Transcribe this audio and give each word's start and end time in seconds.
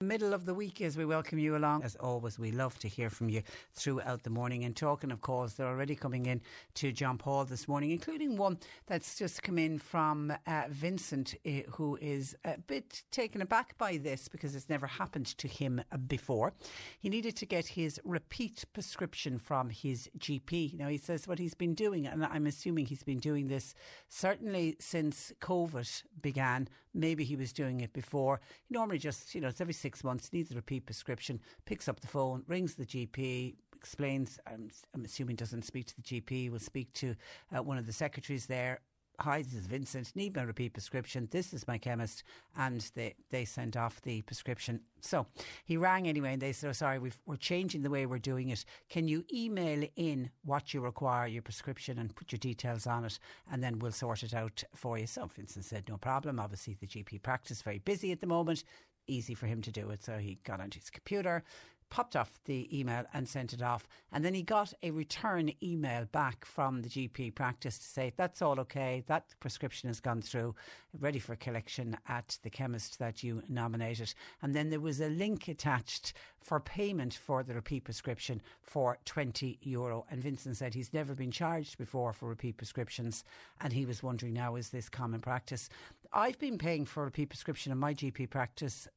Middle 0.00 0.32
of 0.32 0.44
the 0.44 0.54
week 0.54 0.80
as 0.80 0.96
we 0.96 1.04
welcome 1.04 1.40
you 1.40 1.56
along. 1.56 1.82
As 1.82 1.96
always, 1.96 2.38
we 2.38 2.52
love 2.52 2.78
to 2.78 2.88
hear 2.88 3.10
from 3.10 3.28
you 3.28 3.42
throughout 3.74 4.22
the 4.22 4.30
morning. 4.30 4.62
And 4.62 4.76
talking, 4.76 5.10
of 5.10 5.20
course, 5.22 5.54
they're 5.54 5.66
already 5.66 5.96
coming 5.96 6.26
in 6.26 6.40
to 6.74 6.92
John 6.92 7.18
Paul 7.18 7.44
this 7.46 7.66
morning, 7.66 7.90
including 7.90 8.36
one 8.36 8.58
that's 8.86 9.18
just 9.18 9.42
come 9.42 9.58
in 9.58 9.80
from 9.80 10.32
uh, 10.46 10.62
Vincent, 10.70 11.34
uh, 11.44 11.68
who 11.72 11.98
is 12.00 12.36
a 12.44 12.58
bit 12.58 13.02
taken 13.10 13.42
aback 13.42 13.76
by 13.76 13.96
this 13.96 14.28
because 14.28 14.54
it's 14.54 14.68
never 14.68 14.86
happened 14.86 15.26
to 15.38 15.48
him 15.48 15.82
before. 16.06 16.52
He 17.00 17.08
needed 17.08 17.34
to 17.36 17.46
get 17.46 17.66
his 17.66 18.00
repeat 18.04 18.64
prescription 18.72 19.38
from 19.38 19.70
his 19.70 20.08
GP. 20.16 20.78
Now, 20.78 20.86
he 20.86 20.98
says 20.98 21.26
what 21.26 21.40
he's 21.40 21.54
been 21.54 21.74
doing, 21.74 22.06
and 22.06 22.24
I'm 22.24 22.46
assuming 22.46 22.86
he's 22.86 23.02
been 23.02 23.18
doing 23.18 23.48
this 23.48 23.74
certainly 24.08 24.76
since 24.78 25.32
COVID 25.40 26.04
began. 26.22 26.68
Maybe 26.98 27.22
he 27.22 27.36
was 27.36 27.52
doing 27.52 27.80
it 27.80 27.92
before. 27.92 28.40
He 28.66 28.74
normally 28.74 28.98
just, 28.98 29.34
you 29.34 29.40
know, 29.40 29.48
it's 29.48 29.60
every 29.60 29.72
six 29.72 30.02
months, 30.02 30.32
needs 30.32 30.50
a 30.50 30.56
repeat 30.56 30.84
prescription, 30.84 31.40
picks 31.64 31.88
up 31.88 32.00
the 32.00 32.08
phone, 32.08 32.42
rings 32.48 32.74
the 32.74 32.84
GP, 32.84 33.54
explains, 33.76 34.40
I'm, 34.46 34.68
I'm 34.94 35.04
assuming 35.04 35.36
doesn't 35.36 35.64
speak 35.64 35.86
to 35.86 35.96
the 35.96 36.02
GP, 36.02 36.50
will 36.50 36.58
speak 36.58 36.92
to 36.94 37.14
uh, 37.56 37.62
one 37.62 37.78
of 37.78 37.86
the 37.86 37.92
secretaries 37.92 38.46
there. 38.46 38.80
Hi, 39.22 39.42
this 39.42 39.54
is 39.54 39.66
Vincent. 39.66 40.14
Need 40.14 40.36
my 40.36 40.42
repeat 40.42 40.74
prescription. 40.74 41.26
This 41.32 41.52
is 41.52 41.66
my 41.66 41.76
chemist, 41.76 42.22
and 42.56 42.88
they 42.94 43.16
they 43.30 43.44
sent 43.44 43.76
off 43.76 44.00
the 44.02 44.22
prescription. 44.22 44.80
So 45.00 45.26
he 45.64 45.76
rang 45.76 46.06
anyway, 46.06 46.34
and 46.34 46.40
they 46.40 46.52
said, 46.52 46.70
oh, 46.70 46.72
"Sorry, 46.72 47.00
we 47.00 47.10
are 47.28 47.36
changing 47.36 47.82
the 47.82 47.90
way 47.90 48.06
we're 48.06 48.20
doing 48.20 48.50
it. 48.50 48.64
Can 48.88 49.08
you 49.08 49.24
email 49.34 49.88
in 49.96 50.30
what 50.44 50.72
you 50.72 50.80
require, 50.80 51.26
your 51.26 51.42
prescription, 51.42 51.98
and 51.98 52.14
put 52.14 52.30
your 52.30 52.38
details 52.38 52.86
on 52.86 53.04
it, 53.04 53.18
and 53.50 53.60
then 53.60 53.80
we'll 53.80 53.90
sort 53.90 54.22
it 54.22 54.34
out 54.34 54.62
for 54.76 54.96
you." 54.96 55.08
So 55.08 55.26
Vincent 55.26 55.64
said, 55.64 55.88
"No 55.88 55.96
problem." 55.96 56.38
Obviously, 56.38 56.74
the 56.74 56.86
GP 56.86 57.18
practice 57.20 57.56
is 57.56 57.62
very 57.62 57.80
busy 57.80 58.12
at 58.12 58.20
the 58.20 58.28
moment. 58.28 58.62
Easy 59.08 59.34
for 59.34 59.46
him 59.46 59.62
to 59.62 59.72
do 59.72 59.90
it, 59.90 60.00
so 60.00 60.18
he 60.18 60.38
got 60.44 60.60
onto 60.60 60.78
his 60.78 60.90
computer, 60.90 61.42
popped 61.90 62.16
off 62.16 62.40
the 62.44 62.68
email 62.76 63.04
and 63.12 63.28
sent 63.28 63.52
it 63.52 63.62
off. 63.62 63.88
And 64.12 64.24
then 64.24 64.34
he 64.34 64.42
got 64.42 64.72
a 64.82 64.90
return 64.90 65.52
email 65.62 66.06
back 66.06 66.44
from 66.44 66.82
the 66.82 66.88
GP 66.88 67.34
practice 67.34 67.78
to 67.78 67.86
say 67.86 68.12
that's 68.16 68.42
all 68.42 68.60
okay, 68.60 69.04
that 69.06 69.34
prescription 69.40 69.88
has 69.88 70.00
gone 70.00 70.22
through, 70.22 70.54
ready 70.98 71.18
for 71.18 71.36
collection 71.36 71.96
at 72.08 72.38
the 72.42 72.50
chemist 72.50 72.98
that 72.98 73.22
you 73.22 73.42
nominated. 73.48 74.14
And 74.42 74.54
then 74.54 74.70
there 74.70 74.80
was 74.80 75.00
a 75.00 75.08
link 75.08 75.48
attached 75.48 76.12
for 76.42 76.60
payment 76.60 77.14
for 77.14 77.42
the 77.42 77.54
repeat 77.54 77.84
prescription 77.84 78.40
for 78.62 78.98
20 79.04 79.58
euro. 79.62 80.06
And 80.10 80.22
Vincent 80.22 80.56
said 80.56 80.74
he's 80.74 80.94
never 80.94 81.14
been 81.14 81.30
charged 81.30 81.76
before 81.78 82.12
for 82.12 82.28
repeat 82.28 82.56
prescriptions. 82.56 83.24
And 83.60 83.72
he 83.72 83.84
was 83.84 84.02
wondering 84.02 84.32
now, 84.32 84.56
is 84.56 84.70
this 84.70 84.88
common 84.88 85.20
practice? 85.20 85.68
I've 86.12 86.38
been 86.38 86.56
paying 86.56 86.86
for 86.86 87.02
a 87.02 87.06
repeat 87.06 87.28
prescription 87.28 87.70
in 87.70 87.78
my 87.78 87.92
GP 87.92 88.30
practice. 88.30 88.88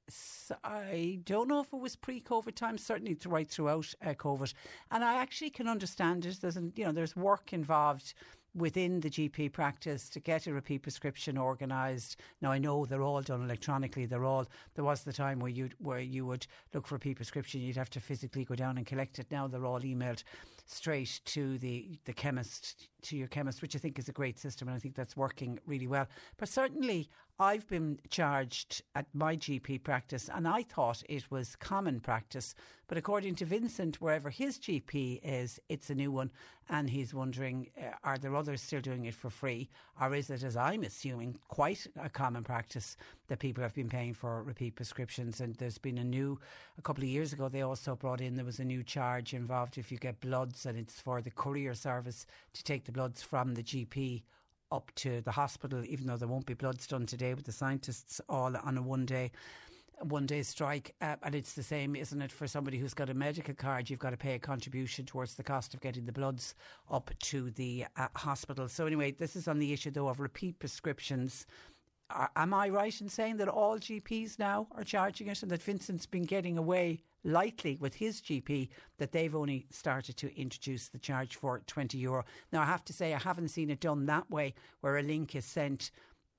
I 0.63 1.19
don't 1.25 1.49
know 1.49 1.59
if 1.59 1.73
it 1.73 1.79
was 1.79 1.97
pre-COVID 1.97 2.55
times, 2.55 2.85
certainly 2.85 3.17
right 3.25 3.49
throughout 3.49 3.93
uh, 4.05 4.13
COVID, 4.13 4.53
and 4.91 5.03
I 5.03 5.15
actually 5.15 5.49
can 5.49 5.67
understand 5.67 6.25
it. 6.25 6.39
There's, 6.39 6.57
you 6.75 6.85
know, 6.85 6.93
there's 6.93 7.15
work 7.15 7.51
involved 7.51 8.13
within 8.55 8.99
the 8.99 9.09
GP 9.09 9.51
practice 9.51 10.09
to 10.09 10.19
get 10.19 10.47
a 10.47 10.53
repeat 10.53 10.79
prescription 10.79 11.37
organised. 11.37 12.17
Now 12.41 12.51
I 12.51 12.59
know 12.59 12.85
they're 12.85 13.01
all 13.01 13.21
done 13.21 13.43
electronically. 13.43 14.05
They're 14.05 14.25
all 14.25 14.45
there 14.75 14.83
was 14.83 15.03
the 15.03 15.13
time 15.13 15.39
where 15.39 15.51
you 15.51 15.69
where 15.79 15.99
you 15.99 16.25
would 16.25 16.47
look 16.73 16.87
for 16.87 16.95
a 16.95 16.97
repeat 16.97 17.17
prescription, 17.17 17.61
you'd 17.61 17.77
have 17.77 17.89
to 17.91 18.01
physically 18.01 18.45
go 18.45 18.55
down 18.55 18.77
and 18.77 18.85
collect 18.85 19.19
it. 19.19 19.27
Now 19.31 19.47
they're 19.47 19.65
all 19.65 19.81
emailed 19.81 20.23
straight 20.71 21.21
to 21.25 21.57
the 21.57 21.99
the 22.05 22.13
chemist 22.13 22.87
to 23.03 23.17
your 23.17 23.27
chemist, 23.27 23.61
which 23.61 23.75
I 23.75 23.79
think 23.79 23.97
is 23.97 24.09
a 24.09 24.13
great 24.13 24.39
system, 24.39 24.67
and 24.67 24.75
I 24.75 24.79
think 24.79 24.95
that's 24.95 25.17
working 25.17 25.59
really 25.65 25.87
well. 25.87 26.07
But 26.37 26.49
certainly, 26.49 27.09
I've 27.39 27.67
been 27.67 27.99
charged 28.09 28.83
at 28.93 29.07
my 29.13 29.35
GP 29.35 29.83
practice, 29.83 30.29
and 30.31 30.47
I 30.47 30.61
thought 30.61 31.01
it 31.09 31.31
was 31.31 31.55
common 31.55 31.99
practice. 31.99 32.53
But 32.87 32.99
according 32.99 33.35
to 33.35 33.45
Vincent, 33.45 33.99
wherever 33.99 34.29
his 34.29 34.59
GP 34.59 35.21
is, 35.23 35.59
it's 35.67 35.89
a 35.89 35.95
new 35.95 36.11
one, 36.11 36.29
and 36.69 36.89
he's 36.89 37.13
wondering: 37.13 37.69
uh, 37.79 37.95
Are 38.03 38.17
there 38.17 38.35
others 38.35 38.61
still 38.61 38.81
doing 38.81 39.05
it 39.05 39.15
for 39.15 39.29
free, 39.29 39.69
or 39.99 40.13
is 40.13 40.29
it, 40.29 40.43
as 40.43 40.55
I'm 40.55 40.83
assuming, 40.83 41.39
quite 41.47 41.87
a 41.99 42.09
common 42.09 42.43
practice 42.43 42.97
that 43.27 43.39
people 43.39 43.63
have 43.63 43.73
been 43.73 43.89
paying 43.89 44.13
for 44.13 44.43
repeat 44.43 44.75
prescriptions? 44.75 45.41
And 45.41 45.55
there's 45.55 45.79
been 45.79 45.97
a 45.97 46.03
new, 46.03 46.39
a 46.77 46.81
couple 46.81 47.03
of 47.03 47.09
years 47.09 47.33
ago, 47.33 47.49
they 47.49 47.61
also 47.61 47.95
brought 47.95 48.21
in 48.21 48.35
there 48.35 48.45
was 48.45 48.59
a 48.59 48.65
new 48.65 48.83
charge 48.83 49.33
involved 49.33 49.77
if 49.77 49.91
you 49.91 49.97
get 49.97 50.19
bloods, 50.19 50.60
and 50.65 50.77
it's 50.77 50.99
for 50.99 51.21
the 51.21 51.31
courier 51.31 51.73
service 51.73 52.25
to 52.53 52.63
take 52.63 52.85
the 52.85 52.91
bloods 52.91 53.21
from 53.21 53.55
the 53.55 53.63
GP 53.63 54.23
up 54.71 54.91
to 54.95 55.21
the 55.21 55.31
hospital, 55.31 55.83
even 55.85 56.07
though 56.07 56.17
there 56.17 56.27
won't 56.27 56.45
be 56.45 56.53
bloods 56.53 56.87
done 56.87 57.05
today 57.05 57.33
with 57.33 57.45
the 57.45 57.51
scientists 57.51 58.21
all 58.29 58.55
on 58.55 58.77
a 58.77 58.81
one 58.81 59.05
day 59.05 59.31
one 60.03 60.25
day 60.25 60.41
strike. 60.43 60.95
Uh, 61.01 61.15
and 61.23 61.35
it's 61.35 61.53
the 61.53 61.63
same, 61.63 61.95
isn't 61.95 62.21
it, 62.21 62.31
for 62.31 62.47
somebody 62.47 62.77
who's 62.77 62.93
got 62.93 63.09
a 63.09 63.13
medical 63.13 63.53
card? 63.53 63.89
You've 63.89 63.99
got 63.99 64.11
to 64.11 64.17
pay 64.17 64.35
a 64.35 64.39
contribution 64.39 65.05
towards 65.05 65.35
the 65.35 65.43
cost 65.43 65.73
of 65.73 65.81
getting 65.81 66.05
the 66.05 66.11
bloods 66.11 66.55
up 66.89 67.11
to 67.19 67.51
the 67.51 67.85
uh, 67.97 68.07
hospital. 68.15 68.67
So, 68.67 68.85
anyway, 68.85 69.11
this 69.11 69.35
is 69.35 69.47
on 69.47 69.59
the 69.59 69.73
issue, 69.73 69.91
though, 69.91 70.07
of 70.07 70.19
repeat 70.19 70.59
prescriptions. 70.59 71.45
Are, 72.09 72.29
am 72.35 72.53
I 72.53 72.69
right 72.69 72.99
in 72.99 73.09
saying 73.09 73.37
that 73.37 73.47
all 73.47 73.77
GPs 73.77 74.39
now 74.39 74.67
are 74.75 74.83
charging 74.83 75.27
it 75.27 75.43
and 75.43 75.51
that 75.51 75.63
Vincent's 75.63 76.05
been 76.05 76.23
getting 76.23 76.57
away 76.57 77.03
lightly 77.23 77.77
with 77.79 77.95
his 77.95 78.21
GP 78.21 78.69
that 78.97 79.11
they've 79.11 79.35
only 79.35 79.65
started 79.69 80.17
to 80.17 80.39
introduce 80.39 80.87
the 80.87 80.99
charge 80.99 81.35
for 81.35 81.61
20 81.67 81.97
euro. 81.97 82.23
Now, 82.51 82.61
I 82.61 82.65
have 82.65 82.85
to 82.85 82.93
say, 82.93 83.13
I 83.13 83.19
haven't 83.19 83.49
seen 83.49 83.69
it 83.69 83.79
done 83.79 84.05
that 84.07 84.29
way 84.29 84.53
where 84.81 84.97
a 84.97 85.03
link 85.03 85.35
is 85.35 85.45
sent 85.45 85.91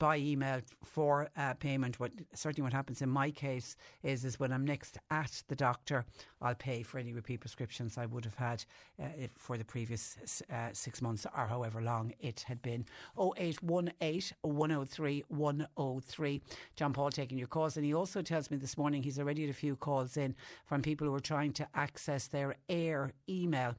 by 0.03 0.17
email 0.17 0.61
for 0.83 1.29
uh, 1.37 1.55
payment. 1.55 2.01
What 2.01 2.11
certainly 2.35 2.65
what 2.65 2.73
happens 2.73 3.03
in 3.03 3.09
my 3.09 3.31
case 3.31 3.77
is 4.03 4.25
is 4.25 4.41
when 4.41 4.53
I'm 4.53 4.65
next 4.65 4.99
at 5.13 5.45
the 5.47 5.55
doctor, 5.55 6.05
I'll 6.41 6.57
pay 6.57 6.83
for 6.83 6.99
any 6.99 7.13
repeat 7.13 7.39
prescriptions 7.39 7.97
I 7.97 8.07
would 8.07 8.25
have 8.25 8.35
had 8.35 8.65
uh, 9.01 9.05
for 9.37 9.57
the 9.57 9.65
previous 9.65 10.43
uh, 10.53 10.71
six 10.73 11.01
months 11.03 11.25
or 11.39 11.47
however 11.47 11.81
long 11.81 12.15
it 12.19 12.41
had 12.49 12.61
been. 12.63 12.85
0818 13.17 14.37
103 14.43 15.23
103. 15.29 16.43
John 16.75 16.93
Paul 16.93 17.11
taking 17.11 17.39
your 17.39 17.47
calls, 17.47 17.77
and 17.77 17.87
he 17.87 17.95
also 17.95 18.23
tells 18.23 18.51
me 18.51 18.57
this 18.57 18.77
morning 18.77 19.05
he's 19.05 19.21
already 19.21 19.43
had 19.43 19.51
a 19.51 19.55
few 19.55 19.77
calls 19.77 20.17
in 20.17 20.35
from 20.67 20.83
people 20.83 21.07
who 21.07 21.15
are 21.15 21.21
trying 21.21 21.53
to 21.53 21.69
access 21.77 22.27
their 22.27 22.57
Eir 22.69 23.13
email 23.29 23.77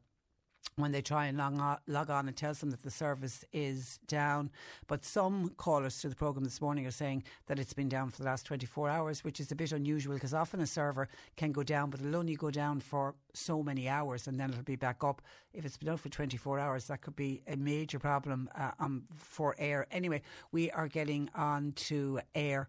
when 0.76 0.92
they 0.92 1.02
try 1.02 1.28
and 1.28 1.38
log 1.38 1.60
on, 1.60 1.78
log 1.88 2.10
on 2.10 2.28
and 2.28 2.36
tells 2.36 2.60
them 2.60 2.72
that 2.72 2.82
the 2.82 2.92
service 2.92 3.46
is 3.54 4.00
down. 4.08 4.50
But 4.88 5.06
some 5.06 5.50
callers 5.58 6.02
to 6.02 6.10
the 6.10 6.16
programme 6.16 6.44
this 6.44 6.62
morning 6.62 6.88
are 6.88 6.92
saying 6.92 7.24
that 7.48 7.60
it's 7.60 7.74
been 7.74 7.90
down 7.90 8.10
for 8.10 8.18
the 8.18 8.26
last 8.26 8.46
24 8.46 8.90
hours, 8.90 9.24
which 9.24 9.40
is 9.40 9.52
a 9.52 9.56
bit 9.56 9.72
unusual 9.72 10.16
because 10.16 10.34
often 10.34 10.62
a 10.62 10.68
server 10.68 11.08
can 11.36 11.52
go 11.52 11.64
down, 11.64 11.90
but 11.90 12.00
it'll 12.00 12.16
only 12.16 12.36
go 12.36 12.50
down 12.50 12.80
for 12.80 13.16
so 13.34 13.62
many 13.62 13.88
hours 13.88 14.28
and 14.28 14.40
then 14.40 14.50
it'll 14.50 14.64
be 14.64 14.76
back 14.76 15.04
up. 15.04 15.22
If 15.54 15.66
it's 15.66 15.78
been 15.78 15.88
down 15.88 15.98
for 15.98 16.10
24 16.10 16.60
hours, 16.60 16.88
that 16.88 17.02
could 17.02 17.16
be 17.16 17.44
a 17.48 17.56
major 17.56 18.00
problem 18.00 18.50
uh, 18.58 18.72
um, 18.80 19.04
for 19.16 19.56
Eir. 19.60 19.86
Anyway, 19.92 20.24
we 20.52 20.72
are 20.72 20.88
getting 20.88 21.30
on 21.36 21.74
to 21.74 22.20
Eir 22.36 22.66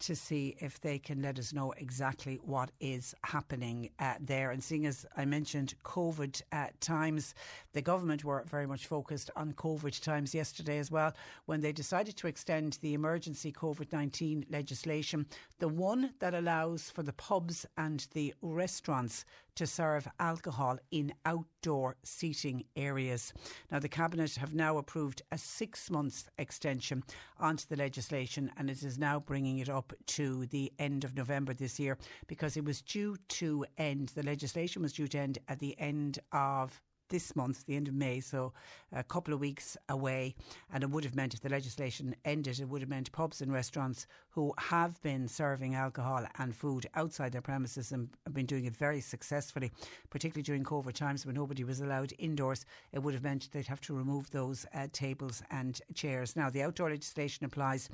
to 0.00 0.14
see 0.14 0.56
if 0.60 0.80
they 0.80 0.98
can 0.98 1.22
let 1.22 1.38
us 1.38 1.52
know 1.52 1.72
exactly 1.76 2.38
what 2.42 2.70
is 2.80 3.14
happening 3.24 3.90
uh, 3.98 4.14
there. 4.20 4.50
And 4.50 4.62
seeing 4.62 4.86
as 4.86 5.06
I 5.16 5.24
mentioned 5.24 5.74
COVID 5.84 6.42
uh, 6.52 6.66
times, 6.80 7.34
the 7.72 7.82
government 7.82 8.24
were 8.24 8.44
very 8.48 8.66
much 8.66 8.86
focused 8.86 9.30
on 9.36 9.52
COVID 9.54 10.02
times 10.02 10.34
yesterday 10.34 10.78
as 10.78 10.90
well 10.90 11.12
when 11.46 11.60
they 11.60 11.72
decided 11.72 12.16
to 12.16 12.26
extend 12.26 12.78
the 12.82 12.94
emergency 12.94 13.52
COVID 13.52 13.92
19 13.92 14.46
legislation, 14.50 15.26
the 15.58 15.68
one 15.68 16.12
that 16.18 16.34
allows 16.34 16.90
for 16.90 17.02
the 17.02 17.12
pubs 17.12 17.66
and 17.76 18.06
the 18.12 18.34
restaurants 18.42 19.24
to 19.56 19.66
serve 19.66 20.06
alcohol 20.20 20.78
in 20.90 21.12
outdoor 21.24 21.96
seating 22.04 22.64
areas. 22.76 23.32
Now, 23.70 23.78
the 23.78 23.88
Cabinet 23.88 24.36
have 24.36 24.54
now 24.54 24.78
approved 24.78 25.22
a 25.32 25.38
six 25.38 25.90
month 25.90 26.28
extension 26.38 27.02
onto 27.38 27.66
the 27.68 27.76
legislation 27.76 28.50
and 28.56 28.70
it 28.70 28.82
is 28.82 28.98
now 28.98 29.18
bringing 29.18 29.58
it 29.58 29.68
up 29.68 29.92
to 30.06 30.46
the 30.46 30.72
end 30.78 31.04
of 31.04 31.16
November 31.16 31.54
this 31.54 31.78
year 31.80 31.98
because 32.26 32.56
it 32.56 32.64
was 32.64 32.82
due 32.82 33.16
to 33.28 33.66
end, 33.78 34.10
the 34.14 34.22
legislation 34.22 34.82
was 34.82 34.92
due 34.92 35.08
to 35.08 35.18
end 35.18 35.38
at 35.48 35.58
the 35.58 35.78
end 35.78 36.18
of 36.32 36.80
this 37.08 37.36
month, 37.36 37.64
the 37.66 37.76
end 37.76 37.88
of 37.88 37.94
May, 37.94 38.20
so 38.20 38.52
a 38.92 39.02
couple 39.02 39.34
of 39.34 39.40
weeks 39.40 39.76
away. 39.88 40.34
And 40.72 40.82
it 40.82 40.90
would 40.90 41.04
have 41.04 41.14
meant, 41.14 41.34
if 41.34 41.40
the 41.40 41.48
legislation 41.48 42.14
ended, 42.24 42.60
it 42.60 42.68
would 42.68 42.80
have 42.80 42.90
meant 42.90 43.12
pubs 43.12 43.40
and 43.40 43.52
restaurants 43.52 44.06
who 44.30 44.52
have 44.58 45.00
been 45.02 45.28
serving 45.28 45.74
alcohol 45.74 46.26
and 46.38 46.54
food 46.54 46.86
outside 46.94 47.32
their 47.32 47.40
premises 47.40 47.92
and 47.92 48.08
have 48.24 48.34
been 48.34 48.46
doing 48.46 48.66
it 48.66 48.76
very 48.76 49.00
successfully, 49.00 49.70
particularly 50.10 50.42
during 50.42 50.64
COVID 50.64 50.92
times 50.92 51.24
when 51.24 51.34
nobody 51.34 51.64
was 51.64 51.80
allowed 51.80 52.12
indoors, 52.18 52.66
it 52.92 52.98
would 52.98 53.14
have 53.14 53.22
meant 53.22 53.50
they'd 53.52 53.66
have 53.66 53.80
to 53.82 53.94
remove 53.94 54.30
those 54.30 54.66
uh, 54.74 54.86
tables 54.92 55.42
and 55.50 55.80
chairs. 55.94 56.36
Now, 56.36 56.50
the 56.50 56.62
outdoor 56.62 56.90
legislation 56.90 57.46
applies 57.46 57.88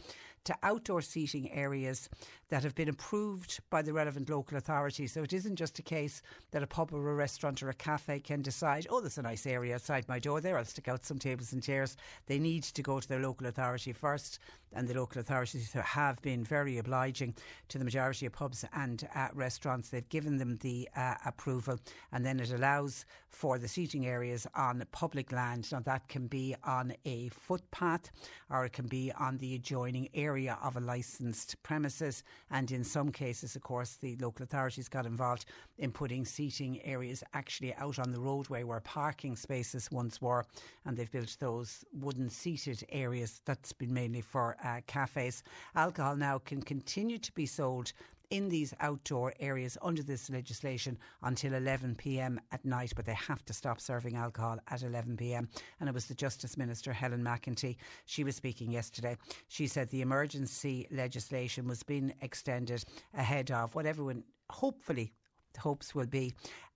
to 0.44 0.56
outdoor 0.62 1.02
seating 1.02 1.50
areas 1.52 2.08
that 2.48 2.62
have 2.62 2.74
been 2.74 2.88
approved 2.88 3.60
by 3.70 3.80
the 3.80 3.92
relevant 3.92 4.28
local 4.28 4.58
authority. 4.58 5.06
So 5.06 5.22
it 5.22 5.32
isn't 5.32 5.56
just 5.56 5.78
a 5.78 5.82
case 5.82 6.20
that 6.50 6.62
a 6.62 6.66
pub 6.66 6.92
or 6.92 7.10
a 7.10 7.14
restaurant 7.14 7.62
or 7.62 7.70
a 7.70 7.74
cafe 7.74 8.20
can 8.20 8.42
decide, 8.42 8.86
oh, 8.90 9.00
there's 9.00 9.18
a 9.18 9.22
nice 9.22 9.46
area 9.46 9.74
outside 9.74 10.08
my 10.08 10.18
door 10.18 10.40
there, 10.40 10.58
I'll 10.58 10.64
stick 10.64 10.88
out 10.88 11.04
some 11.04 11.18
tables 11.18 11.52
and 11.52 11.62
chairs. 11.62 11.96
They 12.26 12.38
need 12.38 12.64
to 12.64 12.82
go 12.82 13.00
to 13.00 13.08
their 13.08 13.20
local 13.20 13.46
authority 13.46 13.92
first, 13.92 14.38
and 14.74 14.88
the 14.88 14.94
local 14.94 15.20
authorities 15.20 15.72
have 15.72 16.20
been 16.22 16.44
very 16.44 16.78
obliging 16.78 17.34
to 17.69 17.78
the 17.78 17.84
majority 17.84 18.26
of 18.26 18.32
pubs 18.32 18.64
and 18.74 19.08
uh, 19.14 19.28
restaurants. 19.34 19.88
They've 19.88 20.08
given 20.08 20.38
them 20.38 20.58
the 20.60 20.88
uh, 20.96 21.14
approval, 21.24 21.78
and 22.12 22.24
then 22.24 22.40
it 22.40 22.52
allows 22.52 23.04
for 23.32 23.58
the 23.58 23.69
seating 23.69 24.06
areas 24.06 24.46
on 24.54 24.84
public 24.92 25.32
land. 25.32 25.70
Now, 25.72 25.80
that 25.80 26.08
can 26.08 26.26
be 26.26 26.54
on 26.64 26.92
a 27.04 27.28
footpath 27.30 28.10
or 28.50 28.66
it 28.66 28.72
can 28.72 28.86
be 28.86 29.10
on 29.19 29.38
the 29.38 29.54
adjoining 29.54 30.08
area 30.14 30.58
of 30.62 30.76
a 30.76 30.80
licensed 30.80 31.60
premises. 31.62 32.22
And 32.50 32.70
in 32.70 32.84
some 32.84 33.10
cases, 33.10 33.56
of 33.56 33.62
course, 33.62 33.96
the 33.96 34.16
local 34.16 34.44
authorities 34.44 34.88
got 34.88 35.06
involved 35.06 35.46
in 35.78 35.90
putting 35.90 36.24
seating 36.24 36.80
areas 36.84 37.24
actually 37.32 37.74
out 37.76 37.98
on 37.98 38.12
the 38.12 38.20
roadway 38.20 38.62
where 38.64 38.80
parking 38.80 39.34
spaces 39.34 39.90
once 39.90 40.20
were. 40.20 40.44
And 40.84 40.96
they've 40.96 41.10
built 41.10 41.36
those 41.40 41.84
wooden 41.92 42.28
seated 42.28 42.84
areas 42.90 43.40
that's 43.46 43.72
been 43.72 43.94
mainly 43.94 44.20
for 44.20 44.56
uh, 44.62 44.80
cafes. 44.86 45.42
Alcohol 45.74 46.16
now 46.16 46.38
can 46.38 46.62
continue 46.62 47.18
to 47.18 47.32
be 47.32 47.46
sold 47.46 47.92
in 48.32 48.48
these 48.48 48.72
outdoor 48.80 49.34
areas 49.40 49.76
under 49.82 50.02
this 50.02 50.30
legislation 50.30 50.96
until 51.22 51.52
11 51.52 51.94
pm 51.96 52.40
at 52.50 52.64
night, 52.64 52.90
but 52.96 53.04
they 53.04 53.12
have 53.12 53.44
to 53.44 53.52
stop 53.52 53.78
serving 53.78 54.16
alcohol 54.16 54.56
at 54.68 54.82
11 54.82 55.18
pm. 55.18 55.46
And 55.78 55.88
it 55.88 55.94
was 55.94 56.06
the 56.06 56.14
Justice 56.14 56.56
Minister, 56.56 56.94
Helen 56.94 57.22
McEntee. 57.22 57.76
She 58.06 58.24
was 58.24 58.34
speaking 58.34 58.72
yesterday. 58.72 59.18
She 59.48 59.66
said 59.66 59.90
the 59.90 60.00
emergency 60.00 60.86
legislation 60.90 61.68
was 61.68 61.82
being 61.82 62.14
extended 62.22 62.82
ahead 63.12 63.50
of 63.50 63.74
what 63.74 63.84
everyone 63.84 64.24
hopefully 64.48 65.12
hopes 65.56 65.94
will 65.94 66.06
be 66.06 66.32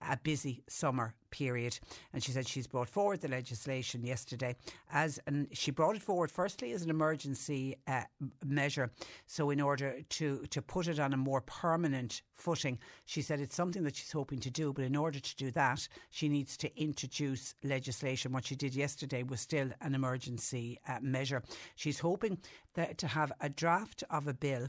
a 0.08 0.17
busy 0.17 0.62
summer 0.69 1.14
period. 1.31 1.78
And 2.12 2.23
she 2.23 2.32
said 2.32 2.46
she's 2.46 2.67
brought 2.67 2.88
forward 2.88 3.20
the 3.20 3.28
legislation 3.28 4.05
yesterday 4.05 4.56
as, 4.93 5.19
and 5.26 5.49
she 5.52 5.70
brought 5.70 5.96
it 5.96 6.02
forward 6.02 6.31
firstly 6.31 6.73
as 6.73 6.82
an 6.82 6.90
emergency 6.90 7.76
uh, 7.87 8.02
measure. 8.44 8.90
So 9.26 9.50
in 9.50 9.61
order 9.61 9.96
to, 10.08 10.46
to 10.50 10.62
put 10.62 10.88
it 10.88 11.00
on 11.00 11.12
a 11.12 11.17
more 11.17 11.40
permanent 11.43 12.23
footing, 12.34 12.78
she 13.05 13.23
said 13.23 13.40
it's 13.40 13.55
something 13.56 13.84
that 13.84 13.96
she's 13.96 14.12
hoping 14.12 14.38
to 14.40 14.50
do. 14.50 14.73
But 14.73 14.84
in 14.84 14.96
order 14.96 15.19
to 15.19 15.37
do 15.37 15.50
that, 15.52 15.87
she 16.11 16.29
needs 16.29 16.56
to 16.58 16.81
introduce 16.81 17.55
legislation. 17.64 18.32
What 18.32 18.46
she 18.46 18.56
did 18.56 18.75
yesterday 18.75 19.22
was 19.22 19.40
still 19.40 19.70
an 19.81 19.94
emergency 19.94 20.79
uh, 20.88 20.99
measure. 21.00 21.43
She's 21.75 21.99
hoping 21.99 22.38
that 22.75 22.99
to 22.99 23.06
have 23.06 23.32
a 23.40 23.49
draft 23.49 24.05
of 24.11 24.29
a 24.29 24.34
bill 24.34 24.69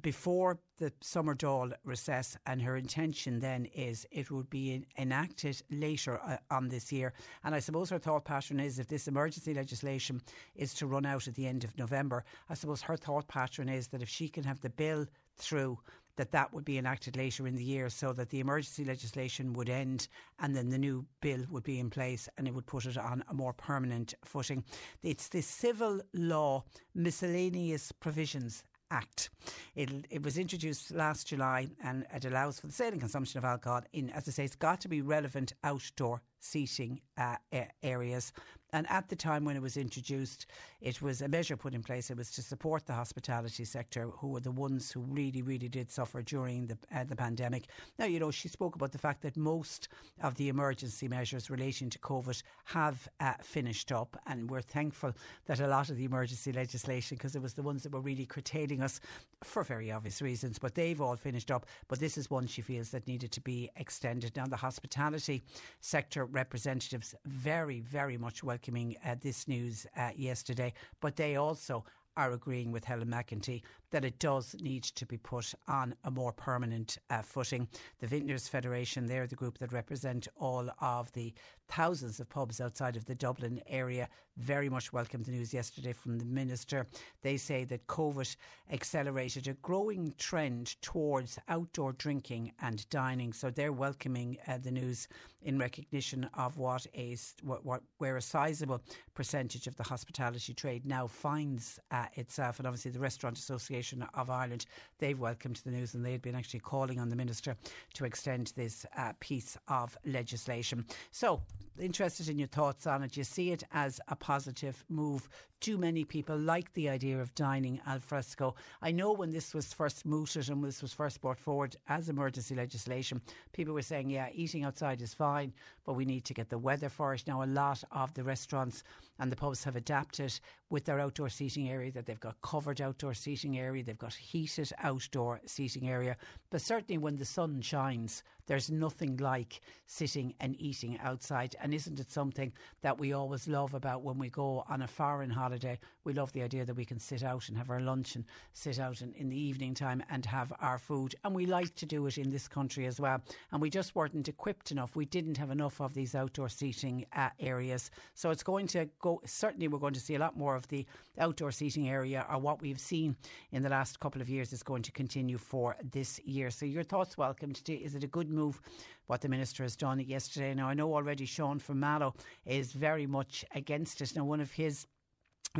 before 0.00 0.58
the 0.78 0.92
summer 1.00 1.34
Dáil 1.34 1.72
recess, 1.84 2.36
and 2.46 2.60
her 2.60 2.76
intention 2.76 3.38
then 3.38 3.66
is 3.66 4.06
it 4.10 4.30
would 4.30 4.50
be 4.50 4.84
enacted 4.98 5.62
later 5.70 6.20
uh, 6.20 6.36
on 6.50 6.68
this 6.68 6.90
year. 6.90 7.12
And 7.44 7.54
I 7.54 7.60
suppose 7.60 7.90
her 7.90 7.98
thought 7.98 8.24
pattern 8.24 8.58
is 8.60 8.78
if 8.78 8.88
this 8.88 9.06
emergency 9.06 9.54
legislation 9.54 10.20
is 10.56 10.74
to 10.74 10.86
run 10.86 11.06
out 11.06 11.28
at 11.28 11.34
the 11.34 11.46
end 11.46 11.64
of 11.64 11.78
November, 11.78 12.24
I 12.48 12.54
suppose 12.54 12.82
her 12.82 12.96
thought 12.96 13.28
pattern 13.28 13.68
is 13.68 13.88
that 13.88 14.02
if 14.02 14.08
she 14.08 14.28
can 14.28 14.44
have 14.44 14.60
the 14.60 14.70
bill 14.70 15.06
through 15.36 15.78
that 16.16 16.30
that 16.30 16.52
would 16.52 16.64
be 16.64 16.78
enacted 16.78 17.16
later 17.16 17.46
in 17.46 17.56
the 17.56 17.64
year 17.64 17.88
so 17.88 18.12
that 18.12 18.30
the 18.30 18.40
emergency 18.40 18.84
legislation 18.84 19.52
would 19.52 19.68
end 19.68 20.06
and 20.38 20.54
then 20.54 20.70
the 20.70 20.78
new 20.78 21.04
bill 21.20 21.44
would 21.50 21.64
be 21.64 21.80
in 21.80 21.90
place 21.90 22.28
and 22.36 22.46
it 22.46 22.54
would 22.54 22.66
put 22.66 22.86
it 22.86 22.96
on 22.96 23.24
a 23.28 23.34
more 23.34 23.52
permanent 23.52 24.14
footing. 24.24 24.62
It's 25.02 25.28
the 25.28 25.40
civil 25.40 26.00
law 26.12 26.64
miscellaneous 26.94 27.90
provisions 27.92 28.62
Act. 28.94 29.30
It, 29.74 30.06
it 30.08 30.22
was 30.22 30.38
introduced 30.38 30.92
last 30.92 31.26
July 31.26 31.68
and 31.82 32.06
it 32.14 32.24
allows 32.24 32.60
for 32.60 32.68
the 32.68 32.72
sale 32.72 32.92
and 32.92 33.00
consumption 33.00 33.38
of 33.38 33.44
alcohol 33.44 33.82
in, 33.92 34.08
as 34.10 34.28
I 34.28 34.30
say, 34.30 34.44
it's 34.44 34.54
got 34.54 34.80
to 34.82 34.88
be 34.88 35.02
relevant 35.02 35.52
outdoor 35.64 36.22
seating 36.38 37.00
uh, 37.18 37.36
areas. 37.82 38.32
And 38.74 38.90
at 38.90 39.08
the 39.08 39.14
time 39.14 39.44
when 39.44 39.54
it 39.54 39.62
was 39.62 39.76
introduced, 39.76 40.46
it 40.80 41.00
was 41.00 41.22
a 41.22 41.28
measure 41.28 41.56
put 41.56 41.74
in 41.74 41.82
place. 41.84 42.10
It 42.10 42.16
was 42.16 42.32
to 42.32 42.42
support 42.42 42.86
the 42.86 42.92
hospitality 42.92 43.64
sector, 43.64 44.08
who 44.08 44.26
were 44.26 44.40
the 44.40 44.50
ones 44.50 44.90
who 44.90 45.00
really, 45.02 45.42
really 45.42 45.68
did 45.68 45.92
suffer 45.92 46.22
during 46.22 46.66
the 46.66 46.76
uh, 46.92 47.04
the 47.04 47.14
pandemic. 47.14 47.68
Now, 48.00 48.06
you 48.06 48.18
know, 48.18 48.32
she 48.32 48.48
spoke 48.48 48.74
about 48.74 48.90
the 48.90 48.98
fact 48.98 49.22
that 49.22 49.36
most 49.36 49.86
of 50.20 50.34
the 50.34 50.48
emergency 50.48 51.06
measures 51.06 51.50
relating 51.50 51.88
to 51.90 52.00
COVID 52.00 52.42
have 52.64 53.08
uh, 53.20 53.34
finished 53.42 53.92
up, 53.92 54.20
and 54.26 54.50
we're 54.50 54.60
thankful 54.60 55.12
that 55.46 55.60
a 55.60 55.68
lot 55.68 55.88
of 55.88 55.96
the 55.96 56.04
emergency 56.04 56.50
legislation, 56.50 57.16
because 57.16 57.36
it 57.36 57.42
was 57.42 57.54
the 57.54 57.62
ones 57.62 57.84
that 57.84 57.92
were 57.92 58.00
really 58.00 58.26
curtailing 58.26 58.82
us 58.82 59.00
for 59.44 59.62
very 59.62 59.92
obvious 59.92 60.20
reasons, 60.20 60.58
but 60.58 60.74
they've 60.74 61.00
all 61.00 61.16
finished 61.16 61.52
up. 61.52 61.66
But 61.86 62.00
this 62.00 62.18
is 62.18 62.28
one 62.28 62.48
she 62.48 62.62
feels 62.62 62.90
that 62.90 63.06
needed 63.06 63.30
to 63.32 63.40
be 63.40 63.70
extended. 63.76 64.34
Now, 64.34 64.46
the 64.46 64.56
hospitality 64.56 65.44
sector 65.80 66.24
representatives 66.24 67.14
very, 67.24 67.80
very 67.80 68.16
much 68.16 68.42
welcoming 68.64 68.96
uh, 69.04 69.14
this 69.20 69.46
news 69.46 69.86
uh, 69.96 70.08
yesterday, 70.16 70.72
but 71.00 71.16
they 71.16 71.36
also 71.36 71.84
are 72.16 72.32
agreeing 72.32 72.72
with 72.72 72.84
Helen 72.84 73.08
McEntee 73.08 73.62
that 73.90 74.04
it 74.04 74.18
does 74.18 74.56
need 74.60 74.84
to 74.84 75.04
be 75.04 75.18
put 75.18 75.52
on 75.68 75.94
a 76.04 76.10
more 76.10 76.32
permanent 76.32 76.96
uh, 77.10 77.20
footing. 77.20 77.68
The 77.98 78.06
Vintners 78.06 78.48
Federation, 78.48 79.06
they're 79.06 79.26
the 79.26 79.34
group 79.34 79.58
that 79.58 79.72
represent 79.72 80.28
all 80.36 80.70
of 80.80 81.12
the 81.12 81.34
thousands 81.68 82.20
of 82.20 82.28
pubs 82.28 82.60
outside 82.60 82.96
of 82.96 83.04
the 83.04 83.14
Dublin 83.14 83.60
area, 83.66 84.08
very 84.36 84.68
much 84.68 84.92
welcomed 84.92 85.24
the 85.24 85.30
news 85.30 85.54
yesterday 85.54 85.92
from 85.92 86.18
the 86.18 86.24
Minister. 86.24 86.86
They 87.22 87.36
say 87.36 87.64
that 87.64 87.86
COVID 87.86 88.36
accelerated 88.72 89.48
a 89.48 89.54
growing 89.54 90.14
trend 90.18 90.80
towards 90.82 91.38
outdoor 91.48 91.92
drinking 91.92 92.52
and 92.60 92.88
dining. 92.90 93.32
So 93.32 93.50
they're 93.50 93.72
welcoming 93.72 94.38
uh, 94.48 94.58
the 94.58 94.70
news 94.70 95.08
in 95.42 95.58
recognition 95.58 96.28
of 96.34 96.56
what 96.56 96.86
a 96.94 97.16
what, 97.42 97.64
what 97.64 97.82
where 97.98 98.16
a 98.16 98.22
sizable 98.22 98.82
percentage 99.14 99.66
of 99.66 99.76
the 99.76 99.82
hospitality 99.82 100.54
trade 100.54 100.86
now 100.86 101.06
finds 101.06 101.78
uh, 101.90 102.06
itself, 102.14 102.58
and 102.58 102.66
obviously 102.66 102.90
the 102.90 102.98
Restaurant 102.98 103.38
Association 103.38 104.04
of 104.14 104.30
Ireland, 104.30 104.66
they've 104.98 105.18
welcomed 105.18 105.60
the 105.64 105.70
news 105.70 105.94
and 105.94 106.04
they'd 106.04 106.22
been 106.22 106.34
actually 106.34 106.60
calling 106.60 106.98
on 106.98 107.08
the 107.08 107.16
Minister 107.16 107.56
to 107.94 108.04
extend 108.04 108.52
this 108.56 108.86
uh, 108.96 109.12
piece 109.20 109.56
of 109.68 109.96
legislation. 110.04 110.84
So, 111.10 111.42
interested 111.80 112.28
in 112.28 112.38
your 112.38 112.48
thoughts 112.48 112.86
on 112.86 113.02
it. 113.02 113.12
Do 113.12 113.20
You 113.20 113.24
see 113.24 113.50
it 113.50 113.64
as 113.72 114.00
a 114.08 114.16
positive 114.16 114.84
move. 114.88 115.28
Too 115.60 115.78
many 115.78 116.04
people 116.04 116.36
like 116.36 116.72
the 116.74 116.88
idea 116.88 117.18
of 117.20 117.34
dining 117.34 117.80
al 117.86 117.98
fresco. 117.98 118.54
I 118.82 118.90
know 118.90 119.12
when 119.12 119.30
this 119.30 119.54
was 119.54 119.72
first 119.72 120.04
mooted 120.04 120.48
and 120.50 120.62
this 120.62 120.82
was 120.82 120.92
first 120.92 121.20
brought 121.20 121.38
forward 121.38 121.76
as 121.88 122.08
emergency 122.08 122.54
legislation, 122.54 123.22
people 123.52 123.74
were 123.74 123.82
saying, 123.82 124.10
yeah, 124.10 124.28
eating 124.32 124.64
outside 124.64 125.00
is 125.00 125.14
fine, 125.14 125.52
but 125.84 125.94
we 125.94 126.04
need 126.04 126.24
to 126.24 126.34
get 126.34 126.50
the 126.50 126.58
weather 126.58 126.88
for 126.88 127.14
it. 127.14 127.24
Now, 127.26 127.42
a 127.42 127.46
lot 127.46 127.82
of 127.90 128.14
the 128.14 128.24
restaurants 128.24 128.82
and 129.18 129.30
the 129.30 129.36
pubs 129.36 129.64
have 129.64 129.76
adapted 129.76 130.38
with 130.70 130.84
their 130.84 130.98
outdoor 130.98 131.28
seating 131.28 131.68
area 131.68 131.92
that 131.92 132.06
they've 132.06 132.18
got 132.18 132.40
covered 132.42 132.80
outdoor 132.80 133.14
seating 133.14 133.58
area, 133.58 133.82
they've 133.82 133.96
got 133.96 134.14
heated 134.14 134.72
outdoor 134.82 135.40
seating 135.46 135.88
area. 135.88 136.16
But 136.50 136.62
certainly 136.62 136.98
when 136.98 137.16
the 137.16 137.24
sun 137.24 137.60
shines, 137.60 138.22
there's 138.46 138.70
nothing 138.70 139.16
like 139.18 139.60
sitting 139.86 140.34
and 140.40 140.60
eating 140.60 140.98
outside. 141.00 141.56
And 141.62 141.72
isn't 141.72 142.00
it 142.00 142.10
something 142.10 142.52
that 142.82 142.98
we 142.98 143.12
always 143.12 143.48
love 143.48 143.74
about 143.74 144.02
when 144.02 144.18
we 144.18 144.28
go 144.28 144.64
on 144.68 144.82
a 144.82 144.88
foreign 144.88 145.30
holiday? 145.30 145.78
We 146.04 146.12
love 146.12 146.32
the 146.32 146.42
idea 146.42 146.64
that 146.64 146.74
we 146.74 146.84
can 146.84 146.98
sit 146.98 147.22
out 147.22 147.48
and 147.48 147.56
have 147.56 147.70
our 147.70 147.80
lunch 147.80 148.16
and 148.16 148.24
sit 148.52 148.78
out 148.78 149.00
in, 149.00 149.12
in 149.14 149.28
the 149.28 149.40
evening 149.40 149.74
time 149.74 150.02
and 150.10 150.26
have 150.26 150.52
our 150.60 150.78
food. 150.78 151.14
And 151.24 151.34
we 151.34 151.46
like 151.46 151.74
to 151.76 151.86
do 151.86 152.06
it 152.06 152.18
in 152.18 152.30
this 152.30 152.48
country 152.48 152.86
as 152.86 153.00
well. 153.00 153.22
And 153.52 153.62
we 153.62 153.70
just 153.70 153.94
weren't 153.94 154.28
equipped 154.28 154.70
enough. 154.70 154.96
We 154.96 155.06
didn't 155.06 155.38
have 155.38 155.50
enough 155.50 155.73
of 155.80 155.94
these 155.94 156.14
outdoor 156.14 156.48
seating 156.48 157.06
uh, 157.16 157.30
areas. 157.40 157.90
So 158.14 158.30
it's 158.30 158.42
going 158.42 158.66
to 158.68 158.88
go, 159.00 159.20
certainly, 159.24 159.68
we're 159.68 159.78
going 159.78 159.94
to 159.94 160.00
see 160.00 160.14
a 160.14 160.18
lot 160.18 160.36
more 160.36 160.56
of 160.56 160.66
the 160.68 160.86
outdoor 161.18 161.52
seating 161.52 161.88
area 161.88 162.26
or 162.30 162.38
what 162.38 162.60
we've 162.60 162.80
seen 162.80 163.16
in 163.52 163.62
the 163.62 163.68
last 163.68 164.00
couple 164.00 164.20
of 164.20 164.28
years 164.28 164.52
is 164.52 164.62
going 164.62 164.82
to 164.82 164.92
continue 164.92 165.38
for 165.38 165.76
this 165.92 166.20
year. 166.24 166.50
So 166.50 166.66
your 166.66 166.82
thoughts 166.82 167.16
welcome. 167.16 167.52
Is 167.68 167.94
it 167.94 168.04
a 168.04 168.08
good 168.08 168.30
move 168.30 168.60
what 169.06 169.20
the 169.20 169.28
minister 169.28 169.62
has 169.62 169.76
done 169.76 170.00
yesterday? 170.00 170.54
Now 170.54 170.68
I 170.68 170.74
know 170.74 170.94
already 170.94 171.26
Sean 171.26 171.58
from 171.58 171.80
Mallow 171.80 172.14
is 172.46 172.72
very 172.72 173.06
much 173.06 173.44
against 173.54 174.00
it. 174.00 174.14
Now 174.16 174.24
one 174.24 174.40
of 174.40 174.50
his 174.50 174.86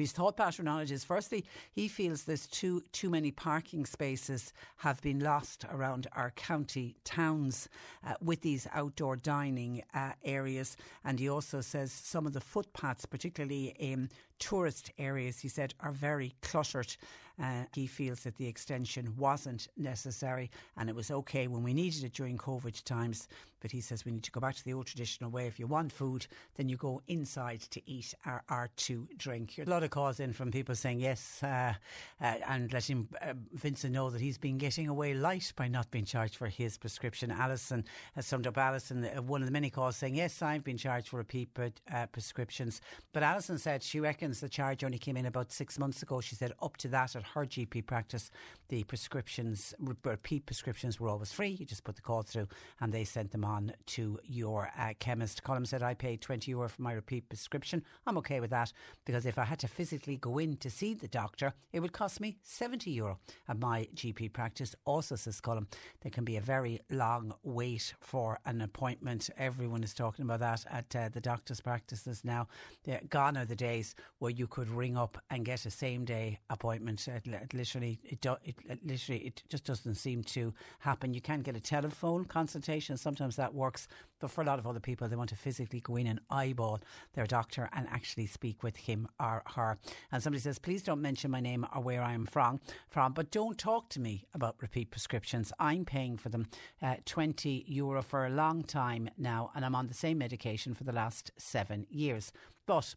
his 0.01 0.13
thought 0.13 0.37
pattern 0.37 0.67
on 0.67 0.83
it 0.83 0.91
is 0.91 1.05
firstly, 1.05 1.45
he 1.73 1.87
feels 1.87 2.25
there's 2.25 2.47
too 2.49 2.83
too 2.91 3.09
many 3.09 3.31
parking 3.31 3.87
spaces 3.87 4.53
have 4.79 5.01
been 5.03 5.21
lost 5.21 5.65
around 5.71 6.09
our 6.17 6.33
county 6.33 6.97
towns 7.05 7.69
uh, 8.05 8.15
with 8.21 8.41
these 8.41 8.67
outdoor 8.73 9.17
dining 9.17 9.83
uh, 9.95 10.11
areas, 10.25 10.77
and 11.05 11.21
he 11.21 11.29
also 11.29 11.61
says 11.61 11.93
some 11.93 12.27
of 12.27 12.33
the 12.33 12.41
footpaths, 12.41 13.07
particularly 13.07 13.75
in 13.79 14.11
tourist 14.39 14.93
areas, 14.99 15.39
he 15.39 15.49
said, 15.49 15.75
are 15.81 15.93
very 15.93 16.35
cluttered. 16.43 16.97
Uh, 17.43 17.65
he 17.75 17.87
feels 17.87 18.21
that 18.21 18.37
the 18.37 18.47
extension 18.47 19.13
wasn't 19.17 19.67
necessary 19.77 20.51
and 20.77 20.89
it 20.89 20.95
was 20.95 21.11
okay 21.11 21.49
when 21.49 21.65
we 21.65 21.75
needed 21.75 22.05
it 22.05 22.13
during 22.13 22.39
COVID 22.39 22.85
times. 22.85 23.27
But 23.61 23.73
he 23.73 23.81
says 23.81 24.05
we 24.05 24.13
need 24.13 24.23
to 24.25 24.31
go 24.31 24.41
back 24.41 24.55
to 24.57 24.65
the 24.65 24.75
old 24.75 24.87
traditional 24.87 25.31
way. 25.31 25.47
If 25.47 25.59
you 25.59 25.67
want 25.67 25.91
food, 25.91 26.27
then 26.57 26.69
you 26.69 26.77
go 26.77 27.01
inside 27.09 27.63
to 27.71 27.91
eat 27.91 28.15
or, 28.27 28.43
or 28.51 28.69
to 28.77 29.09
drink. 29.17 29.59
A 29.59 29.69
lot 29.69 29.83
of 29.83 29.91
calls 29.91 30.21
in 30.21 30.33
from 30.33 30.51
people 30.51 30.75
saying 30.75 31.01
yes 31.01 31.43
uh, 31.43 31.73
uh, 32.21 32.35
and 32.47 32.73
letting 32.73 33.09
uh, 33.23 33.33
Vincent 33.55 33.95
know 33.95 34.11
that 34.11 34.21
he's 34.21 34.39
been 34.39 34.59
getting 34.59 34.89
away 34.89 35.15
light 35.15 35.53
by 35.57 35.67
not 35.67 35.91
being 35.91 36.05
charged 36.05 36.37
for 36.37 36.47
his 36.47 36.77
prescription. 36.77 37.31
Alison 37.31 37.85
has 38.15 38.27
summed 38.27 38.47
up 38.47 38.59
Alison, 38.59 39.05
uh, 39.07 39.23
one 39.23 39.41
of 39.41 39.47
the 39.47 39.53
many 39.53 39.71
calls 39.71 39.97
saying, 39.97 40.15
yes, 40.15 40.43
I've 40.43 40.63
been 40.63 40.77
charged 40.77 41.09
for 41.09 41.17
repeat 41.17 41.49
uh, 41.59 42.07
prescriptions. 42.13 42.83
But 43.13 43.23
Alison 43.23 43.59
said 43.59 43.83
she 43.83 43.99
reckons 43.99 44.24
the 44.33 44.49
charge 44.49 44.83
only 44.85 44.99
came 44.99 45.17
in 45.17 45.27
about 45.27 45.53
six 45.53 45.79
months 45.79 46.03
ago. 46.03 46.21
She 46.21 46.35
said 46.35 46.53
up 46.63 46.77
to 46.79 46.89
that 46.89 47.15
at 47.15 47.23
her 47.35 47.45
GP 47.45 47.87
practice, 47.87 48.31
the 48.69 48.83
prescriptions, 48.85 49.75
repeat 50.03 50.47
prescriptions 50.47 50.99
were 50.99 51.09
always 51.09 51.33
free. 51.33 51.51
You 51.51 51.67
just 51.67 51.85
put 51.85 51.97
the 51.97 52.03
call 52.03 52.23
through 52.23 52.49
and 52.81 52.93
they 52.93 53.05
sent 53.05 53.33
them 53.33 53.45
on 53.45 53.73
to 53.87 54.19
your 54.25 54.71
uh, 54.79 54.95
chemist. 54.99 55.43
Colin 55.43 55.67
said, 55.67 55.83
I 55.83 55.95
paid 55.95 56.23
20 56.23 56.51
euro 56.51 56.69
for 56.69 56.83
my 56.83 56.93
repeat 56.93 57.29
prescription. 57.29 57.85
I'm 58.07 58.17
okay 58.19 58.41
with 58.41 58.51
that 58.51 58.73
because 59.05 59.27
if 59.27 59.39
I 59.39 59.45
had 59.45 59.59
to 59.61 59.69
physically 59.69 60.17
go 60.17 60.39
in 60.39 60.57
to 60.57 60.71
see 60.71 60.95
the 60.95 61.09
doctor, 61.09 61.53
it 61.73 61.81
would 61.81 61.93
cost 61.93 62.21
me 62.21 62.39
70 62.43 62.91
euro 62.91 63.19
at 63.49 63.59
my 63.59 63.89
GP 63.95 64.33
practice. 64.33 64.75
Also, 64.87 65.17
says 65.17 65.41
Colin, 65.41 65.67
there 66.01 66.11
can 66.11 66.25
be 66.25 66.37
a 66.37 66.41
very 66.41 66.81
long 66.91 67.35
wait 67.43 67.95
for 68.01 68.39
an 68.47 68.63
appointment. 68.63 69.29
Everyone 69.37 69.83
is 69.83 69.93
talking 69.93 70.25
about 70.25 70.41
that 70.41 70.65
at 70.71 70.97
uh, 70.97 71.09
the 71.11 71.21
doctor's 71.21 71.61
practices 71.61 72.25
now. 72.25 72.49
They're 72.85 73.03
gone 73.11 73.37
are 73.37 73.45
the 73.45 73.57
days 73.57 73.95
where 74.25 74.33
you 74.33 74.47
could 74.47 74.71
ring 74.71 74.97
up 74.97 75.19
and 75.29 75.45
get 75.45 75.67
a 75.67 75.71
same 75.71 76.03
day 76.03 76.39
appointment. 76.49 77.07
It, 77.07 77.27
it 77.27 77.53
literally, 77.53 78.01
it, 78.03 78.23
do, 78.23 78.37
it, 78.43 78.57
it, 78.65 78.79
literally, 78.83 79.21
it 79.21 79.43
just 79.51 79.67
doesn't 79.67 79.97
seem 79.97 80.23
to 80.23 80.55
happen. 80.79 81.13
You 81.13 81.21
can 81.21 81.43
get 81.43 81.57
a 81.57 81.61
telephone 81.61 82.25
consultation. 82.25 82.97
Sometimes 82.97 83.37
that 83.37 83.53
works, 83.53 83.87
but 84.21 84.31
for 84.31 84.41
a 84.41 84.47
lot 84.47 84.59
of 84.59 84.67
other 84.67 84.81
people, 84.81 85.07
they 85.09 85.17
want 85.17 85.29
to 85.29 85.37
physically 85.37 85.81
go 85.81 85.97
in 85.97 86.07
and 86.07 86.21
eyeball 86.31 86.81
their 87.13 87.27
doctor 87.27 87.69
and 87.75 87.87
actually 87.91 88.25
speak 88.25 88.63
with 88.63 88.79
him 88.79 89.07
or 89.21 89.43
her. 89.57 89.77
And 90.11 90.23
somebody 90.23 90.41
says, 90.41 90.59
please 90.59 90.83
don't 90.83 91.03
mention 91.03 91.31
my 91.31 91.41
name 91.41 91.67
or 91.75 91.83
where 91.83 92.01
I 92.01 92.15
am 92.15 92.25
from, 92.25 92.61
from, 92.89 93.13
but 93.13 93.31
don't 93.31 93.59
talk 93.59 93.91
to 93.91 94.01
me 94.01 94.25
about 94.33 94.57
repeat 94.63 94.91
prescriptions. 94.91 95.53
I'm 95.59 95.85
paying 95.85 96.17
for 96.17 96.31
them 96.31 96.47
uh, 96.81 96.95
20 97.05 97.67
euro 97.69 98.01
for 98.01 98.25
a 98.25 98.31
long 98.31 98.63
time 98.63 99.11
now, 99.19 99.51
and 99.55 99.67
I'm 99.67 99.75
on 99.75 99.89
the 99.89 99.93
same 99.93 100.17
medication 100.17 100.73
for 100.73 100.85
the 100.85 100.93
last 100.93 101.31
seven 101.37 101.85
years. 101.91 102.33
But 102.67 102.95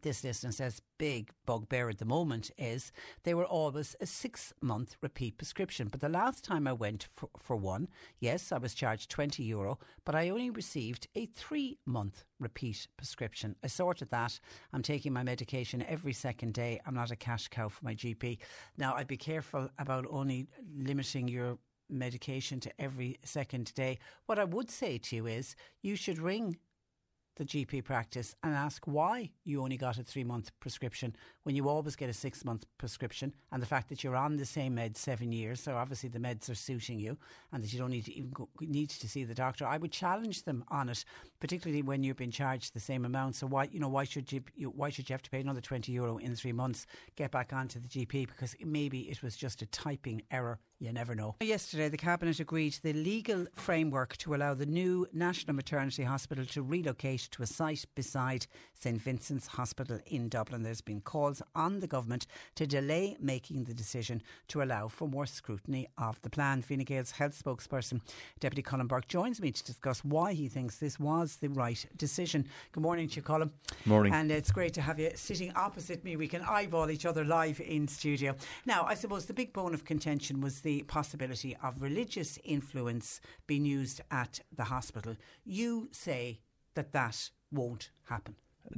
this 0.00 0.24
listener 0.24 0.52
says 0.52 0.80
big 0.98 1.30
bugbear 1.46 1.88
at 1.90 1.98
the 1.98 2.04
moment 2.04 2.50
is 2.56 2.92
they 3.24 3.34
were 3.34 3.44
always 3.44 3.94
a 4.00 4.06
six 4.06 4.52
month 4.60 4.96
repeat 5.00 5.36
prescription. 5.36 5.88
But 5.88 6.00
the 6.00 6.08
last 6.08 6.44
time 6.44 6.66
I 6.66 6.72
went 6.72 7.06
for, 7.14 7.28
for 7.38 7.56
one, 7.56 7.88
yes, 8.18 8.52
I 8.52 8.58
was 8.58 8.74
charged 8.74 9.10
20 9.10 9.42
euro, 9.42 9.78
but 10.04 10.14
I 10.14 10.30
only 10.30 10.50
received 10.50 11.08
a 11.14 11.26
three 11.26 11.78
month 11.86 12.24
repeat 12.40 12.88
prescription. 12.96 13.56
I 13.62 13.66
sorted 13.66 14.10
that. 14.10 14.40
I'm 14.72 14.82
taking 14.82 15.12
my 15.12 15.22
medication 15.22 15.82
every 15.82 16.12
second 16.12 16.54
day. 16.54 16.80
I'm 16.86 16.94
not 16.94 17.10
a 17.10 17.16
cash 17.16 17.48
cow 17.48 17.68
for 17.68 17.84
my 17.84 17.94
GP. 17.94 18.38
Now, 18.78 18.94
I'd 18.94 19.06
be 19.06 19.16
careful 19.16 19.68
about 19.78 20.06
only 20.10 20.46
limiting 20.76 21.28
your 21.28 21.58
medication 21.88 22.58
to 22.60 22.72
every 22.78 23.18
second 23.24 23.72
day. 23.74 23.98
What 24.26 24.38
I 24.38 24.44
would 24.44 24.70
say 24.70 24.98
to 24.98 25.16
you 25.16 25.26
is 25.26 25.54
you 25.82 25.96
should 25.96 26.18
ring 26.18 26.56
the 27.42 27.64
GP 27.64 27.82
practice 27.84 28.36
and 28.44 28.54
ask 28.54 28.84
why 28.86 29.30
you 29.44 29.62
only 29.62 29.76
got 29.76 29.98
a 29.98 30.04
three 30.04 30.22
month 30.22 30.52
prescription 30.60 31.16
when 31.42 31.56
you 31.56 31.68
always 31.68 31.96
get 31.96 32.08
a 32.08 32.12
six 32.12 32.44
month 32.44 32.64
prescription 32.78 33.32
and 33.50 33.60
the 33.60 33.66
fact 33.66 33.88
that 33.88 34.04
you're 34.04 34.14
on 34.14 34.36
the 34.36 34.44
same 34.44 34.76
meds 34.76 34.98
seven 34.98 35.32
years. 35.32 35.60
So 35.60 35.76
obviously 35.76 36.08
the 36.08 36.20
meds 36.20 36.48
are 36.48 36.54
suiting 36.54 37.00
you 37.00 37.18
and 37.52 37.62
that 37.62 37.72
you 37.72 37.80
don't 37.80 37.90
need 37.90 38.04
to 38.04 38.14
even 38.16 38.30
go, 38.30 38.48
need 38.60 38.90
to 38.90 39.08
see 39.08 39.24
the 39.24 39.34
doctor. 39.34 39.66
I 39.66 39.76
would 39.76 39.90
challenge 39.90 40.44
them 40.44 40.64
on 40.68 40.88
it, 40.88 41.04
particularly 41.40 41.82
when 41.82 42.04
you've 42.04 42.16
been 42.16 42.30
charged 42.30 42.74
the 42.74 42.80
same 42.80 43.04
amount. 43.04 43.34
So 43.34 43.48
why, 43.48 43.64
you 43.72 43.80
know, 43.80 43.88
why 43.88 44.04
should 44.04 44.30
you, 44.30 44.42
you 44.54 44.68
why 44.68 44.90
should 44.90 45.10
you 45.10 45.14
have 45.14 45.22
to 45.22 45.30
pay 45.30 45.40
another 45.40 45.60
20 45.60 45.90
euro 45.90 46.18
in 46.18 46.36
three 46.36 46.52
months? 46.52 46.86
Get 47.16 47.32
back 47.32 47.52
onto 47.52 47.80
the 47.80 47.88
GP 47.88 48.28
because 48.28 48.54
maybe 48.64 49.10
it 49.10 49.20
was 49.20 49.34
just 49.34 49.62
a 49.62 49.66
typing 49.66 50.22
error 50.30 50.60
you 50.82 50.92
never 50.92 51.14
know. 51.14 51.36
Yesterday, 51.40 51.88
the 51.88 51.96
Cabinet 51.96 52.40
agreed 52.40 52.76
the 52.82 52.92
legal 52.92 53.46
framework 53.54 54.16
to 54.16 54.34
allow 54.34 54.52
the 54.52 54.66
new 54.66 55.06
National 55.12 55.54
Maternity 55.54 56.02
Hospital 56.02 56.44
to 56.46 56.62
relocate 56.62 57.28
to 57.30 57.42
a 57.42 57.46
site 57.46 57.84
beside 57.94 58.46
St 58.74 59.00
Vincent's 59.00 59.46
Hospital 59.46 60.00
in 60.06 60.28
Dublin. 60.28 60.64
There's 60.64 60.80
been 60.80 61.00
calls 61.00 61.40
on 61.54 61.78
the 61.78 61.86
government 61.86 62.26
to 62.56 62.66
delay 62.66 63.16
making 63.20 63.64
the 63.64 63.74
decision 63.74 64.22
to 64.48 64.62
allow 64.62 64.88
for 64.88 65.06
more 65.06 65.24
scrutiny 65.24 65.86
of 65.98 66.20
the 66.22 66.30
plan. 66.30 66.62
Fine 66.62 66.80
Gael's 66.80 67.12
health 67.12 67.40
spokesperson, 67.40 68.00
Deputy 68.40 68.62
Colm 68.62 68.88
Burke, 68.88 69.06
joins 69.06 69.40
me 69.40 69.52
to 69.52 69.64
discuss 69.64 70.04
why 70.04 70.32
he 70.32 70.48
thinks 70.48 70.78
this 70.78 70.98
was 70.98 71.36
the 71.36 71.48
right 71.50 71.86
decision. 71.96 72.44
Good 72.72 72.82
morning 72.82 73.08
to 73.10 73.16
you, 73.16 73.22
Colm. 73.22 73.50
Morning. 73.84 74.12
And 74.12 74.32
it's 74.32 74.50
great 74.50 74.74
to 74.74 74.80
have 74.80 74.98
you 74.98 75.12
sitting 75.14 75.52
opposite 75.54 76.02
me. 76.02 76.16
We 76.16 76.26
can 76.26 76.42
eyeball 76.42 76.90
each 76.90 77.06
other 77.06 77.24
live 77.24 77.60
in 77.60 77.86
studio. 77.86 78.34
Now, 78.66 78.84
I 78.84 78.94
suppose 78.94 79.26
the 79.26 79.34
big 79.34 79.52
bone 79.52 79.74
of 79.74 79.84
contention 79.84 80.40
was 80.40 80.60
the 80.60 80.71
the 80.72 80.82
possibility 80.84 81.54
of 81.62 81.82
religious 81.82 82.38
influence 82.44 83.20
being 83.46 83.64
used 83.64 84.00
at 84.10 84.40
the 84.56 84.64
hospital. 84.64 85.14
You 85.44 85.88
say 85.92 86.40
that 86.74 86.92
that 86.92 87.30
won't 87.50 87.90
happen. 88.04 88.36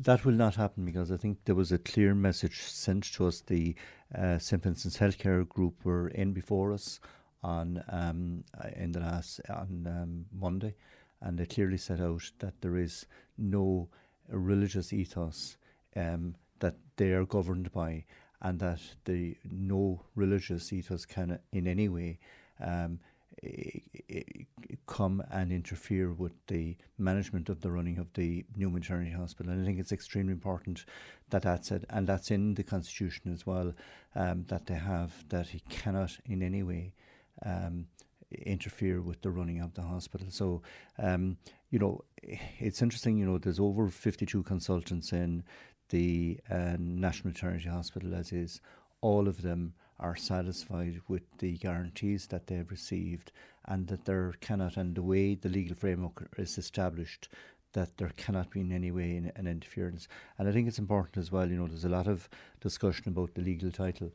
That 0.08 0.24
will 0.24 0.38
not 0.44 0.56
happen 0.56 0.84
because 0.84 1.12
I 1.12 1.16
think 1.16 1.38
there 1.44 1.54
was 1.54 1.70
a 1.70 1.78
clear 1.78 2.14
message 2.14 2.62
sent 2.62 3.04
to 3.14 3.26
us. 3.28 3.42
The 3.42 3.76
uh, 4.18 4.38
St 4.38 4.62
Vincent's 4.62 4.98
Healthcare 4.98 5.48
Group 5.48 5.84
were 5.84 6.08
in 6.08 6.32
before 6.32 6.72
us 6.72 6.98
on 7.42 7.84
um, 7.90 8.44
in 8.74 8.90
the 8.92 9.00
last 9.00 9.40
on 9.48 9.86
um, 9.86 10.26
Monday, 10.32 10.74
and 11.20 11.38
they 11.38 11.46
clearly 11.46 11.76
set 11.76 12.00
out 12.00 12.24
that 12.40 12.60
there 12.60 12.76
is 12.76 13.06
no 13.38 13.88
religious 14.28 14.92
ethos 14.92 15.58
um, 15.94 16.34
that 16.58 16.76
they 16.96 17.12
are 17.12 17.26
governed 17.26 17.70
by, 17.70 18.04
and 18.44 18.60
that 18.60 18.80
the 19.06 19.36
no 19.50 20.02
religious 20.14 20.72
ethos 20.72 21.04
can 21.04 21.38
in 21.52 21.66
any 21.66 21.88
way 21.88 22.18
um, 22.62 23.00
come 24.86 25.22
and 25.30 25.50
interfere 25.50 26.12
with 26.12 26.32
the 26.46 26.76
management 26.98 27.48
of 27.48 27.60
the 27.62 27.70
running 27.70 27.98
of 27.98 28.12
the 28.14 28.44
new 28.56 28.70
maternity 28.70 29.10
hospital. 29.10 29.50
And 29.50 29.62
I 29.62 29.66
think 29.66 29.80
it's 29.80 29.92
extremely 29.92 30.32
important 30.32 30.84
that 31.30 31.42
that's 31.42 31.72
it, 31.72 31.84
and 31.90 32.06
that's 32.06 32.30
in 32.30 32.54
the 32.54 32.62
constitution 32.62 33.32
as 33.32 33.46
well. 33.46 33.72
Um, 34.14 34.44
that 34.48 34.66
they 34.66 34.74
have 34.74 35.12
that 35.30 35.48
he 35.48 35.60
cannot 35.68 36.16
in 36.26 36.42
any 36.42 36.62
way 36.62 36.92
um, 37.44 37.86
interfere 38.30 39.00
with 39.00 39.22
the 39.22 39.30
running 39.30 39.60
of 39.60 39.74
the 39.74 39.82
hospital. 39.82 40.26
So, 40.30 40.62
um, 40.98 41.38
you 41.70 41.78
know, 41.78 42.04
it's 42.22 42.82
interesting. 42.82 43.18
You 43.18 43.26
know, 43.26 43.38
there's 43.38 43.58
over 43.58 43.88
52 43.88 44.42
consultants 44.42 45.12
in 45.12 45.44
the 45.90 46.38
uh, 46.50 46.76
National 46.78 47.32
Maternity 47.32 47.68
Hospital 47.68 48.14
as 48.14 48.32
is, 48.32 48.60
all 49.00 49.28
of 49.28 49.42
them 49.42 49.74
are 50.00 50.16
satisfied 50.16 51.00
with 51.08 51.22
the 51.38 51.56
guarantees 51.58 52.26
that 52.28 52.46
they've 52.46 52.70
received 52.70 53.32
and 53.66 53.86
that 53.88 54.04
there 54.04 54.34
cannot, 54.40 54.76
and 54.76 54.94
the 54.94 55.02
way 55.02 55.34
the 55.34 55.48
legal 55.48 55.76
framework 55.76 56.28
is 56.36 56.58
established, 56.58 57.28
that 57.72 57.96
there 57.96 58.12
cannot 58.16 58.50
be 58.50 58.60
in 58.60 58.72
any 58.72 58.90
way 58.90 59.16
an, 59.16 59.32
an, 59.36 59.46
interference. 59.46 60.08
And 60.38 60.48
I 60.48 60.52
think 60.52 60.68
it's 60.68 60.78
important 60.78 61.16
as 61.16 61.32
well, 61.32 61.48
you 61.48 61.56
know, 61.56 61.66
there's 61.66 61.84
a 61.84 61.88
lot 61.88 62.06
of 62.06 62.28
discussion 62.60 63.08
about 63.08 63.34
the 63.34 63.42
legal 63.42 63.70
title. 63.70 64.12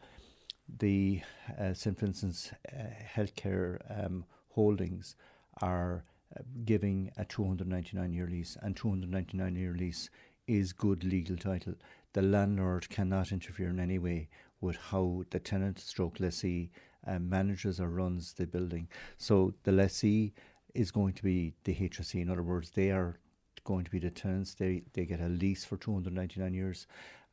The 0.77 1.21
uh, 1.59 1.73
St. 1.73 1.97
Vincent's 1.97 2.51
uh, 2.71 2.83
Healthcare 3.15 3.79
um, 4.05 4.25
Holdings 4.49 5.15
are 5.61 6.03
uh, 6.37 6.43
giving 6.63 7.11
a 7.17 7.25
299 7.25 8.13
year 8.13 8.27
lease, 8.27 8.57
and 8.61 8.75
299 8.75 9.55
year 9.55 9.73
lease 9.73 10.09
is 10.49 10.73
good 10.73 11.03
legal 11.03 11.37
title. 11.37 11.75
The 12.13 12.23
landlord 12.23 12.89
cannot 12.89 13.31
interfere 13.31 13.69
in 13.69 13.79
any 13.79 13.99
way 13.99 14.29
with 14.61 14.77
how 14.77 15.23
the 15.29 15.39
tenant 15.39 15.79
stroke 15.79 16.19
lessee 16.19 16.71
um, 17.05 17.29
manages 17.29 17.79
or 17.79 17.89
runs 17.89 18.33
the 18.33 18.47
building. 18.47 18.87
So 19.17 19.53
the 19.63 19.71
lessee 19.71 20.33
is 20.73 20.91
going 20.91 21.13
to 21.13 21.23
be 21.23 21.53
the 21.63 21.75
HSE. 21.75 22.21
In 22.21 22.29
other 22.29 22.43
words, 22.43 22.71
they 22.71 22.89
are 22.89 23.19
going 23.63 23.85
to 23.85 23.91
be 23.91 23.99
the 23.99 24.09
tenants. 24.09 24.55
They 24.55 24.81
they 24.93 25.05
get 25.05 25.21
a 25.21 25.29
lease 25.29 25.63
for 25.63 25.77
299 25.77 26.53
years. 26.53 26.87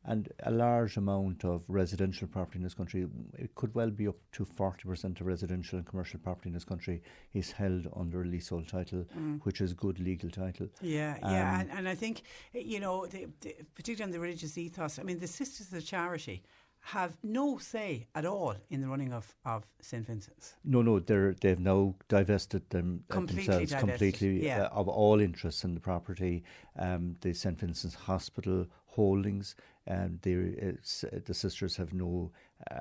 And 0.09 0.33
a 0.45 0.53
large 0.53 0.97
amount 0.97 1.45
of 1.45 1.65
residential 1.67 2.29
property 2.29 2.59
in 2.59 2.63
this 2.63 2.75
country, 2.75 3.07
it 3.37 3.55
could 3.57 3.75
well 3.75 3.91
be 3.91 4.07
up 4.07 4.17
to 4.33 4.45
40% 4.45 5.21
of 5.21 5.27
residential 5.27 5.79
and 5.79 5.87
commercial 5.87 6.21
property 6.21 6.49
in 6.49 6.55
this 6.55 6.65
country 6.65 7.03
is 7.35 7.51
held 7.51 7.89
under 7.97 8.23
a 8.23 8.25
leasehold 8.25 8.69
title, 8.69 9.05
mm. 9.19 9.41
which 9.43 9.61
is 9.61 9.75
good 9.75 9.99
legal 9.99 10.31
title. 10.31 10.69
Yeah, 10.81 11.17
um, 11.23 11.33
yeah. 11.33 11.61
And, 11.61 11.71
and, 11.71 11.89
I 11.89 11.97
think, 11.97 12.23
you 12.53 12.79
know, 12.79 13.07
the, 13.07 13.27
the, 13.41 13.57
particularly 13.75 14.09
on 14.09 14.13
the 14.13 14.21
religious 14.21 14.57
ethos, 14.57 15.01
I 15.01 15.03
mean, 15.03 15.19
the 15.19 15.27
Sisters 15.27 15.73
of 15.73 15.85
Charity 15.85 16.45
have 16.87 17.17
no 17.25 17.59
say 17.59 18.07
at 18.15 18.25
all 18.25 18.55
in 18.71 18.81
the 18.81 18.87
running 18.87 19.13
of, 19.13 19.35
of 19.45 19.65
St 19.81 20.07
Vincent's. 20.07 20.55
No, 20.65 20.83
no, 20.83 21.01
they're 21.01 21.35
they've 21.41 21.59
now 21.59 21.97
divested 22.09 22.71
them 22.71 23.03
uh, 23.11 23.15
completely 23.15 23.47
themselves 23.47 23.71
divested, 23.71 23.89
completely 23.89 24.47
yeah. 24.47 24.63
uh, 24.63 24.69
of 24.69 24.87
all 24.87 25.19
interests 25.19 25.65
in 25.65 25.75
the 25.75 25.81
property. 25.81 26.45
Um, 26.79 27.17
the 27.23 27.33
St 27.33 27.59
Vincent's 27.59 27.97
Hospital 27.97 28.67
holdings, 28.85 29.57
um, 29.89 30.19
the 30.23 31.35
sisters 31.35 31.77
have 31.77 31.93
no 31.93 32.31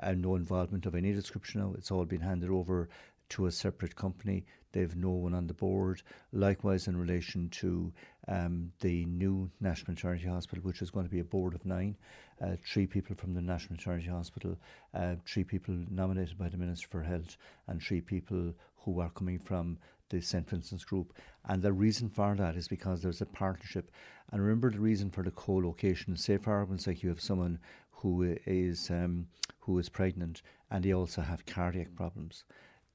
uh, 0.02 0.12
no 0.12 0.34
involvement 0.36 0.86
of 0.86 0.94
any 0.94 1.12
description 1.12 1.60
now. 1.60 1.74
It's 1.76 1.90
all 1.90 2.04
been 2.04 2.20
handed 2.20 2.50
over 2.50 2.88
to 3.30 3.46
a 3.46 3.52
separate 3.52 3.96
company. 3.96 4.44
They've 4.72 4.94
no 4.94 5.10
one 5.10 5.34
on 5.34 5.46
the 5.46 5.54
board. 5.54 6.02
Likewise, 6.32 6.86
in 6.86 6.96
relation 6.96 7.48
to 7.50 7.92
um, 8.28 8.72
the 8.80 9.04
new 9.06 9.50
National 9.60 9.92
Maternity 9.92 10.26
Hospital, 10.26 10.62
which 10.64 10.82
is 10.82 10.90
going 10.90 11.06
to 11.06 11.10
be 11.10 11.20
a 11.20 11.24
board 11.24 11.54
of 11.54 11.64
nine, 11.64 11.96
uh, 12.42 12.56
three 12.64 12.86
people 12.86 13.16
from 13.16 13.34
the 13.34 13.40
National 13.40 13.76
Maternity 13.76 14.08
Hospital, 14.08 14.56
uh, 14.94 15.14
three 15.26 15.44
people 15.44 15.74
nominated 15.90 16.36
by 16.36 16.48
the 16.48 16.58
Minister 16.58 16.88
for 16.88 17.02
Health, 17.02 17.36
and 17.66 17.82
three 17.82 18.00
people 18.00 18.52
who 18.84 19.00
are 19.00 19.10
coming 19.10 19.38
from 19.38 19.78
the 20.10 20.20
St 20.20 20.48
Vincent's 20.48 20.84
Group. 20.84 21.12
And 21.44 21.62
the 21.62 21.72
reason 21.72 22.08
for 22.08 22.34
that 22.36 22.56
is 22.56 22.68
because 22.68 23.02
there's 23.02 23.20
a 23.20 23.26
partnership. 23.26 23.90
And 24.32 24.42
remember 24.42 24.70
the 24.70 24.80
reason 24.80 25.10
for 25.10 25.22
the 25.22 25.30
co-location. 25.30 26.16
Say 26.16 26.38
for 26.38 26.52
argument's 26.52 26.86
like 26.86 27.02
you 27.02 27.08
have 27.08 27.20
someone 27.20 27.58
who 27.90 28.36
is 28.46 28.90
um, 28.90 29.26
who 29.60 29.78
is 29.78 29.88
pregnant 29.88 30.42
and 30.70 30.84
they 30.84 30.92
also 30.92 31.22
have 31.22 31.46
cardiac 31.46 31.94
problems. 31.94 32.44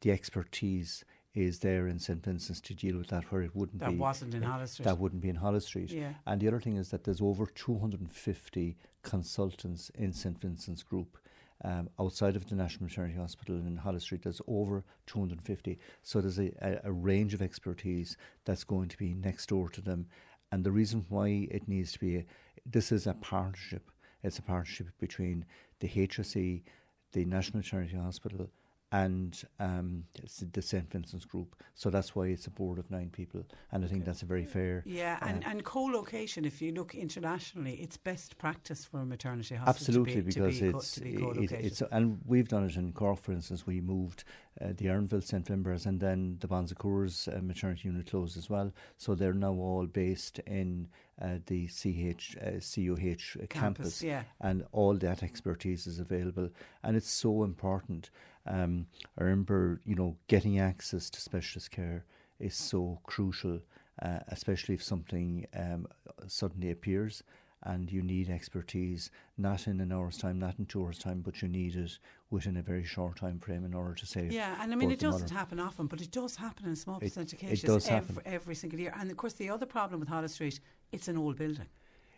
The 0.02 0.12
expertise 0.12 1.04
is 1.34 1.60
there 1.60 1.88
in 1.88 2.00
St 2.00 2.24
Vincent's 2.24 2.60
to 2.62 2.74
deal 2.74 2.98
with 2.98 3.08
that, 3.08 3.32
where 3.32 3.42
it 3.42 3.56
wouldn't 3.56 3.80
that 3.80 3.90
be. 3.90 3.96
That 3.96 4.02
wasn't 4.02 4.34
in 4.34 4.44
Holles 4.44 4.72
Street. 4.72 4.84
That 4.84 5.00
wouldn't 5.00 5.22
be 5.22 5.30
in 5.30 5.36
Holles 5.36 5.66
Street. 5.66 5.92
Yeah. 5.92 6.14
And 6.26 6.42
the 6.42 6.48
other 6.48 6.60
thing 6.60 6.76
is 6.76 6.90
that 6.90 7.04
there's 7.06 7.22
over 7.22 7.46
250 7.46 8.78
consultants 9.02 9.90
in 9.96 10.12
St 10.12 10.40
Vincent's 10.42 10.84
Group. 10.84 11.18
Um, 11.64 11.90
outside 12.00 12.36
of 12.36 12.50
the 12.50 12.56
National 12.56 12.86
Maternity 12.86 13.18
Hospital 13.18 13.56
in 13.56 13.78
Holles 13.78 14.04
Street, 14.04 14.24
there's 14.24 14.42
over 14.48 14.84
250. 15.06 15.78
So 16.02 16.20
there's 16.20 16.40
a, 16.40 16.52
a, 16.62 16.82
a, 16.86 16.92
range 16.92 17.36
of 17.36 17.42
expertise 17.42 18.18
that's 18.46 18.64
going 18.64 18.90
to 18.90 18.98
be 18.98 19.14
next 19.14 19.50
door 19.50 19.70
to 19.70 19.82
them. 19.82 20.08
And 20.52 20.64
the 20.64 20.72
reason 20.72 21.06
why 21.10 21.48
it 21.52 21.68
needs 21.68 21.92
to 21.92 22.00
be, 22.00 22.18
a, 22.18 22.26
this 22.66 22.92
is 22.92 23.06
a 23.06 23.14
partnership. 23.14 23.92
It's 24.24 24.40
a 24.40 24.42
partnership 24.42 24.88
between 25.00 25.46
the 25.80 25.88
HSE, 25.88 26.64
the 27.12 27.26
National 27.26 27.60
Maternity 27.60 27.96
Hospital, 27.96 28.50
and 28.92 29.42
um, 29.60 30.04
the 30.52 30.62
St 30.62 30.92
Vincent's 30.92 31.26
Group. 31.26 31.56
So 31.76 31.90
that's 31.90 32.16
why 32.16 32.28
it's 32.28 32.48
a 32.48 32.50
board 32.50 32.78
of 32.78 32.92
nine 32.92 33.10
people, 33.10 33.44
and 33.72 33.86
I 33.86 33.88
think 33.88 34.04
that's 34.04 34.22
a 34.22 34.26
very 34.26 34.46
fair. 34.46 34.84
Yeah, 34.86 35.18
uh, 35.22 35.28
and, 35.28 35.46
and 35.46 35.64
co-location. 35.64 36.44
If 36.44 36.62
you 36.62 36.74
look 36.74 36.94
internationally, 36.94 37.76
it's 37.76 37.98
best 37.98 38.38
practice 38.38 38.84
for 38.84 39.00
a 39.00 39.06
maternity 39.06 39.56
hospital. 39.56 40.02
Absolutely, 40.02 40.16
to 40.16 40.22
be, 40.22 40.34
because 40.34 40.60
be 40.60 40.68
it's, 40.68 41.00
co- 41.00 41.34
be 41.34 41.44
it, 41.46 41.52
it's 41.52 41.82
and 41.92 42.20
we've 42.26 42.50
done 42.50 42.66
it 42.66 42.76
in 42.76 42.92
Cork, 42.92 43.22
for 43.22 43.32
instance. 43.32 43.66
We 43.66 43.80
moved 43.80 44.26
uh, 44.60 44.68
the 44.76 44.88
Erinville 44.88 45.24
St 45.24 45.46
Finbarrs, 45.46 45.86
and 45.86 46.00
then 46.00 46.38
the 46.42 46.48
Bon 46.48 46.68
Secours 46.68 47.30
uh, 47.30 47.40
maternity 47.42 47.88
unit 47.88 48.10
closed 48.10 48.38
as 48.38 48.50
well. 48.50 48.74
So 48.98 49.16
they're 49.16 49.34
now 49.34 49.54
all 49.54 49.86
based 49.86 50.40
in 50.40 50.90
uh, 51.22 51.38
the 51.46 51.68
CH 51.68 52.36
uh, 52.42 52.60
CUH 52.60 53.38
campus, 53.48 53.50
campus 53.50 54.04
yeah. 54.04 54.24
and 54.42 54.66
all 54.72 54.96
that 54.96 55.24
expertise 55.24 55.88
is 55.88 56.00
available, 56.00 56.50
and 56.84 56.98
it's 56.98 57.10
so 57.10 57.44
important. 57.44 58.10
Um, 58.46 58.88
I 59.18 59.24
remember, 59.24 59.82
you 59.86 59.96
know, 59.96 60.18
getting 60.28 60.60
access 60.60 61.10
to 61.12 61.22
specialist 61.22 61.72
care 61.72 62.06
is 62.40 62.56
so 62.56 63.00
crucial, 63.04 63.60
uh, 64.02 64.20
especially 64.30 64.76
if 64.76 64.84
something 64.84 65.46
um, 65.56 65.88
suddenly 66.28 66.72
appears 66.72 67.24
and 67.64 67.92
you 67.92 68.02
need 68.02 68.30
expertise, 68.30 69.12
not 69.38 69.68
in 69.68 69.80
an 69.82 69.92
hour's 69.92 70.18
time, 70.18 70.40
not 70.40 70.58
in 70.58 70.66
two 70.66 70.84
hours' 70.84 70.98
time, 70.98 71.22
but 71.22 71.42
you 71.42 71.48
need 71.48 71.76
it 71.76 72.00
within 72.32 72.58
a 72.58 72.62
very 72.62 72.84
short 72.84 73.18
time 73.18 73.40
frame 73.40 73.64
in 73.64 73.74
order 73.74 73.94
to 73.94 74.06
save. 74.06 74.32
Yeah, 74.32 74.56
and 74.60 74.74
I 74.74 74.76
mean, 74.76 74.92
it 74.92 75.00
doesn't 75.00 75.30
happen 75.30 75.60
often, 75.60 75.86
but 75.86 76.02
it 76.02 76.12
does 76.12 76.36
happen 76.36 76.66
in 76.66 76.72
a 76.72 76.76
small 76.76 77.00
percentage 77.00 77.34
of 77.34 77.40
cases. 77.40 77.64
It 77.64 77.68
does 77.68 77.88
every, 77.88 78.16
happen. 78.16 78.34
every 78.34 78.56
single 78.56 78.80
year. 78.80 78.94
And 79.00 79.12
of 79.12 79.18
course, 79.18 79.34
the 79.34 79.50
other 79.50 79.66
problem 79.66 80.00
with 80.00 80.10
Holles 80.10 80.34
Street, 80.34 80.60
it's 80.92 81.08
an 81.08 81.18
old 81.18 81.38
building. 81.38 81.68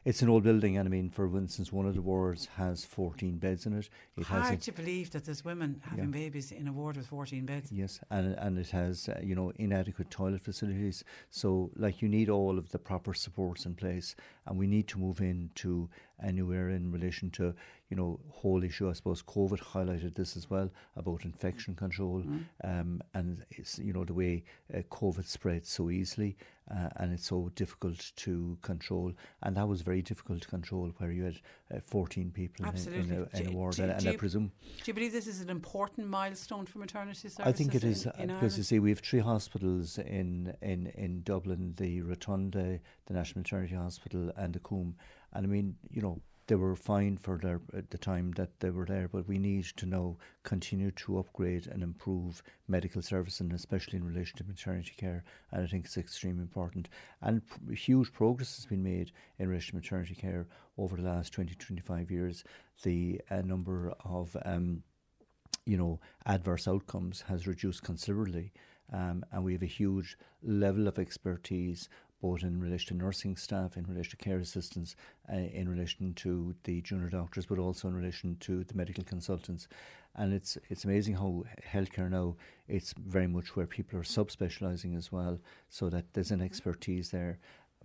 It's 0.05 0.21
an 0.21 0.27
old 0.27 0.43
building, 0.43 0.77
and 0.77 0.85
I 0.85 0.91
mean, 0.91 1.09
for 1.09 1.25
instance, 1.37 1.71
one 1.71 1.85
of 1.85 1.95
the 1.95 2.01
wards 2.01 2.47
has 2.57 2.83
14 2.83 3.37
beds 3.37 3.65
in 3.65 3.77
it. 3.77 3.89
It 4.17 4.25
Hard 4.25 4.59
to 4.61 4.71
believe 4.73 5.11
that 5.11 5.23
there's 5.23 5.45
women 5.45 5.81
having 5.81 6.05
yeah. 6.05 6.11
babies 6.11 6.51
in 6.51 6.67
a 6.67 6.73
ward 6.73 6.97
with 6.97 7.07
14 7.07 7.45
beds. 7.45 7.71
Yes, 7.71 8.01
and 8.09 8.35
and 8.35 8.59
it 8.59 8.69
has 8.71 9.07
uh, 9.07 9.19
you 9.23 9.33
know 9.33 9.53
inadequate 9.55 10.09
toilet 10.09 10.41
facilities. 10.41 11.05
So 11.29 11.71
like 11.77 12.01
you 12.01 12.09
need 12.09 12.29
all 12.29 12.57
of 12.57 12.69
the 12.71 12.79
proper 12.79 13.13
supports 13.13 13.65
in 13.65 13.75
place, 13.75 14.15
and 14.45 14.59
we 14.59 14.67
need 14.67 14.89
to 14.89 14.99
move 14.99 15.21
into 15.21 15.89
anywhere 16.21 16.69
in 16.69 16.91
relation 16.91 17.29
to 17.31 17.53
you 17.89 17.95
know 17.95 18.19
whole 18.29 18.61
issue. 18.63 18.89
I 18.89 18.93
suppose 18.93 19.21
COVID 19.23 19.59
highlighted 19.59 20.15
this 20.15 20.35
as 20.35 20.49
well 20.49 20.69
about 20.97 21.23
infection 21.23 21.75
control, 21.75 22.23
mm. 22.23 22.43
um, 22.63 23.01
and 23.13 23.45
it's 23.51 23.79
you 23.79 23.93
know 23.93 24.03
the 24.03 24.13
way 24.13 24.43
uh, 24.73 24.79
COVID 24.91 25.25
spreads 25.25 25.69
so 25.69 25.89
easily 25.89 26.35
uh, 26.71 26.89
and 26.97 27.13
it's 27.13 27.25
so 27.27 27.51
difficult 27.55 28.11
to 28.15 28.57
control. 28.61 29.11
And 29.41 29.55
that 29.57 29.67
was 29.67 29.81
very 29.81 30.01
difficult 30.01 30.41
to 30.41 30.47
control, 30.47 30.91
where 30.97 31.11
you 31.11 31.23
had 31.23 31.39
uh, 31.73 31.79
14 31.85 32.31
people 32.31 32.65
in, 32.65 32.93
in, 32.93 33.11
a, 33.11 33.39
in 33.39 33.47
a 33.47 33.51
ward. 33.51 33.75
Do, 33.75 33.83
and, 33.83 33.91
and 33.91 34.03
you, 34.03 34.11
I 34.11 34.15
presume. 34.15 34.51
Do 34.61 34.83
you 34.85 34.93
believe 34.93 35.11
this 35.11 35.27
is 35.27 35.41
an 35.41 35.49
important 35.49 36.07
milestone 36.07 36.65
for 36.65 36.79
maternity 36.79 37.29
services? 37.29 37.39
I 37.39 37.51
think 37.51 37.75
it 37.75 37.83
is, 37.83 38.05
in, 38.17 38.29
in 38.29 38.35
because 38.35 38.57
you 38.57 38.63
see, 38.63 38.79
we 38.79 38.89
have 38.89 38.99
three 38.99 39.19
hospitals 39.19 39.97
in, 39.97 40.53
in, 40.61 40.87
in 40.95 41.21
Dublin 41.23 41.73
the 41.77 42.01
Rotunda, 42.01 42.79
the 43.05 43.13
National 43.13 43.41
Maternity 43.41 43.75
Hospital, 43.75 44.31
and 44.37 44.53
the 44.53 44.59
Coombe. 44.59 44.95
And 45.33 45.45
I 45.45 45.49
mean, 45.49 45.75
you 45.89 46.01
know, 46.01 46.21
they 46.47 46.55
were 46.55 46.75
fine 46.75 47.17
for 47.17 47.37
their, 47.37 47.61
at 47.75 47.89
the 47.89 47.97
time 47.97 48.31
that 48.31 48.59
they 48.59 48.69
were 48.69 48.85
there, 48.85 49.07
but 49.07 49.27
we 49.27 49.37
need 49.37 49.65
to 49.77 49.85
now 49.85 50.17
continue 50.43 50.91
to 50.91 51.19
upgrade 51.19 51.67
and 51.67 51.81
improve 51.81 52.43
medical 52.67 53.01
service, 53.01 53.39
and 53.39 53.53
especially 53.53 53.97
in 53.97 54.05
relation 54.05 54.37
to 54.37 54.43
maternity 54.43 54.93
care. 54.97 55.23
And 55.51 55.63
I 55.63 55.67
think 55.67 55.85
it's 55.85 55.97
extremely 55.97 56.41
important. 56.41 56.89
And 57.21 57.41
p- 57.47 57.75
huge 57.75 58.11
progress 58.11 58.57
has 58.57 58.65
been 58.65 58.83
made 58.83 59.11
in 59.39 59.47
relation 59.47 59.71
to 59.71 59.75
maternity 59.77 60.15
care 60.15 60.47
over 60.77 60.97
the 60.97 61.03
last 61.03 61.31
20, 61.33 61.55
25 61.55 62.11
years. 62.11 62.43
The 62.83 63.21
uh, 63.31 63.41
number 63.41 63.93
of 64.03 64.35
um, 64.43 64.83
you 65.65 65.77
know, 65.77 65.99
adverse 66.25 66.67
outcomes 66.67 67.21
has 67.27 67.47
reduced 67.47 67.83
considerably. 67.83 68.51
Um, 68.91 69.25
and 69.31 69.43
we 69.43 69.53
have 69.53 69.63
a 69.63 69.67
huge 69.67 70.17
level 70.43 70.87
of 70.87 70.99
expertise 70.99 71.89
both 72.23 72.41
in 72.41 72.61
relation 72.61 72.97
to 72.97 73.03
nursing 73.03 73.35
staff, 73.35 73.75
in 73.75 73.83
relation 73.83 74.11
to 74.11 74.25
care 74.25 74.39
assistants, 74.39 74.95
uh, 75.31 75.35
in 75.35 75.67
relation 75.67 76.13
to 76.13 76.55
the 76.63 76.79
junior 76.81 77.09
doctors, 77.09 77.45
but 77.45 77.59
also 77.59 77.89
in 77.89 77.93
relation 77.93 78.37
to 78.39 78.63
the 78.63 78.73
medical 78.73 79.03
consultants. 79.03 79.67
And 80.15 80.33
it's 80.33 80.57
it's 80.69 80.85
amazing 80.85 81.15
how 81.15 81.43
healthcare 81.73 82.09
now 82.09 82.37
it's 82.67 82.93
very 82.93 83.27
much 83.27 83.55
where 83.55 83.67
people 83.67 83.99
are 83.99 84.03
subspecialising 84.03 84.97
as 84.97 85.11
well, 85.11 85.37
so 85.69 85.89
that 85.89 86.05
there's 86.13 86.31
an 86.31 86.41
expertise 86.41 87.11
there. 87.11 87.39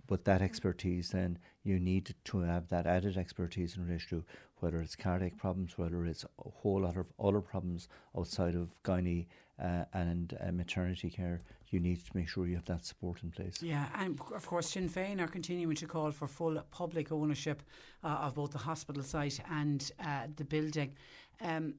But 0.07 0.23
that 0.23 0.41
expertise, 0.41 1.09
then 1.09 1.37
you 1.63 1.77
need 1.77 2.15
to 2.29 2.39
have 2.39 2.69
that 2.69 2.87
added 2.87 3.17
expertise 3.17 3.75
in 3.75 3.85
relation 3.85 4.19
to 4.19 4.25
whether 4.61 4.79
it's 4.81 4.95
cardiac 4.95 5.37
problems, 5.37 5.77
whether 5.77 6.05
it's 6.05 6.23
a 6.23 6.49
whole 6.61 6.81
lot 6.81 6.97
of 6.97 7.07
other 7.19 7.41
problems 7.41 7.89
outside 8.17 8.55
of 8.55 8.69
gynae 8.83 9.27
uh, 9.61 9.85
and 9.93 10.37
uh, 10.39 10.51
maternity 10.51 11.09
care 11.09 11.41
you 11.71 11.79
need 11.79 12.03
to 12.03 12.11
make 12.15 12.27
sure 12.27 12.47
you 12.47 12.55
have 12.55 12.65
that 12.65 12.85
support 12.85 13.21
in 13.23 13.29
place. 13.31 13.61
Yeah, 13.61 13.85
and 13.95 14.19
of 14.35 14.45
course, 14.47 14.69
Sinn 14.69 14.89
Féin 14.89 15.21
are 15.21 15.27
continuing 15.27 15.75
to 15.75 15.85
call 15.85 16.11
for 16.11 16.27
full 16.27 16.61
public 16.71 17.11
ownership 17.11 17.61
uh, 18.03 18.07
of 18.07 18.35
both 18.35 18.51
the 18.51 18.57
hospital 18.57 19.03
site 19.03 19.39
and 19.51 19.91
uh, 20.03 20.27
the 20.35 20.45
building. 20.45 20.95
Um, 21.41 21.75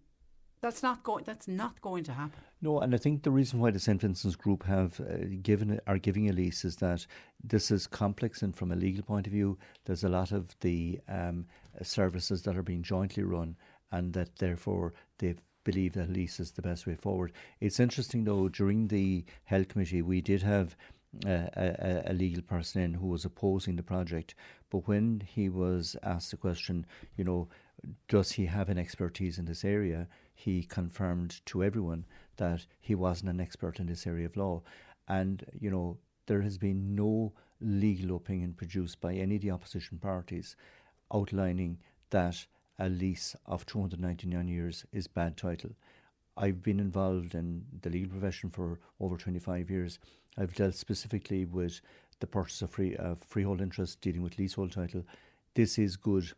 That's 0.62 0.82
not 0.82 1.02
going. 1.02 1.24
That's 1.24 1.48
not 1.48 1.80
going 1.80 2.04
to 2.04 2.12
happen. 2.12 2.38
No, 2.60 2.80
and 2.80 2.94
I 2.94 2.98
think 2.98 3.22
the 3.22 3.30
reason 3.30 3.60
why 3.60 3.70
the 3.72 3.80
St 3.80 4.00
Vincent's 4.00 4.36
Group 4.36 4.62
have 4.64 5.00
uh, 5.00 5.04
given 5.42 5.80
are 5.86 5.98
giving 5.98 6.28
a 6.28 6.32
lease 6.32 6.66
is 6.66 6.76
that 6.76 7.06
this 7.42 7.70
is 7.70 7.86
complex, 7.86 8.42
and 8.42 8.54
from 8.54 8.70
a 8.70 8.76
legal 8.76 9.02
point 9.02 9.26
of 9.26 9.32
view, 9.32 9.58
there's 9.84 10.04
a 10.04 10.08
lot 10.08 10.32
of 10.32 10.54
the 10.60 11.00
um, 11.08 11.46
services 11.82 12.42
that 12.42 12.56
are 12.56 12.62
being 12.62 12.82
jointly 12.82 13.22
run, 13.22 13.56
and 13.90 14.12
that 14.12 14.36
therefore 14.36 14.92
they 15.18 15.34
believe 15.64 15.92
that 15.94 16.12
lease 16.12 16.40
is 16.40 16.52
the 16.52 16.62
best 16.62 16.86
way 16.86 16.94
forward. 16.94 17.32
It's 17.60 17.80
interesting 17.80 18.24
though. 18.24 18.48
During 18.48 18.88
the 18.88 19.24
health 19.44 19.68
committee, 19.68 20.02
we 20.02 20.20
did 20.20 20.42
have. 20.42 20.76
Uh, 21.26 21.48
a, 21.56 22.02
a, 22.06 22.12
legal 22.12 22.40
person 22.40 22.80
in 22.82 22.94
who 22.94 23.08
was 23.08 23.24
opposing 23.24 23.74
the 23.74 23.82
project, 23.82 24.36
but 24.70 24.86
when 24.86 25.20
he 25.26 25.48
was 25.48 25.96
asked 26.04 26.30
the 26.30 26.36
question, 26.36 26.86
you 27.16 27.24
know, 27.24 27.48
does 28.08 28.30
he 28.30 28.46
have 28.46 28.68
an 28.68 28.78
expertise 28.78 29.38
in 29.38 29.44
this 29.44 29.64
area? 29.64 30.06
He 30.34 30.62
confirmed 30.62 31.40
to 31.46 31.64
everyone 31.64 32.04
that 32.36 32.66
he 32.80 32.94
wasn't 32.94 33.30
an 33.30 33.40
expert 33.40 33.80
in 33.80 33.86
this 33.86 34.06
area 34.06 34.26
of 34.26 34.36
law. 34.36 34.62
And, 35.08 35.44
you 35.58 35.70
know, 35.70 35.98
there 36.26 36.42
has 36.42 36.58
been 36.58 36.94
no 36.94 37.32
legal 37.60 38.16
opinion 38.16 38.54
produced 38.54 39.00
by 39.00 39.14
any 39.14 39.36
of 39.36 39.42
the 39.42 39.50
opposition 39.50 39.98
parties 39.98 40.56
outlining 41.12 41.78
that 42.10 42.46
a 42.80 42.88
lease 42.88 43.36
of 43.46 43.66
299 43.66 44.48
years 44.48 44.86
is 44.90 45.06
bad 45.06 45.36
title. 45.36 45.70
I've 46.36 46.62
been 46.62 46.80
involved 46.80 47.34
in 47.34 47.66
the 47.82 47.90
legal 47.90 48.10
profession 48.10 48.48
for 48.48 48.80
over 48.98 49.18
25 49.18 49.70
years. 49.70 49.98
I've 50.38 50.54
dealt 50.54 50.74
specifically 50.74 51.44
with 51.44 51.82
the 52.20 52.26
purchase 52.26 52.62
of 52.62 52.70
free, 52.70 52.96
uh, 52.96 53.16
freehold 53.20 53.60
interest, 53.60 54.00
dealing 54.00 54.22
with 54.22 54.38
leasehold 54.38 54.72
title. 54.72 55.04
This 55.54 55.78
is 55.78 55.96
good 55.96 56.32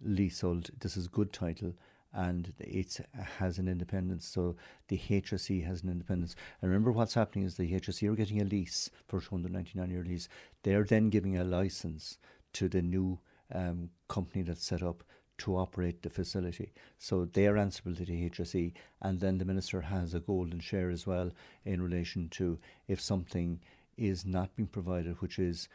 leasehold. 0.00 0.70
This 0.78 0.96
is 0.96 1.08
good 1.08 1.32
title 1.32 1.74
and 2.12 2.52
it 2.60 3.00
has 3.38 3.58
an 3.58 3.66
independence. 3.66 4.26
So 4.26 4.54
the 4.86 4.98
HSE 4.98 5.64
has 5.66 5.82
an 5.82 5.90
independence. 5.90 6.36
And 6.62 6.70
remember 6.70 6.92
what's 6.92 7.14
happening 7.14 7.44
is 7.44 7.56
the 7.56 7.72
HSE 7.72 8.08
are 8.08 8.14
getting 8.14 8.40
a 8.40 8.44
lease 8.44 8.88
for 9.08 9.20
299 9.20 9.90
year 9.90 10.04
lease. 10.04 10.28
They're 10.62 10.84
then 10.84 11.10
giving 11.10 11.36
a 11.36 11.44
license 11.44 12.18
to 12.54 12.68
the 12.68 12.82
new 12.82 13.18
um, 13.52 13.90
company 14.08 14.42
that's 14.42 14.64
set 14.64 14.82
up 14.82 15.02
to 15.38 15.56
operate 15.56 16.02
the 16.02 16.10
facility. 16.10 16.72
So 16.98 17.24
they 17.24 17.46
are 17.46 17.56
answerable 17.56 17.96
to 17.96 18.04
the 18.04 18.30
HSE, 18.30 18.72
and 19.00 19.20
then 19.20 19.38
the 19.38 19.44
minister 19.44 19.80
has 19.80 20.14
a 20.14 20.20
golden 20.20 20.60
share 20.60 20.90
as 20.90 21.06
well 21.06 21.30
in 21.64 21.80
relation 21.82 22.28
to 22.30 22.58
if 22.86 23.00
something 23.00 23.60
is 23.96 24.24
not 24.24 24.54
being 24.56 24.68
provided, 24.68 25.20
which 25.20 25.38
is 25.38 25.68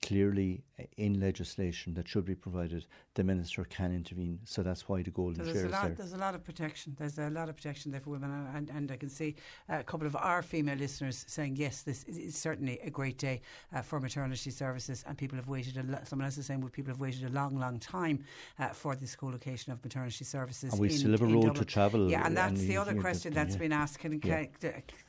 clearly 0.00 0.62
in 0.96 1.20
legislation 1.20 1.94
that 1.94 2.08
should 2.08 2.24
be 2.24 2.34
provided, 2.34 2.86
the 3.14 3.24
minister 3.24 3.64
can 3.64 3.94
intervene. 3.94 4.38
So 4.44 4.62
that's 4.62 4.88
why 4.88 5.02
the 5.02 5.10
golden 5.10 5.44
so 5.44 5.52
share 5.52 5.66
is 5.66 5.72
there. 5.72 5.94
There's 5.96 6.12
a 6.12 6.18
lot 6.18 6.34
of 6.34 6.44
protection. 6.44 6.96
There's 6.98 7.18
a 7.18 7.30
lot 7.30 7.48
of 7.48 7.56
protection 7.56 7.92
there 7.92 8.00
for 8.00 8.10
women, 8.10 8.48
and, 8.54 8.70
and 8.70 8.90
I 8.90 8.96
can 8.96 9.08
see 9.08 9.36
a 9.68 9.82
couple 9.82 10.06
of 10.06 10.16
our 10.16 10.42
female 10.42 10.76
listeners 10.76 11.24
saying 11.28 11.56
yes, 11.56 11.82
this 11.82 12.04
is 12.04 12.36
certainly 12.36 12.78
a 12.80 12.90
great 12.90 13.18
day 13.18 13.42
uh, 13.74 13.82
for 13.82 14.00
maternity 14.00 14.50
services, 14.50 15.04
and 15.06 15.16
people 15.18 15.36
have 15.36 15.48
waited. 15.48 15.76
A 15.76 15.82
lo- 15.82 15.98
someone 16.04 16.26
else 16.26 16.38
is 16.38 16.46
saying 16.46 16.60
well, 16.60 16.70
people 16.70 16.92
have 16.92 17.00
waited 17.00 17.24
a 17.24 17.30
long, 17.30 17.58
long 17.58 17.78
time 17.78 18.24
uh, 18.58 18.68
for 18.68 18.96
this 18.96 19.14
co-location 19.14 19.72
of 19.72 19.82
maternity 19.84 20.24
services. 20.24 20.72
And 20.72 20.80
we 20.80 20.88
in, 20.88 20.98
still 20.98 21.12
have 21.12 21.22
a 21.22 21.26
road 21.26 21.56
to 21.56 21.64
travel. 21.64 22.10
Yeah, 22.10 22.26
and 22.26 22.36
that's 22.36 22.60
and 22.60 22.68
the 22.68 22.76
other 22.76 22.94
question 22.94 23.32
that's 23.32 23.54
yeah. 23.54 23.60
been 23.60 23.72
asked. 23.72 23.98
Can, 23.98 24.20
yeah. 24.24 24.46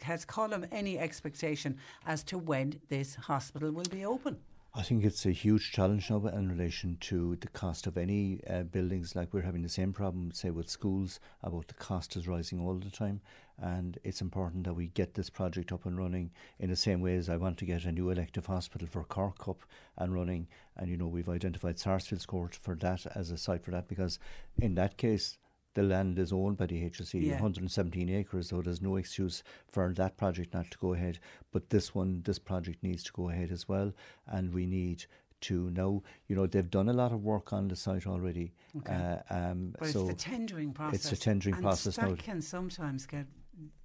has 0.02 0.26
Colm 0.26 0.67
any 0.72 1.00
expectation 1.00 1.78
as 2.06 2.24
to 2.26 2.38
when 2.38 2.80
this 2.89 3.15
hospital 3.15 3.72
will 3.72 3.84
be 3.89 4.06
open? 4.06 4.38
I 4.75 4.81
think 4.81 5.03
it's 5.05 5.23
a 5.27 5.31
huge 5.31 5.71
challenge 5.71 6.09
now 6.09 6.25
in 6.25 6.49
relation 6.49 6.97
to 7.01 7.36
the 7.36 7.47
cost 7.47 7.86
of 7.86 7.95
any 7.95 8.39
uh, 8.49 8.63
buildings. 8.63 9.15
Like 9.15 9.31
we're 9.31 9.41
having 9.41 9.62
the 9.62 9.69
same 9.69 9.93
problem, 9.93 10.31
say, 10.31 10.49
with 10.49 10.67
schools, 10.67 11.19
about 11.43 11.67
the 11.67 11.75
cost 11.75 12.15
is 12.15 12.27
rising 12.27 12.59
all 12.59 12.73
the 12.73 12.89
time. 12.89 13.21
And 13.62 13.99
it's 14.03 14.19
important 14.19 14.63
that 14.63 14.73
we 14.73 14.88
get 14.88 15.13
this 15.13 15.29
project 15.29 15.71
up 15.71 15.86
and 15.86 15.95
running 15.95 16.31
in 16.57 16.71
the 16.71 16.75
same 16.75 17.01
way 17.01 17.15
as 17.17 17.29
I 17.29 17.38
want 17.38 17.59
to 17.59 17.65
get 17.65 17.86
a 17.86 17.91
new 17.91 18.09
elective 18.09 18.47
hospital 18.47 18.88
for 18.88 19.03
Cork 19.03 19.47
up 19.47 19.62
and 19.95 20.12
running. 20.12 20.47
And, 20.75 20.89
you 20.89 20.97
know, 20.97 21.07
we've 21.07 21.29
identified 21.29 21.77
Sarsfield's 21.77 22.25
Court 22.25 22.55
for 22.55 22.73
that 22.77 23.05
as 23.13 23.29
a 23.29 23.38
site 23.38 23.63
for 23.63 23.69
that 23.69 23.88
because 23.88 24.17
in 24.59 24.73
that 24.73 24.97
case, 24.97 25.38
the 25.73 25.83
land 25.83 26.19
is 26.19 26.31
owned 26.31 26.57
by 26.57 26.65
the 26.65 26.89
HSE, 26.89 27.21
yeah. 27.21 27.33
117 27.33 28.09
acres, 28.09 28.49
so 28.49 28.62
there's 28.62 28.81
no 28.81 28.97
excuse 28.97 29.43
for 29.71 29.93
that 29.93 30.17
project 30.17 30.53
not 30.53 30.69
to 30.71 30.77
go 30.77 30.93
ahead. 30.93 31.19
But 31.51 31.69
this 31.69 31.95
one, 31.95 32.21
this 32.23 32.39
project 32.39 32.83
needs 32.83 33.03
to 33.03 33.12
go 33.13 33.29
ahead 33.29 33.51
as 33.51 33.67
well, 33.67 33.93
and 34.27 34.53
we 34.53 34.65
need 34.65 35.05
to 35.41 35.69
know. 35.71 36.03
You 36.27 36.36
know, 36.36 36.47
they've 36.47 36.69
done 36.69 36.89
a 36.89 36.93
lot 36.93 37.12
of 37.12 37.23
work 37.23 37.53
on 37.53 37.67
the 37.67 37.75
site 37.75 38.07
already. 38.07 38.53
Okay. 38.77 38.93
Uh, 38.93 39.33
um, 39.33 39.75
but 39.79 39.89
so 39.89 40.07
it's 40.07 40.23
the 40.23 40.29
tendering 40.29 40.73
process. 40.73 41.12
It's 41.12 41.21
a 41.21 41.23
tendering 41.23 41.55
and 41.55 41.63
process 41.63 41.95
that 41.95 42.09
now. 42.09 42.15
can 42.15 42.41
sometimes 42.41 43.05
get 43.05 43.25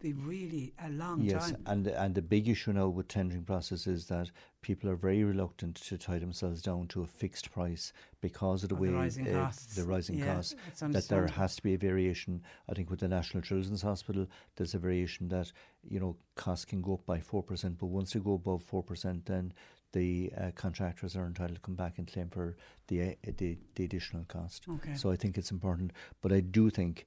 be 0.01 0.13
really 0.13 0.73
a 0.85 0.91
long 0.91 1.21
yes, 1.21 1.51
time. 1.51 1.63
and 1.67 1.87
and 1.87 2.15
the 2.15 2.23
big 2.23 2.49
issue 2.49 2.73
now 2.73 2.89
with 2.89 3.09
tendering 3.09 3.45
process 3.45 3.87
is 3.87 4.07
that 4.07 4.31
people 4.63 4.89
are 4.91 4.97
very 4.97 5.25
reluctant 5.25 5.77
to 5.77 5.99
tie 5.99 6.19
themselves 6.19 6.63
down 6.63 6.87
to 6.89 7.03
a 7.03 7.07
fixed 7.07 7.51
price 7.51 7.93
because 8.21 8.63
of 8.63 8.69
the 8.69 8.75
way 8.75 8.89
the 8.89 8.95
rising 8.95 9.29
uh, 9.29 9.45
costs. 9.45 9.75
The 9.75 9.85
rising 9.85 10.19
yeah, 10.19 10.35
costs 10.35 10.55
that 10.81 11.09
there 11.09 11.27
has 11.27 11.57
to 11.57 11.63
be 11.63 11.75
a 11.75 11.79
variation. 11.79 12.43
I 12.69 12.75
think 12.75 12.91
with 12.91 13.01
the 13.01 13.09
National 13.09 13.43
Children's 13.43 13.83
Hospital, 13.83 14.27
there's 14.57 14.75
a 14.75 14.79
variation 14.79 15.29
that 15.29 15.53
you 15.89 16.01
know 16.01 16.17
costs 16.35 16.65
can 16.65 16.81
go 16.81 16.95
up 16.95 17.07
by 17.07 17.21
four 17.21 17.43
percent, 17.43 17.79
but 17.79 17.87
once 17.87 18.13
they 18.13 18.21
go 18.21 18.35
above 18.35 18.63
four 18.63 18.83
percent, 18.83 19.27
then 19.27 19.53
the 19.93 20.31
uh, 20.37 20.51
contractors 20.55 21.17
are 21.17 21.27
entitled 21.27 21.57
to 21.57 21.63
come 21.63 21.75
back 21.75 21.99
and 21.99 22.13
claim 22.13 22.29
for 22.29 22.57
the, 22.89 23.03
uh, 23.03 23.15
the 23.39 23.57
the 23.75 23.85
additional 23.85 24.25
cost. 24.25 24.67
Okay. 24.69 24.95
So 24.95 25.11
I 25.11 25.17
think 25.17 25.39
it's 25.39 25.51
important, 25.51 25.93
but 26.21 26.33
I 26.33 26.41
do 26.41 26.71
think 26.71 27.07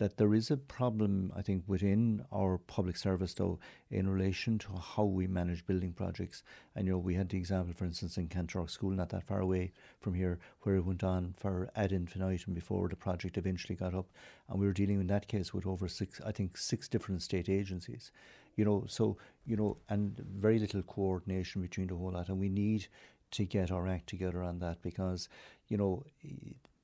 that 0.00 0.16
there 0.16 0.32
is 0.32 0.50
a 0.50 0.56
problem, 0.56 1.30
I 1.36 1.42
think, 1.42 1.62
within 1.66 2.24
our 2.32 2.56
public 2.56 2.96
service, 2.96 3.34
though, 3.34 3.58
in 3.90 4.08
relation 4.08 4.58
to 4.60 4.68
how 4.72 5.04
we 5.04 5.26
manage 5.26 5.66
building 5.66 5.92
projects. 5.92 6.42
And, 6.74 6.86
you 6.86 6.94
know, 6.94 6.98
we 6.98 7.16
had 7.16 7.28
the 7.28 7.36
example, 7.36 7.74
for 7.74 7.84
instance, 7.84 8.16
in 8.16 8.28
Kanturk 8.28 8.70
School, 8.70 8.92
not 8.92 9.10
that 9.10 9.26
far 9.26 9.40
away 9.40 9.72
from 10.00 10.14
here, 10.14 10.38
where 10.62 10.76
it 10.76 10.86
went 10.86 11.04
on 11.04 11.34
for 11.36 11.68
ad 11.76 11.92
infinitum 11.92 12.54
before 12.54 12.88
the 12.88 12.96
project 12.96 13.36
eventually 13.36 13.76
got 13.76 13.94
up. 13.94 14.06
And 14.48 14.58
we 14.58 14.66
were 14.66 14.72
dealing 14.72 15.00
in 15.00 15.06
that 15.08 15.28
case 15.28 15.52
with 15.52 15.66
over 15.66 15.86
six, 15.86 16.18
I 16.24 16.32
think, 16.32 16.56
six 16.56 16.88
different 16.88 17.20
state 17.20 17.50
agencies. 17.50 18.10
You 18.56 18.64
know, 18.64 18.84
so, 18.88 19.18
you 19.44 19.56
know, 19.56 19.76
and 19.90 20.18
very 20.18 20.58
little 20.58 20.82
coordination 20.82 21.60
between 21.60 21.88
the 21.88 21.94
whole 21.94 22.12
lot. 22.12 22.30
And 22.30 22.40
we 22.40 22.48
need 22.48 22.86
to 23.32 23.44
get 23.44 23.70
our 23.70 23.86
act 23.86 24.06
together 24.08 24.42
on 24.42 24.60
that 24.60 24.80
because, 24.80 25.28
you 25.68 25.76
know, 25.76 26.04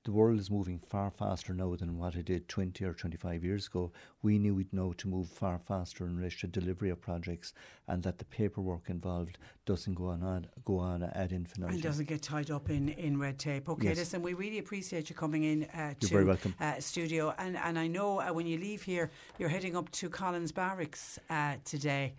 the 0.06 0.12
world 0.12 0.38
is 0.38 0.52
moving 0.52 0.78
far 0.78 1.10
faster 1.10 1.52
now 1.52 1.74
than 1.74 1.98
what 1.98 2.14
it 2.14 2.26
did 2.26 2.48
20 2.48 2.84
or 2.84 2.94
25 2.94 3.42
years 3.42 3.66
ago. 3.66 3.90
We 4.22 4.38
knew 4.38 4.54
we'd 4.54 4.72
know 4.72 4.92
to 4.92 5.08
move 5.08 5.28
far 5.28 5.58
faster 5.58 6.06
in 6.06 6.16
relation 6.16 6.52
to 6.52 6.60
delivery 6.60 6.90
of 6.90 7.00
projects 7.00 7.52
and 7.88 8.04
that 8.04 8.18
the 8.18 8.24
paperwork 8.24 8.88
involved 8.88 9.38
doesn't 9.64 9.94
go 9.94 10.06
on, 10.06 10.22
ad, 10.22 10.48
go 10.64 10.78
on 10.78 11.02
ad 11.02 11.32
infinitum. 11.32 11.74
And 11.74 11.82
doesn't 11.82 12.06
get 12.06 12.22
tied 12.22 12.52
up 12.52 12.70
in, 12.70 12.90
in 12.90 13.18
red 13.18 13.36
tape. 13.36 13.68
Okay, 13.68 13.88
yes. 13.88 13.96
listen, 13.96 14.22
we 14.22 14.34
really 14.34 14.58
appreciate 14.58 15.10
you 15.10 15.16
coming 15.16 15.42
in 15.42 15.64
uh, 15.64 15.94
to 15.98 16.06
very 16.06 16.24
welcome. 16.24 16.54
Uh, 16.60 16.78
studio. 16.78 17.34
And, 17.38 17.56
and 17.56 17.76
I 17.76 17.88
know 17.88 18.20
uh, 18.20 18.32
when 18.32 18.46
you 18.46 18.58
leave 18.58 18.84
here, 18.84 19.10
you're 19.40 19.48
heading 19.48 19.74
up 19.74 19.90
to 19.90 20.08
Collins 20.08 20.52
Barracks 20.52 21.18
uh, 21.30 21.56
today. 21.64 22.14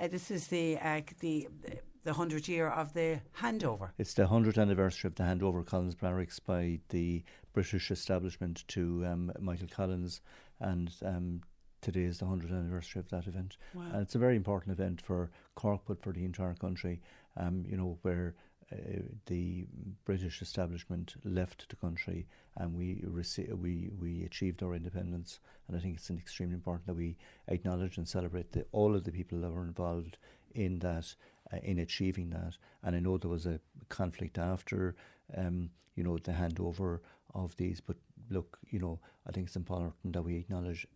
Uh, 0.00 0.06
this 0.06 0.30
is 0.30 0.46
the 0.46 0.78
uh, 0.78 1.00
the 1.18 1.48
the 2.04 2.12
100th 2.12 2.48
year 2.48 2.68
of 2.68 2.92
the 2.94 3.20
handover. 3.38 3.90
It's 3.98 4.14
the 4.14 4.24
100th 4.24 4.60
anniversary 4.60 5.08
of 5.08 5.14
the 5.14 5.22
handover 5.22 5.60
of 5.60 5.66
Collins 5.66 5.94
Barracks 5.94 6.38
by 6.38 6.80
the 6.88 7.22
British 7.52 7.90
establishment 7.90 8.64
to 8.68 9.04
um, 9.06 9.32
Michael 9.38 9.68
Collins, 9.68 10.20
and 10.60 10.92
um, 11.04 11.42
today 11.80 12.02
is 12.02 12.18
the 12.18 12.24
100th 12.24 12.50
anniversary 12.50 13.00
of 13.00 13.08
that 13.10 13.26
event. 13.26 13.56
Wow. 13.74 13.84
And 13.92 14.02
it's 14.02 14.14
a 14.14 14.18
very 14.18 14.36
important 14.36 14.72
event 14.72 15.00
for 15.00 15.30
Cork, 15.54 15.82
but 15.86 16.02
for 16.02 16.12
the 16.12 16.24
entire 16.24 16.54
country, 16.54 17.00
um, 17.36 17.64
you 17.68 17.76
know, 17.76 17.98
where 18.02 18.34
uh, 18.72 19.02
the 19.26 19.66
British 20.04 20.40
establishment 20.40 21.14
left 21.24 21.68
the 21.68 21.76
country 21.76 22.26
and 22.56 22.74
we 22.74 23.02
rece- 23.06 23.52
we 23.58 23.90
we 23.98 24.24
achieved 24.24 24.62
our 24.62 24.74
independence. 24.74 25.40
And 25.68 25.76
I 25.76 25.80
think 25.80 25.96
it's 25.96 26.10
extremely 26.10 26.54
important 26.54 26.86
that 26.86 26.94
we 26.94 27.16
acknowledge 27.48 27.98
and 27.98 28.08
celebrate 28.08 28.52
the, 28.52 28.64
all 28.72 28.94
of 28.94 29.04
the 29.04 29.12
people 29.12 29.40
that 29.40 29.50
were 29.50 29.64
involved 29.64 30.16
in 30.54 30.78
that 30.80 31.14
uh, 31.52 31.56
in 31.62 31.78
achieving 31.78 32.30
that. 32.30 32.56
And 32.82 32.96
I 32.96 33.00
know 33.00 33.18
there 33.18 33.30
was 33.30 33.46
a 33.46 33.60
conflict 33.88 34.38
after, 34.38 34.94
um, 35.36 35.70
you 35.94 36.04
know, 36.04 36.18
the 36.18 36.32
handover 36.32 37.00
of 37.34 37.56
these. 37.56 37.80
But 37.80 37.96
look, 38.30 38.58
you 38.70 38.78
know, 38.78 38.98
I 39.26 39.32
think 39.32 39.46
it's 39.46 39.56
important 39.56 40.12
that 40.12 40.22
we 40.22 40.36
acknowledge 40.36 40.86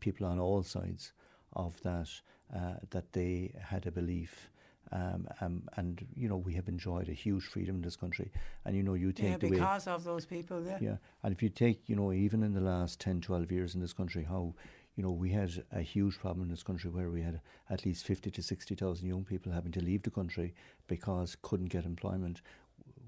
people 0.00 0.26
on 0.26 0.38
all 0.38 0.62
sides 0.62 1.12
of 1.54 1.80
that, 1.82 2.08
uh, 2.54 2.74
that 2.90 3.12
they 3.12 3.52
had 3.60 3.86
a 3.86 3.90
belief. 3.90 4.50
Um, 4.92 5.26
um, 5.40 5.62
and 5.76 6.06
you 6.14 6.28
know 6.28 6.36
we 6.36 6.54
have 6.54 6.68
enjoyed 6.68 7.08
a 7.08 7.12
huge 7.12 7.42
freedom 7.42 7.74
in 7.74 7.82
this 7.82 7.96
country, 7.96 8.30
and 8.64 8.76
you 8.76 8.84
know 8.84 8.94
you 8.94 9.10
take 9.10 9.30
yeah, 9.30 9.36
because 9.36 9.88
of 9.88 10.04
those 10.04 10.24
people. 10.24 10.62
Yeah, 10.64 10.78
yeah, 10.80 10.96
and 11.24 11.34
if 11.34 11.42
you 11.42 11.48
take 11.48 11.88
you 11.88 11.96
know 11.96 12.12
even 12.12 12.44
in 12.44 12.52
the 12.52 12.60
last 12.60 13.00
10, 13.00 13.20
12 13.20 13.50
years 13.50 13.74
in 13.74 13.80
this 13.80 13.92
country, 13.92 14.22
how 14.22 14.54
you 14.96 15.02
know, 15.02 15.10
we 15.10 15.30
had 15.30 15.62
a 15.72 15.82
huge 15.82 16.18
problem 16.18 16.42
in 16.44 16.50
this 16.50 16.62
country 16.62 16.90
where 16.90 17.10
we 17.10 17.20
had 17.20 17.40
at 17.68 17.84
least 17.84 18.06
50 18.06 18.30
to 18.30 18.42
60,000 18.42 19.06
young 19.06 19.24
people 19.24 19.52
having 19.52 19.72
to 19.72 19.84
leave 19.84 20.02
the 20.02 20.10
country 20.10 20.54
because 20.88 21.36
couldn't 21.42 21.68
get 21.68 21.84
employment. 21.84 22.40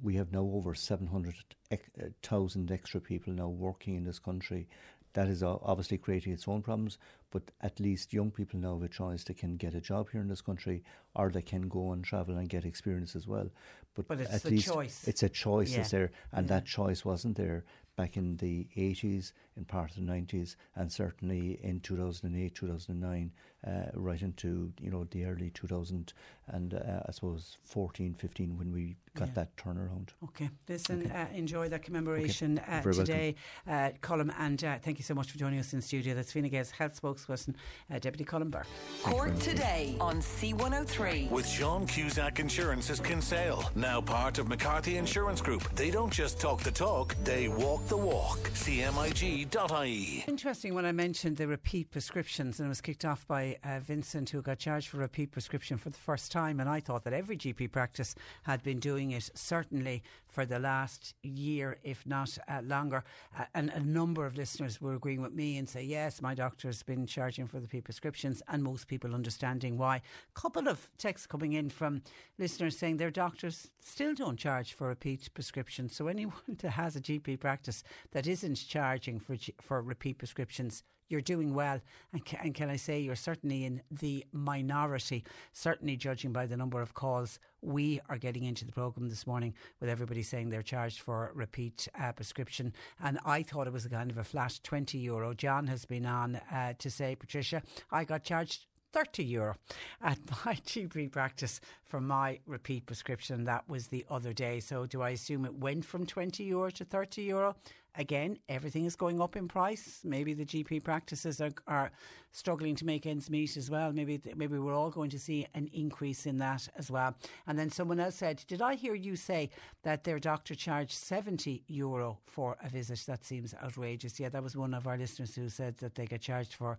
We 0.03 0.17
have 0.17 0.31
now 0.31 0.51
over 0.53 0.75
700,000 0.75 2.71
extra 2.71 3.01
people 3.01 3.33
now 3.33 3.49
working 3.49 3.95
in 3.95 4.05
this 4.05 4.19
country 4.19 4.69
that 5.15 5.29
is 5.29 5.43
obviously 5.43 5.97
creating 5.97 6.35
its 6.35 6.47
own 6.47 6.61
problems. 6.63 6.99
But 7.31 7.51
at 7.61 7.79
least 7.79 8.13
young 8.13 8.31
people 8.31 8.59
now 8.59 8.75
have 8.75 8.83
a 8.83 8.89
choice; 8.89 9.25
they 9.25 9.35
can 9.35 9.57
get 9.57 9.75
a 9.75 9.81
job 9.81 10.09
here 10.11 10.21
in 10.21 10.29
this 10.29 10.41
country, 10.41 10.83
or 11.15 11.31
they 11.31 11.43
can 11.43 11.69
go 11.69 11.93
and 11.93 12.05
travel 12.05 12.37
and 12.37 12.49
get 12.49 12.65
experience 12.65 13.15
as 13.15 13.27
well. 13.27 13.51
But, 13.95 14.09
but 14.09 14.21
at 14.21 14.45
least 14.45 14.73
choice. 14.73 15.07
it's 15.07 15.23
a 15.23 15.29
choice 15.29 15.77
yeah. 15.77 15.83
there, 15.83 16.11
and 16.33 16.49
yeah. 16.49 16.57
that 16.57 16.67
choice 16.67 17.05
wasn't 17.05 17.37
there 17.37 17.65
back 17.99 18.17
in 18.17 18.37
the 18.37 18.69
80s, 18.77 19.33
in 19.57 19.65
part 19.65 19.91
of 19.91 19.97
the 19.97 20.03
90s, 20.13 20.55
and 20.77 20.91
certainly 20.91 21.59
in 21.65 21.81
2008, 21.81 22.55
2009, 22.55 23.33
uh, 23.67 23.71
right 23.95 24.23
into 24.23 24.73
you 24.81 24.89
know 24.89 25.05
the 25.11 25.25
early 25.25 25.51
2000 25.51 26.13
and 26.47 26.75
uh, 26.75 27.03
I 27.07 27.11
suppose 27.11 27.59
14, 27.65 28.15
15 28.15 28.57
when 28.57 28.73
we 28.73 28.97
got 29.17 29.29
yeah. 29.29 29.35
that 29.35 29.57
turnaround. 29.57 30.11
Okay, 30.25 30.49
listen, 30.69 31.03
okay. 31.03 31.13
Uh, 31.13 31.27
enjoy 31.35 31.69
that 31.69 31.83
commemoration 31.83 32.61
okay. 32.61 32.89
Uh, 32.89 32.93
today, 32.93 33.35
uh, 33.67 33.91
Colm, 34.01 34.33
and 34.39 34.63
uh, 34.63 34.79
thank 34.79 34.99
you 34.99 35.05
so 35.05 35.15
much 35.15 35.33
for 35.33 35.39
joining 35.39 35.59
us 35.59 35.73
in 35.73 35.83
studio. 35.83 36.15
That's 36.15 36.33
Fine 36.33 36.49
Gael's 36.49 36.71
health 36.71 36.95
spokesperson, 37.19 37.55
Deputy 38.01 38.25
Colm 38.25 38.51
Burke. 38.51 38.67
Cork 39.03 39.39
today 39.39 39.97
on 40.01 40.21
C103 40.21 41.31
with 41.31 41.47
Sean 41.47 41.87
Cusack 41.87 42.39
Insurance's 42.41 43.01
Kinsale, 43.01 43.71
now 43.75 44.01
part 44.01 44.39
of 44.39 44.49
McCarthy 44.49 44.97
Insurance 44.97 45.41
Group. 45.41 45.69
They 45.75 45.91
don't 45.91 46.13
just 46.13 46.41
talk 46.41 46.61
the 46.61 46.71
talk; 46.71 47.15
they 47.25 47.49
walk 47.49 47.87
the 47.89 47.97
walk. 47.97 48.39
CMIG.ie. 48.51 50.25
Interesting 50.27 50.75
when 50.75 50.85
I 50.85 50.93
mentioned 50.93 51.37
the 51.37 51.47
repeat 51.47 51.91
prescriptions, 51.91 52.59
and 52.59 52.67
it 52.67 52.69
was 52.69 52.81
kicked 52.81 53.05
off 53.05 53.27
by 53.27 53.57
uh, 53.65 53.81
Vincent, 53.81 54.31
who 54.31 54.43
got 54.43 54.59
charged 54.59 54.89
for 54.89 54.99
repeat 54.99 55.31
prescription 55.31 55.79
for 55.79 55.91
the 55.91 55.99
first 55.99 56.33
time, 56.33 56.61
and 56.61 56.69
I 56.69 56.81
thought 56.81 57.05
that 57.05 57.13
every 57.13 57.37
GP 57.37 57.73
practice 57.73 58.15
had 58.43 58.63
been 58.63 58.79
doing 58.79 59.11
it 59.13 59.31
certainly 59.35 60.03
for 60.29 60.45
the 60.45 60.59
last 60.59 61.15
year, 61.23 61.79
if 61.83 62.07
not 62.07 62.37
uh, 62.49 62.61
longer. 62.63 63.03
Uh, 63.37 63.45
and 63.55 63.71
a 63.71 63.81
number 63.81 64.27
of 64.27 64.37
listeners 64.37 64.81
were 64.81 64.95
agreeing 64.95 65.23
with 65.23 65.33
me 65.33 65.59
and 65.59 65.69
say, 65.69 65.83
yes, 65.83 66.23
my 66.23 66.35
doctor's 66.35 66.83
been 66.83 67.07
charging 67.09 67.47
for 67.47 67.57
the 67.57 67.63
repeat 67.63 67.85
prescriptions, 67.85 68.43
and 68.49 68.63
most 68.63 68.87
people 68.87 69.15
understanding 69.15 69.77
why. 69.77 69.97
A 69.97 70.41
couple 70.41 70.69
of 70.69 70.91
texts 70.99 71.27
coming 71.27 71.53
in 71.53 71.71
from 71.71 72.03
listeners 72.39 72.79
saying 72.79 72.97
their 72.97 73.11
doctors 73.11 73.71
still 73.81 74.15
don't 74.15 74.39
charge 74.39 74.73
for 74.73 74.89
repeat 74.89 75.29
prescriptions. 75.35 75.97
So 75.97 76.09
anyone 76.09 76.35
that 76.59 76.71
has 76.71 76.97
a 76.97 77.01
GP 77.01 77.41
practice 77.41 77.83
that 78.13 78.27
isn't 78.27 78.67
charging 78.69 79.19
for 79.19 79.37
for 79.61 79.83
repeat 79.83 80.19
prescriptions 80.19 80.83
you're 81.09 81.21
doing 81.21 81.55
well. 81.55 81.81
And, 82.13 82.25
ca- 82.25 82.39
and 82.43 82.55
can 82.55 82.71
I 82.71 82.77
say 82.77 83.01
you're 83.01 83.17
certainly 83.17 83.65
in 83.65 83.83
the 83.91 84.25
minority, 84.33 85.25
certainly 85.53 85.97
judging 85.97 86.33
by 86.33 86.47
the 86.47 86.57
number 86.57 86.81
of 86.81 86.95
calls 86.95 87.39
we 87.61 88.01
are 88.09 88.19
getting 88.19 88.45
into 88.45 88.65
the 88.65 88.73
programme 88.73 89.09
this 89.09 89.27
morning 89.27 89.55
with 89.81 89.91
everybody 89.91 90.23
saying 90.23 90.51
they're 90.51 90.63
charged 90.63 91.01
for 91.01 91.33
repeat 91.35 91.89
uh, 92.01 92.13
prescription. 92.13 92.73
And 93.03 93.19
I 93.25 93.43
thought 93.43 93.67
it 93.67 93.73
was 93.73 93.85
a 93.85 93.91
kind 93.91 94.11
of 94.11 94.19
a 94.19 94.25
flat 94.25 94.61
20 94.63 94.99
euro. 94.99 95.35
John 95.35 95.67
has 95.67 95.85
been 95.85 96.07
on 96.07 96.37
uh, 96.53 96.75
to 96.79 96.91
say, 96.91 97.17
Patricia, 97.17 97.63
I 97.91 98.05
got 98.05 98.23
charged 98.23 98.67
30 98.93 99.25
euro 99.25 99.57
at 100.03 100.19
my 100.47 100.55
GP 100.55 101.11
practice 101.13 101.61
for 101.85 102.01
my 102.01 102.39
repeat 102.47 102.87
prescription. 102.87 103.45
That 103.45 103.69
was 103.69 103.89
the 103.89 104.05
other 104.11 104.33
day. 104.33 104.61
So, 104.61 104.87
do 104.87 105.03
I 105.03 105.11
assume 105.11 105.45
it 105.45 105.55
went 105.55 105.85
from 105.85 106.07
20 106.07 106.45
euro 106.45 106.71
to 106.71 106.85
30 106.85 107.23
euro? 107.23 107.57
Again, 107.99 108.39
everything 108.49 108.85
is 108.85 108.95
going 108.95 109.21
up 109.21 109.35
in 109.35 109.49
price. 109.49 110.01
Maybe 110.05 110.33
the 110.33 110.45
GP 110.45 110.85
practices 110.85 111.41
are, 111.41 111.51
are 111.67 111.91
struggling 112.31 112.77
to 112.77 112.87
make 112.87 113.07
ends 113.07 113.29
meet 113.29 113.57
as 113.57 113.69
well. 113.69 113.93
Maybe 113.93 114.21
maybe 114.37 114.57
we're 114.57 114.75
all 114.75 114.91
going 114.91 115.11
to 115.11 115.19
see 115.19 115.47
an 115.55 115.69
increase 115.73 116.25
in 116.25 116.39
that 116.39 116.69
as 116.77 116.93
well. 116.93 117.17
And 117.49 117.59
then 117.59 117.71
someone 117.71 117.99
else 117.99 118.15
said, 118.15 118.45
"Did 118.47 118.63
I 118.63 118.77
hear 118.77 118.95
you 118.95 119.17
say 119.17 119.51
that 119.83 120.05
their 120.05 120.21
doctor 120.21 120.55
charged 120.55 120.93
seventy 120.93 121.65
euro 121.67 122.19
for 122.25 122.57
a 122.63 122.69
visit? 122.69 123.03
That 123.07 123.25
seems 123.25 123.53
outrageous." 123.63 124.21
Yeah, 124.21 124.29
that 124.29 124.45
was 124.45 124.57
one 124.57 124.75
of 124.75 124.87
our 124.87 124.97
listeners 124.97 125.35
who 125.35 125.49
said 125.49 125.79
that 125.79 125.97
they 125.97 126.07
get 126.07 126.21
charged 126.21 126.55
for 126.55 126.79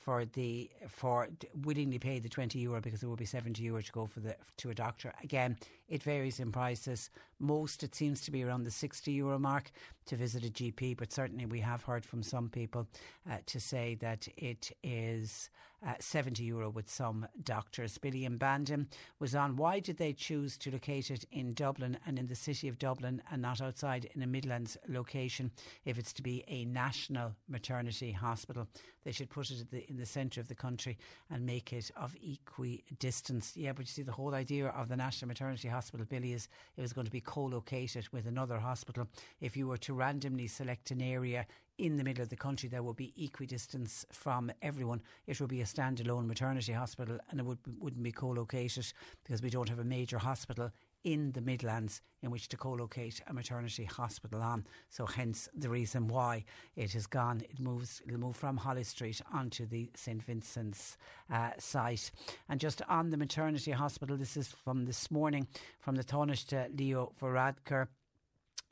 for 0.00 0.24
the 0.24 0.70
for 0.88 1.28
willingly 1.62 1.98
pay 1.98 2.18
the 2.18 2.28
20 2.28 2.58
euro 2.58 2.80
because 2.80 3.02
it 3.02 3.06
would 3.06 3.18
be 3.18 3.26
70 3.26 3.62
euro 3.62 3.82
to 3.82 3.92
go 3.92 4.06
for 4.06 4.20
the 4.20 4.34
to 4.56 4.70
a 4.70 4.74
doctor. 4.74 5.12
Again 5.22 5.56
it 5.88 6.02
varies 6.02 6.40
in 6.40 6.50
prices. 6.50 7.10
Most 7.38 7.82
it 7.82 7.94
seems 7.94 8.22
to 8.22 8.30
be 8.30 8.42
around 8.42 8.64
the 8.64 8.70
60 8.70 9.12
euro 9.12 9.38
mark 9.38 9.70
to 10.06 10.16
visit 10.16 10.44
a 10.44 10.50
GP 10.50 10.96
but 10.96 11.12
certainly 11.12 11.44
we 11.44 11.60
have 11.60 11.82
heard 11.82 12.04
from 12.06 12.22
some 12.22 12.48
people 12.48 12.88
uh, 13.30 13.36
to 13.46 13.60
say 13.60 13.94
that 13.96 14.26
it 14.36 14.72
is 14.82 15.50
uh, 15.86 15.94
70 15.98 16.42
euro 16.44 16.70
with 16.70 16.90
some 16.90 17.26
doctors. 17.42 17.98
Billy 17.98 18.24
and 18.24 18.38
Bandon 18.38 18.88
was 19.18 19.34
on 19.34 19.56
why 19.56 19.80
did 19.80 19.96
they 19.96 20.12
choose 20.12 20.56
to 20.58 20.70
locate 20.70 21.10
it 21.10 21.24
in 21.32 21.52
Dublin 21.52 21.98
and 22.06 22.18
in 22.18 22.26
the 22.26 22.34
city 22.34 22.68
of 22.68 22.78
Dublin 22.78 23.22
and 23.30 23.42
not 23.42 23.60
outside 23.60 24.08
in 24.14 24.22
a 24.22 24.26
Midlands 24.26 24.76
location 24.88 25.50
if 25.84 25.98
it's 25.98 26.12
to 26.14 26.22
be 26.22 26.44
a 26.48 26.64
national 26.64 27.34
maternity 27.48 28.12
hospital? 28.12 28.68
They 29.04 29.12
should 29.12 29.30
put 29.30 29.50
it 29.50 29.70
the, 29.70 29.88
in 29.88 29.96
the 29.96 30.06
centre 30.06 30.40
of 30.40 30.48
the 30.48 30.54
country 30.54 30.98
and 31.30 31.46
make 31.46 31.72
it 31.72 31.90
of 31.96 32.14
equidistance. 32.22 33.56
Yeah, 33.56 33.72
but 33.72 33.86
you 33.86 33.90
see, 33.90 34.02
the 34.02 34.12
whole 34.12 34.34
idea 34.34 34.68
of 34.68 34.88
the 34.88 34.96
National 34.96 35.28
Maternity 35.28 35.68
Hospital, 35.68 36.06
Billy, 36.06 36.32
is 36.32 36.48
it 36.76 36.82
was 36.82 36.92
going 36.92 37.06
to 37.06 37.10
be 37.10 37.20
co 37.20 37.44
located 37.44 38.08
with 38.12 38.26
another 38.26 38.58
hospital. 38.58 39.08
If 39.40 39.56
you 39.56 39.66
were 39.66 39.78
to 39.78 39.94
randomly 39.94 40.46
select 40.46 40.90
an 40.90 41.00
area 41.00 41.46
in 41.80 41.96
the 41.96 42.04
middle 42.04 42.22
of 42.22 42.28
the 42.28 42.36
country 42.36 42.68
there 42.68 42.82
would 42.82 42.96
be 42.96 43.14
equidistance 43.16 44.04
from 44.12 44.52
everyone. 44.60 45.00
It 45.26 45.40
would 45.40 45.48
be 45.48 45.62
a 45.62 45.64
standalone 45.64 46.26
maternity 46.26 46.72
hospital 46.72 47.18
and 47.30 47.40
it 47.40 47.46
would, 47.46 47.58
wouldn't 47.78 48.02
be 48.02 48.12
co-located 48.12 48.92
because 49.24 49.42
we 49.42 49.48
don't 49.48 49.68
have 49.68 49.78
a 49.78 49.84
major 49.84 50.18
hospital 50.18 50.70
in 51.04 51.32
the 51.32 51.40
Midlands 51.40 52.02
in 52.22 52.30
which 52.30 52.48
to 52.48 52.58
co-locate 52.58 53.22
a 53.26 53.32
maternity 53.32 53.84
hospital 53.84 54.42
on. 54.42 54.66
So 54.90 55.06
hence 55.06 55.48
the 55.54 55.70
reason 55.70 56.08
why 56.08 56.44
it 56.76 56.92
has 56.92 57.06
gone. 57.06 57.40
It 57.48 57.58
moves. 57.58 58.02
It'll 58.06 58.20
move 58.20 58.36
from 58.36 58.58
Holles 58.58 58.88
Street 58.88 59.22
onto 59.32 59.64
the 59.64 59.90
St 59.96 60.22
Vincent's 60.22 60.98
uh, 61.32 61.52
site. 61.58 62.10
And 62.50 62.60
just 62.60 62.82
on 62.88 63.08
the 63.08 63.16
maternity 63.16 63.70
hospital, 63.70 64.18
this 64.18 64.36
is 64.36 64.48
from 64.48 64.84
this 64.84 65.10
morning 65.10 65.46
from 65.80 65.96
the 65.96 66.04
Taoiseach 66.04 66.78
Leo 66.78 67.12
Varadkar 67.18 67.88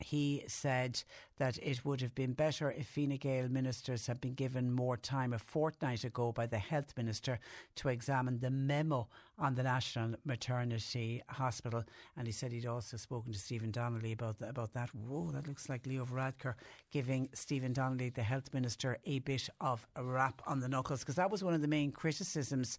he 0.01 0.45
said 0.47 1.03
that 1.39 1.59
it 1.59 1.85
would 1.85 2.01
have 2.01 2.15
been 2.15 2.33
better 2.33 2.71
if 2.71 2.87
Fine 2.87 3.17
Gael 3.17 3.49
ministers 3.49 4.07
had 4.07 4.21
been 4.21 4.35
given 4.35 4.73
more 4.73 4.97
time 4.97 5.33
a 5.33 5.39
fortnight 5.39 6.05
ago 6.05 6.33
by 6.33 6.47
the 6.47 6.59
health 6.59 6.95
minister 6.97 7.39
to 7.77 7.89
examine 7.89 8.39
the 8.39 8.51
memo 8.51 9.09
on 9.39 9.55
the 9.55 9.63
National 9.63 10.15
Maternity 10.25 11.23
Hospital. 11.29 11.85
And 12.17 12.27
he 12.27 12.33
said 12.33 12.53
he'd 12.53 12.67
also 12.67 12.97
spoken 12.97 13.33
to 13.33 13.39
Stephen 13.39 13.71
Donnelly 13.71 14.13
about, 14.13 14.39
the, 14.39 14.49
about 14.49 14.73
that. 14.75 14.95
Whoa, 14.95 15.31
that 15.33 15.49
looks 15.49 15.69
like 15.69 15.87
Leo 15.87 16.05
Varadkar 16.05 16.55
giving 16.93 17.29
Stephen 17.33 17.73
Donnelly, 17.73 18.11
the 18.11 18.23
health 18.23 18.53
minister, 18.55 18.99
a 19.05 19.19
bit 19.21 19.49
of 19.61 19.87
a 19.97 20.05
rap 20.05 20.43
on 20.47 20.61
the 20.61 20.69
knuckles 20.69 21.01
because 21.01 21.17
that 21.17 21.31
was 21.31 21.43
one 21.43 21.55
of 21.55 21.61
the 21.63 21.69
main 21.69 21.91
criticisms 21.93 22.79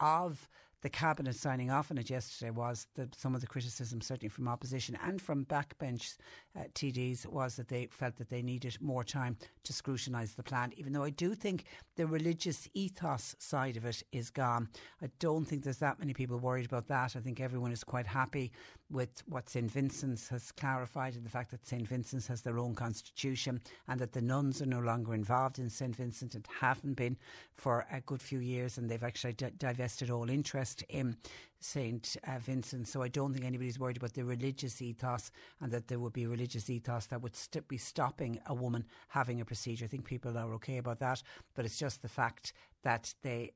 of 0.00 0.48
the 0.82 0.90
cabinet 0.90 1.34
signing 1.34 1.70
off 1.70 1.90
on 1.90 1.98
it 1.98 2.10
yesterday 2.10 2.50
was 2.50 2.86
that 2.96 3.14
some 3.14 3.34
of 3.34 3.40
the 3.40 3.46
criticism, 3.46 4.00
certainly 4.00 4.28
from 4.28 4.48
opposition 4.48 4.96
and 5.02 5.20
from 5.20 5.44
backbench 5.44 6.16
uh, 6.56 6.64
TDs, 6.74 7.26
was 7.26 7.56
that 7.56 7.68
they 7.68 7.88
felt 7.90 8.16
that 8.16 8.28
they 8.28 8.42
needed 8.42 8.76
more 8.80 9.04
time 9.04 9.36
to 9.64 9.72
scrutinise 9.72 10.34
the 10.34 10.42
plan. 10.42 10.72
Even 10.76 10.92
though 10.92 11.02
I 11.02 11.10
do 11.10 11.34
think 11.34 11.64
the 11.96 12.06
religious 12.06 12.68
ethos 12.74 13.34
side 13.38 13.76
of 13.76 13.84
it 13.84 14.02
is 14.12 14.30
gone, 14.30 14.68
I 15.02 15.08
don't 15.18 15.44
think 15.44 15.64
there's 15.64 15.78
that 15.78 15.98
many 15.98 16.14
people 16.14 16.38
worried 16.38 16.66
about 16.66 16.88
that. 16.88 17.16
I 17.16 17.20
think 17.20 17.40
everyone 17.40 17.72
is 17.72 17.84
quite 17.84 18.06
happy 18.06 18.52
with 18.90 19.22
what 19.26 19.48
St 19.48 19.70
Vincent's 19.70 20.28
has 20.28 20.52
clarified 20.52 21.14
and 21.14 21.24
the 21.24 21.30
fact 21.30 21.50
that 21.50 21.66
St 21.66 21.86
Vincent's 21.86 22.28
has 22.28 22.42
their 22.42 22.58
own 22.58 22.74
constitution 22.74 23.60
and 23.88 23.98
that 24.00 24.12
the 24.12 24.20
nuns 24.20 24.62
are 24.62 24.66
no 24.66 24.78
longer 24.78 25.14
involved 25.14 25.58
in 25.58 25.68
St 25.68 25.94
Vincent 25.94 26.34
and 26.34 26.46
haven't 26.60 26.94
been 26.94 27.16
for 27.54 27.84
a 27.92 28.00
good 28.00 28.22
few 28.22 28.38
years 28.38 28.78
and 28.78 28.88
they've 28.88 29.02
actually 29.02 29.34
divested 29.58 30.10
all 30.10 30.30
interest 30.30 30.84
in 30.88 31.16
St 31.58 32.16
uh, 32.26 32.38
Vincent. 32.38 32.86
So 32.86 33.02
I 33.02 33.08
don't 33.08 33.32
think 33.32 33.44
anybody's 33.44 33.78
worried 33.78 33.96
about 33.96 34.14
the 34.14 34.24
religious 34.24 34.80
ethos 34.80 35.30
and 35.60 35.72
that 35.72 35.88
there 35.88 35.98
would 35.98 36.12
be 36.12 36.26
religious 36.26 36.70
ethos 36.70 37.06
that 37.06 37.22
would 37.22 37.34
st- 37.34 37.66
be 37.66 37.78
stopping 37.78 38.38
a 38.46 38.54
woman 38.54 38.84
having 39.08 39.40
a 39.40 39.44
procedure. 39.44 39.86
I 39.86 39.88
think 39.88 40.04
people 40.04 40.38
are 40.38 40.54
okay 40.54 40.78
about 40.78 41.00
that, 41.00 41.22
but 41.54 41.64
it's 41.64 41.78
just 41.78 42.02
the 42.02 42.08
fact 42.08 42.52
that 42.82 43.14
they 43.22 43.52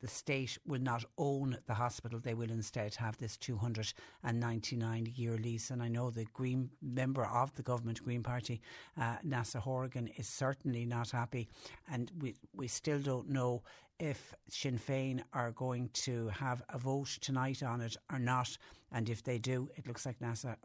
the 0.00 0.08
state 0.08 0.58
will 0.66 0.80
not 0.80 1.04
own 1.18 1.58
the 1.66 1.74
hospital. 1.74 2.18
They 2.18 2.34
will 2.34 2.50
instead 2.50 2.94
have 2.96 3.16
this 3.18 3.36
299 3.36 5.12
year 5.14 5.36
lease. 5.36 5.70
And 5.70 5.82
I 5.82 5.88
know 5.88 6.10
the 6.10 6.26
Green 6.32 6.70
member 6.80 7.24
of 7.24 7.54
the 7.54 7.62
government, 7.62 8.02
Green 8.02 8.22
Party, 8.22 8.60
uh, 8.98 9.16
Neasa 9.26 9.62
Hourigan, 9.62 10.08
is 10.16 10.28
certainly 10.28 10.84
not 10.84 11.10
happy. 11.10 11.48
And 11.90 12.10
we, 12.20 12.34
we 12.54 12.68
still 12.68 12.98
don't 12.98 13.28
know 13.28 13.62
if 14.00 14.34
Sinn 14.48 14.78
Féin 14.78 15.20
are 15.34 15.52
going 15.52 15.90
to 15.92 16.28
have 16.28 16.62
a 16.70 16.78
vote 16.78 17.18
tonight 17.20 17.62
on 17.62 17.82
it 17.82 17.96
or 18.10 18.18
not. 18.18 18.56
And 18.92 19.08
if 19.08 19.22
they 19.22 19.38
do, 19.38 19.68
it 19.76 19.86
looks 19.86 20.06
like 20.06 20.18
Neasa 20.18 20.56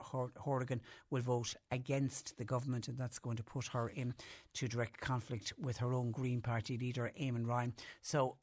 Hourigan 0.43 0.82
will 1.12 1.21
vote 1.21 1.54
against 1.69 2.38
the 2.38 2.45
government, 2.45 2.88
and 2.88 2.98
that's 2.98 3.19
going 3.19 3.38
to 3.38 3.43
put 3.43 3.67
her 3.67 3.89
into 3.89 4.67
direct 4.67 5.00
conflict 5.00 5.54
with 5.60 5.78
her 5.78 5.93
own 5.93 6.12
Green 6.12 6.41
Party 6.41 6.78
leader, 6.78 7.12
Eamon 7.19 7.45
Ryan. 7.45 7.74
So 8.02 8.38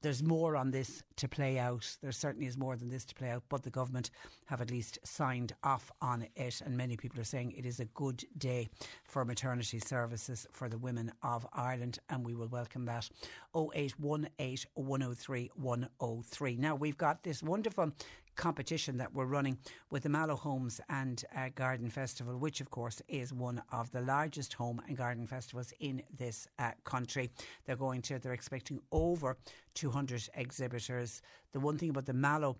there's 0.00 0.22
more 0.22 0.56
on 0.56 0.70
this 0.70 1.02
to 1.16 1.28
play 1.28 1.58
out. 1.58 1.96
There 2.00 2.12
certainly 2.12 2.46
is 2.46 2.56
more 2.56 2.76
than 2.76 2.88
this 2.88 3.04
to 3.06 3.14
play 3.14 3.30
out, 3.30 3.42
but 3.48 3.62
the 3.62 3.70
government 3.70 4.10
have 4.46 4.60
at 4.60 4.70
least 4.70 4.98
signed 5.04 5.52
off 5.64 5.90
on 6.00 6.26
it, 6.36 6.60
and 6.64 6.76
many 6.76 6.96
people 6.96 7.20
are 7.20 7.24
saying 7.24 7.52
it 7.52 7.66
is 7.66 7.80
a 7.80 7.84
good 7.86 8.24
day 8.36 8.68
for 9.04 9.24
maternity 9.24 9.80
services 9.80 10.46
for 10.52 10.68
the 10.68 10.78
women 10.78 11.12
of 11.22 11.46
Ireland, 11.52 11.98
and 12.08 12.24
we 12.24 12.34
will 12.34 12.48
welcome 12.48 12.84
that. 12.86 13.08
0818 13.56 14.58
103 14.74 15.50
103. 15.54 16.56
Now, 16.56 16.74
we've 16.74 16.98
got 16.98 17.22
this 17.22 17.42
wonderful 17.42 17.92
competition 18.38 18.96
that 18.96 19.12
we're 19.12 19.26
running 19.26 19.58
with 19.90 20.04
the 20.04 20.08
Mallow 20.08 20.36
Homes 20.36 20.80
and 20.88 21.22
uh, 21.36 21.48
Garden 21.54 21.90
Festival, 21.90 22.38
which 22.38 22.62
of 22.62 22.70
course 22.70 23.02
is 23.08 23.32
one 23.34 23.60
of 23.72 23.90
the 23.90 24.00
largest 24.00 24.54
home 24.54 24.80
and 24.86 24.96
garden 24.96 25.26
festivals 25.26 25.74
in 25.80 26.02
this 26.16 26.48
uh, 26.58 26.70
country. 26.84 27.28
They're 27.66 27.76
going 27.76 28.00
to, 28.02 28.18
they're 28.18 28.32
expecting 28.32 28.80
over 28.92 29.36
200 29.74 30.30
exhibitors. 30.34 31.20
The 31.52 31.60
one 31.60 31.76
thing 31.76 31.90
about 31.90 32.06
the 32.06 32.14
Mallow 32.14 32.56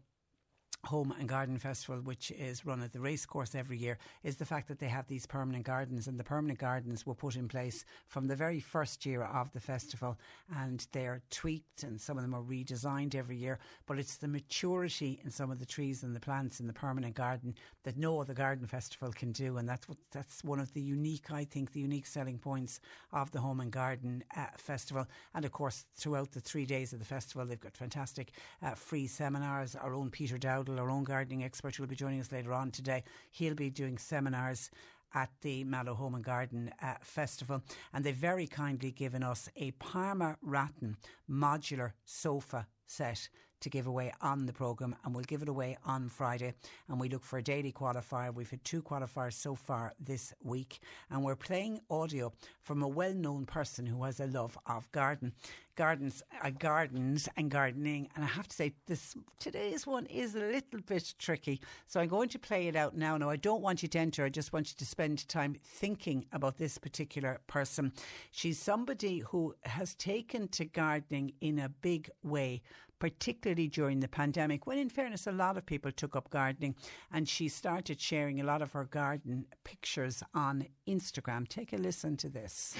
Home 0.84 1.12
and 1.18 1.28
Garden 1.28 1.58
Festival, 1.58 2.00
which 2.00 2.30
is 2.30 2.64
run 2.64 2.82
at 2.82 2.92
the 2.92 3.00
racecourse 3.00 3.54
every 3.54 3.76
year, 3.76 3.98
is 4.22 4.36
the 4.36 4.46
fact 4.46 4.68
that 4.68 4.78
they 4.78 4.86
have 4.86 5.06
these 5.08 5.26
permanent 5.26 5.64
gardens, 5.64 6.06
and 6.06 6.18
the 6.18 6.24
permanent 6.24 6.58
gardens 6.58 7.04
were 7.04 7.14
put 7.14 7.36
in 7.36 7.48
place 7.48 7.84
from 8.06 8.28
the 8.28 8.36
very 8.36 8.60
first 8.60 9.04
year 9.04 9.22
of 9.22 9.52
the 9.52 9.60
festival, 9.60 10.16
and 10.56 10.86
they're 10.92 11.20
tweaked, 11.30 11.82
and 11.82 12.00
some 12.00 12.16
of 12.16 12.22
them 12.22 12.34
are 12.34 12.42
redesigned 12.42 13.14
every 13.14 13.36
year. 13.36 13.58
But 13.86 13.98
it's 13.98 14.16
the 14.16 14.28
maturity 14.28 15.20
in 15.24 15.30
some 15.30 15.50
of 15.50 15.58
the 15.58 15.66
trees 15.66 16.02
and 16.02 16.14
the 16.14 16.20
plants 16.20 16.60
in 16.60 16.68
the 16.68 16.72
permanent 16.72 17.14
garden 17.14 17.54
that 17.82 17.96
no 17.96 18.20
other 18.20 18.34
garden 18.34 18.66
festival 18.66 19.12
can 19.12 19.32
do, 19.32 19.58
and 19.58 19.68
that's 19.68 19.88
what 19.88 19.98
that's 20.12 20.44
one 20.44 20.60
of 20.60 20.72
the 20.74 20.80
unique, 20.80 21.30
I 21.30 21.44
think, 21.44 21.72
the 21.72 21.80
unique 21.80 22.06
selling 22.06 22.38
points 22.38 22.80
of 23.12 23.32
the 23.32 23.40
Home 23.40 23.60
and 23.60 23.72
Garden 23.72 24.22
uh, 24.36 24.46
Festival. 24.56 25.06
And 25.34 25.44
of 25.44 25.52
course, 25.52 25.86
throughout 25.96 26.30
the 26.32 26.40
three 26.40 26.66
days 26.66 26.92
of 26.92 27.00
the 27.00 27.04
festival, 27.04 27.44
they've 27.44 27.60
got 27.60 27.76
fantastic 27.76 28.30
uh, 28.62 28.70
free 28.70 29.08
seminars. 29.08 29.74
Our 29.74 29.92
own 29.92 30.10
Peter 30.10 30.38
Dowd 30.38 30.67
our 30.76 30.90
own 30.90 31.04
gardening 31.04 31.44
expert, 31.44 31.76
who 31.76 31.82
will 31.82 31.88
be 31.88 31.96
joining 31.96 32.20
us 32.20 32.32
later 32.32 32.52
on 32.52 32.70
today. 32.70 33.04
He'll 33.30 33.54
be 33.54 33.70
doing 33.70 33.96
seminars 33.96 34.70
at 35.14 35.30
the 35.40 35.64
Mallow 35.64 35.94
Home 35.94 36.14
and 36.16 36.24
Garden 36.24 36.70
uh, 36.82 36.94
Festival, 37.00 37.62
and 37.94 38.04
they've 38.04 38.14
very 38.14 38.46
kindly 38.46 38.90
given 38.90 39.22
us 39.22 39.48
a 39.56 39.70
Parma 39.72 40.36
Rattan 40.42 40.96
modular 41.30 41.92
sofa 42.04 42.66
set 42.86 43.28
to 43.60 43.70
give 43.70 43.86
away 43.86 44.12
on 44.20 44.46
the 44.46 44.52
programme, 44.52 44.94
and 45.04 45.14
we'll 45.14 45.24
give 45.24 45.42
it 45.42 45.48
away 45.48 45.76
on 45.84 46.08
Friday. 46.08 46.54
And 46.88 47.00
we 47.00 47.08
look 47.08 47.24
for 47.24 47.38
a 47.38 47.42
daily 47.42 47.72
qualifier. 47.72 48.34
We've 48.34 48.50
had 48.50 48.64
two 48.64 48.82
qualifiers 48.82 49.34
so 49.34 49.54
far 49.54 49.94
this 50.00 50.32
week, 50.42 50.80
and 51.10 51.24
we're 51.24 51.36
playing 51.36 51.80
audio 51.90 52.32
from 52.62 52.82
a 52.82 52.88
well 52.88 53.14
known 53.14 53.46
person 53.46 53.86
who 53.86 54.04
has 54.04 54.20
a 54.20 54.26
love 54.26 54.58
of 54.66 54.90
garden. 54.92 55.32
Gardens, 55.76 56.24
uh, 56.42 56.50
gardens, 56.50 57.28
and 57.36 57.52
gardening. 57.52 58.08
And 58.16 58.24
I 58.24 58.26
have 58.26 58.48
to 58.48 58.56
say, 58.56 58.72
this 58.86 59.14
today's 59.38 59.86
one 59.86 60.06
is 60.06 60.34
a 60.34 60.40
little 60.40 60.80
bit 60.84 61.14
tricky. 61.20 61.60
So 61.86 62.00
I'm 62.00 62.08
going 62.08 62.28
to 62.30 62.38
play 62.40 62.66
it 62.66 62.74
out 62.74 62.96
now. 62.96 63.16
Now, 63.16 63.30
I 63.30 63.36
don't 63.36 63.62
want 63.62 63.82
you 63.82 63.88
to 63.90 63.98
enter. 63.98 64.24
I 64.24 64.28
just 64.28 64.52
want 64.52 64.70
you 64.70 64.74
to 64.76 64.84
spend 64.84 65.28
time 65.28 65.54
thinking 65.62 66.26
about 66.32 66.58
this 66.58 66.78
particular 66.78 67.40
person. 67.46 67.92
She's 68.32 68.58
somebody 68.58 69.20
who 69.20 69.54
has 69.66 69.94
taken 69.94 70.48
to 70.48 70.64
gardening 70.64 71.32
in 71.40 71.60
a 71.60 71.68
big 71.68 72.10
way 72.24 72.62
particularly 72.98 73.68
during 73.68 74.00
the 74.00 74.08
pandemic, 74.08 74.66
when 74.66 74.78
in 74.78 74.88
fairness, 74.88 75.26
a 75.26 75.32
lot 75.32 75.56
of 75.56 75.64
people 75.66 75.92
took 75.92 76.16
up 76.16 76.30
gardening 76.30 76.74
and 77.12 77.28
she 77.28 77.48
started 77.48 78.00
sharing 78.00 78.40
a 78.40 78.44
lot 78.44 78.62
of 78.62 78.72
her 78.72 78.84
garden 78.84 79.46
pictures 79.64 80.22
on 80.34 80.66
Instagram. 80.88 81.48
Take 81.48 81.72
a 81.72 81.76
listen 81.76 82.16
to 82.18 82.28
this. 82.28 82.74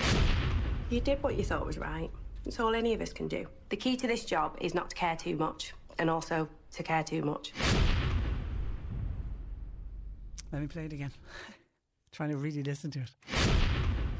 You 0.91 1.01
did 1.01 1.23
what 1.23 1.37
you 1.37 1.45
thought 1.45 1.67
was 1.67 1.79
right. 1.79 2.11
It's 2.47 2.59
all 2.59 2.75
any 2.75 2.95
of 2.95 3.01
us 3.01 3.13
can 3.13 3.29
do. 3.29 3.47
The 3.69 3.77
key 3.77 3.97
to 3.97 4.07
this 4.07 4.25
job 4.25 4.57
is 4.61 4.75
not 4.75 4.91
to 4.91 4.97
care 4.97 5.17
too 5.17 5.37
much 5.37 5.75
and 5.99 6.09
also 6.09 6.49
to 6.73 6.83
care 6.83 7.05
too 7.05 7.23
much. 7.23 7.53
Let 10.53 10.63
me 10.63 10.69
play 10.69 10.87
it 10.87 10.93
again. 10.93 11.13
Trying 12.13 12.31
to 12.31 12.39
really 12.39 12.63
listen 12.63 12.91
to 12.93 13.01
it. 13.01 13.11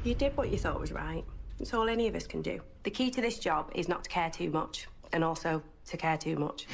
You 0.03 0.13
did 0.13 0.37
what 0.37 0.49
you 0.49 0.57
thought 0.57 0.79
was 0.79 0.91
right. 0.91 1.25
It's 1.59 1.73
all 1.73 1.89
any 1.89 2.07
of 2.07 2.15
us 2.15 2.25
can 2.27 2.41
do. 2.41 2.61
The 2.83 2.91
key 2.91 3.09
to 3.11 3.21
this 3.21 3.39
job 3.39 3.71
is 3.75 3.89
not 3.89 4.03
to 4.05 4.09
care 4.09 4.29
too 4.29 4.49
much 4.49 4.87
and 5.11 5.23
also 5.23 5.61
to 5.87 5.97
care 5.97 6.17
too 6.17 6.35
much. 6.35 6.67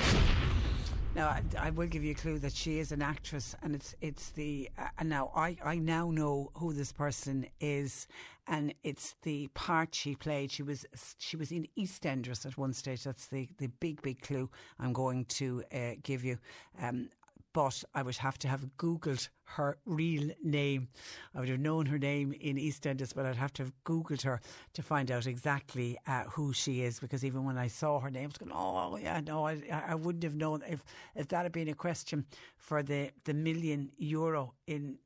Now, 1.15 1.27
I, 1.27 1.43
I, 1.57 1.69
will 1.69 1.87
give 1.87 2.03
you 2.03 2.11
a 2.11 2.15
clue 2.15 2.39
that 2.39 2.51
she 2.51 2.79
is 2.79 2.91
an 2.91 3.01
actress, 3.01 3.55
and 3.63 3.73
it's 3.73 3.95
it's 4.01 4.31
the 4.31 4.69
uh, 4.77 4.87
and 4.97 5.07
now 5.07 5.31
I 5.33 5.55
I 5.63 5.75
now 5.77 6.11
know 6.11 6.51
who 6.55 6.73
this 6.73 6.91
person 6.91 7.47
is, 7.61 8.07
and 8.47 8.73
it's 8.83 9.15
the 9.23 9.47
part 9.53 9.95
she 9.95 10.15
played. 10.15 10.51
She 10.51 10.61
was 10.61 10.85
she 11.17 11.37
was 11.37 11.53
in 11.53 11.67
EastEnders 11.77 12.45
at 12.45 12.57
one 12.57 12.73
stage. 12.73 13.05
That's 13.05 13.27
the 13.27 13.47
the 13.59 13.67
big 13.67 14.01
big 14.01 14.21
clue 14.23 14.49
I'm 14.77 14.91
going 14.91 15.23
to 15.25 15.63
uh, 15.73 15.91
give 16.03 16.25
you. 16.25 16.37
Um, 16.81 17.09
but 17.55 17.85
I 17.93 18.01
would 18.01 18.17
have 18.17 18.37
to 18.39 18.49
have 18.49 18.67
Googled 18.77 19.29
her 19.45 19.77
real 19.85 20.29
name. 20.43 20.89
I 21.33 21.39
would 21.39 21.47
have 21.47 21.61
known 21.61 21.85
her 21.85 21.97
name 21.97 22.33
in 22.33 22.57
EastEnders, 22.57 23.15
but 23.15 23.25
I'd 23.25 23.37
have 23.37 23.53
to 23.53 23.63
have 23.63 23.71
Googled 23.85 24.23
her 24.23 24.41
to 24.73 24.83
find 24.83 25.09
out 25.09 25.25
exactly 25.25 25.97
uh, 26.05 26.25
who 26.25 26.51
she 26.51 26.81
is. 26.81 26.99
Because 26.99 27.23
even 27.23 27.45
when 27.45 27.57
I 27.57 27.67
saw 27.67 28.01
her 28.01 28.11
name, 28.11 28.25
I 28.25 28.27
was 28.27 28.37
going, 28.37 28.51
"Oh, 28.53 28.97
yeah, 28.97 29.21
no, 29.21 29.47
I, 29.47 29.61
I 29.71 29.95
wouldn't 29.95 30.25
have 30.25 30.35
known 30.35 30.63
if 30.67 30.83
if 31.15 31.29
that 31.29 31.43
had 31.43 31.53
been 31.53 31.69
a 31.69 31.73
question 31.73 32.25
for 32.57 32.83
the 32.83 33.11
the 33.23 33.33
million 33.33 33.89
euro 33.97 34.53
in." 34.67 34.97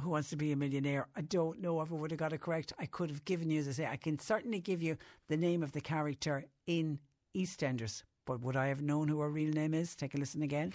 Who 0.00 0.10
wants 0.10 0.30
to 0.30 0.36
be 0.36 0.50
a 0.52 0.56
millionaire? 0.56 1.06
I 1.16 1.22
don't 1.22 1.60
know 1.60 1.80
if 1.80 1.92
I 1.92 1.94
would 1.94 2.10
have 2.10 2.18
got 2.18 2.32
it 2.32 2.40
correct. 2.40 2.72
I 2.80 2.86
could 2.86 3.10
have 3.10 3.24
given 3.24 3.48
you, 3.50 3.60
as 3.60 3.68
I 3.68 3.72
say, 3.72 3.86
I 3.86 3.96
can 3.96 4.18
certainly 4.18 4.58
give 4.58 4.82
you 4.82 4.96
the 5.28 5.36
name 5.36 5.62
of 5.62 5.70
the 5.70 5.80
character 5.80 6.46
in 6.66 6.98
EastEnders, 7.36 8.02
but 8.26 8.40
would 8.40 8.56
I 8.56 8.66
have 8.66 8.82
known 8.82 9.06
who 9.06 9.20
her 9.20 9.30
real 9.30 9.52
name 9.52 9.72
is? 9.72 9.94
Take 9.94 10.14
a 10.14 10.18
listen 10.18 10.42
again. 10.42 10.72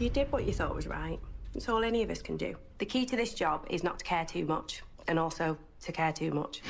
You 0.00 0.10
did 0.10 0.30
what 0.32 0.44
you 0.44 0.52
thought 0.52 0.74
was 0.74 0.88
right. 0.88 1.20
It's 1.54 1.68
all 1.68 1.84
any 1.84 2.02
of 2.02 2.10
us 2.10 2.20
can 2.20 2.36
do. 2.36 2.56
The 2.78 2.84
key 2.84 3.06
to 3.06 3.16
this 3.16 3.32
job 3.32 3.64
is 3.70 3.84
not 3.84 4.00
to 4.00 4.04
care 4.04 4.24
too 4.24 4.44
much, 4.44 4.82
and 5.06 5.20
also 5.20 5.56
to 5.82 5.92
care 5.92 6.12
too 6.12 6.32
much. 6.32 6.62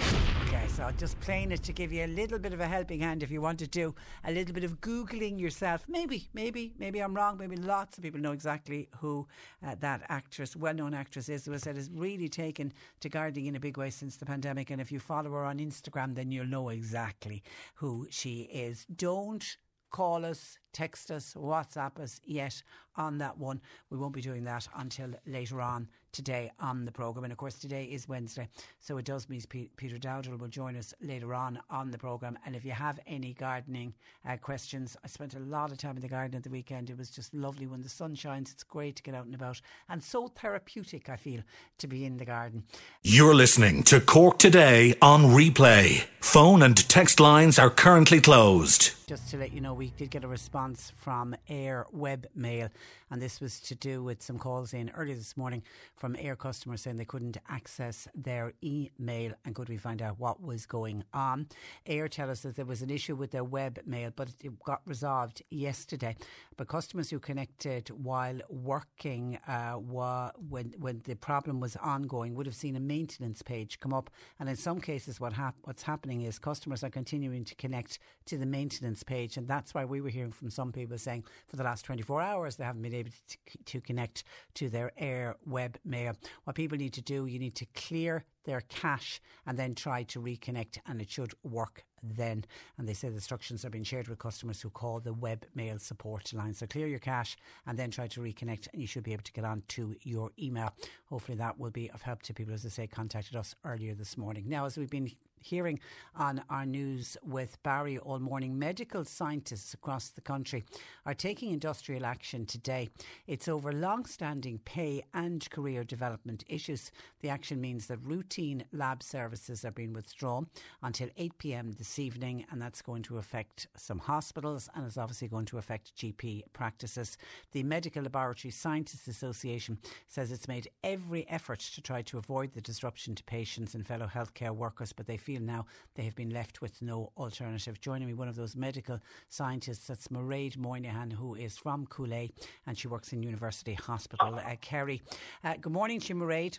Okay, 0.46 0.66
so 0.68 0.90
just 0.98 1.18
playing 1.20 1.50
it 1.50 1.62
to 1.62 1.72
give 1.72 1.90
you 1.90 2.04
a 2.04 2.06
little 2.06 2.38
bit 2.38 2.52
of 2.52 2.60
a 2.60 2.68
helping 2.68 3.00
hand 3.00 3.22
if 3.22 3.30
you 3.30 3.40
want 3.40 3.58
to 3.60 3.66
do 3.66 3.94
a 4.24 4.30
little 4.30 4.52
bit 4.52 4.62
of 4.62 4.78
Googling 4.82 5.40
yourself. 5.40 5.86
Maybe, 5.88 6.28
maybe, 6.34 6.74
maybe 6.78 7.00
I'm 7.00 7.14
wrong. 7.14 7.38
Maybe 7.38 7.56
lots 7.56 7.96
of 7.96 8.04
people 8.04 8.20
know 8.20 8.32
exactly 8.32 8.90
who 8.98 9.26
uh, 9.66 9.74
that 9.80 10.02
actress, 10.10 10.54
well 10.54 10.74
known 10.74 10.92
actress 10.92 11.30
is, 11.30 11.46
who 11.46 11.58
said 11.58 11.76
has 11.76 11.90
really 11.90 12.28
taken 12.28 12.74
to 13.00 13.08
gardening 13.08 13.46
in 13.46 13.56
a 13.56 13.60
big 13.60 13.78
way 13.78 13.88
since 13.88 14.16
the 14.16 14.26
pandemic. 14.26 14.70
And 14.70 14.82
if 14.82 14.92
you 14.92 15.00
follow 15.00 15.30
her 15.30 15.46
on 15.46 15.60
Instagram, 15.60 16.14
then 16.14 16.30
you'll 16.30 16.44
know 16.44 16.68
exactly 16.68 17.42
who 17.76 18.06
she 18.10 18.42
is. 18.42 18.84
Don't 18.94 19.56
call 19.94 20.24
us, 20.24 20.58
text 20.72 21.12
us, 21.12 21.34
WhatsApp 21.34 22.00
us 22.00 22.20
yet 22.24 22.60
on 22.96 23.18
that 23.18 23.38
one. 23.38 23.60
We 23.90 23.96
won't 23.96 24.12
be 24.12 24.20
doing 24.20 24.42
that 24.42 24.66
until 24.76 25.10
later 25.24 25.60
on 25.62 25.88
today 26.14 26.50
on 26.60 26.84
the 26.84 26.92
programme. 26.92 27.24
And 27.24 27.32
of 27.32 27.36
course, 27.36 27.58
today 27.58 27.84
is 27.84 28.08
Wednesday, 28.08 28.48
so 28.80 28.96
it 28.96 29.04
does 29.04 29.28
mean 29.28 29.42
P- 29.48 29.68
Peter 29.76 29.98
Dowdall 29.98 30.38
will 30.38 30.48
join 30.48 30.76
us 30.76 30.94
later 31.02 31.34
on 31.34 31.58
on 31.68 31.90
the 31.90 31.98
programme. 31.98 32.38
And 32.46 32.56
if 32.56 32.64
you 32.64 32.70
have 32.70 33.00
any 33.06 33.34
gardening 33.34 33.92
uh, 34.26 34.36
questions, 34.36 34.96
I 35.04 35.08
spent 35.08 35.34
a 35.34 35.40
lot 35.40 35.72
of 35.72 35.78
time 35.78 35.96
in 35.96 36.02
the 36.02 36.08
garden 36.08 36.36
at 36.36 36.44
the 36.44 36.50
weekend. 36.50 36.88
It 36.88 36.96
was 36.96 37.10
just 37.10 37.34
lovely 37.34 37.66
when 37.66 37.82
the 37.82 37.88
sun 37.88 38.14
shines. 38.14 38.52
It's 38.52 38.62
great 38.62 38.96
to 38.96 39.02
get 39.02 39.14
out 39.14 39.26
and 39.26 39.34
about, 39.34 39.60
and 39.88 40.02
so 40.02 40.28
therapeutic, 40.28 41.08
I 41.08 41.16
feel, 41.16 41.42
to 41.78 41.86
be 41.86 42.04
in 42.04 42.16
the 42.16 42.24
garden. 42.24 42.62
You're 43.02 43.34
listening 43.34 43.82
to 43.84 44.00
Cork 44.00 44.38
Today 44.38 44.94
on 45.02 45.24
replay. 45.24 46.04
Phone 46.20 46.62
and 46.62 46.88
text 46.88 47.20
lines 47.20 47.58
are 47.58 47.70
currently 47.70 48.20
closed. 48.20 48.92
Just 49.06 49.30
to 49.30 49.36
let 49.36 49.52
you 49.52 49.60
know, 49.60 49.74
we 49.74 49.90
did 49.90 50.10
get 50.10 50.24
a 50.24 50.28
response 50.28 50.92
from 50.96 51.36
Eir 51.50 51.84
Web 51.92 52.26
Mail 52.34 52.70
and 53.14 53.22
this 53.22 53.40
was 53.40 53.60
to 53.60 53.76
do 53.76 54.02
with 54.02 54.20
some 54.22 54.38
calls 54.40 54.74
in 54.74 54.90
earlier 54.90 55.14
this 55.14 55.36
morning 55.36 55.62
from 56.04 56.16
Eir 56.16 56.36
customers 56.36 56.82
saying 56.82 56.98
they 56.98 57.06
couldn't 57.06 57.38
access 57.48 58.06
their 58.14 58.52
email 58.62 59.32
and 59.42 59.54
could 59.54 59.70
we 59.70 59.78
find 59.78 60.02
out 60.02 60.20
what 60.20 60.42
was 60.42 60.66
going 60.66 61.02
on. 61.14 61.46
Eir 61.86 62.10
tell 62.10 62.28
us 62.28 62.42
that 62.42 62.56
there 62.56 62.66
was 62.66 62.82
an 62.82 62.90
issue 62.90 63.16
with 63.16 63.30
their 63.30 63.42
web 63.42 63.78
mail, 63.86 64.10
but 64.14 64.28
it 64.42 64.62
got 64.62 64.82
resolved 64.84 65.40
yesterday. 65.48 66.14
But 66.58 66.68
customers 66.68 67.08
who 67.08 67.18
connected 67.18 67.88
while 67.88 68.38
working 68.50 69.38
uh, 69.48 69.72
when 69.72 70.74
when 70.78 71.00
the 71.04 71.16
problem 71.16 71.58
was 71.58 71.74
ongoing 71.76 72.34
would 72.34 72.44
have 72.44 72.54
seen 72.54 72.76
a 72.76 72.80
maintenance 72.80 73.40
page 73.40 73.80
come 73.80 73.94
up, 73.94 74.10
and 74.38 74.46
in 74.50 74.56
some 74.56 74.80
cases, 74.80 75.18
what 75.18 75.32
hap- 75.32 75.56
what's 75.62 75.84
happening 75.84 76.20
is 76.20 76.38
customers 76.38 76.84
are 76.84 76.90
continuing 76.90 77.44
to 77.46 77.54
connect 77.54 77.98
to 78.26 78.36
the 78.36 78.46
maintenance 78.46 79.02
page, 79.02 79.38
and 79.38 79.48
that's 79.48 79.72
why 79.72 79.86
we 79.86 80.02
were 80.02 80.10
hearing 80.10 80.32
from 80.32 80.50
some 80.50 80.70
people 80.70 80.98
saying 80.98 81.24
for 81.48 81.56
the 81.56 81.64
last 81.64 81.86
24 81.86 82.20
hours 82.20 82.56
they 82.56 82.64
haven't 82.64 82.82
been 82.82 82.94
able 82.94 83.10
to, 83.10 83.38
to 83.64 83.80
connect 83.80 84.22
to 84.52 84.68
their 84.68 84.92
Eir 85.00 85.34
web 85.46 85.78
mail. 85.94 86.12
What 86.44 86.56
people 86.56 86.78
need 86.78 86.94
to 86.94 87.02
do, 87.14 87.26
you 87.26 87.38
need 87.38 87.54
to 87.56 87.66
clear 87.74 88.24
their 88.44 88.62
cache 88.62 89.20
and 89.46 89.58
then 89.58 89.74
try 89.74 90.02
to 90.04 90.20
reconnect, 90.20 90.78
and 90.86 91.00
it 91.00 91.10
should 91.10 91.32
work 91.42 91.84
then. 92.02 92.44
And 92.76 92.86
they 92.86 92.94
say 92.94 93.08
the 93.08 93.14
instructions 93.14 93.64
are 93.64 93.70
being 93.70 93.84
shared 93.84 94.08
with 94.08 94.18
customers 94.18 94.60
who 94.60 94.70
call 94.70 95.00
the 95.00 95.14
web 95.14 95.46
mail 95.54 95.78
support 95.78 96.32
line. 96.32 96.54
So 96.54 96.66
clear 96.66 96.86
your 96.86 96.98
cache 96.98 97.36
and 97.66 97.78
then 97.78 97.90
try 97.90 98.06
to 98.08 98.20
reconnect, 98.20 98.68
and 98.72 98.80
you 98.82 98.86
should 98.86 99.04
be 99.04 99.12
able 99.12 99.22
to 99.24 99.32
get 99.32 99.44
on 99.44 99.62
to 99.68 99.94
your 100.02 100.30
email. 100.38 100.70
Hopefully, 101.06 101.38
that 101.38 101.58
will 101.58 101.70
be 101.70 101.90
of 101.90 102.02
help 102.02 102.22
to 102.22 102.34
people, 102.34 102.54
as 102.54 102.66
I 102.66 102.68
say, 102.68 102.86
contacted 102.86 103.36
us 103.36 103.54
earlier 103.64 103.94
this 103.94 104.18
morning. 104.18 104.44
Now, 104.48 104.66
as 104.66 104.76
we've 104.76 104.90
been 104.90 105.10
hearing 105.44 105.78
on 106.16 106.42
our 106.48 106.64
news 106.64 107.16
with 107.22 107.62
Barry 107.62 107.98
all 107.98 108.18
morning. 108.18 108.58
Medical 108.58 109.04
scientists 109.04 109.74
across 109.74 110.08
the 110.08 110.20
country 110.20 110.64
are 111.04 111.14
taking 111.14 111.52
industrial 111.52 112.06
action 112.06 112.46
today. 112.46 112.88
It's 113.26 113.48
over 113.48 113.72
long 113.72 114.06
standing 114.06 114.58
pay 114.64 115.02
and 115.12 115.48
career 115.50 115.84
development 115.84 116.44
issues. 116.48 116.90
The 117.20 117.28
action 117.28 117.60
means 117.60 117.86
that 117.86 117.98
routine 118.02 118.64
lab 118.72 119.02
services 119.02 119.64
are 119.64 119.70
being 119.70 119.92
withdrawn 119.92 120.46
until 120.82 121.08
8 121.16 121.38
pm 121.38 121.72
this 121.72 121.98
evening, 121.98 122.46
and 122.50 122.60
that's 122.60 122.82
going 122.82 123.02
to 123.04 123.18
affect 123.18 123.66
some 123.76 123.98
hospitals 123.98 124.68
and 124.74 124.86
is 124.86 124.96
obviously 124.96 125.28
going 125.28 125.46
to 125.46 125.58
affect 125.58 125.96
GP 125.96 126.42
practices. 126.52 127.16
The 127.52 127.62
Medical 127.62 128.02
Laboratory 128.02 128.52
Scientists 128.52 129.08
Association 129.08 129.78
says 130.08 130.32
it's 130.32 130.48
made 130.48 130.68
every 130.82 131.28
effort 131.28 131.60
to 131.60 131.82
try 131.82 132.02
to 132.02 132.18
avoid 132.18 132.52
the 132.52 132.60
disruption 132.60 133.14
to 133.14 133.24
patients 133.24 133.74
and 133.74 133.86
fellow 133.86 134.06
healthcare 134.06 134.54
workers, 134.54 134.92
but 134.92 135.06
they 135.06 135.16
feel 135.16 135.33
now 135.40 135.66
they 135.94 136.02
have 136.04 136.14
been 136.14 136.30
left 136.30 136.60
with 136.60 136.82
no 136.82 137.12
alternative. 137.16 137.80
Joining 137.80 138.08
me, 138.08 138.14
one 138.14 138.28
of 138.28 138.36
those 138.36 138.56
medical 138.56 139.00
scientists, 139.28 139.86
that's 139.86 140.08
Mairead 140.08 140.56
Moynihan, 140.56 141.10
who 141.10 141.34
is 141.34 141.56
from 141.56 141.86
Coolea 141.86 142.30
and 142.66 142.78
she 142.78 142.88
works 142.88 143.12
in 143.12 143.22
University 143.22 143.74
Hospital, 143.74 144.34
uh, 144.36 144.56
Kerry. 144.60 145.02
Uh, 145.42 145.54
good 145.60 145.72
morning 145.72 146.00
to 146.00 146.08
you, 146.08 146.14
Mairead. 146.20 146.58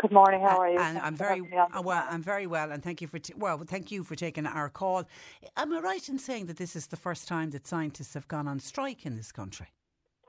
Good 0.00 0.12
morning. 0.12 0.40
How 0.40 0.56
are 0.56 0.70
you? 0.70 0.78
And 0.78 0.98
I'm 0.98 1.14
very 1.14 1.40
uh, 1.40 1.82
well. 1.82 2.06
I'm 2.08 2.22
very 2.22 2.46
well, 2.46 2.72
and 2.72 2.82
thank 2.82 3.02
you 3.02 3.06
for 3.06 3.18
t- 3.18 3.34
well, 3.36 3.58
thank 3.58 3.90
you 3.90 4.02
for 4.02 4.14
taking 4.14 4.46
our 4.46 4.70
call. 4.70 5.04
Am 5.58 5.74
I 5.74 5.80
right 5.80 6.08
in 6.08 6.18
saying 6.18 6.46
that 6.46 6.56
this 6.56 6.74
is 6.74 6.86
the 6.86 6.96
first 6.96 7.28
time 7.28 7.50
that 7.50 7.66
scientists 7.66 8.14
have 8.14 8.26
gone 8.26 8.48
on 8.48 8.60
strike 8.60 9.04
in 9.04 9.16
this 9.16 9.30
country? 9.30 9.66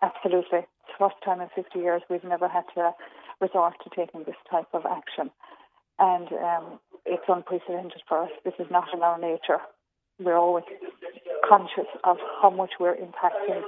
Absolutely, 0.02 0.60
it's 0.60 0.98
the 1.00 1.08
first 1.08 1.16
time 1.24 1.40
in 1.40 1.48
50 1.56 1.80
years 1.80 2.02
we've 2.10 2.24
never 2.26 2.50
had 2.50 2.66
to 2.76 2.92
resort 3.40 3.76
to 3.84 3.90
taking 3.96 4.26
this 4.26 4.36
type 4.50 4.68
of 4.74 4.86
action, 4.86 5.32
and 6.00 6.28
um, 6.34 6.80
it's 7.06 7.24
unprecedented 7.28 8.02
for 8.08 8.24
us. 8.24 8.32
This 8.44 8.54
is 8.60 8.68
not 8.70 8.88
in 8.94 9.02
our 9.02 9.20
nature. 9.20 9.60
We're 10.20 10.38
always 10.38 10.66
conscious 11.48 11.90
of 12.04 12.18
how 12.42 12.50
much 12.50 12.72
we're 12.80 12.96
impacting 12.96 13.64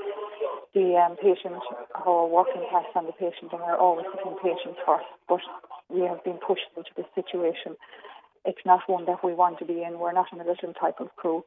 the 0.73 0.95
um, 0.95 1.15
patient, 1.17 1.61
our 2.05 2.27
working 2.27 2.63
class 2.69 2.85
on 2.95 3.05
the 3.05 3.11
patient, 3.13 3.51
and 3.51 3.61
we're 3.61 3.77
always 3.77 4.05
putting 4.11 4.37
patients 4.37 4.79
first. 4.85 5.05
But 5.27 5.39
we 5.89 6.01
have 6.01 6.23
been 6.23 6.39
pushed 6.45 6.69
into 6.75 6.89
this 6.95 7.05
situation. 7.15 7.75
It's 8.45 8.65
not 8.65 8.81
one 8.87 9.05
that 9.05 9.23
we 9.23 9.33
want 9.33 9.59
to 9.59 9.65
be 9.65 9.83
in. 9.83 9.99
We're 9.99 10.13
not 10.13 10.27
in 10.33 10.41
a 10.41 10.45
little 10.45 10.73
type 10.73 10.99
of 10.99 11.15
crew, 11.15 11.45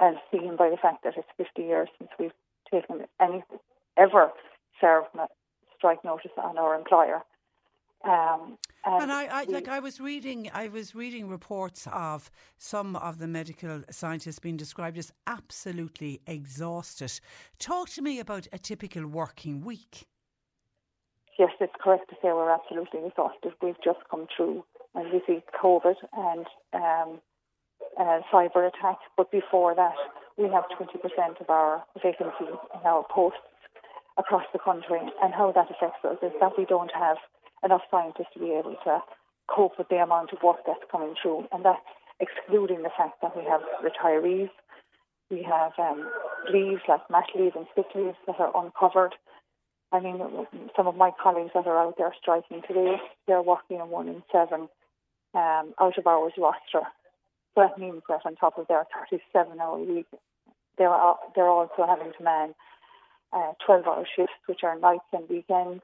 as 0.00 0.14
seen 0.30 0.56
by 0.56 0.70
the 0.70 0.76
fact 0.76 1.04
that 1.04 1.14
it's 1.16 1.28
50 1.36 1.62
years 1.62 1.88
since 1.98 2.10
we've 2.18 2.32
taken 2.70 3.06
any 3.20 3.42
ever 3.96 4.30
served 4.80 5.08
strike 5.76 6.04
notice 6.04 6.30
on 6.36 6.58
our 6.58 6.74
employer. 6.74 7.22
Um, 8.02 8.56
and, 8.86 9.12
I, 9.12 9.26
I 9.26 9.44
like 9.44 9.68
I 9.68 9.78
was 9.78 10.00
reading, 10.00 10.50
I 10.54 10.68
was 10.68 10.94
reading 10.94 11.28
reports 11.28 11.86
of 11.92 12.30
some 12.56 12.96
of 12.96 13.18
the 13.18 13.28
medical 13.28 13.82
scientists 13.90 14.38
being 14.38 14.56
described 14.56 14.96
as 14.96 15.12
absolutely 15.26 16.22
exhausted. 16.26 17.20
Talk 17.58 17.90
to 17.90 18.02
me 18.02 18.18
about 18.18 18.48
a 18.52 18.58
typical 18.58 19.06
working 19.06 19.60
week 19.60 20.06
yes, 21.40 21.50
it's 21.58 21.72
correct 21.82 22.10
to 22.10 22.16
say 22.16 22.28
we're 22.36 22.52
absolutely 22.52 23.00
exhausted. 23.06 23.52
We've 23.62 23.80
just 23.82 24.00
come 24.10 24.28
through, 24.36 24.62
and 24.94 25.10
we 25.10 25.22
see 25.26 25.40
COVID 25.56 25.96
and 26.12 26.46
um, 26.74 27.20
uh, 27.98 28.20
cyber 28.30 28.68
attacks. 28.68 29.04
But 29.16 29.32
before 29.32 29.74
that, 29.74 29.96
we 30.36 30.44
have 30.52 30.64
20% 30.76 31.40
of 31.40 31.48
our 31.48 31.82
vacancies 32.02 32.60
in 32.74 32.80
our 32.84 33.06
posts 33.10 33.40
across 34.18 34.44
the 34.52 34.58
country. 34.58 35.00
And 35.22 35.32
how 35.32 35.50
that 35.52 35.70
affects 35.70 36.04
us 36.04 36.18
is 36.22 36.32
that 36.40 36.52
we 36.58 36.66
don't 36.66 36.92
have 36.92 37.16
enough 37.64 37.82
scientists 37.90 38.32
to 38.34 38.40
be 38.40 38.52
able 38.52 38.76
to 38.84 39.02
cope 39.48 39.78
with 39.78 39.88
the 39.88 39.96
amount 39.96 40.32
of 40.32 40.42
work 40.42 40.58
that's 40.66 40.84
coming 40.90 41.14
through. 41.20 41.46
And 41.52 41.64
that's 41.64 41.80
excluding 42.20 42.82
the 42.82 42.90
fact 42.96 43.20
that 43.22 43.36
we 43.36 43.44
have 43.44 43.60
retirees, 43.82 44.50
we 45.30 45.42
have 45.42 45.72
um, 45.78 46.08
leaves 46.52 46.82
like 46.88 47.08
mat 47.10 47.26
leave 47.34 47.54
and 47.56 47.66
sick 47.74 47.86
leaves 47.94 48.16
that 48.26 48.40
are 48.40 48.52
uncovered. 48.54 49.14
I 49.92 50.00
mean, 50.00 50.20
some 50.76 50.86
of 50.86 50.96
my 50.96 51.10
colleagues 51.20 51.50
that 51.54 51.66
are 51.66 51.78
out 51.78 51.94
there 51.98 52.14
striking 52.20 52.62
today, 52.66 52.96
they're 53.26 53.42
working 53.42 53.80
on 53.80 53.90
one 53.90 54.08
in 54.08 54.22
seven 54.30 54.68
um, 55.34 55.74
out 55.80 55.98
of 55.98 56.06
hours 56.06 56.32
roster. 56.38 56.86
So 57.54 57.62
that 57.62 57.78
means 57.78 58.02
that 58.08 58.20
on 58.24 58.36
top 58.36 58.58
of 58.58 58.68
their 58.68 58.84
37 59.10 59.60
hour 59.60 59.78
week, 59.78 60.06
they're, 60.78 60.96
they're 61.34 61.48
also 61.48 61.86
having 61.86 62.12
to 62.16 62.24
man 62.24 62.54
uh, 63.32 63.52
12 63.66 63.86
hour 63.86 64.06
shifts, 64.16 64.34
which 64.46 64.60
are 64.62 64.78
nights 64.78 65.04
and 65.12 65.28
weekends. 65.28 65.82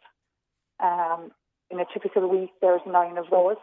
Um, 0.80 1.30
in 1.70 1.80
a 1.80 1.84
typical 1.92 2.28
week, 2.28 2.50
there's 2.60 2.80
nine 2.86 3.18
of 3.18 3.26
those. 3.30 3.56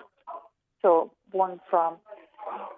So 0.82 1.12
one 1.32 1.60
from 1.70 1.98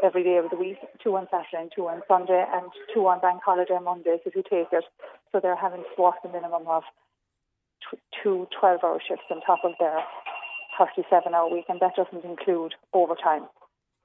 every 0.03 0.23
day 0.23 0.37
of 0.37 0.49
the 0.49 0.57
week, 0.57 0.77
two 1.03 1.15
on 1.15 1.27
Saturday 1.31 1.63
and 1.63 1.71
two 1.75 1.87
on 1.87 2.01
Sunday, 2.07 2.45
and 2.53 2.69
two 2.93 3.07
on 3.07 3.19
bank 3.19 3.41
holiday 3.43 3.77
Mondays 3.81 4.19
if 4.25 4.35
you 4.35 4.43
take 4.43 4.67
it. 4.71 4.83
So 5.31 5.39
they're 5.41 5.55
having 5.55 5.81
to 5.81 6.01
work 6.01 6.15
a 6.23 6.27
minimum 6.27 6.67
of 6.67 6.83
two 8.23 8.47
12 8.59 8.79
hour 8.83 8.99
shifts 9.05 9.25
on 9.29 9.41
top 9.41 9.59
of 9.63 9.73
their 9.79 9.99
37 10.77 11.33
hour 11.33 11.49
week, 11.49 11.65
and 11.69 11.79
that 11.79 11.95
doesn't 11.95 12.23
include 12.23 12.73
overtime. 12.93 13.47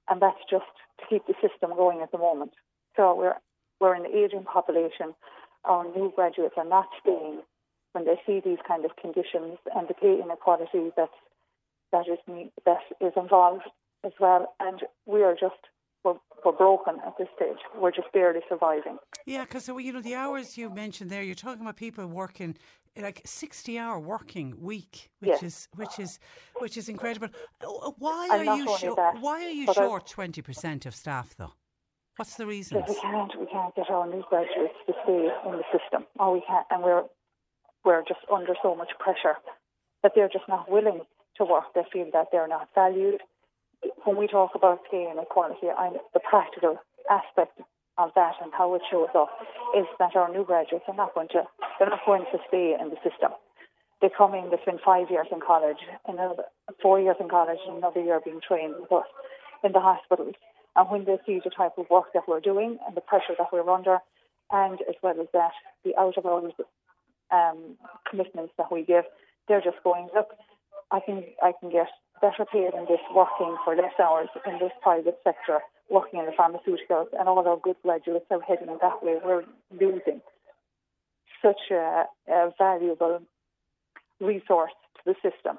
And 0.09 0.21
that's 0.21 0.41
just 0.51 0.65
to 1.01 1.05
keep 1.09 1.27
the 1.27 1.35
system 1.35 1.71
going 1.77 2.01
at 2.01 2.11
the 2.13 2.19
moment. 2.19 2.53
So 2.97 3.15
we're, 3.15 3.37
we're 3.81 3.95
an 3.95 4.07
aging 4.07 4.45
population. 4.45 5.15
Our 5.65 5.85
new 5.85 6.13
graduates 6.15 6.55
are 6.57 6.65
not 6.65 6.87
staying 7.01 7.43
when 7.93 8.05
they 8.05 8.21
see 8.27 8.41
these 8.45 8.59
kind 8.67 8.85
of 8.85 8.93
conditions 8.97 9.59
and 9.75 9.89
the 9.89 9.95
pay 9.95 10.21
inequality 10.23 10.91
that's, 10.97 11.13
that, 11.93 12.07
is, 12.09 12.19
that 12.65 12.83
is 13.01 13.13
involved 13.17 13.65
as 14.05 14.13
well. 14.21 14.55
And 14.61 14.81
we 15.07 15.23
are 15.23 15.35
just 15.35 15.57
we're, 16.05 16.15
we're 16.45 16.53
broken 16.53 16.97
at 17.07 17.19
this 17.19 17.29
stage. 17.37 17.59
We're 17.77 17.91
just 17.91 18.13
barely 18.13 18.41
surviving. 18.49 18.99
Yeah, 19.27 19.45
because 19.45 19.69
you 19.69 19.93
know 19.93 20.01
the 20.01 20.15
hours 20.15 20.57
you 20.57 20.71
mentioned 20.71 21.11
there, 21.11 21.23
you're 21.23 21.35
talking 21.35 21.63
about 21.63 21.77
people 21.77 22.07
working 22.07 22.57
like 22.97 23.23
60 23.25 23.79
hour 23.79 23.99
working 24.01 24.55
week 24.61 25.11
which 25.21 25.31
yes. 25.31 25.43
is 25.43 25.69
which 25.77 25.99
is 25.99 26.19
which 26.59 26.77
is 26.77 26.89
incredible 26.89 27.29
uh, 27.63 27.91
why 27.99 28.29
are 28.31 28.57
you 28.57 28.79
short 28.79 28.99
why 29.21 29.45
are 29.45 29.51
you 29.51 29.73
short 29.73 30.07
20% 30.07 30.87
of 30.87 30.95
staff 30.95 31.35
though 31.39 31.53
what's 32.17 32.35
the 32.35 32.47
reason 32.47 32.83
we 32.89 32.95
can't 32.97 33.33
we 33.39 33.47
can't 33.47 33.75
get 33.77 33.89
our 33.91 34.07
new 34.09 34.25
graduates 34.29 34.75
to 34.87 34.93
stay 35.05 35.31
in 35.47 35.53
the 35.53 35.63
system 35.73 36.05
or 36.19 36.33
we 36.33 36.43
can't 36.47 36.67
and 36.71 36.83
we're 36.83 37.05
we're 37.85 38.03
just 38.07 38.21
under 38.33 38.55
so 38.63 38.75
much 38.75 38.91
pressure 38.99 39.37
that 40.03 40.13
they're 40.15 40.29
just 40.29 40.49
not 40.49 40.71
willing 40.71 41.01
to 41.37 41.45
work 41.45 41.65
they 41.75 41.83
feel 41.93 42.09
that 42.13 42.29
they're 42.33 42.49
not 42.49 42.69
valued 42.75 43.21
when 44.05 44.17
we 44.17 44.27
talk 44.27 44.53
about 44.55 44.81
pay 44.91 45.09
inequality 45.11 45.69
I'm, 45.77 45.95
the 46.15 46.21
practical 46.21 46.79
aspect 47.11 47.61
of 47.99 48.11
that 48.15 48.35
and 48.43 48.53
how 48.57 48.75
it 48.75 48.83
shows 48.91 49.13
up 49.15 49.29
is 49.77 49.87
that 49.99 50.17
our 50.17 50.33
new 50.33 50.45
graduates 50.45 50.85
are 50.89 50.97
not 50.97 51.15
going 51.15 51.29
to 51.29 51.45
they're 51.79 51.89
not 51.89 52.05
going 52.07 52.25
to 52.33 52.39
stay 52.49 52.77
in 52.81 52.91
the 52.91 52.97
system. 52.97 53.33
They 54.01 54.09
come 54.17 54.35
in, 54.35 54.51
they 54.51 54.57
spend 54.63 54.81
five 54.85 55.11
years 55.11 55.27
in 55.31 55.41
college, 55.41 55.81
another 56.09 56.45
four 56.81 57.01
years 57.01 57.17
in 57.21 57.29
college, 57.29 57.59
and 57.67 57.77
another 57.77 58.01
year 58.01 58.21
being 58.25 58.41
trained 58.47 58.75
with 58.81 58.93
us 58.93 59.07
in 59.63 59.73
the 59.73 59.81
hospitals. 59.81 60.35
And 60.77 60.89
when 60.89 61.05
they 61.05 61.19
see 61.27 61.41
the 61.45 61.51
type 61.51 61.77
of 61.77 61.91
work 61.91 62.13
that 62.15 62.25
we're 62.27 62.41
doing 62.41 62.79
and 62.87 62.97
the 62.97 63.03
pressure 63.03 63.35
that 63.37 63.49
we're 63.53 63.69
under, 63.69 63.99
and 64.51 64.81
as 64.89 64.95
well 65.03 65.21
as 65.21 65.29
that, 65.33 65.53
the 65.85 65.97
out 65.99 66.17
of 66.17 66.25
hours 66.25 66.53
um, 67.33 67.77
commitments 68.09 68.53
that 68.59 68.71
we 68.73 68.85
give, 68.85 69.05
they're 69.49 69.61
just 69.61 69.83
going, 69.83 70.09
look, 70.15 70.29
I 70.91 71.01
can 71.01 71.25
I 71.43 71.53
can 71.59 71.71
get 71.71 71.89
better 72.21 72.45
paid 72.45 72.73
than 72.75 72.85
this 72.87 73.01
working 73.15 73.57
for 73.65 73.75
less 73.75 73.95
hours 74.03 74.29
in 74.47 74.59
this 74.59 74.73
private 74.83 75.19
sector 75.25 75.61
working 75.91 76.21
in 76.21 76.27
the 76.27 76.33
pharmaceuticals, 76.33 77.07
and 77.19 77.29
all 77.29 77.39
of 77.39 77.47
our 77.47 77.57
good 77.57 77.77
graduates 77.83 78.27
are 78.31 78.41
heading 78.41 78.69
that 78.69 79.03
way. 79.03 79.17
We're 79.25 79.43
losing 79.73 80.21
such 81.43 81.61
a, 81.71 82.05
a 82.29 82.51
valuable 82.57 83.21
resource 84.21 84.73
to 84.97 85.03
the 85.07 85.15
system. 85.15 85.59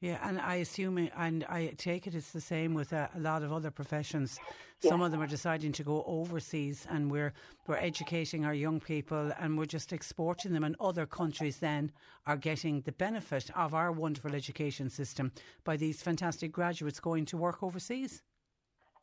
Yeah, 0.00 0.18
and 0.26 0.40
I 0.40 0.56
assume, 0.56 1.10
and 1.14 1.44
I 1.44 1.74
take 1.76 2.06
it 2.06 2.14
it's 2.14 2.30
the 2.30 2.40
same 2.40 2.72
with 2.72 2.94
a, 2.94 3.10
a 3.14 3.20
lot 3.20 3.42
of 3.42 3.52
other 3.52 3.70
professions. 3.70 4.38
Some 4.78 5.02
of 5.02 5.10
them 5.10 5.20
are 5.20 5.26
deciding 5.26 5.72
to 5.72 5.82
go 5.82 6.02
overseas, 6.06 6.86
and 6.88 7.10
we're 7.10 7.34
we're 7.66 7.76
educating 7.76 8.46
our 8.46 8.54
young 8.54 8.80
people, 8.80 9.30
and 9.38 9.58
we're 9.58 9.66
just 9.66 9.92
exporting 9.92 10.54
them, 10.54 10.64
and 10.64 10.74
other 10.80 11.04
countries 11.04 11.58
then 11.58 11.92
are 12.26 12.38
getting 12.38 12.80
the 12.80 12.92
benefit 12.92 13.50
of 13.54 13.74
our 13.74 13.92
wonderful 13.92 14.34
education 14.34 14.88
system 14.88 15.32
by 15.64 15.76
these 15.76 16.00
fantastic 16.00 16.50
graduates 16.50 16.98
going 16.98 17.26
to 17.26 17.36
work 17.36 17.62
overseas. 17.62 18.22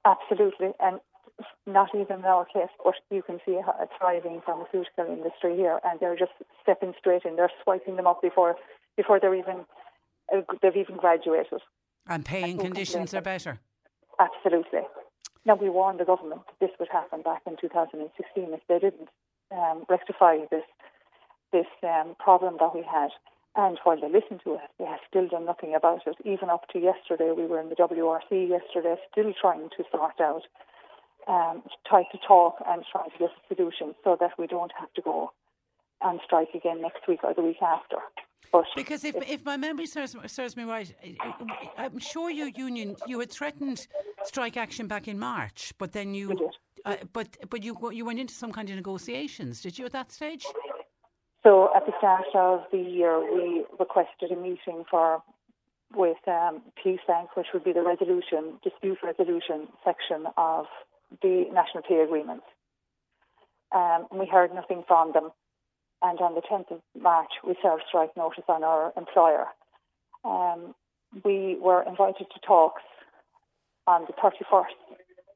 Absolutely, 0.03 0.71
and 0.79 0.99
not 1.67 1.89
even 1.93 2.19
in 2.19 2.25
our 2.25 2.45
case, 2.45 2.73
but 2.83 2.95
you 3.11 3.21
can 3.21 3.39
see 3.45 3.53
a 3.53 3.87
thriving 3.99 4.41
pharmaceutical 4.43 5.05
industry 5.05 5.55
here, 5.55 5.79
and 5.85 5.99
they're 5.99 6.17
just 6.17 6.31
stepping 6.63 6.95
straight 6.97 7.21
in. 7.23 7.35
They're 7.35 7.51
swiping 7.63 7.97
them 7.97 8.07
up 8.07 8.23
before 8.23 8.55
before 8.95 9.19
they're 9.19 9.35
even 9.35 9.57
uh, 9.57 9.63
they've 10.61 10.75
even 10.75 10.97
graduated. 10.97 11.61
And 12.07 12.23
paying 12.23 12.57
conditions 12.57 13.13
are 13.13 13.21
better. 13.21 13.59
Absolutely. 14.19 14.81
Now 15.45 15.55
we 15.55 15.69
warned 15.69 15.99
the 15.99 16.05
government 16.05 16.41
that 16.47 16.59
this 16.59 16.75
would 16.79 16.89
happen 16.89 17.21
back 17.21 17.41
in 17.45 17.55
2016 17.59 18.53
if 18.53 18.61
they 18.67 18.79
didn't 18.79 19.09
um, 19.51 19.85
rectify 19.89 20.39
this 20.51 20.63
this 21.53 21.67
um, 21.83 22.15
problem 22.19 22.57
that 22.59 22.75
we 22.75 22.83
had. 22.83 23.09
And 23.55 23.79
while 23.83 23.99
they 23.99 24.09
listened 24.09 24.41
to 24.43 24.55
us, 24.55 24.69
they 24.77 24.85
have 24.85 24.99
still 25.09 25.27
done 25.27 25.45
nothing 25.45 25.73
about 25.73 26.05
it. 26.05 26.15
Even 26.25 26.49
up 26.49 26.67
to 26.73 26.79
yesterday, 26.79 27.31
we 27.35 27.47
were 27.47 27.59
in 27.59 27.69
the 27.69 27.75
WRC 27.75 28.49
yesterday, 28.49 28.95
still 29.11 29.33
trying 29.39 29.69
to 29.77 29.83
sort 29.89 30.19
out, 30.21 30.43
um, 31.27 31.63
try 31.87 32.03
to 32.11 32.17
talk 32.27 32.57
and 32.67 32.83
try 32.91 33.07
to 33.07 33.17
get 33.17 33.31
a 33.31 33.55
solution 33.55 33.95
so 34.03 34.17
that 34.19 34.37
we 34.37 34.45
don't 34.45 34.73
have 34.77 34.93
to 34.93 35.01
go 35.01 35.31
and 36.01 36.19
strike 36.23 36.53
again 36.53 36.81
next 36.81 37.07
week 37.07 37.23
or 37.23 37.33
the 37.33 37.41
week 37.41 37.61
after. 37.61 37.97
But 38.51 38.65
because 38.75 39.03
if, 39.03 39.15
if 39.27 39.43
my 39.43 39.57
memory 39.57 39.85
serves, 39.85 40.15
serves 40.27 40.55
me 40.55 40.63
right, 40.63 40.93
I'm 41.77 41.99
sure 41.99 42.29
your 42.29 42.47
union 42.47 42.95
you 43.05 43.19
had 43.19 43.31
threatened 43.31 43.87
strike 44.23 44.57
action 44.57 44.87
back 44.87 45.07
in 45.07 45.19
March, 45.19 45.73
but 45.77 45.91
then 45.91 46.13
you, 46.13 46.49
uh, 46.85 46.95
but 47.13 47.27
but 47.49 47.63
you 47.63 47.77
you 47.91 48.05
went 48.05 48.19
into 48.19 48.33
some 48.33 48.51
kind 48.51 48.69
of 48.69 48.75
negotiations, 48.75 49.61
did 49.61 49.77
you 49.77 49.85
at 49.85 49.91
that 49.91 50.11
stage? 50.11 50.45
So 51.43 51.69
at 51.75 51.85
the 51.85 51.93
start 51.97 52.25
of 52.35 52.63
the 52.71 52.79
year, 52.79 53.19
we 53.19 53.65
requested 53.79 54.31
a 54.31 54.35
meeting 54.35 54.85
for 54.89 55.21
with 55.95 56.17
um, 56.27 56.61
PSANC, 56.83 57.27
which 57.35 57.47
would 57.53 57.63
be 57.63 57.73
the 57.73 57.81
resolution 57.81 58.59
dispute 58.63 58.97
resolution 59.03 59.67
section 59.85 60.25
of 60.37 60.65
the 61.21 61.45
national 61.53 61.83
pay 61.87 62.01
agreement. 62.01 62.43
Um, 63.73 64.07
we 64.11 64.25
heard 64.25 64.53
nothing 64.53 64.83
from 64.87 65.13
them, 65.13 65.31
and 66.01 66.19
on 66.19 66.35
the 66.35 66.41
10th 66.41 66.71
of 66.71 66.81
March, 66.99 67.31
we 67.45 67.55
served 67.61 67.83
strike 67.87 68.15
notice 68.15 68.43
on 68.47 68.63
our 68.63 68.93
employer. 68.97 69.45
Um, 70.23 70.75
we 71.23 71.57
were 71.59 71.83
invited 71.83 72.27
to 72.33 72.39
talks 72.45 72.83
on 73.87 74.05
the 74.05 74.13
31st 74.13 74.65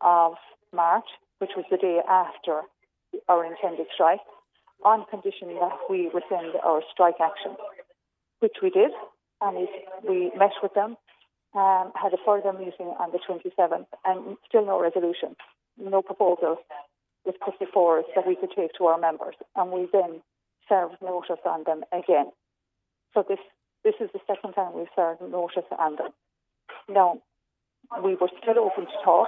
of 0.02 0.34
March, 0.74 1.06
which 1.40 1.52
was 1.56 1.66
the 1.72 1.78
day 1.78 2.00
after 2.08 2.62
our 3.28 3.46
intended 3.46 3.88
strike 3.94 4.20
on 4.84 5.06
condition 5.10 5.56
that 5.60 5.78
we 5.90 6.10
rescind 6.14 6.54
our 6.64 6.82
strike 6.92 7.20
action, 7.22 7.56
which 8.40 8.58
we 8.62 8.70
did, 8.70 8.92
and 9.42 9.68
we, 10.08 10.32
met 10.38 10.52
with 10.62 10.74
them, 10.74 10.98
um, 11.54 11.92
had 11.96 12.14
a 12.14 12.18
further 12.26 12.54
meeting 12.54 12.94
on 13.00 13.12
the 13.12 13.20
27th, 13.20 13.86
and 14.06 14.38
still 14.48 14.66
no 14.66 14.82
resolution, 14.82 15.36
no 15.78 16.02
proposal 16.02 16.58
was 17.26 17.36
put 17.44 17.54
that 18.16 18.28
we 18.28 18.36
could 18.36 18.50
take 18.56 18.74
to 18.78 18.86
our 18.86 18.98
members, 19.00 19.36
and 19.56 19.72
we 19.72 19.88
then 19.92 20.22
served 20.72 20.96
notice 21.02 21.44
on 21.46 21.64
them 21.66 21.84
again. 21.92 22.32
So 23.14 23.26
this 23.28 23.40
this 23.84 23.96
is 24.00 24.10
the 24.14 24.24
second 24.28 24.54
time 24.54 24.74
we've 24.74 24.96
served 24.96 25.22
notice 25.22 25.68
on 25.78 25.96
them. 25.96 26.12
Now, 26.88 27.20
we 28.04 28.16
were 28.16 28.30
still 28.42 28.60
open 28.60 28.86
to 28.86 28.98
talk, 29.04 29.28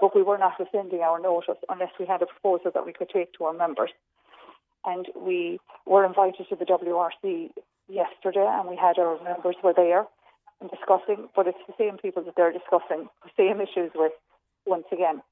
but 0.00 0.16
we 0.16 0.22
were 0.22 0.38
not 0.38 0.58
rescinding 0.58 1.00
our 1.00 1.20
notice 1.20 1.60
unless 1.68 1.92
we 2.00 2.06
had 2.06 2.22
a 2.22 2.26
proposal 2.26 2.70
that 2.72 2.86
we 2.86 2.92
could 2.92 3.10
take 3.10 3.32
to 3.34 3.44
our 3.44 3.52
members 3.52 3.90
and 4.84 5.06
we 5.16 5.58
were 5.86 6.04
invited 6.04 6.46
to 6.48 6.56
the 6.56 6.64
WRC 6.64 7.50
yesterday, 7.88 8.46
and 8.46 8.68
we 8.68 8.76
had 8.76 8.98
our 8.98 9.22
members 9.22 9.56
were 9.62 9.74
there 9.74 10.06
and 10.60 10.70
discussing. 10.70 11.28
But 11.34 11.46
it's 11.46 11.58
the 11.66 11.74
same 11.78 11.98
people 11.98 12.22
that 12.24 12.34
they're 12.36 12.52
discussing 12.52 13.08
the 13.22 13.30
same 13.36 13.60
issues 13.60 13.92
with 13.94 14.12
once 14.66 14.86
again. 14.92 15.22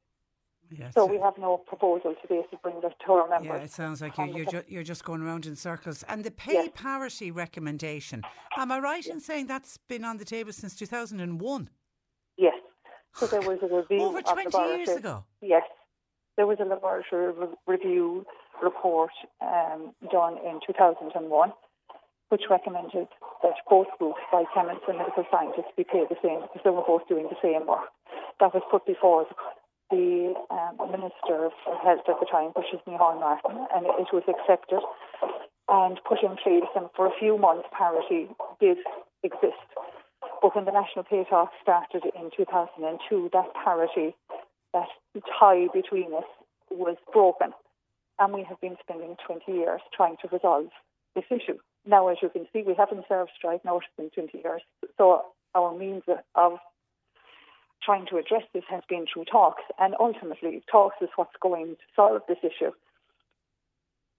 Yes. 0.79 0.95
So 0.95 1.07
we 1.07 1.18
have 1.18 1.37
no 1.39 1.59
proposal 1.59 2.14
to 2.23 2.45
bring 2.62 2.81
that 2.83 2.95
to 3.07 3.12
our 3.12 3.29
members. 3.29 3.47
Yeah, 3.47 3.64
it 3.64 3.70
sounds 3.70 4.01
like 4.01 4.16
you're, 4.16 4.29
you're, 4.29 4.45
ju- 4.47 4.62
you're 4.68 4.83
just 4.83 5.05
going 5.05 5.23
around 5.23 5.47
in 5.47 5.57
circles. 5.57 6.03
And 6.09 6.25
the 6.25 6.31
pay 6.31 6.55
yes. 6.55 6.68
parity 6.75 7.31
recommendation, 7.31 8.23
am 8.57 8.73
I 8.73 8.79
right 8.79 9.05
yes. 9.05 9.14
in 9.14 9.20
saying 9.20 9.47
that's 9.47 9.77
been 9.89 10.05
on 10.05 10.16
the 10.16 10.25
table 10.25 10.53
since 10.53 10.75
2001? 10.77 11.70
Yes. 12.39 12.55
So 13.14 13.27
there 13.27 13.41
was 13.41 13.59
a 13.62 13.66
review. 13.77 14.07
Over 14.07 14.23
20 14.23 14.77
years 14.77 14.89
ago? 14.91 15.25
Yes. 15.41 15.62
There 16.37 16.47
was 16.47 16.59
a 16.61 16.64
laboratory 16.64 17.33
re- 17.33 17.49
review 17.66 18.25
report 18.62 19.11
um, 19.41 19.93
done 20.11 20.39
in 20.39 20.61
2001, 20.66 21.53
which 22.31 22.43
recommended 22.49 23.09
that 23.43 23.55
both 23.68 23.89
groups, 23.99 24.20
biochemists 24.33 24.89
and 24.89 24.99
medical 24.99 25.25
scientists, 25.31 25.73
be 25.77 25.85
paid 25.85 26.07
the 26.09 26.16
same 26.23 26.41
because 26.41 26.62
they 26.64 26.70
were 26.70 26.85
both 26.87 27.07
doing 27.09 27.29
the 27.29 27.37
same 27.43 27.66
work. 27.66 27.91
That 28.41 28.55
was 28.55 28.62
put 28.70 28.87
before 28.87 29.27
the 29.93 30.32
um, 30.49 30.80
Minister 30.90 31.53
for 31.62 31.76
Health 31.84 32.09
at 32.09 32.16
the 32.18 32.26
time, 32.26 32.57
which 32.57 32.72
is 32.72 32.80
Micheál 32.88 33.20
Martin, 33.20 33.68
and 33.76 33.84
it 33.84 34.09
was 34.12 34.24
accepted 34.24 34.80
and 35.68 36.01
put 36.09 36.24
in 36.24 36.36
place. 36.40 36.66
And 36.74 36.88
for 36.97 37.07
a 37.07 37.12
few 37.20 37.36
months, 37.36 37.68
parity 37.76 38.28
did 38.59 38.78
exist. 39.22 39.68
But 40.40 40.57
when 40.57 40.64
the 40.64 40.72
national 40.72 41.05
pay 41.05 41.24
talk 41.28 41.53
started 41.61 42.09
in 42.16 42.30
2002, 42.34 43.30
that 43.32 43.53
parity, 43.53 44.16
that 44.72 44.88
tie 45.38 45.68
between 45.72 46.14
us, 46.14 46.26
was 46.70 46.97
broken 47.12 47.53
and 48.18 48.32
we 48.32 48.45
have 48.49 48.61
been 48.61 48.76
spending 48.80 49.16
20 49.26 49.51
years 49.53 49.80
trying 49.95 50.16
to 50.22 50.28
resolve 50.32 50.68
this 51.14 51.24
issue. 51.30 51.59
Now, 51.84 52.09
as 52.09 52.18
you 52.22 52.28
can 52.28 52.47
see, 52.53 52.62
we 52.62 52.74
haven't 52.74 53.05
served 53.09 53.32
strike 53.36 53.64
notice 53.64 53.88
in 53.99 54.11
20 54.11 54.38
years, 54.38 54.62
so 54.97 55.22
our 55.55 55.76
means 55.76 56.03
of 56.34 56.59
trying 57.85 58.07
to 58.07 58.16
address 58.16 58.43
this 58.55 58.64
has 58.68 58.83
been 58.89 59.07
through 59.12 59.24
talks, 59.24 59.62
and 59.78 59.95
ultimately, 59.99 60.62
talks 60.70 60.97
is 61.01 61.09
what's 61.16 61.37
going 61.41 61.76
to 61.76 61.83
solve 61.97 62.22
this 62.28 62.39
issue. 62.43 62.72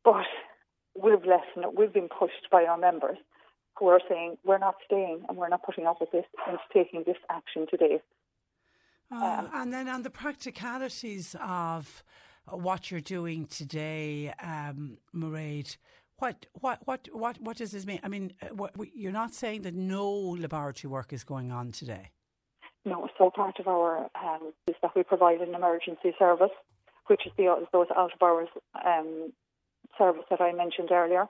But 0.03 0.26
we've 1.01 1.26
left, 1.26 1.47
we've 1.78 1.93
been 1.93 2.09
pushed 2.09 2.49
by 2.51 2.66
our 2.66 2.78
members 2.78 3.18
who 3.80 3.88
are 3.88 4.01
saying 4.07 4.38
we're 4.43 4.57
not 4.57 4.76
staying 4.86 5.24
and 5.28 5.38
we're 5.38 5.49
not 5.49 5.64
putting 5.64 5.86
up 5.86 5.99
with 5.99 6.11
this 6.11 6.26
and 6.47 6.57
taking 6.74 7.03
this 7.05 7.18
action 7.30 7.66
today. 7.70 8.01
Uh, 9.11 9.16
um, 9.16 9.49
and 9.53 9.74
then 9.74 9.88
on 9.88 10.03
the 10.03 10.09
practicalities 10.09 11.36
of 11.41 12.03
what 12.49 12.91
you're 12.91 13.01
doing 13.01 13.45
today, 13.45 14.34
um, 14.41 14.97
Mairead. 15.16 15.78
What, 16.18 16.45
what, 16.53 16.80
what, 16.86 17.09
what, 17.11 17.41
what 17.41 17.57
does 17.57 17.72
this 17.72 17.86
mean? 17.86 17.99
I 18.03 18.07
mean, 18.07 18.34
uh, 18.41 18.47
what, 18.53 18.74
you're 18.93 19.11
not 19.11 19.34
saying 19.34 19.64
that 19.64 19.74
no 19.74 20.09
laboratory 20.11 20.89
work 20.89 21.11
is 21.11 21.24
going 21.24 21.51
on 21.51 21.72
today. 21.72 22.11
No, 22.86 23.07
so 23.17 23.29
part 23.29 23.59
of 23.59 23.67
our 23.67 24.09
um, 24.15 24.51
is 24.67 24.75
that 24.81 24.91
we 24.95 25.03
provide 25.03 25.39
an 25.39 25.55
emergency 25.55 26.13
service, 26.19 26.51
which 27.07 27.25
is 27.25 27.31
the 27.38 27.65
those 27.71 27.88
out 27.95 28.11
of 28.13 28.21
hours 28.21 28.49
um, 28.86 29.31
service 29.97 30.23
that 30.29 30.41
I 30.41 30.51
mentioned 30.51 30.91
earlier. 30.91 31.27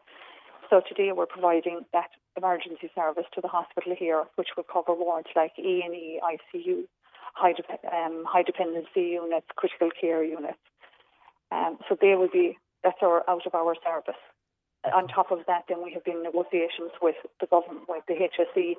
So 0.69 0.81
today 0.87 1.11
we're 1.11 1.27
providing 1.27 1.81
that 1.93 2.09
emergency 2.35 2.89
service 2.95 3.25
to 3.35 3.41
the 3.41 3.47
hospital 3.47 3.95
here, 3.97 4.23
which 4.35 4.49
will 4.57 4.63
cover 4.63 4.95
wards 4.95 5.27
like 5.35 5.51
A 5.59 5.81
and 5.85 5.93
E, 5.93 6.19
ICU, 6.23 6.85
high, 7.35 7.53
de- 7.53 7.95
um, 7.95 8.23
high 8.27 8.41
dependency 8.41 9.13
units, 9.13 9.45
critical 9.55 9.89
care 9.99 10.23
units, 10.23 10.57
um, 11.51 11.77
so 11.87 11.95
they 12.01 12.15
will 12.15 12.29
be, 12.33 12.57
that's 12.83 12.97
our 13.03 13.29
out 13.29 13.45
of 13.45 13.53
our 13.53 13.75
service. 13.85 14.19
On 14.93 15.07
top 15.07 15.31
of 15.31 15.39
that, 15.47 15.63
then 15.69 15.83
we 15.83 15.93
have 15.93 16.03
been 16.03 16.23
negotiations 16.23 16.91
with 17.01 17.15
the 17.39 17.47
government, 17.47 17.87
with 17.87 18.03
the 18.07 18.15
HSE, 18.15 18.73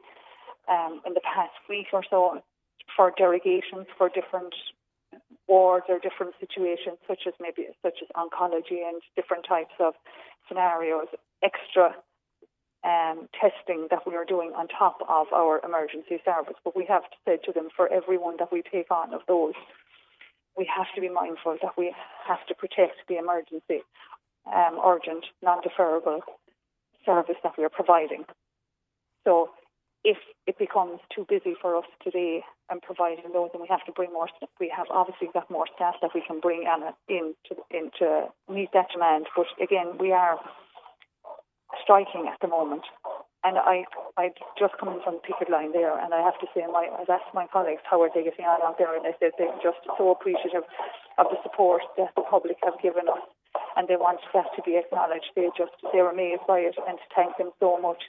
um, 0.68 1.00
in 1.06 1.14
the 1.14 1.20
past 1.20 1.52
week 1.68 1.86
or 1.92 2.02
so 2.10 2.42
for 2.96 3.12
derogations 3.16 3.86
for 3.96 4.08
different 4.08 4.54
wards 5.48 5.86
or 5.88 5.98
different 5.98 6.34
situations, 6.40 6.96
such 7.06 7.26
as 7.26 7.34
maybe 7.40 7.66
such 7.82 7.98
as 8.02 8.08
oncology 8.16 8.86
and 8.86 9.02
different 9.16 9.44
types 9.46 9.74
of 9.80 9.94
scenarios, 10.48 11.06
extra 11.42 11.94
um, 12.84 13.28
testing 13.40 13.88
that 13.90 14.06
we 14.06 14.14
are 14.14 14.24
doing 14.24 14.52
on 14.56 14.68
top 14.68 14.98
of 15.08 15.26
our 15.32 15.60
emergency 15.64 16.20
service. 16.24 16.56
But 16.64 16.76
we 16.76 16.84
have 16.86 17.02
said 17.24 17.40
to 17.44 17.52
them 17.52 17.68
for 17.74 17.88
everyone 17.92 18.36
that 18.38 18.52
we 18.52 18.62
take 18.62 18.90
on 18.90 19.14
of 19.14 19.20
those, 19.26 19.54
we 20.56 20.68
have 20.74 20.86
to 20.94 21.00
be 21.00 21.08
mindful 21.08 21.56
that 21.62 21.76
we 21.76 21.94
have 22.26 22.46
to 22.46 22.54
protect 22.54 22.96
the 23.08 23.16
emergency, 23.16 23.82
um, 24.46 24.78
urgent, 24.84 25.24
non-deferrable 25.42 26.20
service 27.04 27.36
that 27.42 27.52
we 27.58 27.64
are 27.64 27.70
providing. 27.70 28.24
So 29.24 29.50
if 30.04 30.18
it 30.46 30.58
becomes 30.58 31.00
too 31.14 31.24
busy 31.28 31.54
for 31.60 31.76
us 31.76 31.88
today 32.02 32.44
and 32.70 32.82
providing 32.82 33.32
those, 33.32 33.48
and 33.52 33.62
we 33.62 33.68
have 33.68 33.84
to 33.86 33.92
bring 33.92 34.12
more, 34.12 34.28
we 34.60 34.70
have 34.74 34.86
obviously 34.90 35.28
got 35.32 35.50
more 35.50 35.66
staff 35.74 35.94
that 36.02 36.10
we 36.14 36.22
can 36.26 36.40
bring 36.40 36.64
in 37.08 37.34
to, 37.48 37.56
in 37.70 37.90
to 37.98 38.28
meet 38.52 38.68
that 38.74 38.88
demand. 38.92 39.26
But 39.34 39.46
again, 39.60 39.96
we 39.98 40.12
are 40.12 40.38
striking 41.82 42.28
at 42.30 42.38
the 42.40 42.48
moment. 42.48 42.82
And 43.44 43.58
I, 43.60 43.84
I 44.16 44.32
just 44.58 44.72
come 44.80 44.88
in 44.88 45.04
from 45.04 45.20
the 45.20 45.24
picket 45.24 45.52
line 45.52 45.72
there, 45.72 45.92
and 45.92 46.14
I 46.14 46.24
have 46.24 46.40
to 46.40 46.48
say, 46.56 46.64
my, 46.64 46.88
I've 46.88 47.12
asked 47.12 47.28
my 47.36 47.44
colleagues 47.52 47.84
how 47.84 48.00
are 48.00 48.08
they 48.08 48.24
getting 48.24 48.48
on 48.48 48.64
out 48.64 48.80
there, 48.80 48.96
and 48.96 49.04
they 49.04 49.12
said 49.20 49.36
they're 49.36 49.52
just 49.60 49.84
so 50.00 50.08
appreciative 50.08 50.64
of 51.20 51.26
the 51.28 51.36
support 51.44 51.84
that 52.00 52.08
the 52.16 52.24
public 52.24 52.56
have 52.64 52.80
given 52.80 53.04
us, 53.04 53.20
and 53.76 53.84
they 53.84 54.00
want 54.00 54.20
that 54.32 54.48
to 54.56 54.62
be 54.64 54.80
acknowledged. 54.80 55.28
They 55.36 55.52
just 55.52 55.76
they're 55.92 56.08
amazed 56.08 56.48
by 56.48 56.64
it, 56.64 56.76
and 56.88 56.96
to 56.96 57.06
thank 57.12 57.36
them 57.36 57.52
so 57.60 57.76
much. 57.76 58.00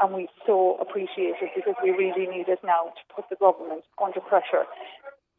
And 0.00 0.14
we 0.14 0.28
so 0.46 0.76
appreciate 0.80 1.34
it 1.42 1.50
because 1.56 1.74
we 1.82 1.90
really 1.90 2.26
need 2.26 2.48
it 2.48 2.60
now 2.64 2.92
to 2.94 3.14
put 3.14 3.24
the 3.30 3.36
government 3.36 3.84
under 4.02 4.20
pressure 4.20 4.64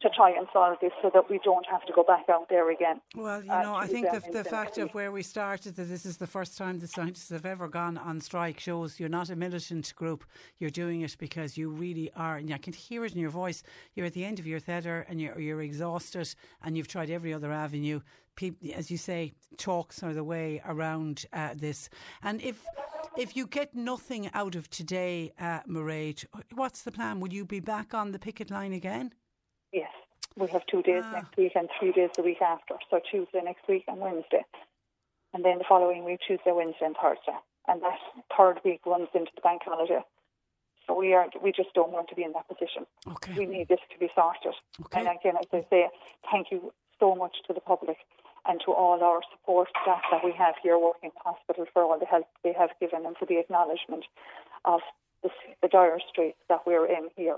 to 0.02 0.08
try 0.08 0.30
and 0.30 0.46
solve 0.52 0.78
this 0.80 0.92
so 1.02 1.10
that 1.12 1.28
we 1.28 1.38
don't 1.44 1.66
have 1.66 1.84
to 1.84 1.92
go 1.92 2.02
back 2.02 2.24
out 2.30 2.48
there 2.48 2.70
again. 2.70 3.00
Well, 3.14 3.44
you 3.44 3.52
uh, 3.52 3.62
know, 3.62 3.74
I 3.74 3.86
think 3.86 4.10
the, 4.10 4.22
the 4.32 4.44
fact 4.44 4.78
of 4.78 4.92
where 4.94 5.12
we 5.12 5.22
started, 5.22 5.76
that 5.76 5.84
this 5.84 6.06
is 6.06 6.16
the 6.16 6.26
first 6.26 6.56
time 6.56 6.78
the 6.78 6.86
scientists 6.86 7.28
have 7.30 7.44
ever 7.44 7.68
gone 7.68 7.98
on 7.98 8.20
strike, 8.20 8.58
shows 8.60 8.98
you're 8.98 9.08
not 9.08 9.30
a 9.30 9.36
militant 9.36 9.94
group. 9.96 10.24
You're 10.58 10.70
doing 10.70 11.02
it 11.02 11.16
because 11.18 11.58
you 11.58 11.70
really 11.70 12.10
are, 12.16 12.36
and 12.36 12.52
I 12.52 12.58
can 12.58 12.72
hear 12.72 13.04
it 13.04 13.12
in 13.12 13.20
your 13.20 13.30
voice. 13.30 13.62
You're 13.94 14.06
at 14.06 14.14
the 14.14 14.24
end 14.24 14.38
of 14.38 14.46
your 14.46 14.60
tether 14.60 15.04
and 15.08 15.20
you're, 15.20 15.38
you're 15.38 15.62
exhausted 15.62 16.34
and 16.62 16.76
you've 16.76 16.88
tried 16.88 17.10
every 17.10 17.34
other 17.34 17.52
avenue. 17.52 18.00
People, 18.36 18.70
as 18.74 18.90
you 18.90 18.96
say, 18.96 19.32
talks 19.58 20.02
are 20.02 20.14
the 20.14 20.24
way 20.24 20.62
around 20.64 21.26
uh, 21.32 21.50
this. 21.54 21.90
And 22.22 22.40
if 22.40 22.64
if 23.16 23.36
you 23.36 23.46
get 23.46 23.74
nothing 23.74 24.30
out 24.34 24.54
of 24.54 24.70
today, 24.70 25.32
uh, 25.38 25.60
Mairead, 25.68 26.24
what's 26.54 26.82
the 26.82 26.92
plan? 26.92 27.18
Will 27.20 27.32
you 27.32 27.44
be 27.44 27.60
back 27.60 27.92
on 27.92 28.12
the 28.12 28.18
picket 28.18 28.50
line 28.50 28.72
again? 28.72 29.12
We 30.36 30.48
have 30.48 30.66
two 30.66 30.82
days 30.82 31.02
ah. 31.06 31.12
next 31.12 31.36
week 31.36 31.52
and 31.54 31.68
three 31.78 31.92
days 31.92 32.10
the 32.16 32.22
week 32.22 32.42
after. 32.42 32.74
So 32.90 33.00
Tuesday 33.10 33.40
next 33.44 33.68
week 33.68 33.84
and 33.88 33.98
Wednesday. 33.98 34.44
And 35.32 35.44
then 35.44 35.58
the 35.58 35.64
following 35.68 36.04
week, 36.04 36.20
Tuesday, 36.26 36.52
Wednesday, 36.52 36.86
and 36.86 36.96
Thursday. 37.00 37.38
And 37.68 37.82
that 37.82 37.98
third 38.36 38.60
week 38.64 38.80
runs 38.86 39.08
into 39.14 39.30
the 39.34 39.42
bank 39.42 39.62
holiday. 39.64 40.00
So 40.86 40.98
we 40.98 41.14
are 41.14 41.28
we 41.42 41.52
just 41.52 41.72
don't 41.74 41.92
want 41.92 42.08
to 42.08 42.14
be 42.14 42.24
in 42.24 42.32
that 42.32 42.48
position. 42.48 42.86
Okay. 43.06 43.34
We 43.36 43.46
need 43.46 43.68
this 43.68 43.78
to 43.92 43.98
be 43.98 44.08
sorted. 44.14 44.54
Okay. 44.86 45.00
And 45.00 45.08
again, 45.08 45.34
as 45.38 45.46
I 45.52 45.64
say, 45.70 45.88
thank 46.30 46.50
you 46.50 46.72
so 46.98 47.14
much 47.14 47.36
to 47.46 47.52
the 47.52 47.60
public 47.60 47.98
and 48.46 48.60
to 48.64 48.72
all 48.72 49.02
our 49.02 49.20
support 49.30 49.68
staff 49.82 50.02
that 50.10 50.24
we 50.24 50.32
have 50.32 50.54
here 50.62 50.78
working 50.78 51.10
in 51.10 51.12
the 51.14 51.30
hospital 51.30 51.66
for 51.72 51.82
all 51.82 51.98
the 51.98 52.06
help 52.06 52.26
they 52.42 52.52
have 52.52 52.70
given 52.80 53.06
and 53.06 53.16
for 53.16 53.26
the 53.26 53.38
acknowledgement 53.38 54.04
of 54.64 54.80
the, 55.22 55.30
the 55.62 55.68
dire 55.68 55.98
straits 56.08 56.38
that 56.48 56.66
we're 56.66 56.86
in 56.86 57.08
here. 57.16 57.36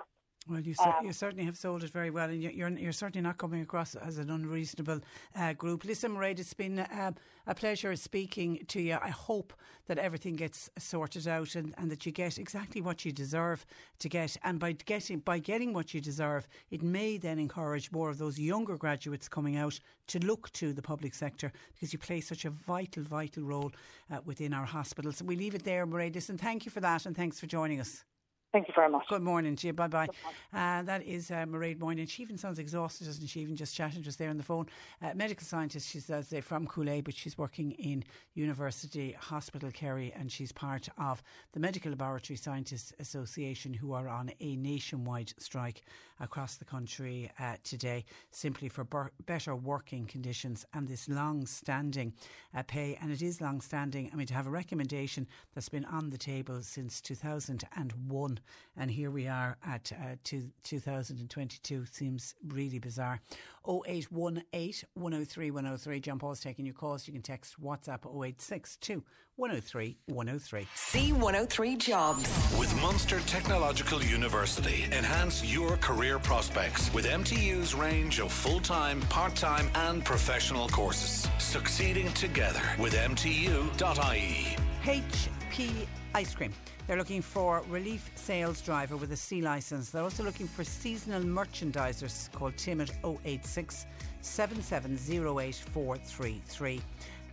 Well, 0.49 0.61
you, 0.61 0.75
um, 0.85 1.07
you 1.07 1.13
certainly 1.13 1.45
have 1.45 1.57
sold 1.57 1.85
it 1.85 1.91
very 1.91 2.11
well, 2.11 2.29
and 2.29 2.43
you're, 2.43 2.69
you're 2.69 2.93
certainly 2.93 3.23
not 3.23 3.39
coming 3.39 3.63
across 3.63 3.95
as 3.95 4.19
an 4.19 4.29
unreasonable 4.29 4.99
uh, 5.37 5.53
group. 5.53 5.85
Listen, 5.85 6.17
Mairead, 6.17 6.41
it's 6.41 6.53
been 6.53 6.81
uh, 6.81 7.13
a 7.47 7.55
pleasure 7.55 7.95
speaking 7.95 8.65
to 8.67 8.81
you. 8.81 8.99
I 9.01 9.11
hope 9.11 9.53
that 9.87 9.99
everything 9.99 10.35
gets 10.35 10.69
sorted 10.79 11.29
out 11.29 11.55
and, 11.55 11.75
and 11.79 11.89
that 11.93 12.05
you 12.07 12.11
get 12.11 12.39
exactly 12.39 12.81
what 12.81 13.05
you 13.05 13.13
deserve 13.13 13.65
to 14.01 14.09
get. 14.09 14.37
And 14.43 14.59
by 14.59 14.73
getting 14.73 15.21
by 15.21 15.39
getting 15.39 15.73
what 15.73 15.95
you 15.95 16.01
deserve, 16.01 16.49
it 16.73 16.83
may 16.83 17.19
then 17.19 17.39
encourage 17.39 17.93
more 17.93 18.11
of 18.11 18.19
those 18.19 18.37
younger 18.37 18.77
graduates 18.77 19.29
coming 19.29 19.57
out 19.57 19.79
to 20.09 20.19
look 20.19 20.51
to 20.55 20.73
the 20.73 20.83
public 20.83 21.15
sector 21.15 21.53
because 21.73 21.93
you 21.93 22.01
play 22.01 22.21
such 22.21 22.45
a 22.45 22.51
vital, 22.51 23.05
vital 23.05 23.45
role 23.45 23.71
uh, 24.11 24.19
within 24.25 24.53
our 24.53 24.67
hospitals. 24.67 25.23
We 25.23 25.37
leave 25.37 25.55
it 25.55 25.63
there, 25.63 25.87
Mairead. 25.87 26.17
Listen, 26.17 26.37
thank 26.37 26.65
you 26.65 26.73
for 26.73 26.81
that, 26.81 27.07
and 27.07 27.17
thanks 27.17 27.39
for 27.39 27.47
joining 27.47 27.79
us. 27.79 28.05
Thank 28.53 28.69
you 28.69 28.75
very 28.75 28.91
much. 28.91 29.09
Good 29.09 29.23
morning 29.23 29.57
to 29.57 29.67
you. 29.67 29.73
Bye 29.73 29.87
bye. 29.87 30.09
Uh, 30.53 30.83
that 30.83 31.03
is 31.05 31.31
uh, 31.31 31.47
Mairead 31.47 31.79
Moynihan. 31.79 32.07
She 32.07 32.23
even 32.23 32.37
sounds 32.37 32.59
exhausted, 32.59 33.07
doesn't 33.07 33.27
she? 33.27 33.41
Even 33.41 33.57
just 33.57 33.75
chatting 33.75 34.03
just 34.03 34.19
there 34.19 34.29
on 34.29 34.37
the 34.37 34.43
phone. 34.43 34.67
Uh, 35.01 35.13
medical 35.15 35.43
scientist, 35.43 35.89
she's 35.89 36.05
says 36.05 36.29
they're 36.29 36.43
from 36.43 36.67
Cooley, 36.67 37.01
but 37.01 37.15
she's 37.15 37.39
working 37.39 37.73
in 37.73 38.05
University 38.35 39.13
Hospital 39.13 39.71
Kerry 39.71 40.13
and 40.15 40.31
she's 40.31 40.53
part 40.53 40.87
of 40.99 41.23
the 41.55 41.61
Medical 41.61 41.93
Laboratory 41.93 42.37
Scientists 42.37 42.93
Association 42.99 43.73
who 43.73 43.95
are 43.95 44.09
on 44.09 44.31
a 44.41 44.57
nationwide 44.57 45.33
strike 45.39 45.83
across 46.21 46.57
the 46.57 46.65
country 46.65 47.31
uh, 47.41 47.57
today 47.65 48.05
simply 48.31 48.69
for 48.69 48.85
ber- 48.85 49.13
better 49.27 49.57
working 49.57 50.07
conditions 50.07 50.67
and 50.75 50.87
this 50.87 51.09
long 51.09 51.47
standing 51.47 52.13
uh, 52.55 52.63
pay. 52.63 52.99
And 53.01 53.11
it 53.11 53.23
is 53.23 53.41
long 53.41 53.61
standing. 53.61 54.11
I 54.13 54.17
mean, 54.17 54.27
to 54.27 54.35
have 54.35 54.47
a 54.47 54.51
recommendation 54.51 55.27
that's 55.55 55.69
been 55.69 55.85
on 55.87 56.11
the 56.11 56.19
table 56.19 56.63
since 56.63 57.01
2001 57.01 58.41
and 58.77 58.91
here 58.91 59.11
we 59.11 59.29
are 59.29 59.57
at 59.67 59.93
uh, 59.93 60.17
two, 60.25 60.51
2022. 60.65 61.87
Seems 61.87 62.35
really 62.49 62.79
bizarre. 62.79 63.21
0818 63.69 64.89
103 64.95 65.51
103. 65.51 66.01
John 66.01 66.19
Paul's 66.19 66.41
taking 66.41 66.65
your 66.65 66.75
calls. 66.75 67.07
You 67.07 67.13
can 67.13 67.23
text 67.23 67.61
WhatsApp 67.63 68.05
0862 68.07 69.03
103 69.37 69.97
103. 70.07 70.67
C103 70.75 71.79
Jobs. 71.79 72.59
With 72.59 72.75
Munster 72.81 73.21
Technological 73.21 74.03
University, 74.03 74.85
enhance 74.85 75.45
your 75.45 75.77
career 75.79 76.19
prospects 76.19 76.93
with 76.93 77.07
MTU's 77.07 77.75
range 77.75 78.21
of 78.21 78.33
full 78.33 78.61
time, 78.61 79.01
part 79.03 79.35
time, 79.35 79.71
and 79.75 80.05
professional 80.05 80.69
courses. 80.69 81.29
Succeeding 81.39 82.13
together 82.13 82.63
with 82.79 82.95
MTU.ie. 82.95 84.57
HB 84.83 85.87
Ice 86.15 86.35
Cream 86.35 86.53
they're 86.87 86.99
looking 86.99 87.23
for 87.23 87.63
relief 87.69 88.11
sales 88.15 88.61
driver 88.61 88.97
with 88.97 89.11
a 89.13 89.17
C 89.17 89.41
licence. 89.41 89.91
They're 89.91 90.03
also 90.03 90.25
looking 90.25 90.49
for 90.49 90.65
seasonal 90.65 91.23
merchandisers. 91.23 92.33
Call 92.33 92.51
Tim 92.57 92.81
at 92.81 92.91
086 93.25 93.87
7708433. 94.23 96.81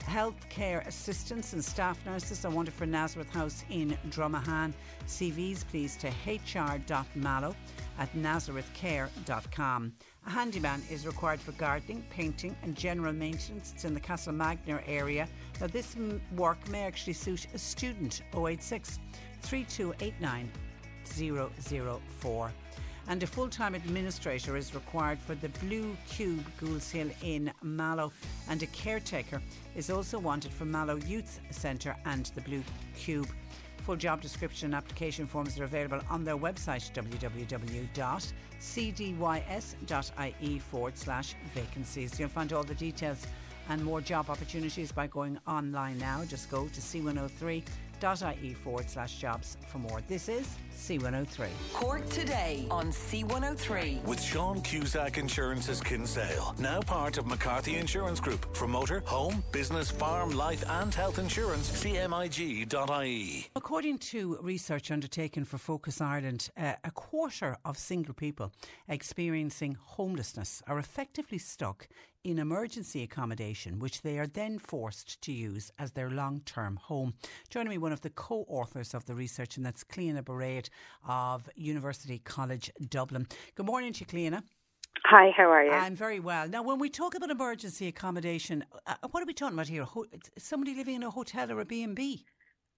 Healthcare 0.04 0.86
assistants 0.88 1.54
and 1.54 1.64
staff 1.64 2.04
nurses 2.06 2.44
are 2.46 2.52
wanted 2.52 2.74
for 2.74 2.88
Nazareth 2.88 3.30
House 3.30 3.64
in 3.70 3.96
Dromahane. 4.10 4.74
CVs 5.08 5.66
please 5.68 5.96
to 5.98 6.10
hr.mallow 6.26 7.56
at 8.00 8.12
nazarethcare.com. 8.14 9.94
A 10.26 10.30
handyman 10.30 10.82
is 10.90 11.06
required 11.06 11.40
for 11.40 11.52
gardening, 11.54 12.04
painting, 12.10 12.56
and 12.64 12.76
general 12.76 13.14
maintenance. 13.14 13.72
It's 13.74 13.86
in 13.86 13.94
the 13.94 14.00
Castlemagner 14.00 14.82
area. 14.88 15.28
Now, 15.60 15.68
this 15.68 15.96
work 16.36 16.68
may 16.70 16.84
actually 16.84 17.14
suit 17.14 17.48
a 17.54 17.58
student. 17.58 18.22
086 18.36 19.00
3289 19.42 20.50
004 22.22 22.52
and 23.10 23.24
a 23.24 23.28
full-time 23.28 23.74
administrator 23.74 24.56
is 24.56 24.76
required 24.76 25.18
for 25.18 25.34
the 25.36 25.50
Blue 25.66 25.98
Cube 26.08 26.46
Goulds 26.60 26.92
Hill 26.92 27.10
in 27.24 27.52
Mallow 27.64 28.12
and 28.48 28.62
a 28.62 28.68
caretaker 28.68 29.42
is 29.76 29.90
also 29.90 30.20
wanted 30.20 30.54
for 30.54 30.66
Mallow 30.66 30.98
Youth 31.08 31.40
Centre 31.50 31.96
and 32.06 32.28
the 32.36 32.42
Blue 32.42 32.64
Cube. 32.96 33.28
Full 33.78 33.96
job 33.96 34.22
description 34.22 34.68
and 34.68 34.76
application 34.76 35.26
forms 35.26 35.60
are 35.60 35.64
available 35.64 36.02
on 36.10 36.24
their 36.24 36.38
website 36.38 36.92
www.cdys.ie 36.94 37.90
forward 40.60 40.98
slash 40.98 41.36
vacancies. 41.56 42.20
You'll 42.20 42.30
find 42.30 42.54
all 42.54 42.64
the 42.64 42.76
details 42.76 43.26
and 43.70 43.84
more 43.84 44.02
job 44.02 44.30
opportunities 44.30 44.92
by 44.92 45.08
going 45.08 45.40
online 45.48 45.98
now. 45.98 46.24
Just 46.26 46.52
go 46.52 46.66
to 46.68 46.80
C103 46.80 47.64
ie 48.04 48.54
forward 48.54 48.90
slash 48.90 49.18
jobs 49.18 49.58
for 49.68 49.80
more. 49.80 50.02
This 50.08 50.30
is 50.30 50.48
C103. 50.76 51.50
Cork 51.74 52.08
today 52.10 52.66
on 52.72 52.88
C103. 52.88 54.04
With 54.06 54.22
Sean 54.22 54.62
Cusack 54.62 55.18
Insurance's 55.18 55.82
Kinsale, 55.82 56.56
now 56.60 56.80
part 56.82 57.18
of 57.18 57.28
McCarthy 57.28 57.76
Insurance 57.76 58.20
Group. 58.20 58.56
For 58.56 58.68
motor, 58.68 59.02
home, 59.06 59.44
business, 59.52 59.92
farm, 59.92 60.32
life, 60.32 60.64
and 60.70 60.94
health 60.94 61.20
insurance, 61.20 61.70
CMIG.ie. 61.84 63.50
According 63.56 63.98
to 63.98 64.38
research 64.42 64.92
undertaken 64.92 65.44
for 65.44 65.58
Focus 65.58 66.02
Ireland, 66.02 66.50
uh, 66.58 66.74
a 66.84 66.92
quarter 66.92 67.58
of 67.66 67.78
single 67.78 68.14
people 68.14 68.52
experiencing 68.88 69.78
homelessness 69.80 70.64
are 70.68 70.80
effectively 70.80 71.38
stuck 71.38 71.88
in 72.24 72.40
emergency 72.40 73.04
accommodation, 73.04 73.80
which 73.80 74.02
they 74.02 74.20
are 74.20 74.28
then 74.28 74.60
forced 74.60 75.22
to 75.22 75.32
use 75.32 75.72
as 75.80 75.92
their 75.92 76.10
long 76.10 76.42
term 76.42 76.76
home. 76.76 77.14
Joining 77.50 77.70
me, 77.70 77.78
one 77.78 77.94
of 77.94 78.02
the 78.02 78.10
co 78.10 78.46
authors 78.50 78.94
of 78.94 79.06
the 79.06 79.16
research, 79.16 79.58
and 79.58 79.66
that's 79.66 79.84
Cliona 79.84 80.24
Boraid 80.24 80.70
of 81.08 81.50
University 81.56 82.20
College 82.20 82.72
Dublin. 82.90 83.28
Good 83.56 83.66
morning 83.66 83.94
to. 83.94 84.06
Hi, 85.06 85.32
how 85.36 85.50
are 85.52 85.64
you? 85.64 85.72
I'm 85.72 85.96
very 85.96 86.20
well. 86.20 86.48
Now, 86.48 86.64
when 86.64 86.80
we 86.80 86.90
talk 86.90 87.16
about 87.16 87.30
emergency 87.30 87.88
accommodation, 87.88 88.66
uh, 88.86 88.96
what 89.12 89.24
are 89.24 89.26
we 89.26 89.34
talking 89.34 89.54
about 89.54 89.68
here? 89.68 89.84
Ho- 89.84 90.06
somebody 90.38 90.76
living 90.76 90.96
in 90.96 91.04
a 91.04 91.10
hotel 91.10 91.52
or 91.52 91.60
a 91.62 91.66
B&B? 91.66 92.26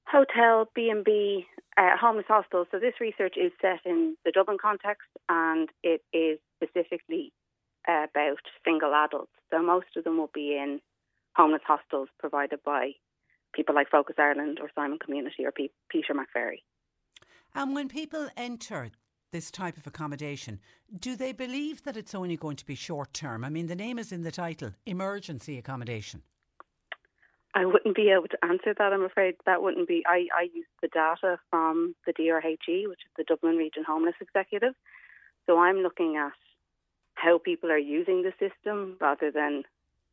Hotel, 0.08 0.70
B&B, 0.76 1.46
uh, 1.78 1.98
homeless 2.00 2.26
hostel. 2.28 2.66
So 2.72 2.80
this 2.80 2.94
research 3.00 3.36
is 3.38 3.52
set 3.62 3.80
in 3.86 4.18
the 4.26 4.32
Dublin 4.32 4.58
context 4.62 5.08
and 5.30 5.70
it 5.84 6.02
is 6.14 6.40
specifically 6.62 7.32
uh, 7.40 7.41
Uh, 7.88 8.06
about 8.10 8.38
single 8.64 8.94
adults. 8.94 9.32
So 9.50 9.62
most 9.62 9.88
of 9.98 10.04
them 10.04 10.18
will 10.18 10.30
be 10.34 10.56
in 10.56 10.80
homeless 11.36 11.64
hostels 11.66 12.10
provided 12.20 12.60
by 12.64 12.92
people 13.54 13.74
like 13.74 13.90
Focus 13.90 14.16
Ireland 14.20 14.60
or 14.62 14.70
Simon 14.76 15.00
Community 15.04 15.46
or 15.46 15.52
P- 15.52 15.72
Peter 15.90 16.14
McVerry. 16.14 16.62
And 17.56 17.74
when 17.74 17.90
people 17.90 18.30
enter 18.38 18.92
this 19.32 19.50
type 19.50 19.78
of 19.78 19.88
accommodation, 19.88 20.60
do 21.00 21.16
they 21.16 21.32
believe 21.32 21.84
that 21.84 21.98
it's 21.98 22.14
only 22.14 22.38
going 22.38 22.58
to 22.58 22.66
be 22.66 22.76
short 22.76 23.14
term? 23.14 23.44
I 23.44 23.50
mean, 23.50 23.68
the 23.68 23.76
name 23.76 23.98
is 23.98 24.12
in 24.12 24.22
the 24.24 24.32
title 24.32 24.72
emergency 24.86 25.58
accommodation. 25.58 26.22
I 27.54 27.66
wouldn't 27.66 27.96
be 27.96 28.10
able 28.10 28.28
to 28.30 28.46
answer 28.46 28.74
that. 28.78 28.94
I'm 28.94 29.04
afraid 29.04 29.36
that 29.46 29.62
wouldn't 29.62 29.88
be. 29.88 30.04
I, 30.08 30.28
I 30.38 30.44
use 30.54 30.68
the 30.82 30.88
data 30.88 31.38
from 31.50 31.96
the 32.06 32.14
DRHE, 32.14 32.88
which 32.88 33.02
is 33.06 33.12
the 33.18 33.26
Dublin 33.28 33.58
Region 33.58 33.84
Homeless 33.86 34.16
Executive. 34.22 34.74
So 35.48 35.60
I'm 35.60 35.78
looking 35.78 36.16
at 36.16 36.32
how 37.22 37.38
people 37.38 37.72
are 37.72 37.78
using 37.78 38.24
the 38.24 38.34
system 38.40 38.98
rather 39.00 39.32
than 39.32 39.64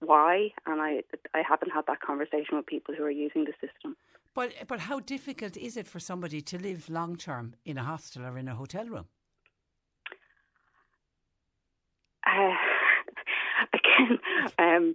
why. 0.00 0.50
And 0.66 0.80
I, 0.80 1.02
I 1.34 1.42
haven't 1.48 1.70
had 1.70 1.86
that 1.86 2.00
conversation 2.00 2.56
with 2.56 2.66
people 2.66 2.94
who 2.94 3.04
are 3.04 3.10
using 3.10 3.44
the 3.44 3.54
system. 3.64 3.96
But 4.34 4.52
but 4.68 4.78
how 4.78 5.00
difficult 5.00 5.56
is 5.56 5.76
it 5.76 5.86
for 5.86 5.98
somebody 5.98 6.40
to 6.42 6.58
live 6.58 6.88
long 6.88 7.16
term 7.16 7.54
in 7.64 7.78
a 7.78 7.82
hostel 7.82 8.24
or 8.24 8.38
in 8.38 8.46
a 8.46 8.54
hotel 8.54 8.86
room? 8.86 9.06
Uh, 12.26 12.54
again, 13.78 14.18
um, 14.58 14.94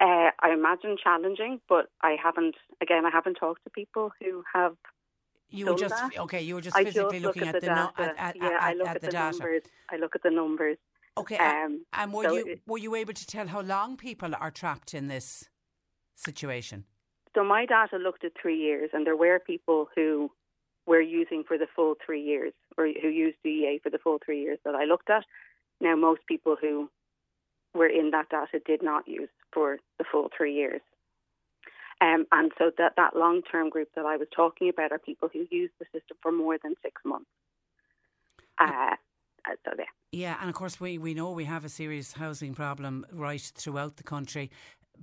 uh, 0.00 0.30
I 0.40 0.52
imagine 0.52 0.96
challenging, 1.02 1.60
but 1.68 1.86
I 2.02 2.16
haven't. 2.22 2.56
Again, 2.80 3.04
I 3.06 3.10
haven't 3.10 3.34
talked 3.34 3.64
to 3.64 3.70
people 3.70 4.12
who 4.20 4.44
have. 4.54 4.76
You 5.52 5.66
were 5.66 5.74
just 5.74 5.94
that. 5.94 6.18
okay. 6.18 6.42
You 6.42 6.54
were 6.56 6.60
just 6.60 6.76
physically 6.76 7.20
just 7.20 7.24
look 7.24 7.36
looking 7.36 7.48
at, 7.48 7.54
the 7.54 7.60
the, 7.60 7.66
no, 7.74 7.90
data. 7.96 8.20
at, 8.20 8.36
at, 8.36 8.36
yeah, 8.36 8.46
at, 8.46 8.62
I 8.62 8.72
look 8.72 8.88
at 8.88 9.00
the, 9.00 9.06
the, 9.06 9.12
data. 9.12 9.30
numbers. 9.38 9.62
I 9.90 9.96
look 9.96 10.14
at 10.16 10.22
the 10.22 10.30
numbers. 10.30 10.78
Okay, 11.18 11.36
Um, 11.36 11.84
and 11.92 12.12
were 12.12 12.24
so 12.24 12.34
you 12.36 12.56
were 12.66 12.78
you 12.78 12.94
able 12.94 13.12
to 13.12 13.26
tell 13.26 13.46
how 13.46 13.60
long 13.60 13.98
people 13.98 14.32
are 14.40 14.50
trapped 14.50 14.94
in 14.94 15.08
this 15.08 15.50
situation? 16.16 16.84
So 17.34 17.44
my 17.44 17.66
data 17.66 17.96
looked 17.98 18.24
at 18.24 18.32
three 18.40 18.58
years, 18.58 18.90
and 18.94 19.06
there 19.06 19.16
were 19.16 19.38
people 19.38 19.88
who 19.94 20.30
were 20.86 21.02
using 21.02 21.44
for 21.46 21.58
the 21.58 21.66
full 21.76 21.96
three 22.04 22.22
years, 22.22 22.54
or 22.78 22.86
who 22.86 23.08
used 23.08 23.36
DEA 23.44 23.80
for 23.82 23.90
the 23.90 23.98
full 23.98 24.18
three 24.24 24.40
years 24.40 24.58
that 24.64 24.74
I 24.74 24.84
looked 24.84 25.10
at. 25.10 25.24
Now, 25.80 25.96
most 25.96 26.22
people 26.26 26.56
who 26.58 26.88
were 27.74 27.88
in 27.88 28.10
that 28.12 28.30
data 28.30 28.60
did 28.64 28.82
not 28.82 29.06
use 29.06 29.30
for 29.52 29.78
the 29.98 30.04
full 30.10 30.28
three 30.36 30.54
years. 30.54 30.80
Um, 32.02 32.26
and 32.32 32.50
so 32.58 32.72
that, 32.78 32.94
that 32.96 33.14
long 33.14 33.42
term 33.42 33.70
group 33.70 33.88
that 33.94 34.04
I 34.04 34.16
was 34.16 34.26
talking 34.34 34.68
about 34.68 34.90
are 34.90 34.98
people 34.98 35.28
who 35.32 35.46
use 35.50 35.70
the 35.78 35.84
system 35.92 36.16
for 36.20 36.32
more 36.32 36.58
than 36.60 36.74
six 36.82 37.00
months. 37.04 37.30
Uh, 38.60 38.96
uh, 39.48 39.54
so 39.64 39.72
there. 39.76 39.86
Yeah, 40.10 40.36
and 40.40 40.48
of 40.50 40.56
course 40.56 40.80
we, 40.80 40.98
we 40.98 41.14
know 41.14 41.30
we 41.30 41.44
have 41.44 41.64
a 41.64 41.68
serious 41.68 42.12
housing 42.12 42.54
problem 42.54 43.06
right 43.12 43.40
throughout 43.54 43.96
the 43.96 44.02
country, 44.02 44.50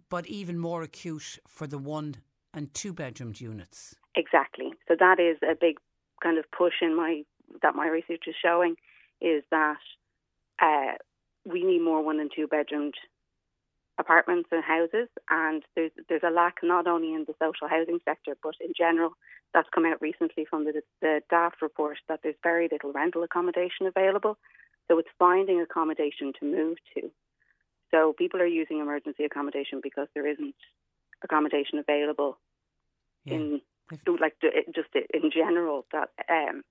but 0.10 0.28
even 0.28 0.60
more 0.60 0.84
acute 0.84 1.40
for 1.48 1.68
the 1.68 1.78
one 1.78 2.18
and 2.54 2.74
two 2.74 2.94
bedroomed 2.94 3.40
units. 3.40 3.96
Exactly. 4.16 4.74
So 4.88 4.96
that 5.00 5.20
is 5.20 5.38
a 5.50 5.56
big 5.56 5.78
kind 6.22 6.38
of 6.38 6.46
push 6.52 6.74
in 6.82 6.96
my 6.96 7.24
that 7.62 7.76
my 7.76 7.88
research 7.88 8.24
is 8.28 8.36
showing 8.44 8.76
is 9.22 9.44
that 9.52 9.78
uh, 10.62 10.94
we 11.46 11.64
need 11.64 11.82
more 11.82 12.04
one 12.04 12.20
and 12.20 12.32
two 12.36 12.48
bedroomed 12.48 12.96
apartments 14.00 14.50
and 14.52 14.64
houses, 14.64 15.10
and 15.30 15.64
there's 15.76 15.92
there's 16.08 16.24
a 16.26 16.32
lack 16.32 16.58
not 16.64 16.88
only 16.88 17.14
in 17.14 17.26
the 17.28 17.36
social 17.40 17.68
housing 17.68 18.00
sector 18.06 18.36
but 18.42 18.56
in 18.60 18.74
general. 18.76 19.12
That's 19.54 19.70
come 19.74 19.86
out 19.86 20.02
recently 20.02 20.46
from 20.50 20.66
the 20.66 20.82
the 21.02 21.22
Daft 21.30 21.62
report 21.62 21.98
that 22.08 22.22
there's 22.24 22.36
very 22.42 22.70
little 22.72 22.94
rental 22.94 23.24
accommodation 23.24 23.86
available, 23.86 24.38
so 24.88 24.98
it's 24.98 25.10
finding 25.20 25.62
accommodation 25.62 26.34
to 26.40 26.46
move 26.46 26.78
to. 26.96 27.12
So 27.92 28.14
people 28.18 28.42
are 28.42 28.48
using 28.48 28.80
emergency 28.80 29.26
accommodation 29.26 29.82
because 29.82 30.08
there 30.14 30.28
isn't 30.28 30.56
accommodation 31.24 31.80
available 31.80 32.38
in 33.26 33.62
like 34.20 34.36
just 34.74 34.90
in 35.14 35.32
general 35.32 35.86
that 35.92 36.10
um, 36.30 36.64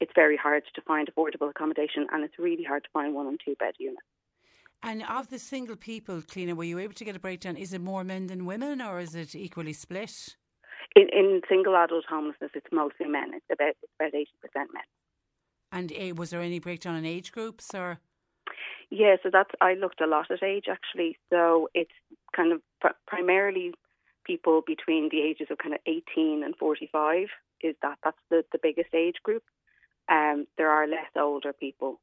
it's 0.00 0.12
very 0.14 0.36
hard 0.36 0.64
to 0.74 0.82
find 0.82 1.08
affordable 1.08 1.48
accommodation 1.48 2.06
and 2.12 2.24
it's 2.24 2.38
really 2.38 2.64
hard 2.64 2.84
to 2.84 2.90
find 2.92 3.14
one 3.14 3.26
and 3.26 3.40
two 3.44 3.54
bed 3.58 3.74
units. 3.78 4.02
And 4.82 5.02
of 5.08 5.30
the 5.30 5.38
single 5.38 5.76
people, 5.76 6.22
Cliona, 6.22 6.54
were 6.54 6.64
you 6.64 6.78
able 6.78 6.94
to 6.94 7.04
get 7.04 7.16
a 7.16 7.20
breakdown? 7.20 7.56
Is 7.56 7.72
it 7.72 7.80
more 7.80 8.04
men 8.04 8.26
than 8.28 8.46
women, 8.46 8.80
or 8.80 9.00
is 9.00 9.14
it 9.14 9.34
equally 9.34 9.72
split? 9.72 10.36
In, 10.94 11.08
in 11.12 11.40
single 11.48 11.76
adult 11.76 12.04
homelessness, 12.08 12.52
it's 12.54 12.66
mostly 12.72 13.06
men. 13.06 13.32
It's 13.34 13.46
about 13.52 13.74
it's 13.82 13.92
about 13.98 14.14
eighty 14.14 14.36
percent 14.40 14.70
men. 14.72 14.82
And 15.72 15.92
uh, 15.92 16.14
was 16.14 16.30
there 16.30 16.40
any 16.40 16.58
breakdown 16.60 16.96
in 16.96 17.04
age 17.04 17.32
groups, 17.32 17.74
or 17.74 17.98
Yeah, 18.90 19.16
so 19.22 19.30
that's 19.32 19.50
I 19.60 19.74
looked 19.74 20.00
a 20.00 20.06
lot 20.06 20.30
at 20.30 20.42
age 20.42 20.66
actually. 20.70 21.18
So 21.30 21.68
it's 21.74 21.90
kind 22.34 22.52
of 22.52 22.60
pr- 22.80 22.96
primarily 23.06 23.72
people 24.24 24.62
between 24.66 25.08
the 25.10 25.22
ages 25.22 25.48
of 25.50 25.58
kind 25.58 25.74
of 25.74 25.80
18 25.86 26.42
and 26.44 26.54
45 26.56 27.28
is 27.62 27.74
that 27.82 27.98
that's 28.02 28.18
the, 28.28 28.44
the 28.52 28.58
biggest 28.62 28.92
age 28.94 29.16
group. 29.22 29.44
Um, 30.08 30.46
there 30.58 30.70
are 30.70 30.86
less 30.86 31.10
older 31.16 31.52
people 31.52 32.00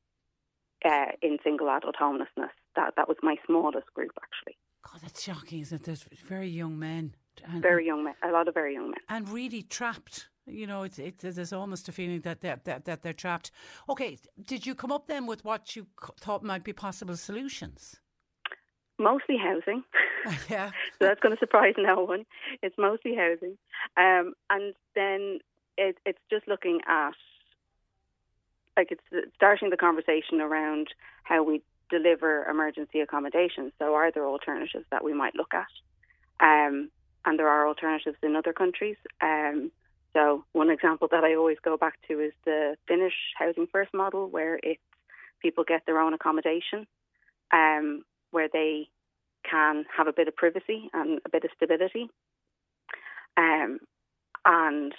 uh, 0.85 1.11
in 1.21 1.37
single 1.43 1.69
adult 1.69 1.95
homelessness. 1.97 2.51
That 2.75 2.93
that 2.97 3.07
was 3.07 3.17
my 3.21 3.35
smallest 3.45 3.93
group 3.93 4.11
actually. 4.21 4.57
God, 4.83 5.01
that's 5.01 5.23
shocking, 5.23 5.61
isn't 5.61 5.81
it? 5.81 5.85
There's 5.85 6.03
very 6.27 6.49
young 6.49 6.77
men, 6.77 7.15
and, 7.45 7.61
Very 7.61 7.85
young 7.85 8.03
men, 8.03 8.15
a 8.21 8.31
lot 8.31 8.47
of 8.47 8.53
very 8.53 8.73
young 8.73 8.91
men. 8.91 8.99
and 9.09 9.29
really 9.29 9.63
trapped. 9.63 10.27
You 10.45 10.67
know, 10.67 10.83
it's 10.83 10.99
it, 10.99 11.19
there's 11.19 11.53
almost 11.53 11.87
a 11.87 11.93
feeling 11.93 12.19
that 12.21 12.41
they're, 12.41 12.59
that 12.65 12.83
that 12.85 13.01
they're 13.01 13.13
trapped. 13.13 13.51
Okay, 13.87 14.17
did 14.45 14.65
you 14.65 14.75
come 14.75 14.91
up 14.91 15.07
then 15.07 15.25
with 15.25 15.45
what 15.45 15.75
you 15.75 15.87
thought 16.19 16.43
might 16.43 16.63
be 16.65 16.73
possible 16.73 17.15
solutions? 17.15 18.01
Mostly 18.99 19.37
housing. 19.37 19.83
yeah. 20.49 20.69
so 20.99 21.05
that's 21.07 21.19
going 21.19 21.33
to 21.35 21.39
surprise 21.39 21.73
no 21.77 22.03
one. 22.03 22.25
It's 22.61 22.75
mostly 22.77 23.15
housing, 23.15 23.57
um, 23.97 24.33
and 24.49 24.73
then 24.95 25.39
it, 25.77 25.97
it's 26.05 26.19
just 26.29 26.47
looking 26.47 26.79
at 26.87 27.15
like 28.77 28.91
it's 28.91 29.31
starting 29.35 29.69
the 29.69 29.77
conversation 29.77 30.41
around 30.41 30.87
how 31.23 31.43
we 31.43 31.61
deliver 31.97 32.45
emergency 32.45 32.99
accommodation. 33.01 33.71
So, 33.79 33.93
are 33.93 34.11
there 34.11 34.27
alternatives 34.27 34.85
that 34.91 35.03
we 35.03 35.13
might 35.13 35.35
look 35.35 35.53
at? 35.53 35.71
Um, 36.39 36.89
and 37.25 37.39
there 37.39 37.47
are 37.47 37.67
alternatives 37.67 38.17
in 38.23 38.35
other 38.35 38.53
countries. 38.53 38.97
Um, 39.21 39.71
so, 40.13 40.43
one 40.53 40.69
example 40.69 41.07
that 41.11 41.23
I 41.23 41.35
always 41.35 41.57
go 41.63 41.77
back 41.77 41.95
to 42.07 42.19
is 42.19 42.33
the 42.45 42.75
Finnish 42.87 43.13
housing 43.37 43.67
first 43.71 43.93
model, 43.93 44.27
where 44.29 44.59
it's 44.61 44.81
people 45.41 45.63
get 45.67 45.81
their 45.85 45.99
own 45.99 46.13
accommodation, 46.13 46.87
um, 47.51 48.03
where 48.31 48.49
they 48.51 48.87
can 49.49 49.85
have 49.95 50.07
a 50.07 50.13
bit 50.13 50.27
of 50.27 50.35
privacy 50.35 50.89
and 50.93 51.19
a 51.25 51.29
bit 51.29 51.43
of 51.43 51.51
stability. 51.55 52.09
Um, 53.37 53.79
and 54.45 54.93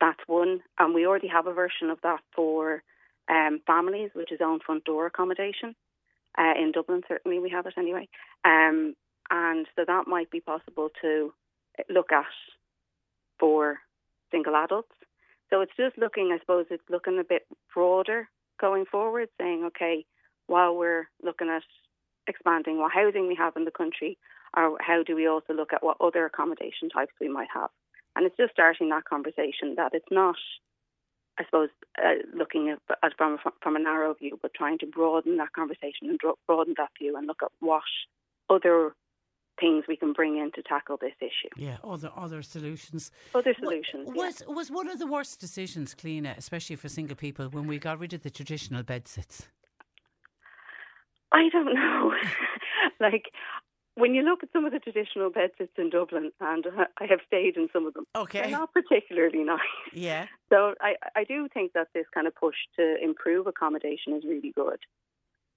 that's 0.00 0.20
one. 0.26 0.60
And 0.78 0.94
we 0.94 1.06
already 1.06 1.28
have 1.28 1.46
a 1.46 1.52
version 1.52 1.90
of 1.90 1.98
that 2.02 2.20
for 2.34 2.82
um, 3.30 3.60
families, 3.66 4.10
which 4.14 4.32
is 4.32 4.40
own 4.42 4.60
front 4.64 4.84
door 4.84 5.06
accommodation. 5.06 5.74
Uh, 6.38 6.54
in 6.58 6.72
Dublin, 6.72 7.02
certainly 7.08 7.38
we 7.38 7.50
have 7.50 7.66
it 7.66 7.74
anyway. 7.76 8.08
Um, 8.44 8.94
and 9.30 9.66
so 9.76 9.84
that 9.86 10.06
might 10.06 10.30
be 10.30 10.40
possible 10.40 10.88
to 11.02 11.32
look 11.88 12.12
at 12.12 12.24
for 13.38 13.78
single 14.30 14.56
adults. 14.56 14.92
So 15.50 15.60
it's 15.60 15.72
just 15.76 15.98
looking, 15.98 16.30
I 16.32 16.38
suppose, 16.38 16.66
it's 16.70 16.82
looking 16.88 17.18
a 17.18 17.24
bit 17.24 17.46
broader 17.74 18.28
going 18.60 18.84
forward, 18.84 19.28
saying, 19.40 19.64
okay, 19.66 20.04
while 20.46 20.76
we're 20.76 21.08
looking 21.22 21.48
at 21.48 21.62
expanding 22.26 22.78
what 22.78 22.92
housing 22.92 23.26
we 23.26 23.34
have 23.34 23.56
in 23.56 23.64
the 23.64 23.70
country, 23.70 24.18
or 24.56 24.76
how 24.80 25.02
do 25.02 25.16
we 25.16 25.26
also 25.26 25.52
look 25.52 25.72
at 25.72 25.82
what 25.82 25.96
other 26.00 26.24
accommodation 26.26 26.88
types 26.88 27.12
we 27.20 27.28
might 27.28 27.48
have? 27.52 27.70
And 28.14 28.26
it's 28.26 28.36
just 28.36 28.52
starting 28.52 28.88
that 28.90 29.04
conversation 29.04 29.74
that 29.76 29.94
it's 29.94 30.10
not, 30.10 30.36
I 31.40 31.44
suppose, 31.46 31.70
uh, 31.98 32.20
looking 32.36 32.68
at, 32.68 32.78
at 33.02 33.16
from 33.16 33.38
from 33.62 33.74
a 33.74 33.78
narrow 33.78 34.12
view, 34.12 34.38
but 34.42 34.52
trying 34.54 34.78
to 34.80 34.86
broaden 34.86 35.38
that 35.38 35.52
conversation 35.54 36.10
and 36.10 36.20
broaden 36.46 36.74
that 36.76 36.90
view 36.98 37.16
and 37.16 37.26
look 37.26 37.42
at 37.42 37.50
what 37.60 37.82
other 38.50 38.92
things 39.58 39.84
we 39.88 39.96
can 39.96 40.12
bring 40.12 40.36
in 40.36 40.50
to 40.52 40.62
tackle 40.62 40.98
this 41.00 41.14
issue. 41.20 41.48
Yeah, 41.56 41.78
other 41.82 42.10
other 42.14 42.42
solutions. 42.42 43.10
Other 43.34 43.54
solutions. 43.58 44.08
yeah. 44.14 44.22
Was 44.22 44.42
was 44.46 44.70
one 44.70 44.88
of 44.88 44.98
the 44.98 45.06
worst 45.06 45.40
decisions, 45.40 45.94
Cliona, 45.94 46.36
especially 46.36 46.76
for 46.76 46.90
single 46.90 47.16
people, 47.16 47.48
when 47.48 47.66
we 47.66 47.78
got 47.78 47.98
rid 47.98 48.12
of 48.12 48.22
the 48.22 48.30
traditional 48.30 48.82
bed 48.82 49.08
sits? 49.08 49.48
I 51.32 51.48
don't 51.50 51.74
know. 51.74 52.12
like 53.00 53.30
when 54.00 54.14
you 54.14 54.22
look 54.22 54.42
at 54.42 54.48
some 54.52 54.64
of 54.64 54.72
the 54.72 54.78
traditional 54.78 55.30
bed 55.30 55.50
sits 55.58 55.72
in 55.76 55.90
Dublin, 55.90 56.32
and 56.40 56.64
I 56.98 57.06
have 57.08 57.20
stayed 57.26 57.56
in 57.56 57.68
some 57.72 57.86
of 57.86 57.94
them. 57.94 58.04
Okay. 58.16 58.42
They're 58.42 58.50
not 58.50 58.72
particularly 58.72 59.44
nice. 59.44 59.60
Yeah. 59.92 60.26
So 60.48 60.74
I, 60.80 60.94
I 61.14 61.24
do 61.24 61.48
think 61.52 61.72
that 61.74 61.88
this 61.94 62.06
kind 62.12 62.26
of 62.26 62.34
push 62.34 62.56
to 62.76 62.96
improve 63.02 63.46
accommodation 63.46 64.14
is 64.14 64.24
really 64.24 64.52
good. 64.54 64.78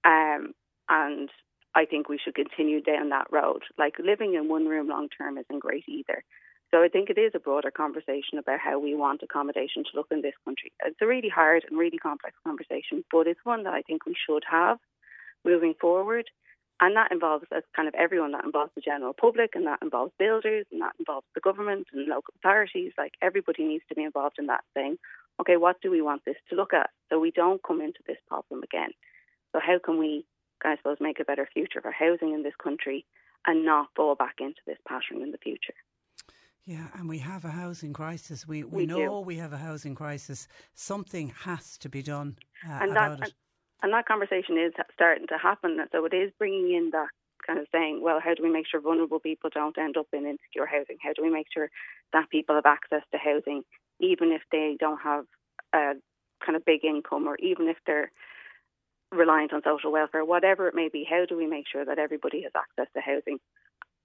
Um, 0.04 0.54
and 0.88 1.30
I 1.74 1.86
think 1.86 2.08
we 2.08 2.18
should 2.22 2.34
continue 2.34 2.80
down 2.80 3.08
that 3.08 3.26
road. 3.32 3.62
Like 3.78 3.94
living 3.98 4.34
in 4.34 4.48
one 4.48 4.66
room 4.66 4.88
long 4.88 5.08
term 5.08 5.38
isn't 5.38 5.60
great 5.60 5.84
either. 5.88 6.22
So 6.70 6.82
I 6.82 6.88
think 6.88 7.08
it 7.08 7.18
is 7.18 7.32
a 7.34 7.38
broader 7.38 7.70
conversation 7.70 8.38
about 8.38 8.58
how 8.58 8.78
we 8.80 8.94
want 8.94 9.22
accommodation 9.22 9.84
to 9.84 9.96
look 9.96 10.08
in 10.10 10.22
this 10.22 10.34
country. 10.44 10.72
It's 10.84 11.00
a 11.00 11.06
really 11.06 11.28
hard 11.28 11.64
and 11.68 11.78
really 11.78 11.98
complex 11.98 12.34
conversation, 12.44 13.04
but 13.12 13.28
it's 13.28 13.40
one 13.44 13.62
that 13.62 13.74
I 13.74 13.82
think 13.82 14.06
we 14.06 14.16
should 14.28 14.42
have 14.50 14.78
moving 15.44 15.74
forward. 15.80 16.28
And 16.80 16.96
that 16.96 17.12
involves 17.12 17.44
uh, 17.54 17.60
kind 17.74 17.88
of 17.88 17.94
everyone. 17.94 18.32
That 18.32 18.44
involves 18.44 18.72
the 18.74 18.80
general 18.80 19.14
public, 19.14 19.50
and 19.54 19.66
that 19.66 19.78
involves 19.80 20.12
builders, 20.18 20.66
and 20.72 20.80
that 20.82 20.94
involves 20.98 21.26
the 21.34 21.40
government 21.40 21.86
and 21.92 22.06
local 22.06 22.34
authorities. 22.38 22.92
Like 22.98 23.14
everybody 23.22 23.64
needs 23.64 23.84
to 23.88 23.94
be 23.94 24.02
involved 24.02 24.36
in 24.38 24.46
that, 24.46 24.64
saying, 24.74 24.96
okay, 25.40 25.56
what 25.56 25.80
do 25.80 25.90
we 25.90 26.02
want 26.02 26.24
this 26.24 26.36
to 26.50 26.56
look 26.56 26.74
at, 26.74 26.90
so 27.08 27.18
we 27.20 27.30
don't 27.30 27.62
come 27.62 27.80
into 27.80 28.00
this 28.06 28.18
problem 28.28 28.62
again. 28.62 28.90
So 29.52 29.60
how 29.64 29.78
can 29.84 29.98
we, 29.98 30.26
I 30.64 30.76
suppose, 30.76 30.96
make 31.00 31.20
a 31.20 31.24
better 31.24 31.48
future 31.52 31.80
for 31.80 31.92
housing 31.92 32.34
in 32.34 32.42
this 32.42 32.56
country, 32.62 33.06
and 33.46 33.64
not 33.64 33.88
fall 33.94 34.14
back 34.16 34.36
into 34.40 34.60
this 34.66 34.78
pattern 34.88 35.22
in 35.22 35.30
the 35.30 35.38
future? 35.38 35.74
Yeah, 36.66 36.86
and 36.94 37.08
we 37.08 37.18
have 37.18 37.44
a 37.44 37.50
housing 37.50 37.92
crisis. 37.92 38.48
We 38.48 38.64
we, 38.64 38.78
We 38.78 38.86
know 38.86 39.20
do. 39.20 39.20
we 39.20 39.36
have 39.36 39.52
a 39.52 39.58
housing 39.58 39.94
crisis. 39.94 40.48
Something 40.74 41.28
has 41.28 41.78
to 41.78 41.88
be 41.88 42.02
done 42.02 42.36
uh, 42.68 42.78
and 42.82 42.90
about 42.90 43.20
that 43.20 43.28
it. 43.28 43.34
And 43.84 43.92
that 43.92 44.08
conversation 44.08 44.56
is 44.56 44.72
starting 44.94 45.26
to 45.26 45.36
happen. 45.36 45.78
So 45.92 46.06
it 46.06 46.14
is 46.14 46.32
bringing 46.38 46.74
in 46.74 46.88
that 46.92 47.08
kind 47.46 47.58
of 47.58 47.66
saying, 47.70 48.00
well, 48.02 48.18
how 48.18 48.32
do 48.32 48.42
we 48.42 48.50
make 48.50 48.66
sure 48.66 48.80
vulnerable 48.80 49.20
people 49.20 49.50
don't 49.52 49.76
end 49.76 49.98
up 49.98 50.06
in 50.10 50.24
insecure 50.24 50.64
housing? 50.64 50.96
How 51.02 51.12
do 51.12 51.22
we 51.22 51.28
make 51.28 51.48
sure 51.52 51.68
that 52.14 52.30
people 52.30 52.54
have 52.54 52.64
access 52.64 53.02
to 53.12 53.18
housing, 53.18 53.62
even 54.00 54.32
if 54.32 54.40
they 54.50 54.78
don't 54.80 55.02
have 55.02 55.26
a 55.74 55.92
kind 56.44 56.56
of 56.56 56.64
big 56.64 56.82
income, 56.82 57.28
or 57.28 57.36
even 57.36 57.68
if 57.68 57.76
they're 57.86 58.10
reliant 59.12 59.52
on 59.52 59.60
social 59.62 59.92
welfare, 59.92 60.24
whatever 60.24 60.66
it 60.66 60.74
may 60.74 60.88
be, 60.88 61.06
how 61.08 61.26
do 61.26 61.36
we 61.36 61.46
make 61.46 61.66
sure 61.70 61.84
that 61.84 61.98
everybody 61.98 62.42
has 62.44 62.52
access 62.56 62.90
to 62.94 63.02
housing 63.02 63.38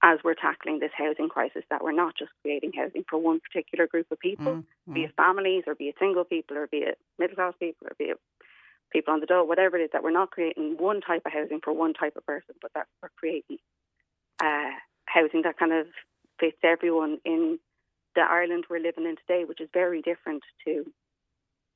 as 0.04 0.20
we're 0.26 0.34
tackling 0.34 0.80
this 0.80 0.92
housing 0.94 1.30
crisis, 1.30 1.64
that 1.70 1.82
we're 1.82 1.94
not 1.94 2.18
just 2.20 2.32
creating 2.42 2.74
housing 2.76 3.06
for 3.10 3.18
one 3.18 3.40
particular 3.40 3.88
group 3.88 4.08
of 4.12 4.20
people, 4.20 4.46
mm, 4.46 4.66
mm. 4.90 4.94
be 4.94 5.04
it 5.04 5.16
families 5.16 5.64
or 5.68 5.76
be 5.76 5.86
it 5.86 5.96
single 6.00 6.26
people 6.26 6.58
or 6.58 6.68
be 6.68 6.80
it 6.80 6.98
middle 7.18 7.36
class 7.38 7.54
people 7.62 7.88
or 7.88 7.96
be 7.98 8.06
it 8.06 8.20
people 8.92 9.14
on 9.14 9.20
the 9.20 9.26
dole, 9.26 9.48
whatever 9.48 9.78
it 9.78 9.84
is, 9.84 9.90
that 9.94 10.04
we're 10.04 10.12
not 10.12 10.32
creating 10.32 10.76
one 10.78 11.02
type 11.02 11.24
of 11.26 11.32
housing 11.32 11.60
for 11.64 11.74
one 11.74 11.94
type 11.94 12.16
of 12.16 12.26
person, 12.26 12.56
but 12.62 12.72
that 12.74 12.88
we're 13.02 13.10
creating 13.18 13.58
uh, 14.42 14.72
housing 15.06 15.42
that 15.44 15.58
kind 15.58 15.74
of 15.74 15.88
fits 16.40 16.58
everyone 16.64 17.20
in 17.26 17.60
the 18.16 18.22
Ireland 18.22 18.66
we're 18.70 18.80
living 18.80 19.06
in 19.06 19.16
today, 19.18 19.46
which 19.46 19.62
is 19.62 19.70
very 19.74 20.02
different 20.02 20.44
to 20.66 20.86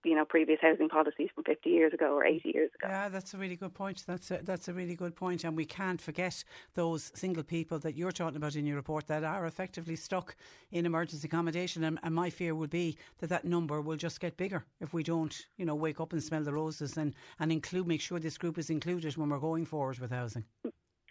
you 0.03 0.15
know 0.15 0.25
previous 0.25 0.59
housing 0.61 0.89
policies 0.89 1.29
from 1.33 1.43
50 1.43 1.69
years 1.69 1.93
ago 1.93 2.13
or 2.13 2.25
80 2.25 2.51
years 2.53 2.71
ago. 2.75 2.87
Yeah, 2.89 3.09
that's 3.09 3.33
a 3.33 3.37
really 3.37 3.55
good 3.55 3.73
point. 3.73 4.03
That's 4.05 4.31
a, 4.31 4.39
that's 4.43 4.67
a 4.67 4.73
really 4.73 4.95
good 4.95 5.15
point, 5.15 5.43
and 5.43 5.55
we 5.55 5.65
can't 5.65 6.01
forget 6.01 6.43
those 6.73 7.11
single 7.15 7.43
people 7.43 7.79
that 7.79 7.95
you're 7.95 8.11
talking 8.11 8.37
about 8.37 8.55
in 8.55 8.65
your 8.65 8.75
report 8.75 9.07
that 9.07 9.23
are 9.23 9.45
effectively 9.45 9.95
stuck 9.95 10.35
in 10.71 10.85
emergency 10.85 11.27
accommodation. 11.27 11.83
And, 11.83 11.99
and 12.03 12.13
my 12.13 12.29
fear 12.29 12.55
would 12.55 12.69
be 12.69 12.97
that 13.19 13.29
that 13.29 13.45
number 13.45 13.81
will 13.81 13.97
just 13.97 14.19
get 14.19 14.37
bigger 14.37 14.65
if 14.81 14.93
we 14.93 15.03
don't, 15.03 15.35
you 15.57 15.65
know, 15.65 15.75
wake 15.75 15.99
up 15.99 16.13
and 16.13 16.23
smell 16.23 16.43
the 16.43 16.53
roses 16.53 16.97
and 16.97 17.13
and 17.39 17.51
include 17.51 17.87
make 17.87 18.01
sure 18.01 18.19
this 18.19 18.37
group 18.37 18.57
is 18.57 18.69
included 18.69 19.17
when 19.17 19.29
we're 19.29 19.39
going 19.39 19.65
forward 19.65 19.99
with 19.99 20.11
housing. 20.11 20.45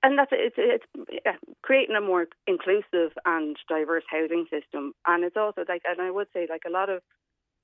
And 0.03 0.19
that's 0.19 0.31
it's 0.33 0.57
it's 0.59 0.85
yeah, 1.25 1.37
creating 1.63 1.95
a 1.97 2.01
more 2.01 2.27
inclusive 2.47 3.13
and 3.25 3.57
diverse 3.69 4.05
housing 4.11 4.47
system, 4.51 4.95
and 5.07 5.25
it's 5.25 5.37
also 5.37 5.65
like, 5.69 5.83
and 5.85 6.01
I 6.01 6.11
would 6.11 6.27
say 6.33 6.47
like 6.51 6.63
a 6.67 6.71
lot 6.71 6.91
of 6.91 7.03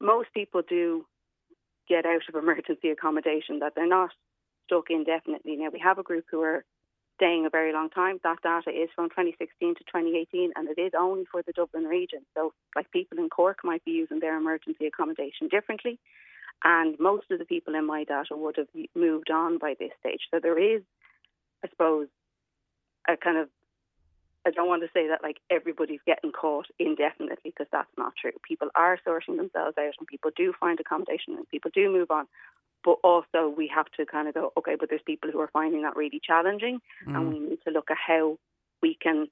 most 0.01 0.29
people 0.33 0.63
do 0.69 1.05
get 1.89 2.07
out 2.07 2.23
of 2.29 2.35
emergency 2.35 2.91
accommodation, 2.91 3.61
that 3.61 3.73
they're 3.75 3.87
not 3.87 4.11
stuck 4.67 4.91
indefinitely. 4.91 5.57
Now, 5.57 5.71
we 5.73 5.81
have 5.81 5.99
a 5.99 6.03
group 6.03 6.25
who 6.31 6.43
are 6.43 6.65
staying 7.17 7.47
a 7.47 7.51
very 7.51 7.73
long 7.73 7.91
time. 7.91 8.19
That 8.23 8.43
data 8.43 8.71
is 8.71 8.89
from 8.95 9.11
2016 9.11 9.75
to 9.75 9.85
2018, 9.85 10.53
and 10.55 10.69
it 10.69 10.81
is 10.81 10.93
only 10.99 11.25
for 11.31 11.43
the 11.43 11.53
Dublin 11.53 11.85
region. 11.85 12.21
So, 12.37 12.53
like 12.77 12.91
people 12.91 13.19
in 13.19 13.29
Cork 13.29 13.59
might 13.65 13.85
be 13.85 13.91
using 13.93 14.21
their 14.21 14.37
emergency 14.37 14.87
accommodation 14.87 15.49
differently, 15.49 15.99
and 16.65 16.97
most 16.99 17.31
of 17.31 17.39
the 17.39 17.45
people 17.45 17.75
in 17.75 17.87
my 17.87 18.05
data 18.05 18.37
would 18.37 18.57
have 18.57 18.69
moved 18.95 19.31
on 19.31 19.59
by 19.59 19.75
this 19.79 19.91
stage. 20.01 20.21
So, 20.33 20.39
there 20.41 20.59
is, 20.59 20.83
I 21.65 21.69
suppose, 21.69 22.09
a 23.09 23.17
kind 23.17 23.39
of 23.39 23.49
I 24.49 24.51
don't 24.51 24.69
want 24.69 24.83
to 24.83 24.89
say 24.95 25.09
that 25.09 25.23
like 25.23 25.39
everybody's 25.51 26.01
getting 26.07 26.33
caught 26.33 26.67
indefinitely 26.79 27.53
because 27.53 27.67
that's 27.71 27.91
not 27.99 28.15
true. 28.21 28.33
People 28.47 28.69
are 28.75 28.99
sorting 29.05 29.37
themselves 29.37 29.77
out 29.79 29.95
and 29.99 30.09
people 30.09 30.31
do 30.35 30.55
find 30.59 30.81
accommodation 30.81 31.35
and 31.37 31.49
people 31.51 31.71
do 31.75 31.93
move 31.93 32.11
on. 32.11 32.27
But 32.83 32.97
also 33.05 33.53
we 33.55 33.71
have 33.75 33.87
to 33.99 34.07
kind 34.07 34.27
of 34.27 34.35
go, 34.35 34.53
okay, 34.57 34.77
but 34.81 34.89
there's 34.89 35.03
people 35.05 35.31
who 35.31 35.41
are 35.41 35.51
finding 35.53 35.83
that 35.83 35.97
really 35.97 36.21
challenging 36.25 36.81
mm. 37.07 37.15
and 37.15 37.29
we 37.29 37.39
need 37.39 37.59
to 37.67 37.71
look 37.71 37.91
at 37.91 37.99
how 37.99 38.39
we 38.81 38.97
can 39.01 39.29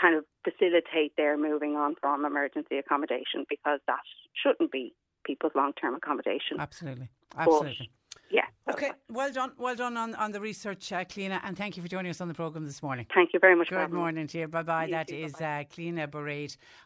kind 0.00 0.14
of 0.14 0.24
facilitate 0.44 1.16
their 1.16 1.36
moving 1.36 1.74
on 1.74 1.96
from 2.00 2.24
emergency 2.24 2.78
accommodation 2.78 3.44
because 3.48 3.80
that 3.88 4.00
shouldn't 4.40 4.70
be 4.70 4.94
people's 5.24 5.52
long 5.56 5.72
term 5.72 5.96
accommodation. 5.96 6.60
Absolutely. 6.60 7.08
Absolutely. 7.36 7.90
Yeah. 8.30 8.44
Okay. 8.70 8.92
Well 9.08 9.32
done. 9.32 9.52
Well 9.58 9.74
done 9.74 9.96
on, 9.96 10.14
on 10.14 10.30
the 10.30 10.40
research, 10.40 10.92
uh, 10.92 11.04
and 11.18 11.58
thank 11.58 11.76
you 11.76 11.82
for 11.82 11.88
joining 11.88 12.10
us 12.10 12.20
on 12.20 12.28
the 12.28 12.34
programme 12.34 12.64
this 12.64 12.80
morning. 12.80 13.06
Thank 13.12 13.32
you 13.32 13.40
very 13.40 13.56
much. 13.56 13.70
Good 13.70 13.92
morning 13.92 14.28
to 14.28 14.38
you. 14.38 14.46
Bye 14.48 14.62
bye. 14.62 14.88
That 14.88 15.08
too, 15.08 15.16
is 15.16 15.34
uh, 15.40 15.64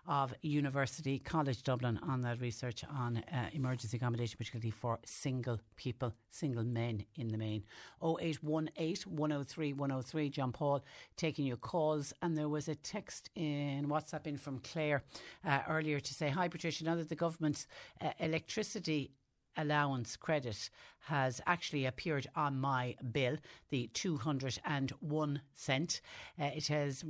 of 0.07 0.35
University 0.41 1.19
College 1.19 1.63
Dublin 1.63 2.01
on 2.03 2.23
that 2.23 2.41
research 2.41 2.83
on 2.85 3.19
uh, 3.19 3.51
emergency 3.53 3.99
accommodation, 3.99 4.39
particularly 4.39 4.71
for 4.71 4.99
single 5.05 5.61
people, 5.77 6.15
single 6.31 6.65
men 6.65 7.05
in 7.17 7.29
the 7.29 7.39
main. 7.39 7.63
0818 8.03 9.15
103 9.15 9.73
103. 9.75 10.31
John 10.31 10.53
Paul 10.53 10.83
taking 11.17 11.45
your 11.45 11.59
calls. 11.59 12.15
And 12.23 12.39
there 12.39 12.49
was 12.49 12.69
a 12.69 12.75
text 12.75 13.29
in 13.35 13.87
WhatsApp 13.89 14.27
in 14.27 14.39
from 14.39 14.61
Claire 14.61 15.03
uh, 15.47 15.61
earlier 15.69 16.01
to 16.01 16.15
say, 16.15 16.31
Hi, 16.31 16.49
Patricia, 16.49 16.85
now 16.85 16.95
that 16.95 17.11
the 17.11 17.15
government's 17.15 17.67
uh, 18.01 18.11
electricity 18.19 19.11
allowance 19.57 20.17
credit 20.17 20.71
has 21.07 21.41
actually 21.47 21.87
appeared 21.87 22.27
on 22.35 22.59
my 22.59 22.97
bill, 23.13 23.37
the 23.71 23.89
201 23.93 25.41
cent. 25.53 26.01
Uh, 26.41 26.45
it 26.45 26.67
has, 26.69 27.05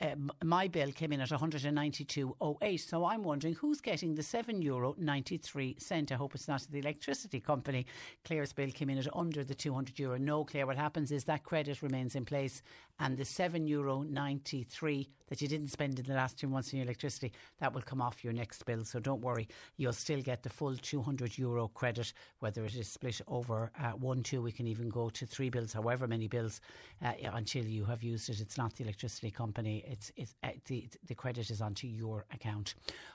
uh, 0.00 0.06
my 0.44 0.68
bill 0.68 0.92
came 0.92 1.12
in 1.12 1.20
at 1.20 1.30
192.08. 1.30 2.80
So 2.80 3.04
I'm 3.04 3.22
wondering 3.22 3.54
who's 3.54 3.80
getting 3.80 4.14
the 4.14 4.22
€7 4.22 4.62
euro 4.62 4.94
93 4.98 5.76
cent. 5.78 6.12
I 6.12 6.14
hope 6.14 6.34
it's 6.34 6.48
not 6.48 6.66
the 6.70 6.78
electricity 6.78 7.40
company. 7.40 7.86
Claire's 8.24 8.52
bill 8.52 8.70
came 8.70 8.90
in 8.90 8.98
at 8.98 9.08
under 9.14 9.42
the 9.42 9.54
200 9.54 9.98
euro. 9.98 10.18
No, 10.18 10.44
Claire, 10.44 10.66
what 10.66 10.76
happens 10.76 11.10
is 11.10 11.24
that 11.24 11.42
credit 11.42 11.82
remains 11.82 12.14
in 12.14 12.24
place 12.24 12.62
and 13.00 13.16
the 13.16 13.24
7 13.24 13.66
euro 13.66 14.02
93 14.02 15.08
that 15.28 15.40
you 15.40 15.48
didn't 15.48 15.68
spend 15.68 15.98
in 15.98 16.04
the 16.04 16.14
last 16.14 16.38
two 16.38 16.46
months 16.46 16.72
in 16.72 16.78
your 16.78 16.84
electricity, 16.84 17.32
that 17.58 17.72
will 17.72 17.82
come 17.82 18.02
off 18.02 18.22
your 18.22 18.32
next 18.32 18.64
bill. 18.66 18.84
So 18.84 19.00
don't 19.00 19.22
worry, 19.22 19.48
you'll 19.76 19.92
still 19.94 20.20
get 20.20 20.42
the 20.42 20.50
full 20.50 20.76
200 20.76 21.38
euro 21.38 21.68
credit, 21.68 22.12
whether 22.40 22.62
it 22.64 22.74
is 22.74 22.88
split 22.88 23.20
over 23.32 23.72
uh, 23.80 23.92
one, 23.92 24.22
two, 24.22 24.42
we 24.42 24.52
can 24.52 24.66
even 24.66 24.88
go 24.88 25.08
to 25.10 25.26
three 25.26 25.48
bills, 25.48 25.72
however 25.72 26.06
many 26.06 26.28
bills, 26.28 26.60
uh, 27.02 27.12
until 27.32 27.64
you 27.64 27.84
have 27.86 28.02
used 28.02 28.28
it. 28.28 28.40
It's 28.40 28.58
not 28.58 28.76
the 28.76 28.84
electricity 28.84 29.30
company, 29.30 29.84
it's, 29.88 30.12
it's 30.16 30.34
uh, 30.44 30.50
the, 30.66 30.88
the 31.06 31.14
credit 31.14 31.50
is 31.50 31.60
onto 31.60 31.86
your 31.86 32.26
account. 32.32 32.74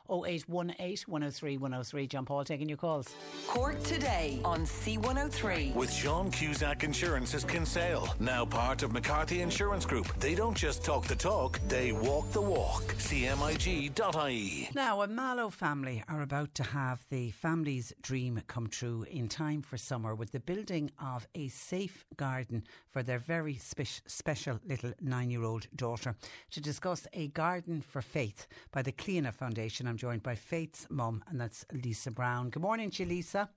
0818 0.10 1.04
103 1.08 1.58
103. 1.58 2.08
John 2.08 2.26
Paul 2.26 2.44
taking 2.44 2.70
your 2.70 2.78
calls. 2.78 3.14
Cork 3.48 3.82
today 3.84 4.40
on 4.44 4.62
C103. 4.62 5.76
With 5.76 5.92
Sean 5.92 6.32
Cusack 6.32 6.84
Insurance's 6.84 7.44
Kinsale, 7.44 8.08
now 8.20 8.46
part 8.46 8.84
of 8.84 8.94
McCarthy 8.94 9.42
Insurance 9.42 9.86
Group. 9.86 10.08
They 10.20 10.34
don't 10.34 10.56
just 10.56 10.84
talk 10.84 11.06
the 11.06 11.16
talk, 11.16 11.60
they 11.68 11.92
walk 11.92 12.32
the 12.32 12.42
walk. 12.42 12.84
CMIG.ie. 12.96 14.70
Now, 14.74 15.02
a 15.02 15.08
Mallow 15.08 15.50
family 15.50 16.04
are 16.08 16.22
about 16.22 16.56
to 16.56 16.64
have 16.64 17.06
the 17.10 17.32
family's 17.32 17.94
dream 18.02 18.42
come 18.48 18.68
true 18.68 19.06
in 19.10 19.28
time 19.28 19.62
for 19.62 19.78
summer 19.78 20.07
with 20.16 20.32
the 20.32 20.40
building 20.40 20.92
of 21.02 21.28
a 21.36 21.48
safe 21.48 22.06
garden 22.16 22.64
for 22.90 23.04
their 23.04 23.20
very 23.20 23.56
spe- 23.56 24.02
special 24.08 24.60
little 24.68 24.94
nine 25.02 25.30
year 25.30 25.44
old 25.44 25.68
daughter. 25.76 26.16
To 26.52 26.62
discuss 26.62 27.08
a 27.14 27.28
garden 27.30 27.82
for 27.82 28.02
faith 28.02 28.48
by 28.72 28.82
the 28.82 28.92
Cliona 28.92 29.34
Foundation, 29.34 29.88
I'm 29.88 29.98
joined 29.98 30.24
by 30.24 30.36
Faith's 30.36 30.88
mum, 30.90 31.24
and 31.28 31.40
that's 31.40 31.66
Lisa 31.72 32.12
Brown. 32.12 32.50
Good 32.50 32.62
morning 32.62 32.92
to 32.92 33.04
you, 33.04 33.10
Lisa. 33.10 33.50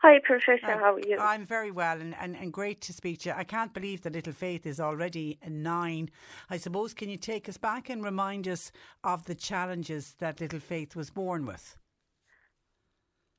Hi, 0.00 0.20
Patricia. 0.20 0.78
How 0.78 0.94
are 0.94 1.00
you? 1.00 1.18
I'm 1.18 1.44
very 1.44 1.72
well 1.72 2.00
and, 2.00 2.14
and, 2.20 2.36
and 2.36 2.52
great 2.52 2.80
to 2.82 2.92
speak 2.92 3.20
to 3.20 3.30
you. 3.30 3.34
I 3.36 3.42
can't 3.42 3.74
believe 3.74 4.02
that 4.02 4.12
little 4.12 4.32
Faith 4.32 4.64
is 4.64 4.78
already 4.78 5.40
nine. 5.48 6.10
I 6.48 6.56
suppose, 6.56 6.94
can 6.94 7.08
you 7.08 7.16
take 7.16 7.48
us 7.48 7.56
back 7.56 7.90
and 7.90 8.04
remind 8.04 8.46
us 8.46 8.70
of 9.02 9.24
the 9.24 9.34
challenges 9.34 10.14
that 10.20 10.40
little 10.40 10.60
Faith 10.60 10.94
was 10.94 11.10
born 11.10 11.46
with? 11.46 11.76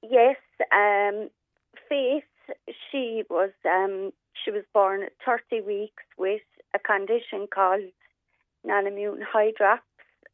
Yes. 0.01 0.35
Um, 0.73 1.29
Faith, 1.87 2.23
she 2.91 3.23
was 3.29 3.51
um, 3.65 4.11
she 4.43 4.51
was 4.51 4.63
born 4.73 5.03
at 5.03 5.13
30 5.25 5.61
weeks 5.61 6.03
with 6.17 6.41
a 6.73 6.79
condition 6.79 7.47
called 7.53 7.81
non-immune 8.63 9.23
hydrops. 9.33 9.79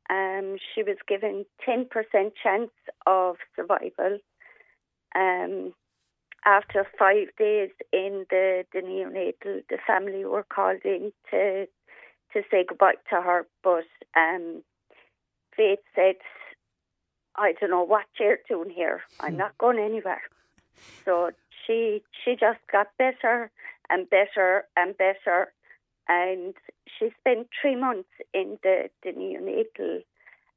Um, 0.10 0.58
she 0.74 0.84
was 0.84 0.98
given 1.08 1.46
10% 1.68 1.88
chance 2.42 2.72
of 3.08 3.38
survival. 3.56 4.20
Um, 5.16 5.74
after 6.46 6.86
five 7.00 7.28
days 7.40 7.72
in 7.92 8.26
the, 8.30 8.66
the 8.72 8.82
neonatal, 8.82 9.64
the 9.70 9.78
family 9.88 10.26
were 10.26 10.46
called 10.48 10.82
in 10.86 11.12
to 11.32 11.66
to 12.34 12.42
say 12.52 12.66
goodbye 12.68 12.96
to 13.10 13.22
her. 13.22 13.48
But 13.64 13.86
um, 14.16 14.62
Faith 15.56 15.80
said, 15.96 16.16
"I 17.36 17.54
don't 17.60 17.72
know 17.72 17.84
what 17.84 18.06
you're 18.20 18.38
doing 18.48 18.70
here. 18.70 19.02
I'm 19.20 19.32
hmm. 19.32 19.38
not 19.40 19.58
going 19.58 19.80
anywhere." 19.80 20.22
So 21.06 21.32
she 21.66 22.02
she 22.24 22.32
just 22.32 22.60
got 22.72 22.88
better 22.98 23.52
and 23.90 24.10
better 24.10 24.66
and 24.76 24.98
better, 24.98 25.54
and 26.08 26.54
she 26.88 27.10
spent 27.20 27.48
three 27.62 27.76
months 27.76 28.10
in 28.34 28.58
the 28.64 28.90
the 29.04 29.12
neonatal. 29.12 30.04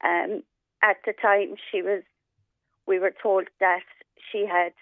Um, 0.05 0.43
at 0.83 0.97
the 1.05 1.13
time, 1.21 1.57
she 1.71 1.83
was. 1.83 2.03
We 2.87 2.99
were 2.99 3.13
told 3.23 3.49
that 3.61 3.85
she 4.33 4.47
had 4.47 4.73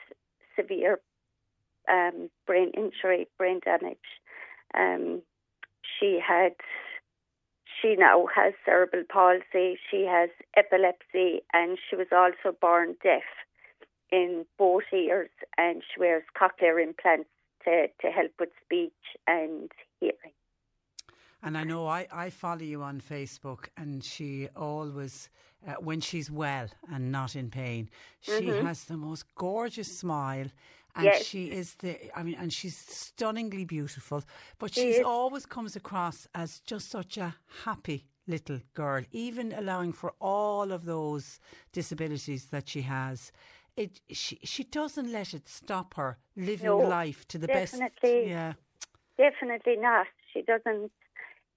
severe 0.57 1.01
um, 1.91 2.31
brain 2.47 2.71
injury, 2.77 3.29
brain 3.39 3.61
damage. 3.65 3.97
Um, 4.77 5.23
she 5.99 6.21
had, 6.27 6.53
she 7.81 7.97
now 7.97 8.27
has 8.35 8.55
cerebral 8.65 9.05
palsy. 9.11 9.79
She 9.91 10.07
has 10.09 10.31
epilepsy, 10.57 11.43
and 11.53 11.79
she 11.89 11.97
was 11.97 12.09
also 12.13 12.57
born 12.61 12.97
deaf 13.03 13.23
in 14.11 14.47
both 14.59 14.85
ears, 14.93 15.31
and 15.57 15.83
she 15.83 16.01
wears 16.01 16.25
cochlear 16.41 16.83
implants 16.83 17.29
to, 17.65 17.87
to 18.01 18.09
help 18.09 18.33
with 18.39 18.51
speech 18.65 18.93
and 19.27 19.71
hearing. 20.01 20.33
And 21.43 21.57
I 21.57 21.65
know 21.65 21.87
I, 21.87 22.07
I 22.11 22.31
follow 22.31 22.63
you 22.63 22.83
on 22.83 23.01
Facebook, 23.01 23.67
and 23.77 24.03
she 24.03 24.49
always, 24.57 25.29
uh, 25.67 25.75
when 25.75 26.01
she's 26.01 26.31
well 26.31 26.69
and 26.93 27.13
not 27.13 27.37
in 27.37 27.51
pain, 27.51 27.91
she 28.21 28.33
mm-hmm. 28.33 28.67
has 28.67 28.85
the 28.85 28.97
most 28.97 29.27
gorgeous 29.35 29.99
smile 29.99 30.47
and 30.97 31.05
Yes. 31.05 31.27
she 31.27 31.51
is 31.51 31.75
the. 31.75 32.11
I 32.19 32.23
mean, 32.23 32.37
and 32.41 32.53
she's 32.53 32.77
stunningly 32.77 33.65
beautiful, 33.65 34.25
but 34.59 34.75
She 34.75 34.81
she's 34.81 34.97
is. 34.97 35.05
always 35.05 35.45
comes 35.45 35.77
across 35.77 36.27
as 36.35 36.61
just 36.61 36.91
such 36.91 37.19
a 37.19 37.37
happy 37.65 38.07
little 38.27 38.61
girl, 38.75 39.05
even 39.13 39.53
allowing 39.53 39.93
for 39.93 40.15
all 40.21 40.73
of 40.73 40.85
those 40.85 41.39
disabilities 41.73 42.47
that 42.47 42.69
she 42.69 42.83
has. 42.83 43.31
It 43.77 44.01
she 44.11 44.39
she 44.43 44.65
doesn't 44.65 45.11
let 45.13 45.35
it 45.35 45.49
stop 45.49 45.95
her 45.95 46.19
living 46.37 46.67
No, 46.67 46.79
life 46.79 47.27
to 47.29 47.39
the 47.39 47.47
definitely. 47.47 47.91
best. 48.03 48.29
Yeah. 48.29 48.53
Definitely 49.19 49.77
not. 49.77 50.07
She 50.33 50.43
doesn't. 50.43 50.91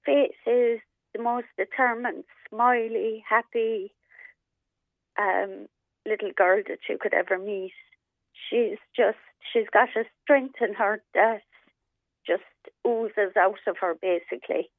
Faith 0.05 0.31
is 0.45 0.79
the 1.13 1.21
most 1.21 1.47
determined, 1.57 2.23
smiley, 2.49 3.23
happy 3.27 3.91
um, 5.17 5.67
little 6.05 6.31
girl 6.35 6.61
that 6.67 6.79
you 6.87 6.97
could 6.99 7.13
ever 7.13 7.37
meet. 7.37 7.73
She's 8.49 8.77
just, 8.95 9.17
she's 9.51 9.67
got 9.71 9.89
a 9.95 10.03
strength 10.23 10.55
in 10.61 10.73
her 10.75 11.01
that 11.13 11.41
just 12.25 12.43
oozes 12.87 13.35
out 13.37 13.59
of 13.67 13.77
her, 13.81 13.95
basically. 14.01 14.69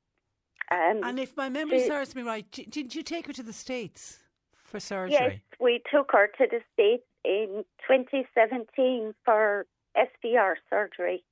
Um, 0.70 1.00
And 1.02 1.18
if 1.18 1.36
my 1.36 1.48
memory 1.48 1.80
she- 1.80 1.86
serves 1.88 2.14
me 2.14 2.22
right, 2.22 2.50
did 2.50 2.94
you 2.94 3.02
take 3.02 3.26
her 3.26 3.32
to 3.34 3.42
the 3.42 3.52
states 3.52 4.20
for 4.54 4.80
surgery? 4.80 5.12
Yes, 5.20 5.38
we 5.60 5.82
took 5.92 6.10
her 6.12 6.28
to 6.38 6.46
the 6.50 6.60
States 6.72 7.04
in 7.24 7.64
2017 7.86 9.14
for 9.24 9.66
SDR 9.96 10.54
surgery 10.68 11.22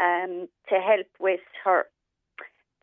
um, 0.00 0.48
to 0.68 0.76
help 0.76 1.06
with 1.18 1.40
her 1.64 1.86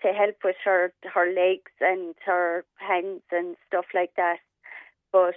to 0.01 0.07
help 0.13 0.35
with 0.43 0.55
her 0.63 0.91
her 1.13 1.31
legs 1.31 1.71
and 1.79 2.15
her 2.25 2.65
hands 2.77 3.21
and 3.31 3.55
stuff 3.67 3.85
like 3.93 4.11
that. 4.17 4.37
But 5.11 5.35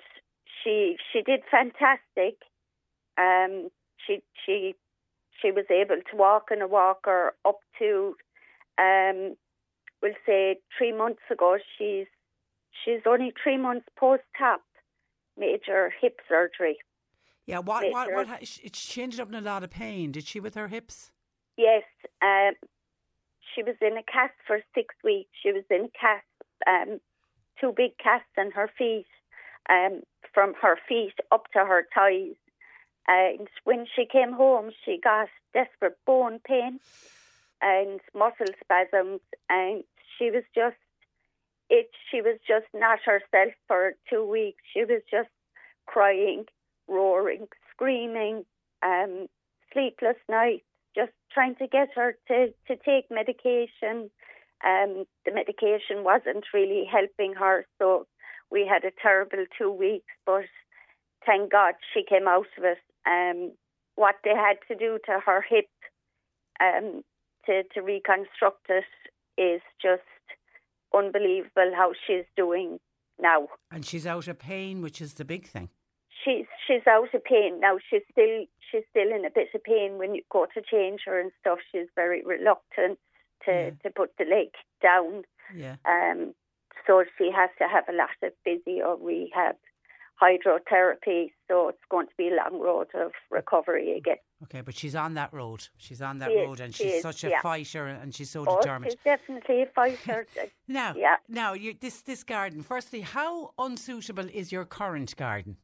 she 0.63 0.97
she 1.13 1.23
did 1.23 1.41
fantastic. 1.51 2.39
Um, 3.19 3.69
she 4.07 4.23
she 4.45 4.75
she 5.41 5.51
was 5.51 5.67
able 5.71 6.01
to 6.11 6.17
walk 6.17 6.49
in 6.51 6.63
a 6.63 6.67
walker 6.69 7.35
up 7.45 7.59
to 7.79 8.17
um, 8.79 9.37
we'll 10.03 10.13
say 10.27 10.59
three 10.77 10.93
months 10.93 11.23
ago. 11.31 11.59
She's 11.79 12.07
she's 12.85 13.01
only 13.07 13.33
three 13.43 13.59
months 13.59 13.87
post 13.99 14.23
op 14.41 14.63
major 15.39 15.93
hip 16.01 16.21
surgery. 16.29 16.79
Yeah. 17.47 17.59
What? 17.59 17.91
What? 17.91 18.13
What? 18.13 18.29
ha- 18.29 18.39
She 18.43 18.71
she 18.73 19.03
ended 19.03 19.21
up 19.21 19.29
in 19.29 19.35
a 19.35 19.41
lot 19.41 19.63
of 19.65 19.71
pain. 19.71 20.13
Did 20.13 20.27
she 20.27 20.41
with 20.41 20.55
her 20.55 20.69
hips? 20.69 21.11
Yes, 21.57 21.85
um, 22.23 22.55
she 23.55 23.63
was 23.63 23.77
in 23.81 23.97
a 23.97 24.03
cast 24.03 24.35
for 24.47 24.61
six 24.75 24.95
weeks. 25.05 25.31
She 25.43 25.53
was 25.53 25.63
in 25.71 25.89
cast, 25.99 26.25
um, 26.67 27.01
two 27.61 27.73
big 27.77 27.97
casts 27.99 28.27
on 28.37 28.51
her 28.53 28.69
feet, 28.77 29.07
um, 29.71 30.03
from 30.33 30.55
her 30.61 30.77
feet 30.89 31.15
up 31.31 31.45
to 31.53 31.61
her 31.61 31.87
thighs. 31.95 32.35
And 33.07 33.49
when 33.65 33.87
she 33.95 34.07
came 34.07 34.33
home, 34.33 34.71
she 34.85 34.99
got 35.03 35.29
desperate 35.53 35.99
bone 36.07 36.41
pain 36.45 36.81
and 37.61 38.01
muscle 38.15 38.53
spasms, 38.63 39.21
and 39.49 39.85
she 40.19 40.31
was 40.31 40.43
just 40.55 40.77
it. 41.71 41.91
She 42.11 42.21
was 42.21 42.39
just 42.49 42.67
not 42.75 42.99
herself 43.05 43.53
for 43.69 43.93
two 44.11 44.25
weeks. 44.29 44.63
She 44.73 44.85
was 44.85 45.03
just 45.11 45.29
crying, 45.87 46.47
roaring, 46.89 47.47
screaming, 47.73 48.45
um, 48.83 49.27
sleepless 49.73 50.17
nights, 50.29 50.65
just 50.95 51.13
trying 51.33 51.57
to 51.57 51.67
get 51.67 51.89
her 51.95 52.17
to, 52.29 52.49
to 52.69 52.77
take 52.77 53.07
medication. 53.11 54.11
Um, 54.65 55.05
the 55.27 55.33
medication 55.33 56.05
wasn't 56.05 56.45
really 56.55 56.85
helping 56.91 57.35
her, 57.35 57.67
so 57.79 58.07
we 58.51 58.67
had 58.71 58.85
a 58.85 58.93
terrible 59.03 59.45
two 59.59 59.71
weeks, 59.71 60.13
but 60.25 60.45
thank 61.27 61.51
God 61.51 61.75
she 61.93 62.05
came 62.09 62.29
out 62.29 62.47
of 62.57 62.65
it. 62.65 62.79
Um, 63.07 63.53
what 63.97 64.17
they 64.25 64.31
had 64.31 64.57
to 64.69 64.75
do 64.75 64.99
to 65.07 65.21
her 65.25 65.45
hip 65.49 65.69
um, 66.61 67.03
to, 67.47 67.63
to 67.75 67.81
reconstruct 67.81 68.69
it 68.69 68.85
is 69.41 69.61
just 69.83 70.03
unbelievable 70.97 71.73
how 71.77 71.93
she's 72.07 72.25
doing 72.37 72.79
now. 73.21 73.49
And 73.71 73.85
she's 73.85 74.07
out 74.07 74.29
of 74.29 74.39
pain, 74.39 74.81
which 74.81 75.01
is 75.01 75.15
the 75.15 75.25
big 75.25 75.47
thing. 75.47 75.69
She's 76.25 76.47
she's 76.67 76.87
out 76.89 77.13
of 77.15 77.25
pain 77.25 77.61
now. 77.61 77.79
She's 77.91 78.03
still 78.11 78.45
she's 78.71 78.83
still 78.91 79.13
in 79.15 79.25
a 79.25 79.31
bit 79.31 79.49
of 79.55 79.63
pain 79.63 79.99
when 79.99 80.15
you 80.15 80.23
go 80.33 80.47
to 80.55 80.63
change 80.63 81.03
her 81.07 81.21
and 81.21 81.31
stuff. 81.41 81.59
She's 81.71 81.89
very 81.95 82.23
reluctant 82.25 82.99
to, 83.45 83.53
Yeah. 83.53 83.71
to 83.83 83.91
put 83.95 84.13
the 84.19 84.25
leg 84.25 84.49
down. 84.83 85.25
Yeah. 85.55 85.77
Um, 85.85 86.35
so 86.87 87.05
she 87.19 87.31
has 87.35 87.51
to 87.59 87.69
have 87.69 87.85
a 87.89 87.93
lot 87.93 88.11
of 88.23 88.33
physio 88.45 88.97
rehab, 89.03 89.57
hydrotherapy. 90.21 91.33
So 91.49 91.69
it's 91.69 91.79
going 91.91 92.07
to 92.07 92.13
be 92.17 92.29
a 92.29 92.35
long 92.37 92.61
road 92.61 92.89
of 92.95 93.13
recovery 93.31 93.97
again. 93.97 94.17
Okay, 94.45 94.61
but 94.61 94.75
she's 94.75 94.95
on 94.95 95.15
that 95.15 95.33
road. 95.33 95.69
She's 95.79 96.03
on 96.03 96.19
that 96.19 96.31
She 96.31 96.35
is, 96.37 96.47
road, 96.49 96.61
and 96.61 96.75
she 96.75 96.85
she's 96.85 96.93
is, 96.95 97.03
such 97.03 97.25
a 97.25 97.31
yeah. 97.31 97.41
fighter, 97.43 97.87
and 97.87 98.15
she's 98.15 98.31
so 98.31 98.45
Oh, 98.47 98.61
determined. 98.61 98.93
she's 98.93 99.01
definitely 99.05 99.63
a 99.63 99.67
fighter. 99.67 100.27
Now, 100.69 100.95
Yeah. 100.97 101.17
now, 101.29 101.53
you, 101.55 101.75
this 101.81 102.03
this 102.03 102.25
garden. 102.25 102.63
Firstly, 102.63 103.01
how 103.03 103.53
unsuitable 103.59 104.29
is 104.33 104.53
your 104.53 104.65
current 104.65 105.17
garden? 105.17 105.57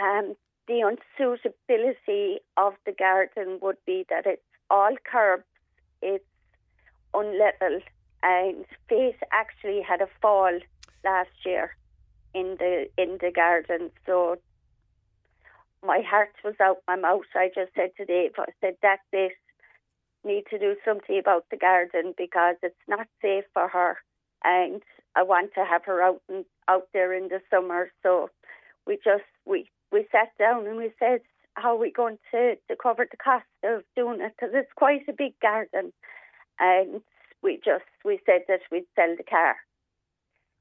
Um, 0.00 0.36
the 0.68 0.96
unsuitability 1.18 2.36
of 2.56 2.74
the 2.84 2.92
garden 2.92 3.58
would 3.62 3.78
be 3.86 4.04
that 4.10 4.26
it's 4.26 4.42
all 4.68 4.94
curbs, 5.10 5.44
it's 6.02 6.24
unlevel, 7.14 7.82
and 8.22 8.64
Faith 8.88 9.16
actually 9.32 9.80
had 9.80 10.00
a 10.00 10.08
fall 10.20 10.58
last 11.04 11.30
year 11.44 11.76
in 12.34 12.56
the 12.58 12.88
in 12.98 13.18
the 13.20 13.30
garden. 13.30 13.90
So 14.04 14.36
my 15.84 16.00
heart 16.00 16.34
was 16.44 16.54
out 16.60 16.78
my 16.86 16.96
mouth. 16.96 17.30
I 17.34 17.48
just 17.54 17.72
said 17.74 17.90
to 17.96 18.04
Dave, 18.04 18.32
I 18.36 18.46
said 18.60 18.76
that's 18.82 19.02
it. 19.12 19.32
Need 20.24 20.44
to 20.50 20.58
do 20.58 20.74
something 20.84 21.18
about 21.18 21.46
the 21.50 21.56
garden 21.56 22.12
because 22.18 22.56
it's 22.62 22.74
not 22.88 23.06
safe 23.22 23.44
for 23.54 23.68
her, 23.68 23.98
and 24.44 24.82
I 25.14 25.22
want 25.22 25.54
to 25.54 25.64
have 25.64 25.84
her 25.84 26.02
out 26.02 26.20
and 26.28 26.44
out 26.68 26.88
there 26.92 27.12
in 27.14 27.28
the 27.28 27.40
summer. 27.48 27.90
So 28.02 28.30
we 28.86 28.96
just 28.96 29.24
we 29.44 29.70
we 29.92 30.06
sat 30.12 30.30
down 30.38 30.66
and 30.66 30.76
we 30.76 30.90
said 30.98 31.20
how 31.54 31.74
are 31.74 31.78
we 31.78 31.90
going 31.90 32.18
to 32.32 32.56
to 32.68 32.76
cover 32.76 33.06
the 33.10 33.16
cost 33.16 33.46
of 33.64 33.82
doing 33.94 34.20
it 34.20 34.32
because 34.36 34.54
it's 34.54 34.72
quite 34.76 35.08
a 35.08 35.12
big 35.12 35.38
garden, 35.40 35.92
and 36.58 37.00
we 37.42 37.56
just 37.64 37.84
we 38.04 38.18
said 38.26 38.42
that 38.48 38.60
we'd 38.70 38.84
sell 38.94 39.14
the 39.16 39.22
car. 39.24 39.56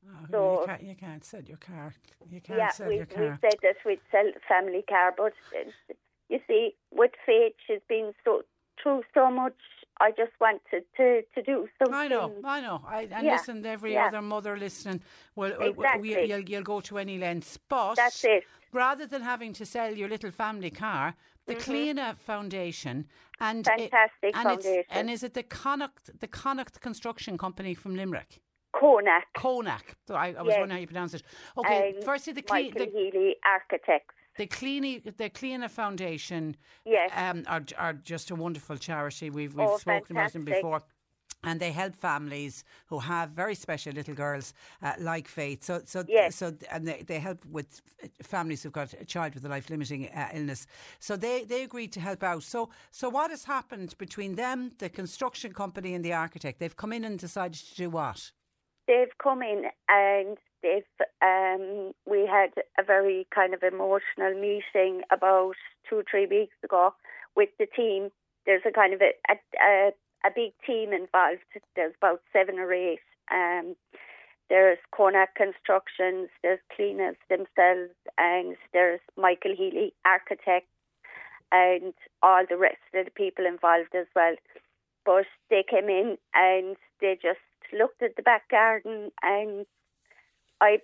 Oh, 0.07 0.25
So- 0.31 0.61
you, 0.61 0.67
can't, 0.67 0.83
you 0.83 0.95
can't 0.95 1.23
sell 1.25 1.41
your 1.41 1.57
car. 1.57 1.93
You 2.29 2.39
can't 2.41 2.59
yeah, 2.59 2.69
sell 2.69 2.87
we, 2.89 2.97
your 2.97 3.07
we 3.09 3.15
car. 3.15 3.39
said 3.41 3.55
that 3.63 3.77
we'd 3.85 3.99
sell 4.11 4.25
the 4.25 4.39
family 4.47 4.83
car, 4.87 5.13
but 5.17 5.33
uh, 5.57 5.93
you 6.29 6.39
see, 6.47 6.75
with 6.91 7.11
Faith, 7.25 7.53
she's 7.65 7.81
been 7.89 8.13
so 8.23 8.43
through 8.81 9.03
so 9.13 9.31
much. 9.31 9.55
I 9.99 10.11
just 10.11 10.31
wanted 10.41 10.83
to 10.97 11.21
to 11.35 11.41
do 11.41 11.67
something. 11.79 11.93
I 11.95 12.07
know, 12.07 12.33
I 12.43 12.61
know. 12.61 12.81
I, 12.87 13.01
and 13.11 13.25
Yeah, 13.25 13.33
listen, 13.33 13.65
every 13.65 13.93
yeah. 13.93 14.07
other 14.07 14.21
mother 14.21 14.57
listening, 14.57 15.01
well, 15.35 15.53
well, 15.59 15.69
Exactly. 15.69 16.15
well, 16.15 16.25
you'll, 16.27 16.39
you'll 16.49 16.63
go 16.63 16.81
to 16.81 16.97
any 16.97 17.17
lengths. 17.17 17.57
But 17.69 17.95
That's 17.95 18.23
it. 18.25 18.43
rather 18.73 19.05
than 19.05 19.21
having 19.21 19.53
to 19.53 19.65
sell 19.65 19.93
your 19.95 20.09
little 20.09 20.31
family 20.31 20.69
car, 20.69 21.15
the 21.47 21.55
Cliona 21.55 22.17
Foundation 22.17 23.05
and 23.39 23.65
it- 23.67 23.71
Mm-hmm. 23.71 23.81
Fantastic 23.83 24.35
and 24.35 24.47
foundation. 24.49 24.83
and 24.89 25.09
is 25.09 25.23
it 25.23 25.33
the 25.33 25.43
Connacht 25.43 26.19
the 26.19 26.27
Connacht 26.27 26.81
Construction 26.81 27.37
Company 27.37 27.73
from 27.73 27.95
Limerick? 27.95 28.41
Konak. 28.75 29.23
Konak. 29.37 29.95
So 30.07 30.15
I, 30.15 30.33
I 30.37 30.41
was 30.41 30.51
Yes. 30.51 30.59
wondering 30.59 30.71
how 30.71 30.77
you 30.77 30.87
pronounce 30.87 31.13
it. 31.13 31.23
Okay, 31.57 31.93
and 31.95 32.03
firstly, 32.03 32.33
the, 32.33 32.43
Michael 32.49 32.85
the, 32.85 32.91
Healy 32.91 33.35
Architects. 33.45 34.15
The 34.35 34.47
Cleany, 34.47 35.03
the 35.17 35.29
Cliona 35.29 35.69
Foundation 35.69 36.55
Yes. 36.85 37.11
um, 37.15 37.43
are, 37.47 37.63
are 37.77 37.93
just 37.93 38.31
a 38.31 38.35
wonderful 38.35 38.77
charity. 38.77 39.29
We've, 39.29 39.53
we've 39.55 39.67
Oh, 39.67 39.77
spoken 39.77 40.17
about 40.17 40.33
them 40.33 40.43
before. 40.45 40.81
And 41.43 41.59
they 41.59 41.71
help 41.71 41.95
families 41.95 42.63
who 42.87 42.97
have 42.97 43.29
very 43.29 43.53
special 43.53 43.93
little 43.93 44.15
girls 44.15 44.53
uh, 44.81 44.93
like 44.99 45.27
Faith. 45.27 45.63
So, 45.63 45.81
so, 45.85 46.03
Yes. 46.07 46.35
so, 46.35 46.53
and 46.71 46.87
they, 46.87 47.03
they 47.03 47.19
help 47.19 47.45
with 47.45 47.81
families 48.23 48.63
who've 48.63 48.73
got 48.73 48.93
a 48.99 49.05
child 49.05 49.35
with 49.35 49.45
a 49.45 49.49
life-limiting 49.49 50.09
uh, 50.09 50.29
illness. 50.33 50.65
So 50.99 51.15
they, 51.15 51.43
they 51.43 51.61
agreed 51.63 51.91
to 51.93 51.99
help 51.99 52.23
out. 52.23 52.41
So, 52.41 52.69
so 52.89 53.09
what 53.09 53.29
has 53.29 53.43
happened 53.43 53.95
between 53.99 54.35
them, 54.35 54.71
the 54.79 54.89
construction 54.89 55.53
company, 55.53 55.93
and 55.93 56.03
the 56.03 56.13
architect? 56.13 56.59
They've 56.59 56.75
come 56.75 56.93
in 56.93 57.05
and 57.05 57.19
decided 57.19 57.61
to 57.61 57.75
do 57.75 57.89
what? 57.91 58.31
they've 58.87 59.17
come 59.21 59.41
in 59.41 59.63
and 59.89 60.37
they've 60.65 61.07
um, 61.21 61.93
we 62.05 62.25
had 62.25 62.49
a 62.79 62.83
very 62.83 63.27
kind 63.33 63.53
of 63.53 63.61
emotional 63.61 64.33
meeting 64.33 65.01
about 65.11 65.53
two 65.87 66.03
three 66.09 66.25
weeks 66.25 66.55
ago 66.63 66.93
with 67.35 67.49
the 67.59 67.67
team. 67.67 68.09
There's 68.45 68.63
a 68.67 68.71
kind 68.71 68.93
of 68.93 69.01
a 69.01 69.13
a, 69.29 69.91
a, 70.25 70.29
big 70.35 70.53
team 70.65 70.91
involved. 70.91 71.45
There's 71.75 71.93
about 72.01 72.21
seven 72.33 72.57
or 72.57 72.73
eight. 72.73 72.99
Um, 73.31 73.75
there's 74.49 74.77
Konak 74.93 75.33
Constructions, 75.35 76.29
there's 76.43 76.59
Cliona's 76.77 77.17
themselves, 77.29 77.95
and 78.17 78.55
there's 78.73 78.99
Michael 79.17 79.55
Healy 79.57 79.93
Architects, 80.05 80.69
and 81.51 81.93
all 82.21 82.43
the 82.47 82.57
rest 82.57 82.77
of 82.93 83.05
the 83.05 83.11
people 83.11 83.45
involved 83.45 83.95
as 83.95 84.05
well. 84.15 84.35
But 85.03 85.25
they 85.49 85.63
came 85.67 85.89
in 85.89 86.17
and 86.35 86.75
they 87.01 87.17
just 87.21 87.39
looked 87.73 88.03
at 88.03 88.15
the 88.15 88.23
back 88.23 88.49
garden 88.49 89.11
and 89.23 89.65
I 90.61 90.79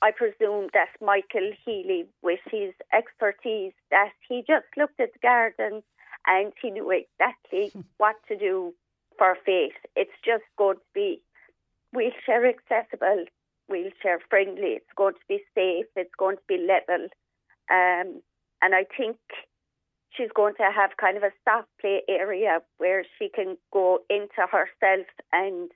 I 0.00 0.12
presume 0.12 0.68
that 0.74 0.90
Michael 1.00 1.52
Healy, 1.64 2.06
with 2.22 2.40
his 2.50 2.72
expertise, 2.92 3.72
that 3.90 4.12
he 4.28 4.44
just 4.46 4.66
looked 4.76 5.00
at 5.00 5.12
the 5.12 5.18
garden 5.18 5.82
and 6.26 6.52
he 6.60 6.70
knew 6.70 6.90
exactly 6.90 7.72
what 7.96 8.16
to 8.28 8.36
do 8.36 8.74
for 9.16 9.36
Faith. 9.44 9.74
It's 9.96 10.12
just 10.24 10.44
going 10.56 10.76
to 10.76 10.82
be 10.94 11.20
wheelchair 11.92 12.46
accessible, 12.46 13.24
wheelchair 13.68 14.20
friendly. 14.30 14.78
It's 14.78 14.92
going 14.96 15.14
to 15.14 15.26
be 15.28 15.42
safe. 15.54 15.86
It's 15.96 16.14
going 16.16 16.36
to 16.36 16.42
be 16.46 16.58
level. 16.58 17.08
Um, 17.70 18.22
and 18.62 18.74
I 18.74 18.84
think 18.96 19.16
she's 20.10 20.30
going 20.34 20.54
to 20.56 20.70
have 20.74 20.96
kind 20.96 21.16
of 21.16 21.22
a 21.22 21.32
soft 21.44 21.68
play 21.80 22.02
area 22.08 22.60
where 22.78 23.04
she 23.18 23.28
can 23.28 23.56
go 23.72 24.00
into 24.08 24.46
herself 24.50 25.06
and 25.32 25.70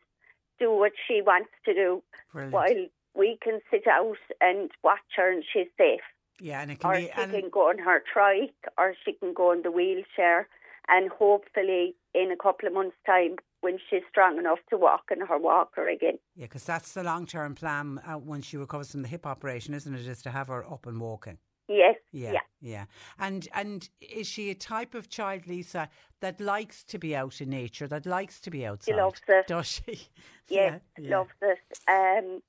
do 0.59 0.70
what 0.72 0.92
she 1.07 1.20
wants 1.22 1.50
to 1.64 1.74
do 1.74 2.03
Brilliant. 2.32 2.53
while 2.53 2.86
we 3.14 3.38
can 3.42 3.61
sit 3.70 3.86
out 3.86 4.16
and 4.40 4.70
watch 4.82 4.98
her 5.16 5.30
and 5.32 5.44
she's 5.53 5.66
safe. 5.78 6.00
Yeah, 6.40 6.61
and 6.62 6.70
it 6.70 6.80
can 6.80 6.90
Or 6.90 6.94
be. 6.96 7.07
she 7.07 7.40
can 7.40 7.50
go 7.50 7.68
on 7.68 7.78
her 7.78 8.03
trike 8.12 8.55
or 8.78 8.94
she 9.05 9.12
can 9.12 9.32
go 9.34 9.53
in 9.53 9.62
the 9.62 9.70
wheelchair 9.70 10.48
and 10.88 11.11
hopefully 11.11 11.94
in 12.14 12.32
a 12.32 12.36
couple 12.36 12.66
of 12.66 12.74
months' 12.74 12.96
time 13.07 13.36
when 13.61 13.78
she's 13.88 14.03
strong 14.11 14.38
enough 14.38 14.59
to 14.70 14.76
walk 14.76 15.05
in 15.12 15.20
her 15.24 15.38
walker 15.38 15.88
again. 15.88 16.18
yeah, 16.34 16.46
because 16.46 16.64
that's 16.64 16.92
the 16.92 17.05
long 17.05 17.26
term 17.26 17.55
plan 17.55 18.00
uh, 18.05 18.14
when 18.14 18.42
she 18.42 18.57
recovers 18.57 18.90
from 18.90 19.03
the 19.03 19.09
hip 19.09 19.24
operation, 19.26 19.72
isn't 19.74 19.94
it? 19.94 20.07
Is 20.07 20.22
to 20.22 20.30
have 20.30 20.48
her 20.48 20.64
up 20.70 20.86
and 20.86 21.00
walking. 21.00 21.38
Yes. 21.68 21.96
Yeah, 22.12 22.32
Yeah. 22.32 22.40
yeah. 22.60 22.84
And 23.18 23.48
and 23.54 23.88
is 24.00 24.26
she 24.26 24.50
a 24.50 24.54
type 24.54 24.94
of 24.94 25.08
child, 25.08 25.46
Lisa, 25.46 25.88
that 26.20 26.40
likes 26.40 26.84
to 26.84 26.98
be 26.98 27.14
out 27.16 27.40
in 27.40 27.50
nature, 27.50 27.86
that 27.88 28.04
likes 28.06 28.40
to 28.40 28.50
be 28.50 28.66
outside? 28.66 28.92
She 28.92 29.00
loves 29.00 29.20
it. 29.28 29.46
Does 29.46 29.66
she? 29.66 30.08
Yes, 30.48 30.80
Yeah, 30.98 31.04
yeah. 31.04 31.16
loves 31.16 31.30
it. 31.40 31.58
Um, 31.88 32.42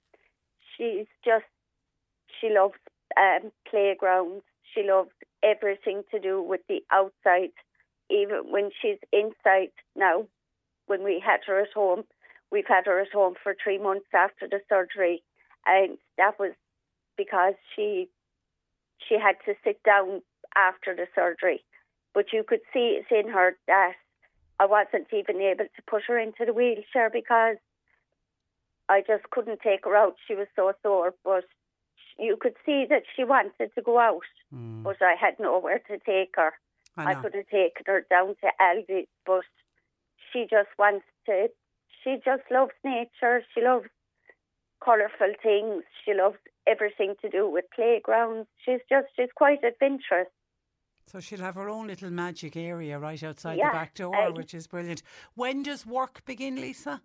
she's 0.76 1.08
just 1.24 1.46
she 2.42 2.50
loves 2.50 2.76
um, 3.18 3.52
playgrounds. 3.70 4.44
She 4.74 4.84
loves 4.84 5.12
everything 5.44 6.04
to 6.12 6.20
do 6.20 6.42
with 6.42 6.62
the 6.68 6.84
outside. 6.92 7.52
Even 8.10 8.52
when 8.52 8.72
she's 8.82 8.98
inside 9.14 9.72
now, 9.96 10.26
when 10.88 11.04
we 11.04 11.22
had 11.26 11.40
her 11.48 11.62
at 11.62 11.72
home, 11.74 12.04
we've 12.52 12.68
had 12.68 12.86
her 12.86 13.00
at 13.00 13.12
home 13.14 13.36
for 13.42 13.56
three 13.64 13.78
months 13.78 14.08
after 14.14 14.48
the 14.50 14.60
surgery, 14.68 15.24
and 15.66 15.98
that 16.18 16.38
was 16.40 16.52
because 17.18 17.54
she 17.76 18.10
she 19.08 19.16
had 19.20 19.36
to 19.46 19.54
sit 19.64 19.82
down 19.84 20.22
after 20.56 20.96
the 20.96 21.08
surgery. 21.16 21.64
But 22.14 22.32
you 22.32 22.44
could 22.44 22.62
see 22.74 23.00
it 23.02 23.14
in 23.14 23.32
her 23.32 23.58
that 23.68 23.94
I 24.60 24.66
wasn't 24.66 25.08
even 25.12 25.42
able 25.42 25.66
to 25.66 25.82
put 25.88 26.04
her 26.08 26.18
into 26.20 26.46
the 26.46 26.54
wheelchair 26.54 27.10
because 27.12 27.58
I 28.90 29.02
just 29.02 29.30
couldn't 29.32 29.62
take 29.62 29.86
her 29.86 29.96
out. 29.96 30.16
She 30.28 30.36
was 30.36 30.48
so 30.56 30.74
sore, 30.84 31.14
but 31.24 31.46
you 32.20 32.38
could 32.40 32.54
see 32.66 32.86
that 32.90 33.04
she 33.16 33.24
wanted 33.24 33.72
to 33.76 33.82
go 33.82 34.00
out, 34.00 34.22
Mm, 34.54 34.84
but 34.84 35.02
I 35.02 35.16
had 35.20 35.40
nowhere 35.40 35.80
to 35.88 35.98
take 36.00 36.36
her. 36.36 36.54
I 36.96 37.12
I 37.12 37.16
could 37.16 37.34
have 37.34 37.48
taken 37.48 37.84
her 37.88 38.06
down 38.08 38.36
to 38.42 38.52
Aldi, 38.62 39.08
but 39.26 39.46
she 40.32 40.46
just 40.50 40.70
wants 40.78 41.06
to. 41.26 41.50
She 42.04 42.18
just 42.24 42.44
loves 42.52 42.74
nature. 42.84 43.44
She 43.54 43.62
loves 43.62 43.88
colourful 44.84 45.34
things. 45.42 45.84
She 46.06 46.14
loves 46.14 46.38
everything 46.68 47.16
to 47.22 47.30
do 47.30 47.50
with 47.50 47.66
playgrounds. 47.74 48.48
She's 48.64 48.80
just 48.90 49.08
she's 49.16 49.30
quite 49.36 49.64
adventurous. 49.64 50.28
So 51.08 51.20
she'll 51.20 51.40
have 51.40 51.56
her 51.56 51.70
own 51.70 51.88
little 51.88 52.10
magic 52.10 52.56
area 52.56 52.98
right 52.98 53.22
outside 53.22 53.58
Yeah, 53.58 53.70
the 53.70 53.74
back 53.74 53.94
door, 53.94 54.32
which 54.34 54.54
is 54.54 54.68
brilliant. 54.68 55.04
When 55.36 55.64
does 55.64 55.86
work 55.86 56.24
begin, 56.26 56.56
Lisa? 56.56 57.02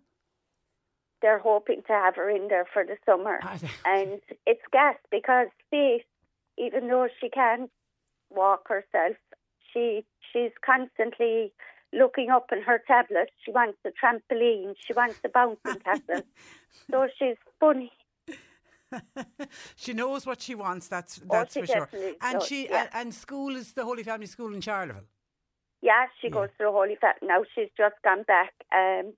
They're 1.21 1.39
hoping 1.39 1.81
to 1.87 1.93
have 1.93 2.15
her 2.15 2.29
in 2.29 2.47
there 2.47 2.65
for 2.71 2.85
the 2.85 2.95
summer, 3.05 3.39
and 3.85 4.21
it's 4.47 4.61
gas 4.71 4.95
because 5.11 5.47
Faith, 5.69 6.03
even 6.57 6.87
though 6.87 7.09
she 7.19 7.29
can't 7.29 7.69
walk 8.29 8.69
herself, 8.69 9.17
she 9.73 10.05
she's 10.31 10.51
constantly 10.65 11.51
looking 11.91 12.29
up 12.29 12.47
in 12.51 12.61
her 12.61 12.81
tablet. 12.87 13.31
She 13.43 13.51
wants 13.51 13.79
a 13.85 13.89
trampoline. 13.89 14.75
She 14.85 14.93
wants 14.93 15.19
a 15.23 15.29
bouncing 15.29 15.81
castle. 15.81 16.21
So 16.91 17.07
she's 17.17 17.35
funny. 17.59 17.91
she 19.75 19.93
knows 19.93 20.25
what 20.25 20.41
she 20.41 20.55
wants. 20.55 20.87
That's 20.87 21.19
Oh, 21.23 21.27
that's 21.31 21.53
she 21.53 21.61
for 21.61 21.67
sure. 21.67 21.89
And 22.21 22.41
she 22.43 22.67
yeah. 22.67 22.81
and, 22.81 22.89
and 22.93 23.13
school 23.13 23.55
is 23.55 23.73
the 23.73 23.83
Holy 23.83 24.03
Family 24.03 24.25
School 24.25 24.53
in 24.53 24.61
Charleville. 24.61 25.07
Yeah, 25.81 26.07
she 26.21 26.29
goes 26.29 26.49
to 26.57 26.65
the 26.65 26.71
Holy 26.71 26.95
Family. 26.95 27.19
Now 27.23 27.43
she's 27.55 27.69
just 27.77 27.95
gone 28.03 28.23
back. 28.23 28.53
Um, 28.75 29.13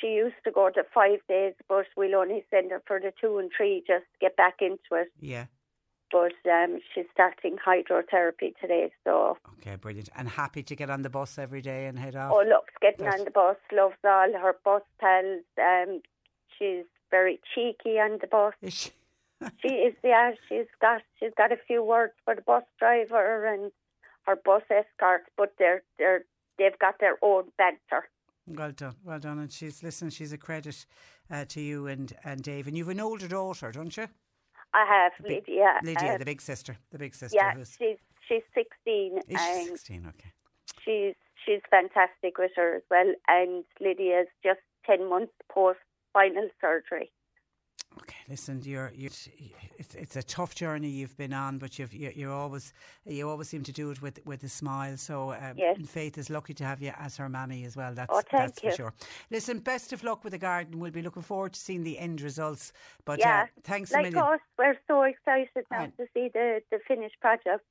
she 0.00 0.08
used 0.08 0.34
to 0.44 0.50
go 0.50 0.68
to 0.70 0.82
five 0.92 1.20
days, 1.28 1.54
but 1.68 1.86
we'll 1.96 2.16
only 2.16 2.44
send 2.50 2.70
her 2.72 2.82
for 2.86 3.00
the 3.00 3.12
two 3.20 3.38
and 3.38 3.50
three 3.56 3.82
just 3.86 4.04
to 4.12 4.18
get 4.20 4.36
back 4.36 4.56
into 4.60 5.00
it. 5.00 5.08
Yeah. 5.20 5.46
But 6.12 6.34
um, 6.50 6.78
she's 6.94 7.06
starting 7.12 7.56
hydrotherapy 7.56 8.52
today, 8.60 8.92
so 9.02 9.38
Okay, 9.60 9.76
brilliant. 9.76 10.10
And 10.16 10.28
happy 10.28 10.62
to 10.62 10.76
get 10.76 10.90
on 10.90 11.02
the 11.02 11.10
bus 11.10 11.38
every 11.38 11.62
day 11.62 11.86
and 11.86 11.98
head 11.98 12.14
off. 12.16 12.32
oh 12.34 12.44
look, 12.46 12.66
getting 12.80 13.06
on 13.08 13.24
the 13.24 13.30
bus, 13.30 13.56
loves 13.72 13.96
all 14.04 14.32
her 14.32 14.56
bus 14.64 14.82
pals. 15.00 15.42
Um, 15.58 16.02
she's 16.58 16.84
very 17.10 17.40
cheeky 17.54 17.98
on 17.98 18.18
the 18.20 18.26
bus. 18.26 18.52
She? 19.62 19.68
is, 19.68 19.94
yeah. 20.02 20.32
She's 20.48 20.66
got 20.80 21.02
she's 21.18 21.32
got 21.36 21.52
a 21.52 21.56
few 21.66 21.82
words 21.82 22.12
for 22.24 22.34
the 22.34 22.42
bus 22.42 22.64
driver 22.78 23.46
and 23.46 23.72
her 24.26 24.36
bus 24.36 24.62
escort, 24.70 25.22
but 25.36 25.54
they're 25.58 25.82
they're 25.98 26.24
they've 26.58 26.78
got 26.78 26.98
their 27.00 27.16
own 27.22 27.44
banter. 27.58 28.08
Well 28.46 28.72
done, 28.72 28.94
well 29.04 29.18
done. 29.18 29.38
And 29.38 29.52
she's 29.52 29.82
listen. 29.82 30.10
She's 30.10 30.32
a 30.32 30.38
credit 30.38 30.86
uh, 31.30 31.44
to 31.46 31.60
you 31.60 31.86
and 31.86 32.12
and 32.24 32.42
Dave. 32.42 32.66
And 32.66 32.76
you've 32.76 32.88
an 32.90 33.00
older 33.00 33.28
daughter, 33.28 33.72
don't 33.72 33.96
you? 33.96 34.06
I 34.74 34.84
have 34.86 35.12
big- 35.22 35.44
Lydia. 35.48 35.74
Lydia, 35.82 36.14
uh, 36.14 36.18
the 36.18 36.24
big 36.24 36.42
sister, 36.42 36.76
the 36.90 36.98
big 36.98 37.14
sister. 37.14 37.36
yeah, 37.36 37.54
she's 37.54 37.98
she's 38.28 38.42
sixteen 38.54 39.18
is 39.28 39.40
she 39.40 39.64
sixteen? 39.68 40.06
Okay. 40.08 40.32
she's 40.84 41.14
she's 41.44 41.60
fantastic 41.70 42.38
with 42.38 42.50
her 42.56 42.76
as 42.76 42.82
well. 42.90 43.14
And 43.28 43.64
Lydia's 43.80 44.26
just 44.42 44.60
ten 44.84 45.08
months 45.08 45.32
post 45.50 45.78
spinal 46.10 46.48
surgery. 46.60 47.10
Okay, 47.98 48.16
listen, 48.28 48.60
you're, 48.64 48.90
you're 48.96 49.10
it's, 49.78 49.94
it's 49.94 50.16
a 50.16 50.22
tough 50.22 50.54
journey 50.54 50.88
you've 50.88 51.16
been 51.16 51.32
on, 51.32 51.58
but 51.58 51.78
you've, 51.78 51.94
you're, 51.94 52.10
you're 52.12 52.32
always 52.32 52.72
you 53.06 53.28
always 53.28 53.48
seem 53.48 53.62
to 53.62 53.72
do 53.72 53.90
it 53.90 54.02
with 54.02 54.18
with 54.26 54.42
a 54.42 54.48
smile. 54.48 54.96
So, 54.96 55.32
um, 55.32 55.54
Yes. 55.56 55.76
and 55.76 55.88
Faith 55.88 56.18
is 56.18 56.28
lucky 56.28 56.54
to 56.54 56.64
have 56.64 56.82
you 56.82 56.92
as 56.98 57.16
her 57.16 57.28
mammy 57.28 57.64
as 57.64 57.76
well. 57.76 57.94
That's 57.94 58.10
Oh, 58.12 58.22
that's 58.32 58.62
you. 58.62 58.70
for 58.70 58.76
sure. 58.76 58.94
Listen, 59.30 59.58
best 59.60 59.92
of 59.92 60.02
luck 60.02 60.24
with 60.24 60.32
the 60.32 60.38
garden. 60.38 60.80
We'll 60.80 60.90
be 60.90 61.02
looking 61.02 61.22
forward 61.22 61.52
to 61.52 61.60
seeing 61.60 61.84
the 61.84 61.98
end 61.98 62.20
results. 62.20 62.72
But 63.04 63.20
yeah, 63.20 63.42
uh, 63.42 63.46
thanks 63.62 63.90
a 63.92 63.94
like 63.94 64.12
million. 64.12 64.34
us, 64.34 64.40
we're 64.58 64.76
so 64.88 65.02
excited 65.04 65.64
now 65.70 65.78
Right. 65.78 65.96
to 65.96 66.06
see 66.14 66.30
the 66.34 66.60
the 66.70 66.80
finished 66.88 67.20
project, 67.20 67.64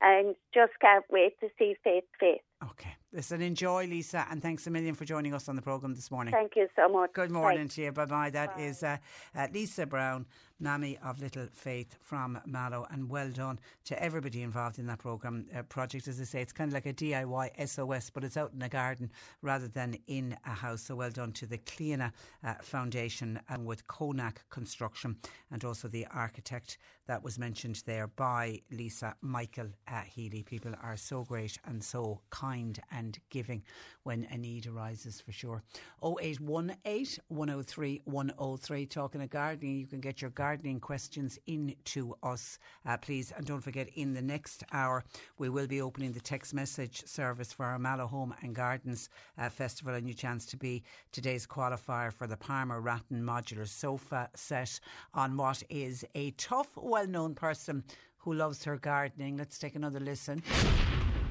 and 0.00 0.34
just 0.54 0.72
can't 0.80 1.04
wait 1.10 1.38
to 1.40 1.48
see 1.58 1.76
Faith's 1.82 2.06
face. 2.20 2.40
Okay, 2.62 2.94
listen, 3.12 3.42
enjoy, 3.42 3.86
Lisa, 3.86 4.26
and 4.30 4.42
thanks 4.42 4.66
a 4.66 4.70
million 4.70 4.94
for 4.94 5.04
joining 5.04 5.34
us 5.34 5.48
on 5.48 5.56
the 5.56 5.62
program 5.62 5.94
this 5.94 6.10
morning. 6.10 6.32
Thank 6.32 6.56
you 6.56 6.68
so 6.76 6.88
much. 6.88 7.12
Good 7.12 7.22
Thanks. 7.22 7.32
morning 7.32 7.68
to 7.68 7.82
you. 7.82 7.92
Bye 7.92 8.06
bye. 8.06 8.30
That 8.30 8.58
is 8.58 8.82
uh, 8.82 8.96
uh, 9.34 9.48
Lisa 9.52 9.86
Brown, 9.86 10.26
Mammy 10.62 10.96
of 11.04 11.20
Little 11.20 11.48
Faith 11.52 11.96
from 12.00 12.38
Mallow. 12.46 12.86
And 12.90 13.10
well 13.10 13.28
done 13.30 13.58
to 13.84 14.00
everybody 14.00 14.42
involved 14.42 14.78
in 14.78 14.86
that 14.86 15.00
programme 15.00 15.46
uh, 15.54 15.62
project. 15.62 16.06
As 16.06 16.20
I 16.20 16.24
say, 16.24 16.40
it's 16.40 16.52
kind 16.52 16.68
of 16.68 16.74
like 16.74 16.86
a 16.86 16.94
DIY 16.94 17.68
SOS, 17.68 18.10
but 18.10 18.22
it's 18.22 18.36
out 18.36 18.52
in 18.54 18.62
a 18.62 18.68
garden 18.68 19.10
rather 19.42 19.66
than 19.66 19.98
in 20.06 20.36
a 20.46 20.50
house. 20.50 20.82
So 20.82 20.94
well 20.94 21.10
done 21.10 21.32
to 21.32 21.46
the 21.46 21.58
Cliona 21.58 22.12
uh, 22.44 22.54
Foundation 22.62 23.40
and 23.48 23.66
with 23.66 23.86
Konak 23.88 24.36
Construction 24.50 25.16
and 25.50 25.64
also 25.64 25.88
the 25.88 26.06
architect 26.14 26.78
that 27.06 27.22
was 27.22 27.38
mentioned 27.38 27.82
there 27.84 28.06
by 28.06 28.60
Lisa 28.70 29.16
Michael 29.20 29.68
uh, 29.88 30.02
Healy. 30.02 30.44
People 30.44 30.72
are 30.80 30.96
so 30.96 31.24
great 31.24 31.58
and 31.64 31.82
so 31.82 32.20
kind 32.30 32.80
and 32.92 33.18
giving 33.30 33.64
when 34.04 34.26
a 34.30 34.38
need 34.38 34.66
arises 34.66 35.20
for 35.20 35.32
sure. 35.32 35.62
0818 36.04 37.22
103 37.28 38.02
103. 38.04 38.86
Talking 38.86 39.22
of 39.22 39.30
gardening, 39.30 39.76
you 39.76 39.86
can 39.86 40.00
get 40.00 40.22
your 40.22 40.30
gardening 40.52 40.80
questions 40.80 41.38
into 41.46 42.14
us, 42.22 42.58
uh, 42.84 42.94
please. 42.98 43.32
And 43.34 43.46
don't 43.46 43.62
forget, 43.62 43.88
in 43.94 44.12
the 44.12 44.20
next 44.20 44.62
hour, 44.70 45.02
we 45.38 45.48
will 45.48 45.66
be 45.66 45.80
opening 45.80 46.12
the 46.12 46.20
text 46.20 46.52
message 46.52 47.06
service 47.06 47.54
for 47.54 47.64
our 47.64 47.78
Mallow 47.78 48.06
Home 48.06 48.34
and 48.42 48.54
Gardens 48.54 49.08
uh, 49.38 49.48
Festival. 49.48 49.94
A 49.94 50.00
new 50.02 50.12
chance 50.12 50.44
to 50.44 50.58
be 50.58 50.82
today's 51.10 51.46
qualifier 51.46 52.12
for 52.12 52.26
the 52.26 52.36
Parma 52.36 52.78
Rattan 52.78 53.22
Modular 53.22 53.66
Sofa 53.66 54.28
set 54.34 54.78
on 55.14 55.38
what 55.38 55.62
is 55.70 56.04
a 56.14 56.32
tough, 56.32 56.68
well 56.76 57.06
known 57.06 57.34
person 57.34 57.82
who 58.18 58.34
loves 58.34 58.62
her 58.64 58.76
gardening. 58.76 59.38
Let's 59.38 59.58
take 59.58 59.74
another 59.74 60.00
listen. 60.00 60.42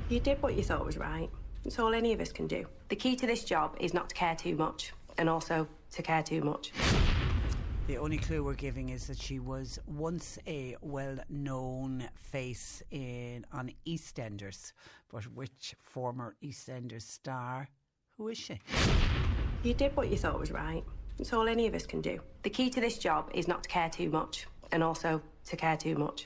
You 0.10 0.20
did 0.20 0.42
what 0.42 0.56
you 0.56 0.64
thought 0.64 0.84
was 0.84 0.98
right. 0.98 1.30
It's 1.64 1.78
all 1.78 1.94
any 1.94 2.12
of 2.12 2.20
us 2.22 2.32
can 2.32 2.48
do. 2.48 2.66
The 2.90 2.96
key 2.96 3.16
to 3.18 3.28
this 3.28 3.44
job 3.44 3.78
is 3.80 3.94
not 3.94 4.10
to 4.10 4.16
care 4.16 4.36
too 4.36 4.56
much, 4.56 4.94
and 5.20 5.30
also 5.30 5.68
to 5.92 6.02
care 6.02 6.24
too 6.24 6.42
much. 6.42 6.72
The 7.88 7.98
only 7.98 8.18
clue 8.18 8.44
we're 8.44 8.54
giving 8.54 8.90
is 8.90 9.08
that 9.08 9.20
she 9.20 9.40
was 9.40 9.80
once 9.86 10.38
a 10.48 10.78
well-known 10.82 12.08
face 12.16 12.82
in 12.92 13.46
on 13.52 13.72
EastEnders, 13.88 14.72
but 15.12 15.24
which 15.34 15.76
former 15.82 16.36
EastEnders 16.44 17.02
star? 17.02 17.68
Who 18.18 18.30
is 18.30 18.38
she? 18.38 18.60
You 19.64 19.74
did 19.74 19.96
what 19.98 20.10
you 20.10 20.18
thought 20.18 20.40
was 20.40 20.52
right. 20.52 20.84
It's 21.20 21.34
all 21.34 21.48
any 21.48 21.68
of 21.68 21.74
us 21.74 21.86
can 21.86 22.02
do. 22.02 22.20
The 22.44 22.50
key 22.50 22.70
to 22.70 22.80
this 22.80 22.98
job 22.98 23.30
is 23.34 23.48
not 23.48 23.64
to 23.64 23.70
care 23.70 23.90
too 23.90 24.10
much, 24.10 24.48
and 24.72 24.84
also 24.84 25.22
to 25.46 25.56
care 25.58 25.76
too 25.76 25.96
much. 25.96 26.26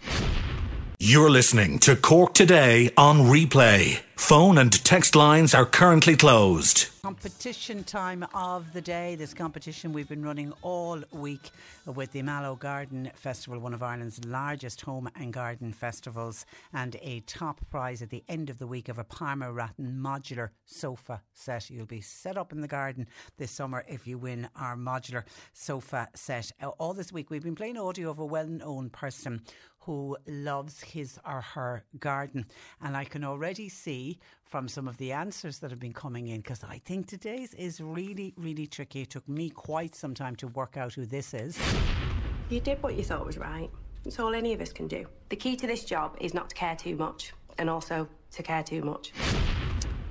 You're 1.08 1.30
listening 1.30 1.78
to 1.82 1.96
Cork 1.96 2.34
Today 2.34 2.90
on 2.98 3.20
replay. 3.20 4.02
Phone 4.16 4.58
and 4.58 4.84
text 4.84 5.16
lines 5.16 5.54
are 5.54 5.66
currently 5.66 6.16
closed. 6.16 6.88
Competition 7.04 7.84
time 7.84 8.26
of 8.34 8.74
the 8.74 8.82
day. 8.82 9.14
This 9.14 9.32
competition 9.32 9.94
we've 9.94 10.10
been 10.10 10.24
running 10.24 10.52
all 10.64 11.00
week 11.12 11.52
with 11.86 12.12
the 12.12 12.24
Mallow 12.24 12.56
Garden 12.56 13.12
Festival, 13.14 13.60
one 13.60 13.76
of 13.76 13.84
Ireland's 13.84 14.26
largest 14.26 14.82
home 14.82 15.08
and 15.16 15.32
garden 15.32 15.74
festivals, 15.74 16.48
and 16.74 16.96
a 17.04 17.20
top 17.28 17.62
prize 17.70 18.02
at 18.02 18.10
the 18.10 18.24
end 18.28 18.50
of 18.50 18.58
the 18.58 18.66
week 18.66 18.90
of 18.90 18.98
a 18.98 19.04
Parma 19.04 19.52
Rattan 19.52 20.00
modular 20.02 20.50
sofa 20.66 21.22
set. 21.34 21.70
You'll 21.70 21.86
be 21.86 22.02
set 22.02 22.36
up 22.36 22.52
in 22.52 22.62
the 22.62 22.68
garden 22.68 23.06
this 23.38 23.52
summer 23.52 23.86
if 23.88 24.08
you 24.08 24.18
win 24.18 24.50
our 24.56 24.76
modular 24.76 25.24
sofa 25.54 26.08
set. 26.16 26.52
All 26.80 26.96
this 26.96 27.12
week 27.12 27.30
we've 27.30 27.44
been 27.44 27.54
playing 27.54 27.78
audio 27.78 28.10
of 28.10 28.18
a 28.18 28.26
well 28.26 28.48
known 28.48 28.90
person 28.90 29.42
who 29.86 30.18
loves 30.28 30.82
his 30.82 31.20
or 31.26 31.42
her 31.42 31.84
garden. 32.00 32.46
And 32.82 32.98
I 32.98 33.04
can 33.04 33.24
already 33.24 33.70
see 33.70 34.20
from 34.44 34.68
some 34.68 34.88
of 34.88 34.98
the 34.98 35.12
answers 35.12 35.60
that 35.60 35.70
have 35.70 35.80
been 35.80 35.94
coming 35.94 36.28
in, 36.28 36.42
because 36.42 36.64
I 36.64 36.80
think 36.86 37.08
today's 37.08 37.54
is 37.54 37.80
really, 37.80 38.34
really 38.38 38.68
tricky. 38.68 39.02
It 39.02 39.12
took 39.12 39.28
me 39.30 39.50
quite 39.50 39.96
some 39.96 40.14
time 40.14 40.36
to 40.38 40.48
work 40.48 40.78
out 40.78 40.94
who 40.94 41.06
this 41.06 41.34
is. 41.34 41.58
You 42.50 42.60
did 42.60 42.82
what 42.82 42.96
you 42.96 43.04
thought 43.04 43.26
was 43.26 43.38
right. 43.38 43.70
It's 44.06 44.20
all 44.20 44.34
any 44.36 44.54
of 44.54 44.62
us 44.62 44.72
can 44.72 44.88
do. 44.88 45.06
The 45.30 45.36
key 45.36 45.56
to 45.56 45.68
this 45.68 45.84
job 45.84 46.18
is 46.22 46.34
not 46.34 46.50
to 46.50 46.56
care 46.56 46.76
too 46.76 46.96
much, 46.96 47.34
and 47.58 47.70
also 47.70 48.08
to 48.32 48.44
care 48.44 48.64
too 48.64 48.82
much. 48.82 49.14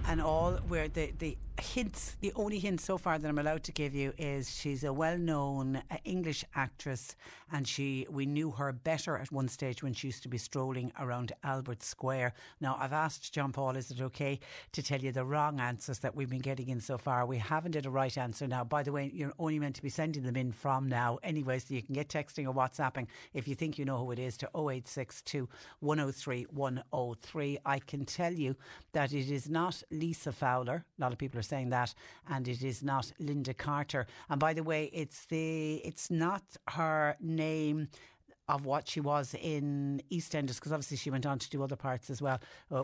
And 0.06 0.20
all 0.20 0.52
where 0.68 0.88
the, 0.88 1.12
the 1.18 1.36
hints, 1.60 2.16
the 2.20 2.32
only 2.34 2.58
hint 2.58 2.80
so 2.80 2.98
far 2.98 3.18
that 3.18 3.28
I'm 3.28 3.38
allowed 3.38 3.62
to 3.64 3.72
give 3.72 3.94
you 3.94 4.12
is 4.18 4.54
she's 4.54 4.84
a 4.84 4.92
well-known 4.92 5.76
uh, 5.76 5.96
English 6.04 6.44
actress, 6.54 7.14
and 7.52 7.66
she 7.66 8.06
we 8.10 8.26
knew 8.26 8.50
her 8.50 8.72
better 8.72 9.16
at 9.16 9.30
one 9.30 9.48
stage 9.48 9.82
when 9.82 9.94
she 9.94 10.08
used 10.08 10.22
to 10.24 10.28
be 10.28 10.38
strolling 10.38 10.92
around 10.98 11.32
Albert 11.44 11.82
Square. 11.82 12.34
Now 12.60 12.76
I've 12.80 12.92
asked 12.92 13.32
John 13.32 13.52
Paul, 13.52 13.76
is 13.76 13.90
it 13.90 14.00
okay 14.00 14.40
to 14.72 14.82
tell 14.82 15.00
you 15.00 15.12
the 15.12 15.24
wrong 15.24 15.60
answers 15.60 16.00
that 16.00 16.14
we've 16.14 16.30
been 16.30 16.40
getting 16.40 16.68
in 16.68 16.80
so 16.80 16.98
far? 16.98 17.24
We 17.24 17.38
haven't 17.38 17.72
did 17.72 17.86
a 17.86 17.90
right 17.90 18.16
answer 18.18 18.48
now. 18.48 18.64
By 18.64 18.82
the 18.82 18.92
way, 18.92 19.10
you're 19.14 19.32
only 19.38 19.58
meant 19.58 19.76
to 19.76 19.82
be 19.82 19.88
sending 19.88 20.24
them 20.24 20.36
in 20.36 20.50
from 20.52 20.88
now 20.88 21.18
anyway, 21.22 21.60
so 21.60 21.74
you 21.74 21.82
can 21.82 21.94
get 21.94 22.08
texting 22.08 22.48
or 22.48 22.54
WhatsApping 22.54 23.06
if 23.32 23.46
you 23.46 23.54
think 23.54 23.78
you 23.78 23.84
know 23.84 23.98
who 23.98 24.10
it 24.10 24.18
is 24.18 24.36
to 24.38 24.46
0862 24.46 25.48
103 25.80 26.46
103. 26.50 27.58
I 27.64 27.78
can 27.78 28.04
tell 28.04 28.32
you 28.32 28.56
that 28.92 29.12
it 29.12 29.30
is 29.30 29.48
not 29.48 29.82
Lisa 29.90 30.32
Fowler. 30.32 30.84
A 30.98 31.00
lot 31.00 31.12
of 31.12 31.18
people 31.18 31.38
are 31.38 31.43
saying 31.44 31.70
that, 31.70 31.94
and 32.28 32.48
it 32.48 32.62
is 32.62 32.82
not 32.82 33.12
Linda 33.18 33.54
Carter. 33.54 34.06
And 34.28 34.40
by 34.40 34.52
the 34.52 34.62
way, 34.62 34.90
it's 34.92 35.26
the 35.26 35.76
it's 35.76 36.10
not 36.10 36.42
her 36.70 37.16
name 37.20 37.88
of 38.46 38.66
what 38.66 38.86
she 38.86 39.00
was 39.00 39.34
in 39.40 40.02
EastEnders, 40.12 40.56
because 40.56 40.70
obviously 40.70 40.98
she 40.98 41.10
went 41.10 41.24
on 41.24 41.38
to 41.38 41.48
do 41.48 41.62
other 41.62 41.76
parts 41.76 42.10
as 42.10 42.20
well. 42.20 42.38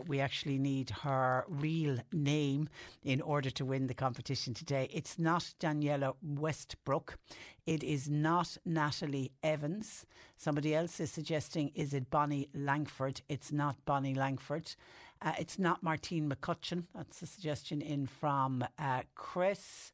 We 0.07 0.19
actually 0.19 0.57
need 0.57 0.89
her 0.89 1.45
real 1.47 1.99
name 2.11 2.67
in 3.03 3.21
order 3.21 3.51
to 3.51 3.63
win 3.63 3.85
the 3.85 3.93
competition 3.93 4.55
today. 4.55 4.89
It's 4.91 5.19
not 5.19 5.53
Danniella 5.59 6.15
Westbrook. 6.23 7.19
It 7.67 7.83
is 7.83 8.09
not 8.09 8.57
Natalie 8.65 9.33
Evans. 9.43 10.07
Somebody 10.35 10.73
else 10.73 10.99
is 10.99 11.11
suggesting, 11.11 11.71
is 11.75 11.93
it 11.93 12.09
Bonnie 12.09 12.49
Langford? 12.55 13.21
It's 13.29 13.51
not 13.51 13.75
Bonnie 13.85 14.15
Langford. 14.15 14.73
Uh, 15.21 15.33
it's 15.37 15.59
not 15.59 15.83
Martine 15.83 16.29
McCutcheon. 16.29 16.85
That's 16.95 17.21
a 17.21 17.27
suggestion 17.27 17.81
in 17.81 18.07
from 18.07 18.65
uh, 18.79 19.01
Chris. 19.15 19.93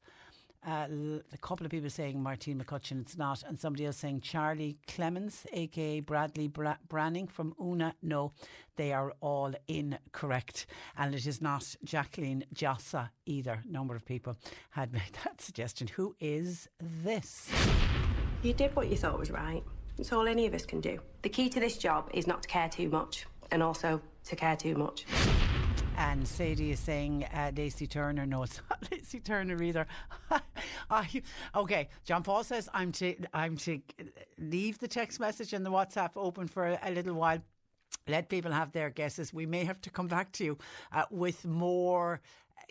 Uh, 0.66 0.88
a 1.32 1.38
couple 1.38 1.66
of 1.66 1.72
people 1.72 1.90
saying 1.90 2.22
Martine 2.22 2.60
McCutcheon, 2.60 3.02
it's 3.02 3.18
not, 3.18 3.44
and 3.44 3.58
somebody 3.60 3.86
else 3.86 3.98
saying 3.98 4.20
Charlie 4.22 4.78
Clements, 4.88 5.46
aka 5.54 6.00
Bradley 6.02 6.48
Bra- 6.48 6.78
Branning 6.90 7.28
from 7.28 7.54
Una. 7.62 7.94
No, 8.02 8.34
they 8.76 8.92
are 8.92 9.14
all 9.22 9.54
incorrect, 9.68 10.66
and 10.98 11.14
it 11.14 11.26
is 11.26 11.42
not 11.42 11.76
Jacqueline 11.84 12.44
Jossa 12.54 13.10
either. 13.26 13.62
A 13.68 13.72
number 13.72 13.96
of 13.96 14.04
people 14.04 14.36
had 14.72 14.92
made 14.94 15.14
that 15.24 15.40
suggestion. 15.42 15.88
Who 15.88 16.16
is 16.20 16.68
this? 16.82 17.50
You 18.44 18.54
did 18.54 18.76
what 18.76 18.90
you 18.90 18.98
thought 18.98 19.20
was 19.20 19.32
right. 19.32 19.64
It's 19.98 20.12
all 20.12 20.28
any 20.28 20.46
of 20.48 20.54
us 20.54 20.66
can 20.66 20.82
do. 20.82 21.00
The 21.22 21.30
key 21.30 21.50
to 21.50 21.60
this 21.60 21.78
job 21.78 22.10
is 22.14 22.28
not 22.28 22.44
to 22.44 22.50
care 22.50 22.68
too 22.68 22.90
much, 22.90 23.26
and 23.52 23.64
also 23.64 24.02
to 24.28 24.36
care 24.36 24.56
too 24.56 24.76
much. 24.76 25.06
And 25.98 26.28
Sadie 26.28 26.72
is 26.72 26.80
saying 26.80 27.26
uh, 27.34 27.52
Lacey 27.56 27.88
Turner. 27.88 28.26
No, 28.26 28.44
it's 28.44 28.62
not 28.70 28.88
Lacey 28.92 29.20
Turner 29.20 29.62
either. 29.62 29.88
I, 30.92 31.24
okay, 31.56 31.90
John 32.06 32.24
Paul 32.24 32.44
says 32.44 32.70
I'm 32.74 32.92
to 32.94 33.16
I'm 33.34 33.58
to 33.58 33.82
leave 34.38 34.78
the 34.78 34.88
text 34.88 35.20
message 35.20 35.54
and 35.54 35.66
the 35.66 35.72
WhatsApp 35.72 36.12
open 36.16 36.48
for 36.48 36.68
a, 36.68 36.80
a 36.84 36.92
little 36.92 37.16
while. 37.16 37.40
Let 38.08 38.30
people 38.30 38.52
have 38.52 38.72
their 38.74 38.90
guesses. 38.90 39.34
We 39.34 39.46
may 39.46 39.66
have 39.66 39.82
to 39.82 39.90
come 39.90 40.08
back 40.08 40.32
to 40.34 40.44
you 40.44 40.58
uh, 40.92 41.06
with 41.10 41.46
more 41.46 42.22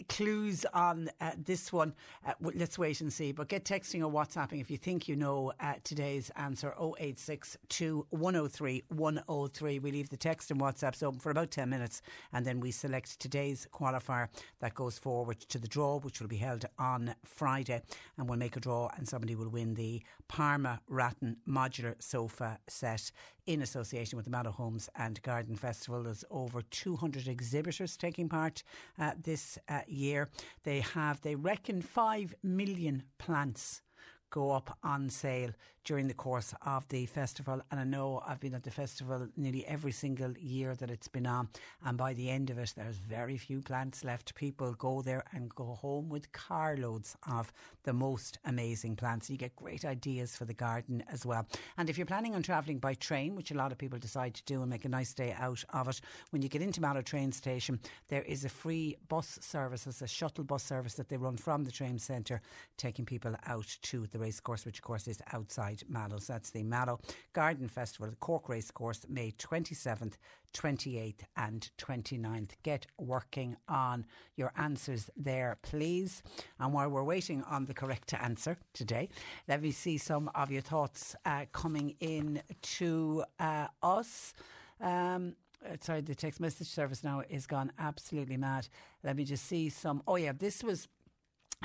clues 0.09 0.65
on 0.73 1.11
uh, 1.21 1.33
this 1.37 1.73
one. 1.73 1.95
Uh, 2.27 2.33
let's 2.41 2.79
wait 2.79 3.01
and 3.01 3.13
see. 3.13 3.33
But 3.33 3.49
get 3.49 3.65
texting 3.65 4.03
or 4.03 4.11
WhatsApping 4.11 4.61
if 4.61 4.71
you 4.71 4.77
think 4.77 5.09
you 5.09 5.17
know 5.17 5.53
uh, 5.61 5.75
today's 5.85 6.31
answer 6.37 6.75
0862 6.79 8.07
103 8.11 8.85
103. 8.89 9.79
We 9.79 9.91
leave 9.93 10.11
the 10.11 10.17
text 10.17 10.51
and 10.51 10.61
WhatsApps 10.61 11.03
open 11.03 11.21
for 11.21 11.31
about 11.31 11.51
10 11.51 11.69
minutes 11.69 12.03
and 12.33 12.47
then 12.47 12.61
we 12.61 12.71
select 12.71 13.19
today's 13.21 13.67
qualifier 13.73 14.29
that 14.61 14.75
goes 14.75 14.99
forward 14.99 15.41
to 15.41 15.59
the 15.59 15.69
draw, 15.69 15.99
which 15.99 16.21
will 16.21 16.29
be 16.29 16.37
held 16.37 16.65
on 16.79 17.15
Friday. 17.25 17.83
And 18.19 18.29
we'll 18.29 18.39
make 18.39 18.57
a 18.57 18.61
draw 18.61 18.91
and 18.97 19.09
somebody 19.09 19.35
will 19.35 19.49
win 19.49 19.75
the 19.75 20.03
Parma 20.29 20.81
Rattan 20.89 21.37
modular 21.49 21.95
sofa 22.03 22.59
set 22.69 23.11
in 23.47 23.63
association 23.63 24.17
with 24.17 24.25
the 24.25 24.31
Mallow 24.31 24.51
Homes 24.51 24.89
and 24.97 25.23
Garden 25.23 25.57
Festival. 25.57 26.03
There's 26.03 26.25
over 26.31 26.63
200 26.63 27.29
exhibitors 27.29 27.97
taking 27.97 28.29
part 28.29 28.63
uh, 28.99 29.13
this 29.23 29.59
uh, 29.69 29.81
year. 29.87 30.29
They 30.65 30.81
have, 30.81 31.21
they 31.21 31.35
reckon, 31.35 31.83
5 31.83 32.35
million 32.43 33.05
plants 33.19 33.83
go 34.31 34.51
up 34.51 34.77
on 34.83 35.09
sale 35.09 35.53
during 35.87 36.09
the 36.09 36.15
course 36.15 36.53
of 36.67 36.87
the 36.89 37.07
festival. 37.07 37.63
And 37.71 37.79
I 37.79 37.85
know 37.85 38.21
I've 38.27 38.41
been 38.41 38.55
at 38.55 38.65
the 38.65 38.73
festival 38.73 39.29
nearly 39.37 39.65
every 39.67 39.93
single 39.93 40.37
year 40.37 40.75
that 40.75 40.91
it's 40.91 41.07
been 41.07 41.27
on. 41.27 41.49
And 41.85 41.97
by 41.97 42.13
the 42.13 42.29
end 42.29 42.51
of 42.51 42.59
it, 42.59 42.75
there's 42.77 42.97
very 42.97 43.39
few 43.39 43.63
plants 43.63 44.03
left. 44.05 44.35
People 44.35 44.75
go 44.75 45.01
there 45.01 45.23
and 45.33 45.49
go 45.55 45.79
home 45.81 46.09
with 46.09 46.33
carloads 46.33 47.17
of 47.31 47.53
the 47.85 47.93
most 47.93 48.39
amazing 48.45 48.97
plants. 48.97 49.31
You 49.31 49.37
get 49.37 49.55
great 49.55 49.85
ideas 49.85 50.37
for 50.37 50.45
the 50.45 50.53
garden 50.53 51.05
as 51.11 51.25
well. 51.25 51.47
And 51.79 51.89
if 51.89 51.97
you're 51.97 52.07
planning 52.07 52.35
on 52.35 52.43
travelling 52.43 52.79
by 52.79 52.95
train, 52.95 53.37
which 53.37 53.53
a 53.53 53.57
lot 53.57 53.71
of 53.71 53.79
people 53.79 53.99
decide 53.99 54.35
to 54.35 54.45
do 54.45 54.63
and 54.63 54.69
make 54.69 54.85
a 54.85 54.89
nice 54.89 55.15
day 55.15 55.37
out 55.39 55.65
of 55.73 55.87
it, 55.87 56.01
when 56.31 56.43
you 56.43 56.49
get 56.49 56.63
into 56.63 56.81
Mallow 56.81 57.03
train 57.03 57.31
station, 57.31 57.79
there 58.09 58.23
is 58.23 58.45
a 58.45 58.49
free 58.49 58.97
bus 59.09 59.39
service, 59.41 59.87
it's 59.87 60.03
a 60.03 60.09
shuttle 60.09 60.43
bus 60.43 60.65
service 60.65 60.95
that 60.95 61.09
they 61.09 61.17
run 61.17 61.37
from 61.37 61.63
the 61.63 61.71
train 61.71 62.01
centre, 62.01 62.41
taking 62.77 63.05
people 63.05 63.37
out 63.47 63.79
to 63.83 64.09
the 64.09 64.19
racecourse, 64.19 64.67
which 64.67 64.79
of 64.79 64.83
course 64.83 65.07
is 65.07 65.23
outside 65.33 65.76
Mallow. 65.89 66.19
So 66.19 66.35
that's 66.35 66.51
the 66.51 66.63
Mallow 66.63 67.01
Garden 67.33 67.69
Festival, 67.69 68.13
Cork 68.21 68.49
Racecourse, 68.49 69.07
May 69.09 69.33
27th, 69.33 70.15
28th, 70.55 71.21
and 71.37 71.71
29th. 71.79 72.51
Get 72.63 72.87
working 72.99 73.57
on 73.69 74.07
your 74.37 74.53
answers 74.57 75.11
there, 75.17 75.59
please. 75.63 76.23
And 76.59 76.73
while 76.73 76.89
we're 76.89 77.05
waiting 77.05 77.43
on 77.45 77.67
the 77.67 77.75
correct 77.75 78.15
answer 78.15 78.57
today, 78.73 79.09
let 79.49 79.63
me 79.63 79.71
see 79.71 79.99
some 79.99 80.31
of 80.35 80.51
your 80.51 80.63
thoughts 80.63 81.15
uh, 81.25 81.47
coming 81.53 81.95
in 82.01 82.43
to 82.63 83.25
uh, 83.39 83.69
us. 83.83 84.35
Um, 84.81 85.37
sorry, 85.81 86.01
the 86.01 86.15
text 86.15 86.41
message 86.41 86.69
service 86.69 87.03
now 87.03 87.23
is 87.29 87.47
gone 87.47 87.73
absolutely 87.79 88.37
mad. 88.37 88.69
Let 89.03 89.17
me 89.17 89.25
just 89.25 89.47
see 89.47 89.69
some. 89.69 90.03
Oh, 90.07 90.17
yeah, 90.17 90.33
this 90.33 90.63
was 90.63 90.89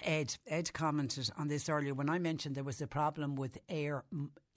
Ed, 0.04 0.36
Ed 0.48 0.74
commented 0.74 1.30
on 1.38 1.48
this 1.48 1.70
earlier 1.70 1.94
when 1.94 2.10
I 2.10 2.18
mentioned 2.18 2.56
there 2.56 2.64
was 2.64 2.82
a 2.82 2.88
problem 2.88 3.36
with 3.36 3.58
Eir 3.68 4.02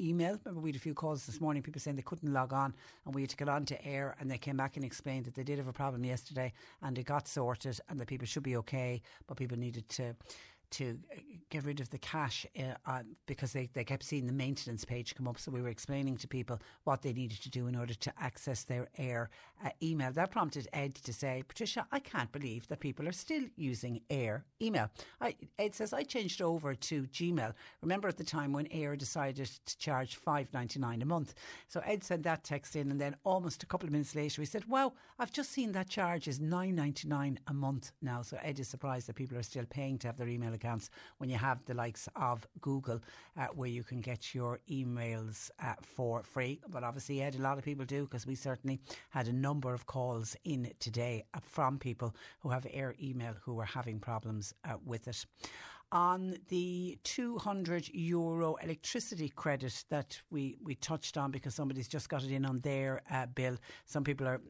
email. 0.00 0.38
Remember, 0.44 0.60
we 0.60 0.70
had 0.70 0.76
a 0.76 0.80
few 0.80 0.94
calls 0.94 1.26
this 1.26 1.40
morning, 1.40 1.62
people 1.62 1.80
saying 1.80 1.96
they 1.96 2.02
couldn't 2.02 2.32
log 2.32 2.52
on, 2.52 2.74
and 3.04 3.14
we 3.14 3.22
had 3.22 3.30
to 3.30 3.36
get 3.36 3.48
on 3.48 3.66
to 3.66 3.82
Eir 3.82 4.14
and 4.20 4.30
they 4.30 4.38
came 4.38 4.56
back 4.56 4.76
and 4.76 4.84
explained 4.84 5.26
that 5.26 5.34
they 5.34 5.44
did 5.44 5.58
have 5.58 5.68
a 5.68 5.72
problem 5.72 6.04
yesterday, 6.04 6.52
and 6.82 6.98
it 6.98 7.04
got 7.04 7.28
sorted, 7.28 7.78
and 7.88 8.00
that 8.00 8.08
people 8.08 8.26
should 8.26 8.42
be 8.42 8.56
okay, 8.56 9.02
but 9.26 9.36
people 9.36 9.58
needed 9.58 9.88
to 9.90 10.14
to 10.70 10.98
get 11.50 11.64
rid 11.64 11.80
of 11.80 11.90
the 11.90 11.98
cache 11.98 12.46
uh, 12.58 12.74
uh, 12.86 13.02
because 13.26 13.52
they, 13.52 13.68
they 13.72 13.84
kept 13.84 14.02
seeing 14.02 14.26
the 14.26 14.32
maintenance 14.32 14.84
page 14.84 15.14
come 15.14 15.28
up. 15.28 15.38
So 15.38 15.50
we 15.50 15.62
were 15.62 15.68
explaining 15.68 16.16
to 16.18 16.28
people 16.28 16.60
what 16.84 17.02
they 17.02 17.12
needed 17.12 17.42
to 17.42 17.50
do 17.50 17.66
in 17.66 17.76
order 17.76 17.94
to 17.94 18.12
access 18.18 18.64
their 18.64 18.88
Eir 18.98 19.28
uh, 19.64 19.70
email. 19.82 20.12
That 20.12 20.30
prompted 20.30 20.68
Ed 20.72 20.94
to 20.96 21.12
say, 21.12 21.42
Patricia, 21.46 21.86
I 21.92 22.00
can't 22.00 22.32
believe 22.32 22.66
that 22.68 22.80
people 22.80 23.08
are 23.08 23.12
still 23.12 23.44
using 23.56 24.00
Eir 24.10 24.42
email. 24.60 24.90
I, 25.20 25.36
Ed 25.58 25.74
says, 25.74 25.92
I 25.92 26.02
changed 26.02 26.42
over 26.42 26.74
to 26.74 27.02
Gmail. 27.04 27.52
Remember 27.82 28.08
at 28.08 28.16
the 28.16 28.24
time 28.24 28.52
when 28.52 28.66
Eir 28.68 28.96
decided 28.98 29.50
to 29.66 29.78
charge 29.78 30.16
five 30.16 30.52
ninety 30.52 30.78
nine 30.80 31.02
a 31.02 31.06
month. 31.06 31.34
So 31.68 31.80
Ed 31.84 32.04
sent 32.04 32.22
that 32.24 32.44
text 32.44 32.76
in, 32.76 32.90
and 32.90 33.00
then 33.00 33.16
almost 33.24 33.62
a 33.62 33.66
couple 33.66 33.86
of 33.86 33.92
minutes 33.92 34.14
later, 34.14 34.42
he 34.42 34.46
said, 34.46 34.64
Wow, 34.66 34.94
I've 35.18 35.32
just 35.32 35.52
seen 35.52 35.72
that 35.72 35.88
charge 35.88 36.28
is 36.28 36.40
nine 36.40 36.74
ninety 36.74 37.08
nine 37.08 37.38
a 37.46 37.54
month 37.54 37.92
now. 38.02 38.22
So 38.22 38.38
Ed 38.42 38.58
is 38.58 38.68
surprised 38.68 39.06
that 39.08 39.16
people 39.16 39.36
are 39.38 39.42
still 39.42 39.66
paying 39.68 39.98
to 39.98 40.08
have 40.08 40.16
their 40.16 40.28
email 40.28 40.53
email 40.54 40.70
accounts 40.70 40.90
when 41.18 41.30
you 41.30 41.36
have 41.36 41.64
the 41.66 41.74
likes 41.74 42.08
of 42.16 42.46
Google, 42.60 43.00
uh, 43.36 43.46
where 43.54 43.68
you 43.68 43.82
can 43.82 44.00
get 44.00 44.34
your 44.34 44.60
emails 44.70 45.50
uh, 45.62 45.74
for 45.82 46.22
free. 46.22 46.60
But 46.68 46.84
obviously, 46.84 47.22
Ed, 47.22 47.34
a 47.34 47.42
lot 47.42 47.58
of 47.58 47.64
people 47.64 47.84
do 47.84 48.04
because 48.04 48.26
we 48.26 48.34
certainly 48.34 48.80
had 49.10 49.28
a 49.28 49.32
number 49.32 49.74
of 49.74 49.86
calls 49.86 50.36
in 50.44 50.70
today 50.78 51.24
uh, 51.34 51.40
from 51.42 51.78
people 51.78 52.14
who 52.40 52.50
have 52.50 52.64
Eir 52.64 52.94
Email 53.00 53.34
who 53.44 53.54
were 53.54 53.64
having 53.64 53.98
problems 53.98 54.54
uh, 54.64 54.74
with 54.84 55.08
it 55.08 55.26
on 55.92 56.36
the 56.48 56.98
200 57.04 57.88
euro 57.94 58.56
electricity 58.56 59.28
credit 59.28 59.84
that 59.90 60.20
we, 60.30 60.56
we 60.60 60.74
touched 60.74 61.16
on 61.16 61.30
because 61.30 61.54
somebody's 61.54 61.86
just 61.86 62.08
got 62.08 62.24
it 62.24 62.32
in 62.32 62.44
on 62.44 62.58
their 62.60 63.00
uh, 63.10 63.26
bill. 63.26 63.56
Some 63.84 64.02
people 64.02 64.26
are, 64.26 64.40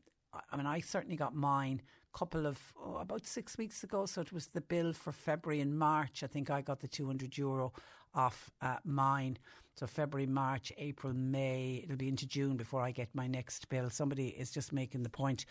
I 0.50 0.56
mean, 0.56 0.66
I 0.66 0.80
certainly 0.80 1.16
got 1.16 1.34
mine 1.34 1.82
couple 2.14 2.46
of 2.46 2.72
oh, 2.82 2.96
about 2.96 3.26
six 3.26 3.58
weeks 3.58 3.82
ago. 3.84 4.06
So 4.06 4.20
it 4.20 4.32
was 4.32 4.46
the 4.46 4.60
bill 4.60 4.92
for 4.92 5.12
February 5.12 5.60
and 5.60 5.76
March. 5.78 6.22
I 6.22 6.26
think 6.26 6.50
I 6.50 6.62
got 6.62 6.80
the 6.80 6.88
200 6.88 7.36
euro 7.36 7.72
off 8.14 8.50
uh, 8.62 8.76
mine. 8.84 9.38
So 9.76 9.88
February, 9.88 10.26
March, 10.26 10.72
April, 10.78 11.12
May, 11.12 11.80
it'll 11.82 11.96
be 11.96 12.06
into 12.06 12.28
June 12.28 12.56
before 12.56 12.80
I 12.80 12.92
get 12.92 13.08
my 13.12 13.26
next 13.26 13.68
bill. 13.68 13.90
Somebody 13.90 14.28
is 14.28 14.52
just 14.52 14.72
making 14.72 15.02
the 15.02 15.08
point 15.08 15.46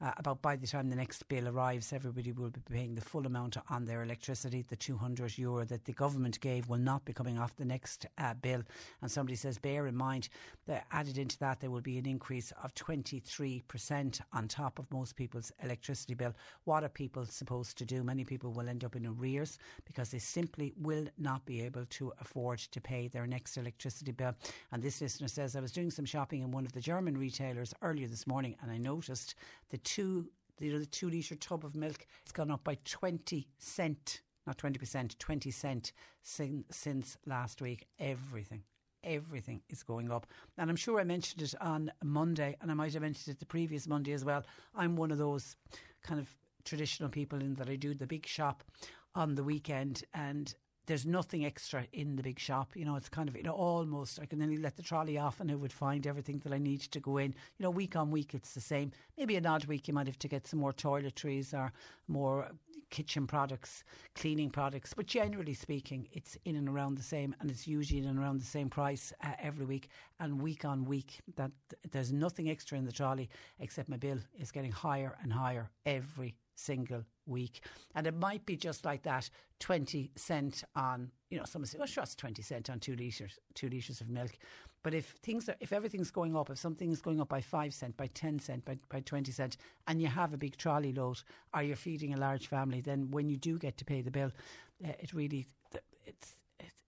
uh, 0.00 0.12
about 0.16 0.40
by 0.40 0.56
the 0.56 0.66
time 0.66 0.88
the 0.88 0.96
next 0.96 1.28
bill 1.28 1.46
arrives, 1.46 1.92
everybody 1.92 2.32
will 2.32 2.48
be 2.48 2.60
paying 2.70 2.94
the 2.94 3.02
full 3.02 3.26
amount 3.26 3.58
on 3.68 3.84
their 3.84 4.02
electricity. 4.02 4.64
The 4.66 4.76
200 4.76 5.36
euro 5.36 5.66
that 5.66 5.84
the 5.84 5.92
government 5.92 6.40
gave 6.40 6.70
will 6.70 6.78
not 6.78 7.04
be 7.04 7.12
coming 7.12 7.38
off 7.38 7.54
the 7.56 7.66
next 7.66 8.06
uh, 8.16 8.32
bill. 8.32 8.62
And 9.02 9.10
somebody 9.10 9.36
says, 9.36 9.58
bear 9.58 9.86
in 9.86 9.94
mind 9.94 10.30
that 10.66 10.86
added 10.90 11.18
into 11.18 11.38
that, 11.40 11.60
there 11.60 11.70
will 11.70 11.82
be 11.82 11.98
an 11.98 12.06
increase 12.06 12.54
of 12.64 12.74
23% 12.76 14.20
on 14.32 14.48
top 14.48 14.78
of 14.78 14.90
most 14.90 15.16
people's 15.16 15.52
electricity 15.62 16.14
bill. 16.14 16.34
What 16.64 16.82
are 16.82 16.88
people 16.88 17.26
supposed 17.26 17.76
to 17.76 17.84
do? 17.84 18.02
Many 18.02 18.24
people 18.24 18.52
will 18.52 18.70
end 18.70 18.84
up 18.84 18.96
in 18.96 19.04
arrears 19.04 19.58
because 19.84 20.08
they 20.08 20.18
simply 20.18 20.72
will 20.80 21.08
not 21.18 21.44
be 21.44 21.60
able 21.60 21.84
to 21.90 22.14
afford 22.22 22.60
to 22.60 22.80
pay 22.80 23.08
their 23.08 23.26
next 23.26 23.58
electricity 23.58 23.65
bill. 24.16 24.34
And 24.72 24.82
this 24.82 25.00
listener 25.00 25.28
says, 25.28 25.56
I 25.56 25.60
was 25.60 25.72
doing 25.72 25.90
some 25.90 26.04
shopping 26.04 26.42
in 26.42 26.50
one 26.50 26.66
of 26.66 26.72
the 26.72 26.80
German 26.80 27.16
retailers 27.16 27.74
earlier 27.82 28.08
this 28.08 28.26
morning 28.26 28.56
and 28.62 28.70
I 28.70 28.78
noticed 28.78 29.34
the 29.70 29.78
two 29.78 30.28
you 30.60 30.72
know, 30.72 30.78
the 30.78 30.86
two 30.86 31.10
litre 31.10 31.34
tub 31.34 31.64
of 31.64 31.74
milk 31.74 32.06
has 32.24 32.32
gone 32.32 32.50
up 32.50 32.64
by 32.64 32.78
20 32.84 33.46
cent, 33.58 34.22
not 34.46 34.56
20%, 34.58 35.18
20 35.18 35.50
cent 35.50 35.92
sin, 36.22 36.64
since 36.70 37.16
last 37.26 37.60
week. 37.60 37.86
Everything, 37.98 38.62
everything 39.04 39.60
is 39.68 39.82
going 39.82 40.10
up. 40.10 40.26
And 40.56 40.70
I'm 40.70 40.76
sure 40.76 41.00
I 41.00 41.04
mentioned 41.04 41.42
it 41.42 41.54
on 41.60 41.92
Monday, 42.02 42.56
and 42.60 42.70
I 42.70 42.74
might 42.74 42.94
have 42.94 43.02
mentioned 43.02 43.34
it 43.34 43.40
the 43.40 43.46
previous 43.46 43.86
Monday 43.86 44.12
as 44.12 44.24
well. 44.24 44.44
I'm 44.74 44.96
one 44.96 45.10
of 45.10 45.18
those 45.18 45.56
kind 46.02 46.20
of 46.20 46.28
traditional 46.64 47.08
people 47.08 47.40
in 47.40 47.54
that 47.54 47.68
I 47.68 47.76
do 47.76 47.94
the 47.94 48.06
big 48.06 48.26
shop 48.26 48.64
on 49.14 49.34
the 49.34 49.44
weekend 49.44 50.04
and 50.14 50.54
there's 50.86 51.04
nothing 51.04 51.44
extra 51.44 51.86
in 51.92 52.16
the 52.16 52.22
big 52.22 52.38
shop. 52.38 52.70
You 52.74 52.84
know, 52.84 52.96
it's 52.96 53.08
kind 53.08 53.28
of, 53.28 53.36
you 53.36 53.42
know, 53.42 53.52
almost, 53.52 54.20
I 54.20 54.26
can 54.26 54.40
only 54.40 54.56
let 54.56 54.76
the 54.76 54.82
trolley 54.82 55.18
off 55.18 55.40
and 55.40 55.50
it 55.50 55.58
would 55.58 55.72
find 55.72 56.06
everything 56.06 56.40
that 56.44 56.52
I 56.52 56.58
need 56.58 56.80
to 56.80 57.00
go 57.00 57.18
in. 57.18 57.34
You 57.58 57.64
know, 57.64 57.70
week 57.70 57.96
on 57.96 58.10
week, 58.10 58.34
it's 58.34 58.54
the 58.54 58.60
same. 58.60 58.92
Maybe 59.18 59.36
an 59.36 59.46
odd 59.46 59.64
week, 59.66 59.88
you 59.88 59.94
might 59.94 60.06
have 60.06 60.18
to 60.20 60.28
get 60.28 60.46
some 60.46 60.60
more 60.60 60.72
toiletries 60.72 61.52
or 61.52 61.72
more 62.08 62.50
kitchen 62.90 63.26
products, 63.26 63.82
cleaning 64.14 64.50
products. 64.50 64.94
But 64.94 65.06
generally 65.06 65.54
speaking, 65.54 66.08
it's 66.12 66.38
in 66.44 66.56
and 66.56 66.68
around 66.68 66.96
the 66.96 67.02
same 67.02 67.34
and 67.40 67.50
it's 67.50 67.66
usually 67.66 68.00
in 68.00 68.06
and 68.06 68.18
around 68.18 68.40
the 68.40 68.46
same 68.46 68.70
price 68.70 69.12
uh, 69.24 69.32
every 69.40 69.66
week. 69.66 69.88
And 70.20 70.40
week 70.40 70.64
on 70.64 70.84
week, 70.84 71.20
that 71.36 71.50
there's 71.90 72.12
nothing 72.12 72.48
extra 72.48 72.78
in 72.78 72.84
the 72.84 72.92
trolley 72.92 73.28
except 73.58 73.88
my 73.88 73.96
bill 73.96 74.18
is 74.38 74.52
getting 74.52 74.72
higher 74.72 75.16
and 75.22 75.32
higher 75.32 75.70
every 75.84 76.36
single 76.56 77.04
week. 77.26 77.60
And 77.94 78.06
it 78.06 78.14
might 78.14 78.44
be 78.44 78.56
just 78.56 78.84
like 78.84 79.02
that 79.02 79.30
20 79.60 80.10
cent 80.16 80.64
on, 80.74 81.10
you 81.30 81.38
know, 81.38 81.44
someone 81.44 81.66
say, 81.66 81.78
well, 81.78 81.86
sure, 81.86 82.02
it's 82.02 82.14
20 82.14 82.42
cent 82.42 82.68
on 82.68 82.80
two 82.80 82.96
litres, 82.96 83.38
two 83.54 83.68
litres 83.68 84.00
of 84.00 84.08
milk. 84.08 84.32
But 84.82 84.94
if 84.94 85.10
things 85.22 85.48
are, 85.48 85.56
if 85.60 85.72
everything's 85.72 86.10
going 86.10 86.36
up, 86.36 86.50
if 86.50 86.58
something 86.58 86.92
is 86.92 87.00
going 87.00 87.20
up 87.20 87.28
by 87.28 87.40
5 87.40 87.74
cent, 87.74 87.96
by 87.96 88.06
10 88.08 88.38
cent, 88.38 88.64
by, 88.64 88.78
by 88.88 89.00
20 89.00 89.32
cent, 89.32 89.56
and 89.86 90.00
you 90.00 90.08
have 90.08 90.32
a 90.32 90.38
big 90.38 90.56
trolley 90.56 90.92
load, 90.92 91.22
or 91.54 91.62
you're 91.62 91.76
feeding 91.76 92.14
a 92.14 92.18
large 92.18 92.46
family, 92.46 92.80
then 92.80 93.10
when 93.10 93.28
you 93.28 93.36
do 93.36 93.58
get 93.58 93.76
to 93.78 93.84
pay 93.84 94.02
the 94.02 94.10
bill, 94.10 94.30
uh, 94.84 94.92
it 95.00 95.12
really, 95.12 95.46
it's, 96.04 96.34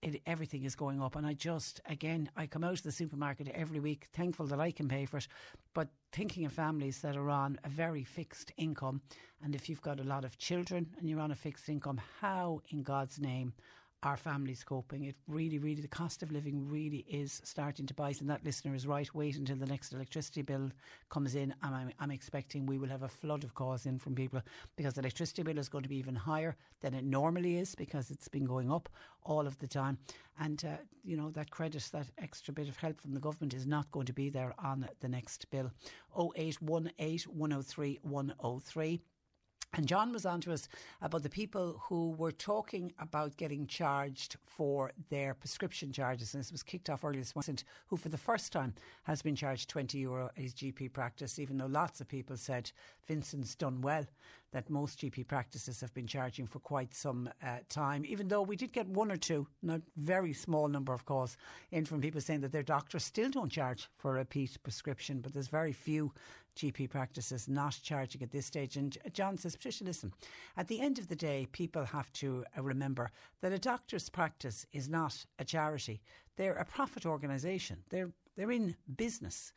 it, 0.01 0.21
everything 0.25 0.63
is 0.63 0.75
going 0.75 1.01
up. 1.01 1.15
And 1.15 1.25
I 1.25 1.33
just, 1.33 1.81
again, 1.85 2.29
I 2.35 2.47
come 2.47 2.63
out 2.63 2.73
of 2.73 2.83
the 2.83 2.91
supermarket 2.91 3.49
every 3.49 3.79
week, 3.79 4.07
thankful 4.13 4.47
that 4.47 4.59
I 4.59 4.71
can 4.71 4.87
pay 4.87 5.05
for 5.05 5.17
it, 5.17 5.27
but 5.73 5.89
thinking 6.11 6.45
of 6.45 6.53
families 6.53 7.01
that 7.01 7.15
are 7.15 7.29
on 7.29 7.59
a 7.63 7.69
very 7.69 8.03
fixed 8.03 8.51
income. 8.57 9.01
And 9.43 9.55
if 9.55 9.69
you've 9.69 9.81
got 9.81 9.99
a 9.99 10.03
lot 10.03 10.25
of 10.25 10.37
children 10.37 10.87
and 10.97 11.09
you're 11.09 11.19
on 11.19 11.31
a 11.31 11.35
fixed 11.35 11.69
income, 11.69 12.01
how 12.21 12.61
in 12.69 12.83
God's 12.83 13.19
name 13.19 13.53
our 14.03 14.15
families 14.15 14.63
coping. 14.63 15.03
It 15.03 15.15
really, 15.27 15.57
really, 15.57 15.81
the 15.81 15.87
cost 15.87 16.23
of 16.23 16.31
living 16.31 16.69
really 16.69 17.05
is 17.09 17.41
starting 17.43 17.85
to 17.87 17.93
bite. 17.93 18.21
And 18.21 18.29
that 18.29 18.45
listener 18.45 18.73
is 18.73 18.87
right. 18.87 19.13
Wait 19.13 19.35
until 19.35 19.57
the 19.57 19.65
next 19.65 19.93
electricity 19.93 20.41
bill 20.41 20.71
comes 21.09 21.35
in. 21.35 21.53
And 21.63 21.75
I'm, 21.75 21.91
I'm 21.99 22.11
expecting 22.11 22.65
we 22.65 22.77
will 22.77 22.87
have 22.89 23.03
a 23.03 23.09
flood 23.09 23.43
of 23.43 23.53
calls 23.53 23.85
in 23.85 23.99
from 23.99 24.15
people 24.15 24.41
because 24.77 24.93
the 24.93 25.01
electricity 25.01 25.43
bill 25.43 25.57
is 25.57 25.69
going 25.69 25.83
to 25.83 25.89
be 25.89 25.97
even 25.97 26.15
higher 26.15 26.55
than 26.81 26.93
it 26.93 27.03
normally 27.03 27.57
is 27.57 27.75
because 27.75 28.09
it's 28.09 28.29
been 28.29 28.45
going 28.45 28.71
up 28.71 28.87
all 29.23 29.45
of 29.45 29.57
the 29.59 29.67
time. 29.67 29.97
And, 30.39 30.63
uh, 30.63 30.77
you 31.03 31.17
know, 31.17 31.29
that 31.31 31.51
credit, 31.51 31.87
that 31.91 32.07
extra 32.17 32.53
bit 32.53 32.69
of 32.69 32.77
help 32.77 33.01
from 33.01 33.13
the 33.13 33.19
government 33.19 33.53
is 33.53 33.67
not 33.67 33.91
going 33.91 34.05
to 34.05 34.13
be 34.13 34.29
there 34.29 34.53
on 34.59 34.87
the 35.01 35.09
next 35.09 35.49
bill. 35.51 35.71
0818 36.17 37.23
103 37.33 37.99
103. 38.01 39.01
And 39.73 39.87
John 39.87 40.11
was 40.11 40.25
on 40.25 40.41
to 40.41 40.51
us 40.51 40.67
about 40.99 41.21
the 41.21 41.29
people 41.29 41.81
who 41.87 42.11
were 42.11 42.31
talking 42.31 42.91
about 42.97 43.37
getting 43.37 43.67
charged 43.67 44.37
for 44.43 44.91
their 45.09 45.35
prescription 45.35 45.91
charges. 45.91 46.33
And 46.33 46.41
this 46.41 46.51
was 46.51 46.63
kicked 46.63 46.89
off 46.89 47.03
earlier 47.03 47.21
this 47.21 47.35
morning, 47.35 47.59
who 47.87 47.95
for 47.95 48.09
the 48.09 48.17
first 48.17 48.51
time 48.51 48.73
has 49.03 49.21
been 49.21 49.35
charged 49.35 49.69
20 49.69 49.99
euro 49.99 50.31
his 50.33 50.55
GP 50.55 50.91
practice, 50.91 51.37
even 51.37 51.57
though 51.57 51.67
lots 51.67 52.01
of 52.01 52.07
people 52.07 52.35
said 52.35 52.71
Vincent's 53.07 53.53
done 53.53 53.81
well 53.81 54.05
that 54.51 54.69
most 54.69 54.99
GP 54.99 55.27
practices 55.27 55.81
have 55.81 55.93
been 55.93 56.07
charging 56.07 56.47
for 56.47 56.59
quite 56.59 56.93
some 56.93 57.29
uh, 57.43 57.57
time, 57.69 58.03
even 58.05 58.27
though 58.27 58.41
we 58.41 58.55
did 58.55 58.73
get 58.73 58.87
one 58.87 59.11
or 59.11 59.17
two, 59.17 59.47
not 59.61 59.81
very 59.95 60.33
small 60.33 60.67
number 60.67 60.93
of 60.93 61.05
calls 61.05 61.37
in 61.71 61.85
from 61.85 62.01
people 62.01 62.21
saying 62.21 62.41
that 62.41 62.51
their 62.51 62.63
doctors 62.63 63.03
still 63.03 63.29
don't 63.29 63.51
charge 63.51 63.89
for 63.97 64.11
a 64.11 64.19
repeat 64.19 64.57
prescription, 64.63 65.21
but 65.21 65.33
there's 65.33 65.47
very 65.47 65.73
few 65.73 66.11
GP 66.55 66.89
practices 66.89 67.47
not 67.47 67.79
charging 67.81 68.21
at 68.21 68.31
this 68.31 68.45
stage. 68.45 68.75
And 68.75 68.97
John 69.13 69.37
says, 69.37 69.55
Patricia, 69.55 69.83
listen, 69.83 70.11
at 70.57 70.67
the 70.67 70.81
end 70.81 70.99
of 70.99 71.07
the 71.07 71.15
day, 71.15 71.47
people 71.51 71.85
have 71.85 72.11
to 72.13 72.43
uh, 72.57 72.61
remember 72.61 73.11
that 73.41 73.53
a 73.53 73.59
doctor's 73.59 74.09
practice 74.09 74.65
is 74.73 74.89
not 74.89 75.25
a 75.37 75.45
charity. 75.45 76.01
They're 76.35 76.53
a 76.53 76.65
profit 76.65 77.05
organisation. 77.05 77.77
They're 77.89 78.11
they're 78.35 78.51
in 78.51 78.75
business. 78.95 79.51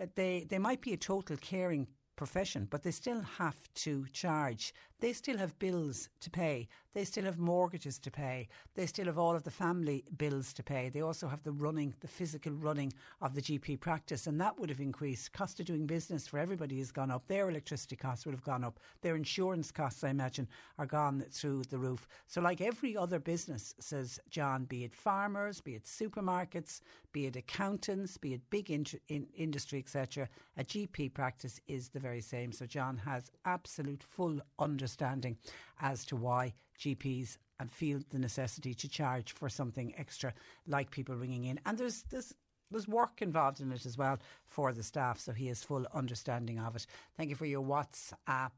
Uh, 0.00 0.06
they 0.14 0.46
they 0.48 0.58
might 0.58 0.80
be 0.80 0.92
a 0.92 0.96
total 0.96 1.36
caring 1.36 1.88
profession, 2.18 2.66
but 2.68 2.82
they 2.82 2.90
still 2.90 3.22
have 3.38 3.56
to 3.74 4.04
charge. 4.12 4.74
They 5.00 5.12
still 5.12 5.38
have 5.38 5.58
bills 5.60 6.08
to 6.20 6.28
pay. 6.28 6.66
They 6.92 7.04
still 7.04 7.24
have 7.24 7.38
mortgages 7.38 8.00
to 8.00 8.10
pay. 8.10 8.48
They 8.74 8.86
still 8.86 9.04
have 9.04 9.18
all 9.18 9.36
of 9.36 9.44
the 9.44 9.52
family 9.52 10.04
bills 10.16 10.52
to 10.54 10.64
pay. 10.64 10.88
They 10.88 11.02
also 11.02 11.28
have 11.28 11.44
the 11.44 11.52
running, 11.52 11.94
the 12.00 12.08
physical 12.08 12.52
running 12.52 12.92
of 13.20 13.36
the 13.36 13.40
GP 13.40 13.78
practice, 13.78 14.26
and 14.26 14.40
that 14.40 14.58
would 14.58 14.68
have 14.68 14.80
increased. 14.80 15.32
Cost 15.32 15.60
of 15.60 15.66
doing 15.66 15.86
business 15.86 16.26
for 16.26 16.38
everybody 16.40 16.78
has 16.78 16.90
gone 16.90 17.12
up. 17.12 17.28
Their 17.28 17.48
electricity 17.48 17.94
costs 17.94 18.26
would 18.26 18.34
have 18.34 18.42
gone 18.42 18.64
up. 18.64 18.80
Their 19.02 19.14
insurance 19.14 19.70
costs, 19.70 20.02
I 20.02 20.10
imagine, 20.10 20.48
are 20.76 20.86
gone 20.86 21.24
through 21.30 21.62
the 21.70 21.78
roof. 21.78 22.08
So, 22.26 22.40
like 22.40 22.60
every 22.60 22.96
other 22.96 23.20
business, 23.20 23.76
says 23.78 24.18
John, 24.28 24.64
be 24.64 24.82
it 24.82 24.94
farmers, 24.94 25.60
be 25.60 25.76
it 25.76 25.84
supermarkets, 25.84 26.80
be 27.12 27.26
it 27.26 27.36
accountants, 27.36 28.16
be 28.16 28.34
it 28.34 28.50
big 28.50 28.72
in- 28.72 28.86
in 29.06 29.28
industry, 29.36 29.78
etc., 29.78 30.28
a 30.56 30.64
GP 30.64 31.14
practice 31.14 31.60
is 31.68 31.90
the 31.90 32.00
very 32.08 32.20
same. 32.20 32.52
So, 32.52 32.66
John 32.66 32.96
has 33.04 33.30
absolute 33.44 34.02
full 34.02 34.40
understanding 34.58 35.36
as 35.80 36.04
to 36.06 36.16
why 36.16 36.54
GPs 36.78 37.36
and 37.60 37.70
feel 37.70 38.00
the 38.10 38.18
necessity 38.18 38.72
to 38.74 38.88
charge 38.88 39.32
for 39.32 39.48
something 39.48 39.92
extra, 39.98 40.32
like 40.66 40.90
people 40.90 41.16
ringing 41.16 41.44
in. 41.44 41.60
And 41.66 41.76
there's 41.76 42.04
there's 42.10 42.32
there's 42.70 42.88
work 42.88 43.22
involved 43.22 43.60
in 43.60 43.72
it 43.72 43.86
as 43.86 43.98
well 43.98 44.18
for 44.46 44.72
the 44.72 44.82
staff, 44.82 45.18
so 45.18 45.32
he 45.32 45.48
has 45.48 45.62
full 45.64 45.86
understanding 45.92 46.58
of 46.58 46.76
it. 46.76 46.86
Thank 47.16 47.30
you 47.30 47.36
for 47.36 47.46
your 47.46 47.64
WhatsApp 47.64 48.52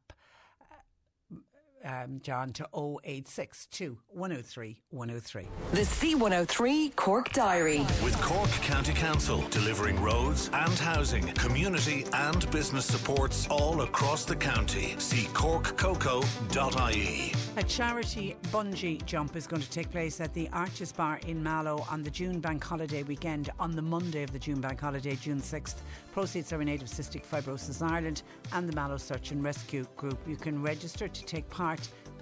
um, 1.85 2.20
John, 2.23 2.52
to 2.55 2.65
0862 2.74 3.98
103 4.09 4.81
103. 4.90 5.48
The 5.73 5.81
C103 5.81 6.97
Cork 6.97 7.32
Diary. 7.32 7.81
With 8.02 8.20
Cork 8.20 8.51
County 8.62 8.93
Council 8.93 9.43
delivering 9.51 10.01
roads 10.02 10.51
and 10.52 10.78
housing, 10.78 11.27
community 11.35 12.07
and 12.12 12.51
business 12.51 12.86
supports 12.86 13.47
all 13.48 13.82
across 13.82 14.24
the 14.24 14.36
county. 14.36 14.94
See 14.98 15.27
corkcoco.ie. 15.35 17.32
A 17.57 17.62
charity 17.65 18.36
bungee 18.52 19.05
jump 19.07 19.36
is 19.36 19.47
going 19.47 19.62
to 19.62 19.70
take 19.70 19.90
place 19.90 20.20
at 20.20 20.32
the 20.35 20.48
Arches 20.52 20.93
Bar 20.93 21.20
in 21.27 21.43
Mallow 21.43 21.85
on 21.90 22.02
the 22.02 22.11
June 22.11 22.40
Bank 22.40 22.62
Holiday 22.62 23.02
weekend 23.02 23.51
on 23.59 23.73
the 23.73 23.82
Monday 23.82 24.23
of 24.23 24.32
the 24.32 24.39
June 24.39 24.61
Bank 24.61 24.81
Holiday, 24.81 25.16
June 25.16 25.40
6th. 25.40 25.77
Proceeds 26.12 26.52
are 26.52 26.61
in 26.61 26.69
aid 26.69 26.82
of 26.82 26.89
Cystic 26.89 27.24
Fibrosis 27.24 27.82
Ireland 27.82 28.23
and 28.52 28.69
the 28.69 28.74
Mallow 28.74 28.97
Search 28.97 29.31
and 29.31 29.43
Rescue 29.43 29.86
Group. 29.97 30.19
You 30.27 30.36
can 30.36 30.62
register 30.62 31.09
to 31.09 31.24
take 31.24 31.48
part 31.48 31.69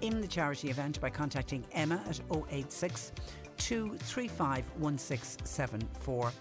in 0.01 0.21
the 0.21 0.29
charity 0.29 0.71
event 0.71 1.01
by 1.01 1.11
contacting 1.11 1.65
Emma 1.73 2.03
at 2.09 2.21
086 2.51 3.13
235 3.59 4.65
1674. 4.79 6.33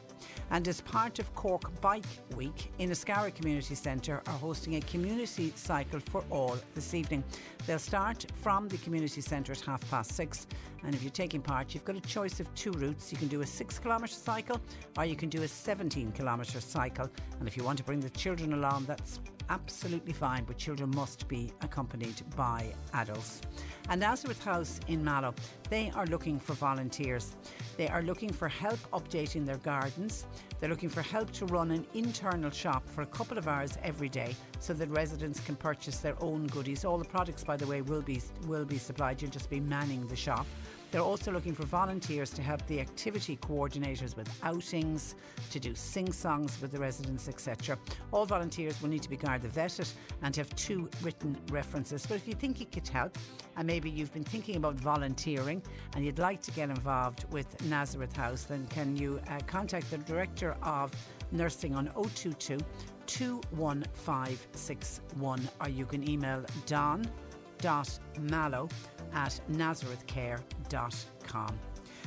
And 0.52 0.68
as 0.68 0.82
part 0.82 1.20
of 1.20 1.34
Cork 1.36 1.80
Bike 1.82 2.06
Week, 2.36 2.72
Inniscarra 2.80 3.34
Community 3.34 3.76
Centre 3.76 4.22
are 4.26 4.34
hosting 4.34 4.76
a 4.76 4.82
community 4.82 5.52
cycle 5.56 6.00
for 6.00 6.24
all 6.30 6.58
this 6.74 6.94
evening. 6.94 7.24
They'll 7.66 7.80
start 7.80 8.26
from 8.42 8.68
the 8.68 8.78
community 8.78 9.22
centre 9.22 9.52
at 9.52 9.60
half 9.62 9.88
past 9.90 10.14
six. 10.14 10.48
And 10.84 10.94
if 10.96 11.04
you're 11.04 11.12
taking 11.12 11.42
part, 11.42 11.74
you've 11.74 11.86
got 11.86 11.96
a 11.96 12.02
choice 12.02 12.40
of 12.40 12.54
two 12.56 12.72
routes. 12.72 13.12
You 13.12 13.18
can 13.18 13.28
do 13.28 13.42
a 13.42 13.46
six 13.46 13.80
kilometre 13.80 14.14
cycle 14.14 14.62
or 14.98 15.06
you 15.06 15.16
can 15.16 15.30
do 15.30 15.44
a 15.44 15.48
17 15.48 16.12
kilometre 16.12 16.62
cycle. 16.62 17.10
And 17.40 17.48
if 17.48 17.58
you 17.58 17.64
want 17.64 17.78
to 17.80 17.84
bring 17.84 18.00
the 18.00 18.10
children 18.12 18.54
along, 18.54 18.86
that's 18.86 19.20
absolutely 19.50 20.14
fine, 20.14 20.44
but 20.44 20.58
children 20.58 20.92
must 20.96 21.28
be 21.28 21.52
accompanied 21.62 22.22
by 22.36 22.74
adults. 22.94 23.42
And 23.90 24.02
Nazareth 24.02 24.44
House 24.44 24.80
in 24.88 25.04
Mallow, 25.04 25.34
they 25.70 25.92
are 25.96 26.06
looking 26.08 26.40
for 26.40 26.54
volunteers. 26.54 27.36
They 27.78 27.88
are 27.88 28.02
looking 28.02 28.32
for 28.32 28.48
help 28.48 28.80
updating 28.92 29.46
their 29.46 29.58
gardens. 29.58 30.26
They're 30.60 30.70
looking 30.70 30.90
for 30.90 31.02
help 31.04 31.32
to 31.34 31.46
run 31.46 31.72
an 31.72 31.86
internal 31.94 32.50
shop 32.50 32.88
for 32.90 33.02
a 33.02 33.06
couple 33.06 33.38
of 33.38 33.48
hours 33.48 33.78
every 33.84 34.10
day 34.10 34.36
so 34.60 34.74
that 34.74 34.90
residents 34.90 35.40
can 35.40 35.56
purchase 35.56 35.98
their 35.98 36.16
own 36.22 36.48
goodies. 36.48 36.84
All 36.84 36.98
the 36.98 37.06
products, 37.06 37.44
by 37.44 37.58
the 37.58 37.68
way, 37.68 37.82
will 37.82 38.02
be 38.02 38.22
will 38.48 38.66
be 38.66 38.78
supplied. 38.78 39.22
You'll 39.22 39.32
just 39.32 39.50
be 39.50 39.60
manning 39.60 40.08
the 40.08 40.16
shop. 40.16 40.48
They're 40.92 41.02
also 41.02 41.32
looking 41.32 41.54
for 41.54 41.66
volunteers 41.66 42.30
to 42.32 42.42
help 42.42 42.66
the 42.68 42.80
activity 42.80 43.38
coordinators 43.38 44.16
with 44.16 44.30
outings, 44.44 45.16
to 45.52 45.60
do 45.60 45.76
sing 45.76 46.14
songs 46.14 46.60
with 46.62 46.72
the 46.72 46.80
residents, 46.80 47.28
etc. 47.28 47.78
All 48.12 48.26
volunteers 48.26 48.82
will 48.82 48.90
need 48.90 49.04
to 49.04 49.10
be 49.10 49.18
Garda 49.18 49.50
vetted 49.50 49.92
and 50.22 50.36
have 50.36 50.54
two 50.56 50.90
written 51.02 51.38
references. 51.52 52.06
But 52.06 52.16
if 52.16 52.28
you 52.28 52.34
think 52.34 52.60
you 52.60 52.66
could 52.66 52.88
help, 52.88 53.18
and 53.58 53.68
maybe 53.68 53.90
you've 53.90 54.14
been 54.14 54.24
thinking 54.24 54.56
about 54.56 54.76
volunteering 54.76 55.62
and 55.96 56.06
you'd 56.06 56.20
like 56.20 56.42
to 56.44 56.52
get 56.52 56.70
involved 56.70 57.26
with 57.32 57.62
Nazareth 57.66 58.16
House, 58.16 58.44
then 58.44 58.66
can 58.68 58.96
you 58.96 59.20
uh, 59.30 59.40
contact 59.48 59.92
the 59.92 59.98
Director 59.98 60.56
of 60.64 60.94
Nursing 61.32 61.76
on 61.76 61.88
022 61.88 62.60
21561 63.08 65.50
or 65.62 65.70
you 65.70 65.86
can 65.86 66.10
email 66.10 66.44
don.mallow 67.60 68.70
at 69.14 69.40
nazarethcare.com. 69.52 71.60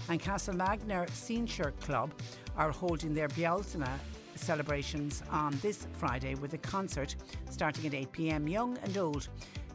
And 0.08 0.20
Castlemagner 0.20 1.08
Senior 1.10 1.72
Club 1.80 2.12
are 2.56 2.70
holding 2.70 3.14
their 3.14 3.28
Bealtaine 3.28 3.88
celebrations 4.34 5.22
on 5.30 5.56
this 5.62 5.86
Friday 5.92 6.34
with 6.34 6.54
a 6.54 6.58
concert 6.58 7.14
starting 7.50 7.86
at 7.86 7.94
8 7.94 8.12
pm. 8.12 8.48
Young 8.48 8.76
and 8.78 8.96
old 8.96 9.28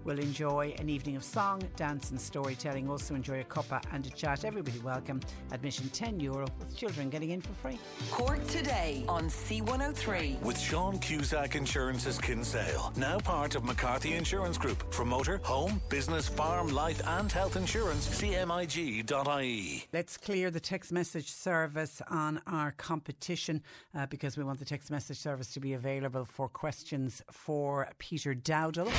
will 0.05 0.19
enjoy 0.19 0.73
an 0.79 0.87
evening 0.87 1.15
of 1.15 1.23
song, 1.23 1.61
dance, 1.75 2.11
and 2.11 2.21
storytelling. 2.21 2.89
Also, 2.89 3.15
enjoy 3.15 3.41
a 3.41 3.43
cuppa 3.43 3.81
and 3.91 4.05
a 4.05 4.09
chat. 4.11 4.45
Everybody 4.45 4.79
welcome. 4.79 5.19
Admission 5.51 5.89
€10 5.89 6.21
Euro, 6.21 6.47
with 6.59 6.77
children 6.77 7.09
getting 7.09 7.31
in 7.31 7.41
for 7.41 7.53
free. 7.53 7.79
Cork 8.11 8.45
today 8.47 9.03
on 9.09 9.23
C103. 9.27 10.41
With 10.41 10.59
Sean 10.59 10.99
Cusack 10.99 11.55
Insurance's 11.55 12.19
Kinsale, 12.19 12.93
now 12.95 13.17
part 13.17 13.55
of 13.55 13.63
McCarthy 13.65 14.13
Insurance 14.13 14.57
Group. 14.57 14.93
For 14.93 15.03
motor, 15.03 15.41
home, 15.43 15.81
business, 15.89 16.29
farm, 16.29 16.67
life, 16.67 17.01
and 17.05 17.31
health 17.31 17.55
insurance, 17.55 18.07
cmig.ie. 18.21 19.87
Let's 19.91 20.17
clear 20.17 20.51
the 20.51 20.59
text 20.59 20.91
message 20.91 21.31
service 21.31 22.01
on 22.09 22.41
our 22.45 22.71
competition 22.77 23.63
uh, 23.95 24.05
because 24.05 24.37
we 24.37 24.43
want 24.43 24.59
the 24.59 24.65
text 24.65 24.91
message 24.91 25.17
service 25.17 25.51
to 25.53 25.59
be 25.59 25.73
available 25.73 26.25
for 26.25 26.47
questions 26.47 27.23
for 27.31 27.89
Peter 27.97 28.35
Dowdall. 28.35 28.91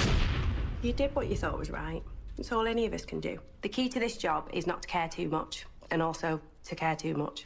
You 0.82 0.92
did 0.92 1.14
what 1.16 1.28
you 1.28 1.36
thought 1.36 1.58
was 1.58 1.70
right. 1.70 2.02
It's 2.38 2.52
all 2.52 2.66
any 2.66 2.84
of 2.86 2.92
us 2.92 3.04
can 3.04 3.18
do. 3.18 3.38
The 3.62 3.68
key 3.68 3.88
to 3.88 3.98
this 3.98 4.16
job 4.16 4.50
is 4.52 4.66
not 4.66 4.82
to 4.82 4.88
care 4.88 5.08
too 5.08 5.28
much, 5.28 5.66
and 5.90 6.02
also 6.02 6.40
to 6.64 6.74
care 6.74 6.94
too 6.94 7.14
much. 7.14 7.44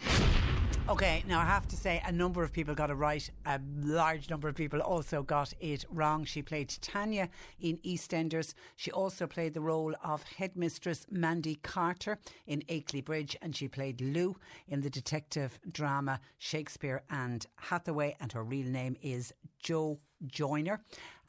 Okay, 0.89 1.23
now 1.29 1.39
I 1.39 1.45
have 1.45 1.69
to 1.69 1.77
say 1.77 2.03
a 2.05 2.11
number 2.11 2.43
of 2.43 2.53
people 2.53 2.75
got 2.75 2.91
it 2.91 2.95
right. 2.95 3.31
A 3.47 3.61
large 3.81 4.29
number 4.29 4.49
of 4.49 4.57
people 4.57 4.81
also 4.81 5.23
got 5.23 5.55
it 5.61 5.85
wrong. 5.89 6.25
She 6.25 6.43
played 6.43 6.71
Tanya 6.81 7.29
in 7.61 7.77
EastEnders. 7.79 8.55
She 8.75 8.91
also 8.91 9.29
played 9.29 9.55
the 9.55 9.61
role 9.61 9.95
of 10.03 10.25
headmistress 10.25 11.07
Mandy 11.09 11.55
Carter 11.63 12.19
in 12.49 12.65
Ackley 12.69 13.01
Bridge, 13.01 13.37
and 13.41 13.55
she 13.55 13.69
played 13.69 14.01
Lou 14.01 14.37
in 14.67 14.81
the 14.81 14.91
detective 14.91 15.61
drama 15.71 16.19
Shakespeare 16.39 17.03
and 17.09 17.47
Hathaway. 17.55 18.17
And 18.21 18.33
her 18.33 18.43
real 18.43 18.67
name 18.67 18.97
is 19.01 19.33
Jo 19.63 20.01
Joyner. 20.27 20.81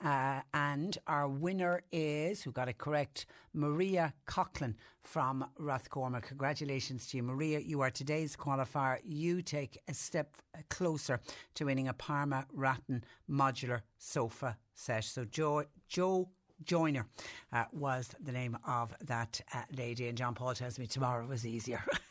Uh, 0.03 0.41
and 0.53 0.97
our 1.07 1.27
winner 1.27 1.83
is, 1.91 2.41
who 2.41 2.51
got 2.51 2.67
it 2.67 2.77
correct, 2.77 3.27
Maria 3.53 4.13
Coughlin 4.27 4.75
from 5.03 5.45
Rathcormac. 5.59 6.23
Congratulations 6.23 7.07
to 7.07 7.17
you, 7.17 7.23
Maria. 7.23 7.59
You 7.59 7.81
are 7.81 7.91
today's 7.91 8.35
qualifier. 8.35 8.97
You 9.03 9.41
take 9.41 9.77
a 9.87 9.93
step 9.93 10.37
closer 10.69 11.19
to 11.55 11.65
winning 11.65 11.87
a 11.87 11.93
Parma 11.93 12.45
Rattan 12.51 13.03
modular 13.29 13.81
sofa 13.99 14.57
set. 14.73 15.03
So, 15.03 15.25
Jo, 15.25 15.65
Jo 15.87 16.29
Joyner 16.63 17.07
uh, 17.53 17.65
was 17.71 18.13
the 18.23 18.31
name 18.31 18.57
of 18.67 18.93
that 19.01 19.41
uh, 19.53 19.63
lady. 19.75 20.07
And 20.07 20.17
John 20.17 20.33
Paul 20.33 20.53
tells 20.53 20.79
me 20.79 20.87
tomorrow 20.87 21.25
was 21.25 21.45
easier. 21.45 21.83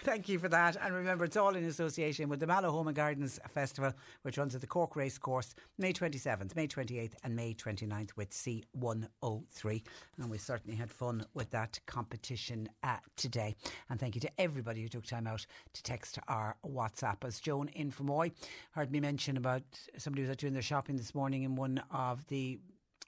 Thank 0.00 0.28
you 0.28 0.38
for 0.38 0.48
that. 0.48 0.76
And 0.80 0.94
remember, 0.94 1.24
it's 1.24 1.36
all 1.36 1.56
in 1.56 1.64
association 1.64 2.28
with 2.28 2.40
the 2.40 2.46
Mallow 2.46 2.70
Home 2.70 2.88
and 2.88 2.96
Gardens 2.96 3.40
Festival, 3.50 3.92
which 4.22 4.38
runs 4.38 4.54
at 4.54 4.60
the 4.60 4.66
Cork 4.66 4.96
Race 4.96 5.18
Course 5.18 5.54
May 5.78 5.92
27th, 5.92 6.54
May 6.54 6.68
28th, 6.68 7.14
and 7.22 7.34
May 7.34 7.54
29th 7.54 8.10
with 8.16 8.30
C103. 8.30 9.82
And 10.18 10.30
we 10.30 10.38
certainly 10.38 10.76
had 10.76 10.90
fun 10.90 11.24
with 11.34 11.50
that 11.50 11.80
competition 11.86 12.68
uh, 12.82 12.96
today. 13.16 13.54
And 13.88 13.98
thank 13.98 14.14
you 14.14 14.20
to 14.22 14.40
everybody 14.40 14.82
who 14.82 14.88
took 14.88 15.06
time 15.06 15.26
out 15.26 15.46
to 15.72 15.82
text 15.82 16.18
our 16.28 16.56
WhatsApp. 16.66 17.24
As 17.24 17.40
Joan 17.40 17.68
in 17.68 17.90
from 17.90 18.06
Moy 18.06 18.32
heard 18.72 18.92
me 18.92 19.00
mention 19.00 19.36
about 19.36 19.62
somebody 19.96 20.22
was 20.22 20.30
out 20.30 20.38
doing 20.38 20.52
their 20.52 20.62
shopping 20.62 20.96
this 20.96 21.14
morning 21.14 21.42
in 21.42 21.56
one 21.56 21.82
of 21.90 22.26
the 22.26 22.58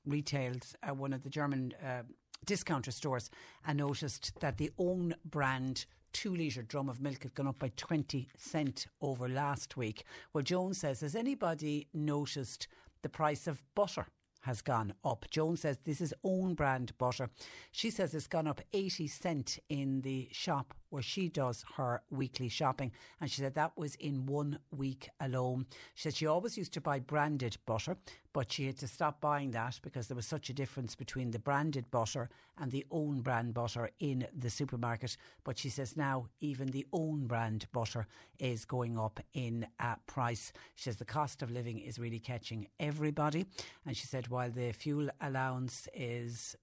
retails, 0.07 0.74
uh, 0.83 0.95
one 0.95 1.12
of 1.12 1.23
the 1.23 1.31
German. 1.31 1.74
Uh, 1.85 2.03
discounter 2.45 2.91
stores 2.91 3.31
and 3.66 3.78
noticed 3.78 4.33
that 4.41 4.59
the 4.59 4.70
own 4.78 5.15
brand 5.24 5.87
two 6.17 6.35
litre 6.35 6.63
drum 6.63 6.89
of 6.89 6.99
milk 6.99 7.25
had 7.25 7.35
gone 7.35 7.47
up 7.47 7.59
by 7.59 7.71
20 7.77 8.27
cent 8.39 8.87
over 9.03 9.29
last 9.29 9.77
week. 9.77 10.03
Well, 10.33 10.43
Jones 10.43 10.79
says, 10.79 11.03
has 11.03 11.15
anybody 11.15 11.89
noticed 11.93 12.69
the 13.03 13.11
price 13.11 13.47
of 13.47 13.63
butter? 13.75 14.07
has 14.43 14.63
gone 14.63 14.95
up. 15.05 15.25
Joan 15.29 15.57
says 15.57 15.79
this 15.83 16.01
is 16.01 16.15
own 16.23 16.55
brand 16.55 16.97
butter. 16.99 17.29
She 17.73 17.91
says 17.91 18.15
it's 18.15 18.29
gone 18.29 18.47
up 18.47 18.61
80 18.73 19.09
cent 19.09 19.59
in 19.69 20.03
the 20.03 20.29
shop 20.31 20.73
where 20.91 21.03
she 21.03 21.29
does 21.29 21.65
her 21.77 22.03
weekly 22.11 22.49
shopping. 22.49 22.93
And 23.21 23.31
she 23.31 23.41
said 23.41 23.55
that 23.55 23.77
was 23.77 23.95
in 23.97 24.27
one 24.27 24.59
week 24.71 25.09
alone. 25.21 25.67
She 25.95 26.05
said 26.05 26.15
she 26.15 26.27
always 26.27 26.57
used 26.57 26.73
to 26.75 26.81
buy 26.81 27.01
branded 27.01 27.57
butter, 27.67 27.97
but 28.33 28.53
she 28.53 28.67
had 28.67 28.79
to 28.79 28.89
stop 28.89 29.21
buying 29.21 29.53
that 29.53 29.81
because 29.83 30.09
there 30.09 30.17
was 30.17 30.27
such 30.27 30.51
a 30.51 30.55
difference 30.55 30.95
between 30.95 31.31
the 31.31 31.39
branded 31.39 31.91
butter 31.91 32.29
and 32.59 32.71
the 32.71 32.87
own 32.91 33.21
brand 33.21 33.55
butter 33.55 33.91
in 33.99 34.27
the 34.37 34.51
supermarket. 34.51 35.17
But 35.45 35.59
she 35.59 35.69
says 35.69 35.97
now 35.97 36.27
even 36.41 36.69
the 36.69 36.87
own 36.93 37.27
brand 37.27 37.67
butter 37.73 38.07
is 38.39 38.65
going 38.65 38.99
up 38.99 39.21
in 39.33 39.67
uh, 39.81 39.95
price. 40.07 40.53
She 40.75 40.85
says 40.85 40.97
the 40.97 41.05
cost 41.05 41.43
of 41.43 41.51
living 41.51 41.79
is 41.79 41.99
really 41.99 42.19
catching 42.19 42.69
everybody. 42.79 43.47
And 43.87 43.97
she 43.97 44.07
said 44.07 44.29
while 44.29 44.51
the 44.51 44.73
fuel 44.73 45.09
allowance 45.21 45.89
is. 45.95 46.57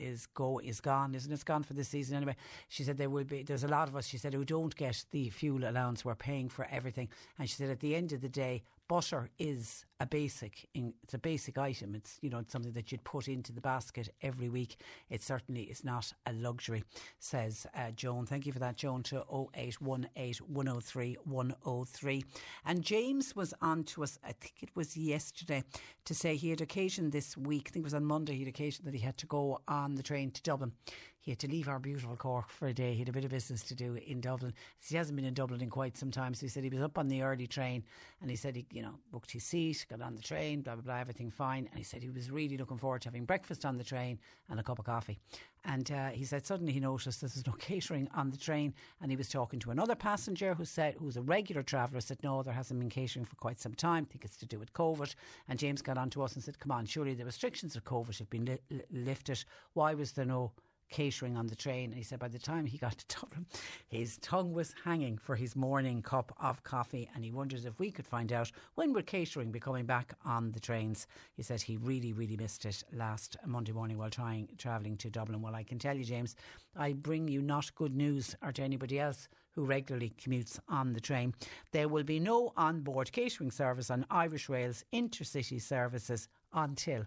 Is 0.00 0.26
go 0.26 0.58
is 0.58 0.80
gone, 0.80 1.14
isn't 1.14 1.30
it? 1.30 1.34
It's 1.34 1.44
gone 1.44 1.62
for 1.62 1.74
this 1.74 1.88
season 1.88 2.16
anyway. 2.16 2.36
She 2.68 2.82
said 2.84 2.96
there 2.96 3.10
will 3.10 3.24
be 3.24 3.42
there's 3.42 3.64
a 3.64 3.68
lot 3.68 3.88
of 3.88 3.96
us. 3.96 4.06
She 4.06 4.18
said 4.18 4.34
who 4.34 4.44
don't 4.44 4.74
get 4.74 5.04
the 5.10 5.30
fuel 5.30 5.68
allowance. 5.68 6.04
We're 6.04 6.14
paying 6.14 6.48
for 6.48 6.66
everything, 6.70 7.08
and 7.38 7.48
she 7.48 7.56
said 7.56 7.70
at 7.70 7.80
the 7.80 7.94
end 7.94 8.12
of 8.12 8.20
the 8.20 8.28
day, 8.28 8.62
butter 8.90 9.30
is 9.38 9.86
a 10.00 10.06
basic 10.06 10.68
it's 10.74 11.14
a 11.14 11.18
basic 11.18 11.56
item. 11.56 11.94
It's 11.94 12.18
you 12.22 12.28
know 12.28 12.38
it's 12.38 12.52
something 12.52 12.72
that 12.72 12.90
you'd 12.90 13.04
put 13.04 13.28
into 13.28 13.52
the 13.52 13.60
basket 13.60 14.08
every 14.20 14.48
week. 14.48 14.78
It 15.08 15.22
certainly 15.22 15.62
is 15.62 15.84
not 15.84 16.12
a 16.26 16.32
luxury 16.32 16.82
says 17.20 17.68
uh, 17.76 17.92
Joan. 17.92 18.26
Thank 18.26 18.46
you 18.46 18.52
for 18.52 18.58
that 18.58 18.76
Joan 18.76 19.04
to 19.04 19.18
0818 19.18 20.48
103 20.48 21.18
103 21.22 22.24
and 22.66 22.82
James 22.82 23.36
was 23.36 23.54
on 23.62 23.84
to 23.84 24.02
us 24.02 24.18
I 24.24 24.32
think 24.32 24.54
it 24.60 24.70
was 24.74 24.96
yesterday 24.96 25.62
to 26.06 26.12
say 26.12 26.34
he 26.34 26.50
had 26.50 26.60
occasion 26.60 27.10
this 27.10 27.36
week 27.36 27.66
I 27.68 27.70
think 27.70 27.84
it 27.84 27.90
was 27.92 27.94
on 27.94 28.04
Monday 28.04 28.32
he 28.32 28.40
had 28.40 28.48
occasion 28.48 28.86
that 28.86 28.94
he 28.94 29.00
had 29.00 29.18
to 29.18 29.26
go 29.26 29.60
on 29.68 29.94
the 29.94 30.02
train 30.02 30.32
to 30.32 30.42
Dublin 30.42 30.72
he 31.20 31.30
had 31.30 31.38
to 31.40 31.48
leave 31.48 31.68
our 31.68 31.78
beautiful 31.78 32.16
Cork 32.16 32.48
for 32.48 32.68
a 32.68 32.72
day. 32.72 32.94
He 32.94 33.00
had 33.00 33.10
a 33.10 33.12
bit 33.12 33.24
of 33.24 33.30
business 33.30 33.62
to 33.64 33.74
do 33.74 33.96
in 34.06 34.22
Dublin. 34.22 34.54
He 34.82 34.96
hasn't 34.96 35.16
been 35.16 35.26
in 35.26 35.34
Dublin 35.34 35.60
in 35.60 35.68
quite 35.68 35.96
some 35.96 36.10
time. 36.10 36.32
So 36.32 36.46
he 36.46 36.48
said 36.48 36.64
he 36.64 36.70
was 36.70 36.82
up 36.82 36.96
on 36.96 37.08
the 37.08 37.22
early 37.22 37.46
train 37.46 37.84
and 38.22 38.30
he 38.30 38.36
said 38.36 38.56
he, 38.56 38.66
you 38.72 38.80
know, 38.80 38.94
booked 39.12 39.30
his 39.30 39.44
seat, 39.44 39.84
got 39.90 40.00
on 40.00 40.14
the 40.14 40.22
train, 40.22 40.62
blah, 40.62 40.76
blah, 40.76 40.82
blah, 40.82 40.96
everything 40.96 41.30
fine. 41.30 41.68
And 41.70 41.76
he 41.76 41.84
said 41.84 42.02
he 42.02 42.08
was 42.08 42.30
really 42.30 42.56
looking 42.56 42.78
forward 42.78 43.02
to 43.02 43.08
having 43.08 43.26
breakfast 43.26 43.66
on 43.66 43.76
the 43.76 43.84
train 43.84 44.18
and 44.48 44.58
a 44.58 44.62
cup 44.62 44.78
of 44.78 44.86
coffee. 44.86 45.18
And 45.62 45.92
uh, 45.92 46.08
he 46.08 46.24
said 46.24 46.46
suddenly 46.46 46.72
he 46.72 46.80
noticed 46.80 47.20
there's 47.20 47.46
no 47.46 47.52
catering 47.58 48.08
on 48.14 48.30
the 48.30 48.38
train. 48.38 48.72
And 49.02 49.10
he 49.10 49.16
was 49.16 49.28
talking 49.28 49.60
to 49.60 49.70
another 49.70 49.94
passenger 49.94 50.54
who 50.54 50.64
said, 50.64 50.94
who's 50.98 51.18
a 51.18 51.22
regular 51.22 51.62
traveller, 51.62 52.00
said, 52.00 52.22
no, 52.22 52.42
there 52.42 52.54
hasn't 52.54 52.80
been 52.80 52.88
catering 52.88 53.26
for 53.26 53.36
quite 53.36 53.60
some 53.60 53.74
time. 53.74 54.06
I 54.08 54.12
think 54.12 54.24
it's 54.24 54.38
to 54.38 54.46
do 54.46 54.58
with 54.58 54.72
COVID. 54.72 55.14
And 55.48 55.58
James 55.58 55.82
got 55.82 55.98
on 55.98 56.08
to 56.10 56.22
us 56.22 56.34
and 56.34 56.42
said, 56.42 56.58
come 56.58 56.72
on, 56.72 56.86
surely 56.86 57.12
the 57.12 57.26
restrictions 57.26 57.76
of 57.76 57.84
COVID 57.84 58.18
have 58.18 58.30
been 58.30 58.46
li- 58.46 58.82
lifted. 58.90 59.44
Why 59.74 59.92
was 59.92 60.12
there 60.12 60.24
no 60.24 60.52
catering 60.90 61.36
on 61.36 61.46
the 61.46 61.56
train. 61.56 61.90
And 61.90 61.94
he 61.94 62.02
said 62.02 62.18
by 62.18 62.28
the 62.28 62.38
time 62.38 62.66
he 62.66 62.78
got 62.78 62.98
to 62.98 63.16
Dublin, 63.20 63.46
his 63.88 64.18
tongue 64.18 64.52
was 64.52 64.74
hanging 64.84 65.16
for 65.18 65.36
his 65.36 65.56
morning 65.56 66.02
cup 66.02 66.34
of 66.40 66.62
coffee. 66.62 67.08
And 67.14 67.24
he 67.24 67.30
wonders 67.30 67.64
if 67.64 67.78
we 67.78 67.90
could 67.90 68.06
find 68.06 68.32
out 68.32 68.50
when 68.74 68.92
will 68.92 69.02
catering 69.02 69.50
be 69.50 69.60
coming 69.60 69.86
back 69.86 70.14
on 70.24 70.52
the 70.52 70.60
trains. 70.60 71.06
He 71.36 71.42
said 71.42 71.62
he 71.62 71.76
really, 71.76 72.12
really 72.12 72.36
missed 72.36 72.64
it 72.66 72.84
last 72.92 73.36
Monday 73.46 73.72
morning 73.72 73.98
while 73.98 74.10
trying 74.10 74.48
travelling 74.58 74.96
to 74.98 75.10
Dublin. 75.10 75.40
Well, 75.40 75.54
I 75.54 75.62
can 75.62 75.78
tell 75.78 75.96
you, 75.96 76.04
James, 76.04 76.36
I 76.76 76.92
bring 76.92 77.28
you 77.28 77.42
not 77.42 77.74
good 77.74 77.94
news 77.94 78.36
or 78.42 78.52
to 78.52 78.62
anybody 78.62 78.98
else 79.00 79.28
who 79.52 79.64
regularly 79.64 80.12
commutes 80.20 80.58
on 80.68 80.92
the 80.92 81.00
train. 81.00 81.34
There 81.72 81.88
will 81.88 82.04
be 82.04 82.20
no 82.20 82.52
on-board 82.56 83.10
catering 83.12 83.50
service 83.50 83.90
on 83.90 84.06
Irish 84.10 84.48
Rail's 84.48 84.84
intercity 84.92 85.60
services 85.60 86.28
until 86.52 87.06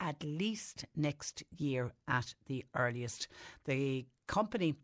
at 0.00 0.22
least 0.22 0.84
next 0.94 1.42
year 1.56 1.92
at 2.08 2.34
the 2.46 2.64
earliest. 2.74 3.28
The 3.64 4.06
company 4.26 4.76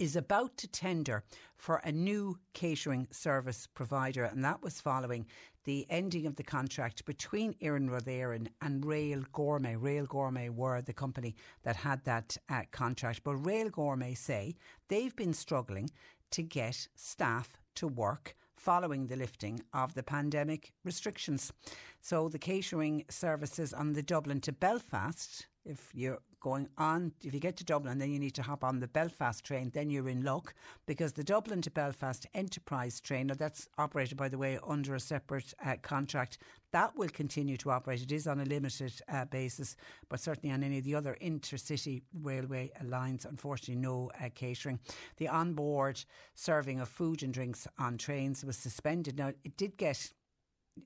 is 0.00 0.16
about 0.16 0.56
to 0.56 0.68
tender 0.68 1.22
for 1.56 1.76
a 1.76 1.92
new 1.92 2.38
catering 2.52 3.06
service 3.10 3.68
provider, 3.74 4.24
and 4.24 4.44
that 4.44 4.62
was 4.62 4.80
following 4.80 5.26
the 5.64 5.86
ending 5.88 6.26
of 6.26 6.36
the 6.36 6.42
contract 6.42 7.04
between 7.04 7.54
Iarnród 7.54 8.04
Éireann 8.04 8.48
and 8.60 8.84
Rail 8.84 9.22
Gourmet. 9.32 9.76
Rail 9.76 10.06
Gourmet 10.06 10.48
were 10.48 10.82
the 10.82 10.92
company 10.92 11.34
that 11.62 11.76
had 11.76 12.04
that 12.04 12.36
uh, 12.48 12.62
contract, 12.70 13.22
but 13.24 13.36
Rail 13.36 13.70
Gourmet 13.70 14.14
say 14.14 14.56
they've 14.88 15.16
been 15.16 15.32
struggling 15.32 15.90
to 16.32 16.42
get 16.42 16.88
staff 16.96 17.56
to 17.76 17.86
work 17.86 18.34
following 18.64 19.06
the 19.06 19.16
lifting 19.16 19.60
of 19.74 19.92
the 19.92 20.02
pandemic 20.02 20.72
restrictions. 20.84 21.52
So 22.00 22.30
the 22.30 22.38
catering 22.38 23.04
services 23.10 23.74
on 23.74 23.92
the 23.92 24.02
Dublin 24.02 24.40
to 24.40 24.52
Belfast, 24.52 25.46
if 25.64 25.90
you're 25.94 26.20
going 26.40 26.68
on, 26.76 27.10
if 27.22 27.32
you 27.32 27.40
get 27.40 27.56
to 27.56 27.64
Dublin, 27.64 27.98
then 27.98 28.12
you 28.12 28.18
need 28.18 28.34
to 28.34 28.42
hop 28.42 28.64
on 28.64 28.78
the 28.78 28.86
Belfast 28.86 29.42
train, 29.42 29.70
then 29.72 29.88
you're 29.88 30.10
in 30.10 30.22
luck 30.22 30.52
because 30.84 31.12
the 31.14 31.24
Dublin 31.24 31.62
to 31.62 31.70
Belfast 31.70 32.26
Enterprise 32.34 33.00
train, 33.00 33.28
now 33.28 33.34
that's 33.34 33.66
operated, 33.78 34.18
by 34.18 34.28
the 34.28 34.36
way, 34.36 34.58
under 34.66 34.94
a 34.94 35.00
separate 35.00 35.54
uh, 35.64 35.76
contract, 35.80 36.38
that 36.72 36.94
will 36.96 37.08
continue 37.08 37.56
to 37.56 37.70
operate. 37.70 38.02
It 38.02 38.12
is 38.12 38.26
on 38.26 38.40
a 38.40 38.44
limited 38.44 38.92
uh, 39.08 39.24
basis, 39.24 39.76
but 40.10 40.20
certainly 40.20 40.52
on 40.52 40.62
any 40.62 40.78
of 40.78 40.84
the 40.84 40.94
other 40.94 41.16
intercity 41.22 42.02
railway 42.22 42.70
lines, 42.84 43.24
unfortunately, 43.24 43.80
no 43.80 44.10
uh, 44.22 44.28
catering. 44.34 44.78
The 45.16 45.28
onboard 45.28 46.04
serving 46.34 46.80
of 46.80 46.88
food 46.88 47.22
and 47.22 47.32
drinks 47.32 47.66
on 47.78 47.96
trains 47.96 48.44
was 48.44 48.56
suspended. 48.56 49.16
Now, 49.16 49.28
it 49.28 49.56
did 49.56 49.78
get 49.78 50.12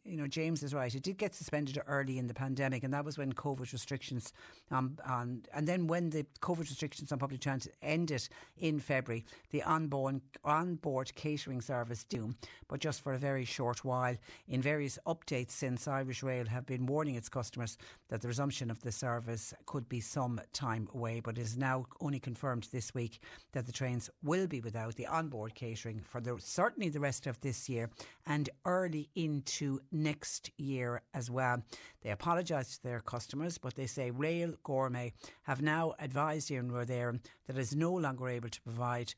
you 0.05 0.17
know, 0.17 0.27
James 0.27 0.63
is 0.63 0.75
right. 0.75 0.95
It 0.95 1.03
did 1.03 1.19
get 1.19 1.35
suspended 1.35 1.81
early 1.87 2.19
in 2.19 2.27
the 2.27 2.35
pandemic, 2.35 2.85
and 2.85 2.93
that 2.93 3.05
was 3.05 3.17
when 3.17 3.33
COVID 3.33 3.73
restrictions, 3.73 4.33
um, 4.71 4.99
on, 5.07 5.43
and 5.55 5.67
then 5.67 5.87
when 5.87 6.11
the 6.11 6.27
COVID 6.41 6.61
restrictions 6.61 7.13
on 7.13 7.19
public 7.19 7.41
transit 7.41 7.75
ended 7.83 8.29
in 8.59 8.81
February, 8.81 9.25
the 9.51 9.63
onboard, 9.63 10.21
onboard 10.45 11.15
catering 11.15 11.61
service 11.61 12.05
doomed, 12.05 12.37
but 12.69 12.81
just 12.81 13.01
for 13.03 13.15
a 13.15 13.19
very 13.19 13.45
short 13.45 13.85
while. 13.85 14.17
In 14.49 14.61
various 14.61 14.99
updates 15.07 15.53
since, 15.53 15.89
Irish 15.89 16.23
Rail 16.23 16.47
have 16.47 16.67
been 16.67 16.87
warning 16.87 17.15
its 17.15 17.29
customers 17.29 17.79
that 18.09 18.21
the 18.21 18.29
resumption 18.29 18.71
of 18.71 18.81
the 18.83 18.93
service 18.93 19.55
could 19.67 19.89
be 19.89 20.01
some 20.01 20.41
time 20.53 20.89
away, 20.95 21.21
but 21.21 21.39
it 21.39 21.43
is 21.43 21.57
now 21.57 21.87
only 22.01 22.21
confirmed 22.21 22.69
this 22.73 22.95
week 22.95 23.21
that 23.53 23.67
the 23.67 23.73
trains 23.73 24.11
will 24.23 24.47
be 24.47 24.61
without 24.61 24.95
the 24.97 25.07
onboard 25.07 25.55
catering 25.55 26.01
for 26.01 26.21
the, 26.21 26.37
certainly 26.39 26.89
the 26.89 27.01
rest 27.01 27.27
of 27.27 27.41
this 27.41 27.69
year 27.69 27.91
and 28.27 28.51
early 28.65 29.09
into 29.15 29.78
next 29.93 30.51
year 30.57 31.03
as 31.15 31.31
well. 31.31 31.63
They 32.03 32.11
apologise 32.11 32.77
to 32.77 32.83
their 32.83 33.01
customers, 33.01 33.59
but 33.59 33.75
they 33.75 33.87
say 33.87 34.11
Rail 34.11 34.55
Gourmet 34.63 35.13
have 35.45 35.63
now 35.63 35.95
advised 35.99 36.51
Éireann 36.51 37.21
that 37.47 37.57
it 37.57 37.61
is 37.61 37.75
no 37.75 37.93
longer 37.93 38.29
able 38.29 38.49
to 38.49 38.63
provide 38.63 39.15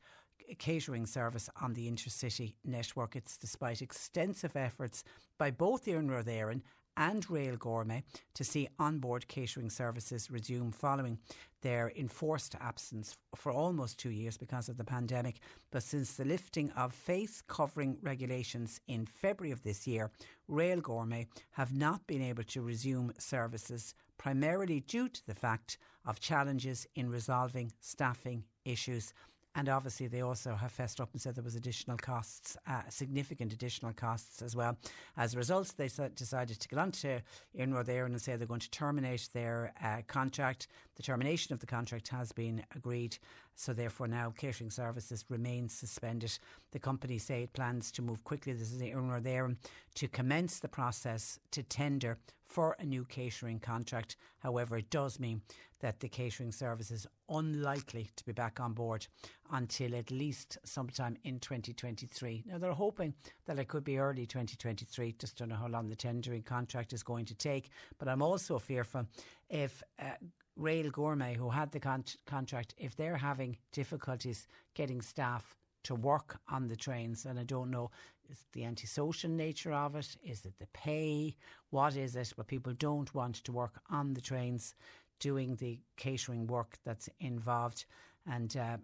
catering 0.57 1.05
service 1.05 1.49
on 1.61 1.73
the 1.73 1.89
intercity 1.89 2.55
network. 2.65 3.15
It's 3.15 3.37
despite 3.37 3.81
extensive 3.81 4.55
efforts 4.55 5.03
by 5.37 5.51
both 5.51 5.85
Iarnród 5.85 6.25
Éireann 6.25 6.61
and 7.01 7.27
Rail 7.31 7.57
Gourmet 7.57 8.03
to 8.35 8.43
see 8.43 8.69
onboard 8.77 9.27
catering 9.27 9.71
services 9.71 10.29
resume 10.29 10.71
following 10.71 11.17
their 11.63 11.91
enforced 11.95 12.55
absence 12.61 13.17
for 13.35 13.51
almost 13.51 13.97
two 13.97 14.11
years 14.11 14.37
because 14.37 14.69
of 14.69 14.77
the 14.77 14.83
pandemic. 14.83 15.39
But 15.71 15.81
since 15.81 16.13
the 16.13 16.25
lifting 16.25 16.69
of 16.71 16.93
face 16.93 17.41
covering 17.41 17.97
regulations 18.03 18.79
in 18.87 19.07
February 19.07 19.51
of 19.51 19.63
this 19.63 19.87
year, 19.87 20.11
Rail 20.47 20.79
Gourmet 20.79 21.27
have 21.51 21.73
not 21.73 22.05
been 22.05 22.21
able 22.21 22.43
to 22.43 22.61
resume 22.61 23.11
services 23.17 23.95
primarily 24.19 24.81
due 24.81 25.09
to 25.09 25.25
the 25.25 25.33
fact 25.33 25.79
of 26.05 26.19
challenges 26.19 26.85
in 26.93 27.09
resolving 27.09 27.71
staffing 27.79 28.43
issues. 28.63 29.11
And 29.53 29.67
obviously, 29.67 30.07
they 30.07 30.21
also 30.21 30.55
have 30.55 30.71
fessed 30.71 31.01
up 31.01 31.09
and 31.11 31.21
said 31.21 31.35
there 31.35 31.43
was 31.43 31.55
additional 31.55 31.97
costs, 31.97 32.55
uh, 32.67 32.83
significant 32.87 33.51
additional 33.51 33.91
costs 33.91 34.41
as 34.41 34.55
well. 34.55 34.77
As 35.17 35.33
a 35.33 35.37
result, 35.37 35.73
they 35.75 35.89
decided 36.15 36.59
to 36.59 36.67
get 36.69 36.79
on 36.79 36.91
to 36.93 37.21
Éireann 37.57 38.05
and 38.05 38.21
say 38.21 38.37
they're 38.37 38.47
going 38.47 38.61
to 38.61 38.71
terminate 38.71 39.27
their 39.33 39.73
uh, 39.83 40.03
contract. 40.07 40.67
The 40.95 41.03
termination 41.03 41.53
of 41.53 41.59
the 41.59 41.65
contract 41.65 42.07
has 42.07 42.31
been 42.31 42.63
agreed, 42.75 43.17
so 43.55 43.73
therefore 43.73 44.07
now 44.07 44.33
catering 44.37 44.69
services 44.69 45.25
remain 45.27 45.67
suspended. 45.67 46.37
The 46.71 46.79
company 46.79 47.17
say 47.17 47.43
it 47.43 47.53
plans 47.53 47.91
to 47.93 48.01
move 48.01 48.23
quickly. 48.23 48.53
This 48.53 48.71
is 48.71 48.81
Iarnród 48.81 49.23
Éireann 49.23 49.57
to 49.95 50.07
commence 50.07 50.59
the 50.59 50.69
process 50.69 51.39
to 51.51 51.61
tender 51.61 52.17
for 52.51 52.75
a 52.79 52.85
new 52.85 53.05
catering 53.05 53.59
contract. 53.59 54.17
However, 54.39 54.77
it 54.77 54.89
does 54.89 55.19
mean 55.19 55.41
that 55.79 56.01
the 56.01 56.09
catering 56.09 56.51
service 56.51 56.91
is 56.91 57.07
unlikely 57.29 58.11
to 58.17 58.25
be 58.25 58.33
back 58.33 58.59
on 58.59 58.73
board 58.73 59.07
until 59.51 59.95
at 59.95 60.11
least 60.11 60.57
sometime 60.65 61.15
in 61.23 61.39
2023. 61.39 62.43
Now, 62.45 62.57
they're 62.57 62.73
hoping 62.73 63.13
that 63.45 63.57
it 63.57 63.69
could 63.69 63.85
be 63.85 63.97
early 63.97 64.25
2023. 64.25 65.15
Just 65.17 65.37
don't 65.37 65.49
know 65.49 65.55
how 65.55 65.67
long 65.67 65.87
the 65.87 65.95
tendering 65.95 66.43
contract 66.43 66.91
is 66.91 67.03
going 67.03 67.25
to 67.25 67.35
take. 67.35 67.69
But 67.97 68.09
I'm 68.09 68.21
also 68.21 68.59
fearful 68.59 69.07
if. 69.49 69.81
Uh, 69.97 70.11
Rail 70.57 70.91
Gourmet, 70.91 71.33
who 71.33 71.49
had 71.49 71.71
the 71.71 71.79
con- 71.79 72.03
contract, 72.27 72.75
if 72.77 72.93
they're 72.93 73.15
having 73.15 73.55
difficulties 73.71 74.47
getting 74.75 75.01
staff 75.01 75.55
to 75.83 75.95
work 75.95 76.39
on 76.49 76.67
the 76.67 76.75
trains, 76.75 77.25
and 77.25 77.39
I 77.39 77.43
don't 77.43 77.71
know, 77.71 77.91
is 78.29 78.45
the 78.53 78.63
antisocial 78.63 79.29
nature 79.29 79.73
of 79.73 79.95
it? 79.95 80.15
Is 80.23 80.45
it 80.45 80.53
the 80.59 80.67
pay? 80.67 81.35
What 81.69 81.95
is 81.95 82.15
it? 82.15 82.33
But 82.37 82.47
people 82.47 82.73
don't 82.73 83.13
want 83.13 83.35
to 83.43 83.51
work 83.51 83.81
on 83.89 84.13
the 84.13 84.21
trains 84.21 84.75
doing 85.19 85.55
the 85.55 85.79
catering 85.97 86.47
work 86.47 86.77
that's 86.85 87.09
involved. 87.19 87.85
And 88.25 88.55
uh, 88.55 88.77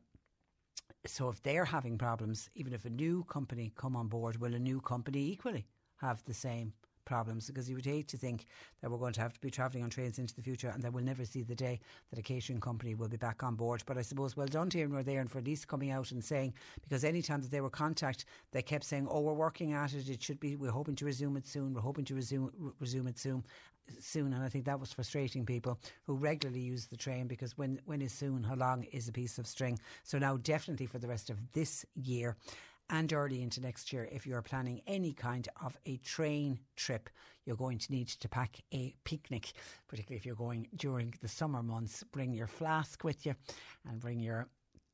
so 1.06 1.30
if 1.30 1.42
they're 1.42 1.66
having 1.66 1.98
problems, 1.98 2.50
even 2.56 2.74
if 2.74 2.86
a 2.86 2.90
new 2.90 3.24
company 3.26 3.72
come 3.76 3.96
on 3.96 4.08
board, 4.08 4.38
will 4.38 4.54
a 4.54 4.60
new 4.60 4.82
company 4.82 5.32
equally 5.32 5.66
have 5.98 6.24
the 6.24 6.34
same 6.34 6.74
problems 7.08 7.48
because 7.48 7.70
you 7.70 7.76
would 7.76 7.86
hate 7.86 8.08
to 8.10 8.18
think 8.18 8.46
that 8.82 8.92
we're 8.92 8.98
going 8.98 9.14
to 9.14 9.22
have 9.22 9.34
to 9.34 9.40
be 9.40 9.50
travelling 9.50 9.84
on 9.84 9.90
trains 9.90 10.20
into 10.20 10.36
the 10.36 10.42
future 10.42 10.70
and 10.70 10.84
that 10.84 10.92
we'll 10.94 11.04
never 11.04 11.26
see 11.26 11.42
the 11.42 11.56
day 11.56 11.80
that 12.10 12.20
a 12.20 12.22
catering 12.22 12.60
company 12.60 12.94
will 12.94 13.08
be 13.08 13.18
back 13.18 13.42
on 13.44 13.56
board. 13.56 13.82
But 13.86 13.98
I 13.98 14.02
suppose 14.02 14.36
well 14.36 14.48
done 14.48 14.70
to 14.72 14.78
Iarnród 14.78 15.06
Éireann 15.06 15.30
for 15.30 15.40
at 15.40 15.46
least 15.46 15.68
coming 15.68 15.90
out 15.90 16.12
and 16.12 16.24
saying, 16.24 16.54
because 16.82 17.04
any 17.04 17.22
time 17.22 17.42
that 17.42 17.50
they 17.50 17.62
were 17.62 17.70
contact, 17.70 18.26
they 18.52 18.62
kept 18.62 18.84
saying, 18.84 19.08
oh, 19.10 19.22
we're 19.22 19.34
working 19.34 19.74
at 19.74 19.94
it, 19.94 20.10
it 20.10 20.22
should 20.22 20.40
be, 20.40 20.58
we're 20.58 20.70
hoping 20.70 20.96
to 20.98 21.06
resume 21.06 21.38
it 21.38 21.48
soon, 21.48 21.74
we're 21.74 21.82
hoping 21.82 22.06
to 22.06 22.16
resume, 22.16 22.52
resume 22.80 23.08
it 23.08 23.18
soon 23.18 23.44
soon. 24.00 24.34
And 24.34 24.44
I 24.44 24.50
think 24.50 24.66
that 24.66 24.80
was 24.80 24.92
frustrating 24.92 25.46
people 25.46 25.80
who 26.06 26.16
regularly 26.16 26.60
use 26.60 26.88
the 26.88 26.98
train 26.98 27.28
because 27.28 27.58
when 27.58 27.80
when 27.86 28.02
is 28.02 28.12
soon? 28.12 28.44
How 28.44 28.56
long 28.56 28.84
is 28.92 29.08
a 29.08 29.12
piece 29.12 29.38
of 29.38 29.48
string? 29.48 29.80
So 30.04 30.18
now 30.18 30.38
definitely 30.38 30.86
for 30.86 31.00
the 31.00 31.08
rest 31.08 31.30
of 31.30 31.38
this 31.54 31.86
year 31.96 32.36
and 32.90 33.12
early 33.12 33.42
into 33.42 33.62
next 33.62 33.92
year, 33.92 34.08
if 34.12 34.26
you're 34.26 34.42
planning 34.42 34.82
any 34.88 35.14
kind 35.14 35.48
of 35.64 35.78
a 35.86 35.98
train 35.98 36.60
trip, 36.76 37.10
you're 37.46 37.56
going 37.56 37.78
to 37.78 37.92
need 37.92 38.08
to 38.08 38.30
pack 38.30 38.58
a 38.74 38.94
picnic, 39.04 39.54
particularly 39.88 40.18
if 40.18 40.26
you're 40.26 40.36
going 40.36 40.68
during 40.76 41.14
the 41.22 41.28
summer 41.28 41.64
months. 41.64 42.04
Bring 42.12 42.34
your 42.34 42.48
flask 42.48 43.04
with 43.04 43.26
you 43.26 43.36
and 43.86 44.00
bring 44.00 44.20
your 44.20 44.48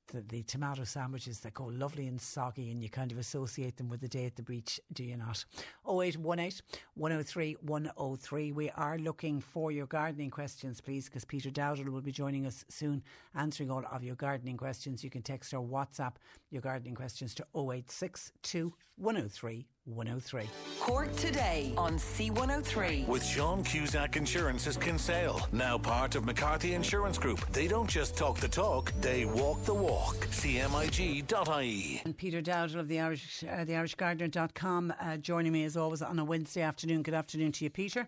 the, 0.07 0.21
the, 0.21 0.43
tomato 0.43 0.83
sandwiches 0.83 1.39
that 1.39 1.53
go 1.53 1.65
lovely 1.65 2.07
and 2.07 2.19
soggy 2.19 2.71
and 2.71 2.81
you 2.81 2.89
kind 2.89 3.11
of 3.11 3.17
associate 3.17 3.77
them 3.77 3.89
with 3.89 4.01
the 4.01 4.07
day 4.07 4.25
at 4.25 4.35
the 4.35 4.43
beach, 4.43 4.79
do 4.91 5.03
you 5.03 5.17
not? 5.17 5.43
0818 5.87 6.61
103 6.95 7.57
103. 7.61 8.51
We 8.51 8.69
are 8.71 8.97
looking 8.97 9.41
for 9.41 9.71
your 9.71 9.87
gardening 9.87 10.29
questions, 10.29 10.81
please, 10.81 11.05
because 11.05 11.25
Peter 11.25 11.49
Dowdall 11.49 11.89
will 11.89 12.01
be 12.01 12.11
joining 12.11 12.45
us 12.45 12.65
soon 12.69 13.03
answering 13.35 13.71
all 13.71 13.83
of 13.91 14.03
your 14.03 14.15
gardening 14.15 14.57
questions. 14.57 15.03
You 15.03 15.09
can 15.09 15.21
text 15.21 15.53
or 15.53 15.65
WhatsApp 15.65 16.15
your 16.53 16.61
gardening 16.61 16.95
questions 16.95 17.33
to 17.35 17.43
0862 17.55 18.73
103 18.97 19.67
103. 19.85 20.43
Cork 20.79 21.13
today 21.17 21.73
on 21.75 21.95
C103. 21.95 23.07
With 23.07 23.25
Sean 23.25 23.63
Cusack 23.63 24.15
Insurance's 24.15 24.77
Kinsale, 24.77 25.45
now 25.51 25.77
part 25.77 26.15
of 26.15 26.23
McCarthy 26.25 26.73
Insurance 26.73 27.17
Group. 27.17 27.45
They 27.51 27.67
don't 27.67 27.89
just 27.89 28.15
talk 28.15 28.37
the 28.37 28.47
talk, 28.47 28.93
they 29.01 29.25
walk 29.25 29.63
the 29.65 29.73
walk. 29.73 30.15
CMIG.ie. 30.27 32.01
And 32.05 32.17
Peter 32.17 32.41
Dowdall 32.41 32.79
of 32.79 32.87
the 32.87 32.99
Irish, 32.99 33.43
uh, 33.43 33.65
the 33.65 33.73
IrishGardener.com 33.73 34.93
uh, 35.01 35.17
joining 35.17 35.51
me 35.51 35.65
as 35.65 35.75
always 35.75 36.01
on 36.01 36.19
a 36.19 36.23
Wednesday 36.23 36.61
afternoon. 36.61 37.03
Good 37.03 37.15
afternoon 37.15 37.51
to 37.53 37.65
you, 37.65 37.69
Peter. 37.69 38.07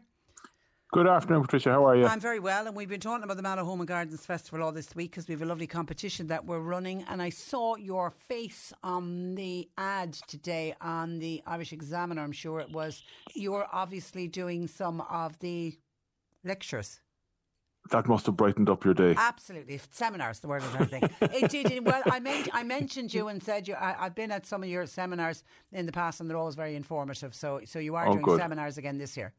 Good 0.92 1.08
afternoon, 1.08 1.42
Patricia. 1.42 1.72
How 1.72 1.86
are 1.88 1.98
you? 1.98 2.06
I'm 2.06 2.22
very 2.22 2.40
well, 2.40 2.68
and 2.68 2.76
we've 2.76 2.88
been 2.88 3.02
talking 3.02 3.24
about 3.24 3.36
the 3.36 3.44
Mallow 3.44 3.66
Home 3.66 3.82
and 3.82 3.88
Gardens 3.88 4.26
Festival 4.26 4.64
all 4.64 4.72
this 4.72 4.96
week 4.96 5.12
because 5.12 5.28
we 5.28 5.34
have 5.34 5.42
a 5.42 5.46
lovely 5.46 5.68
competition 5.68 6.28
that 6.28 6.46
we're 6.46 6.60
running. 6.60 7.04
And 7.10 7.22
I 7.22 7.32
saw 7.32 7.76
your 7.76 8.12
face 8.12 8.72
on 8.82 9.36
the 9.36 9.68
ad 9.78 10.14
today 10.14 10.74
on 10.80 11.20
the 11.20 11.42
Irish 11.48 11.74
Examiner. 11.74 12.22
I'm 12.22 12.32
sure 12.32 12.62
it 12.62 12.72
was. 12.72 13.04
You're 13.34 13.68
obviously 13.74 14.28
doing 14.28 14.68
some 14.68 15.02
of 15.02 15.38
the 15.40 15.78
lectures. 16.46 17.02
That 17.90 18.08
must 18.08 18.28
have 18.28 18.38
brightened 18.38 18.70
up 18.70 18.86
your 18.86 18.94
day. 18.94 19.16
Absolutely, 19.18 19.82
seminars. 19.90 20.40
The 20.40 20.48
word 20.48 20.64
I 20.80 20.86
think 20.86 21.12
it 21.22 21.52
did. 21.52 21.86
Well, 21.86 22.04
I, 22.06 22.20
men- 22.20 22.48
I 22.54 22.64
mentioned 22.64 23.14
you 23.14 23.28
and 23.28 23.44
said 23.44 23.68
you. 23.68 23.76
I, 23.76 23.96
have 24.00 24.16
been 24.16 24.32
at 24.32 24.46
some 24.46 24.64
of 24.64 24.70
your 24.70 24.86
seminars 24.86 25.44
in 25.74 25.88
the 25.88 25.92
past, 25.92 26.22
and 26.22 26.30
they're 26.30 26.38
always 26.38 26.56
very 26.56 26.76
informative. 26.76 27.36
So, 27.36 27.62
so 27.66 27.80
you 27.80 27.96
are 27.96 28.08
oh, 28.08 28.14
doing 28.14 28.24
good. 28.24 28.40
seminars 28.40 28.78
again 28.78 28.98
this 28.98 29.18
year. 29.18 29.34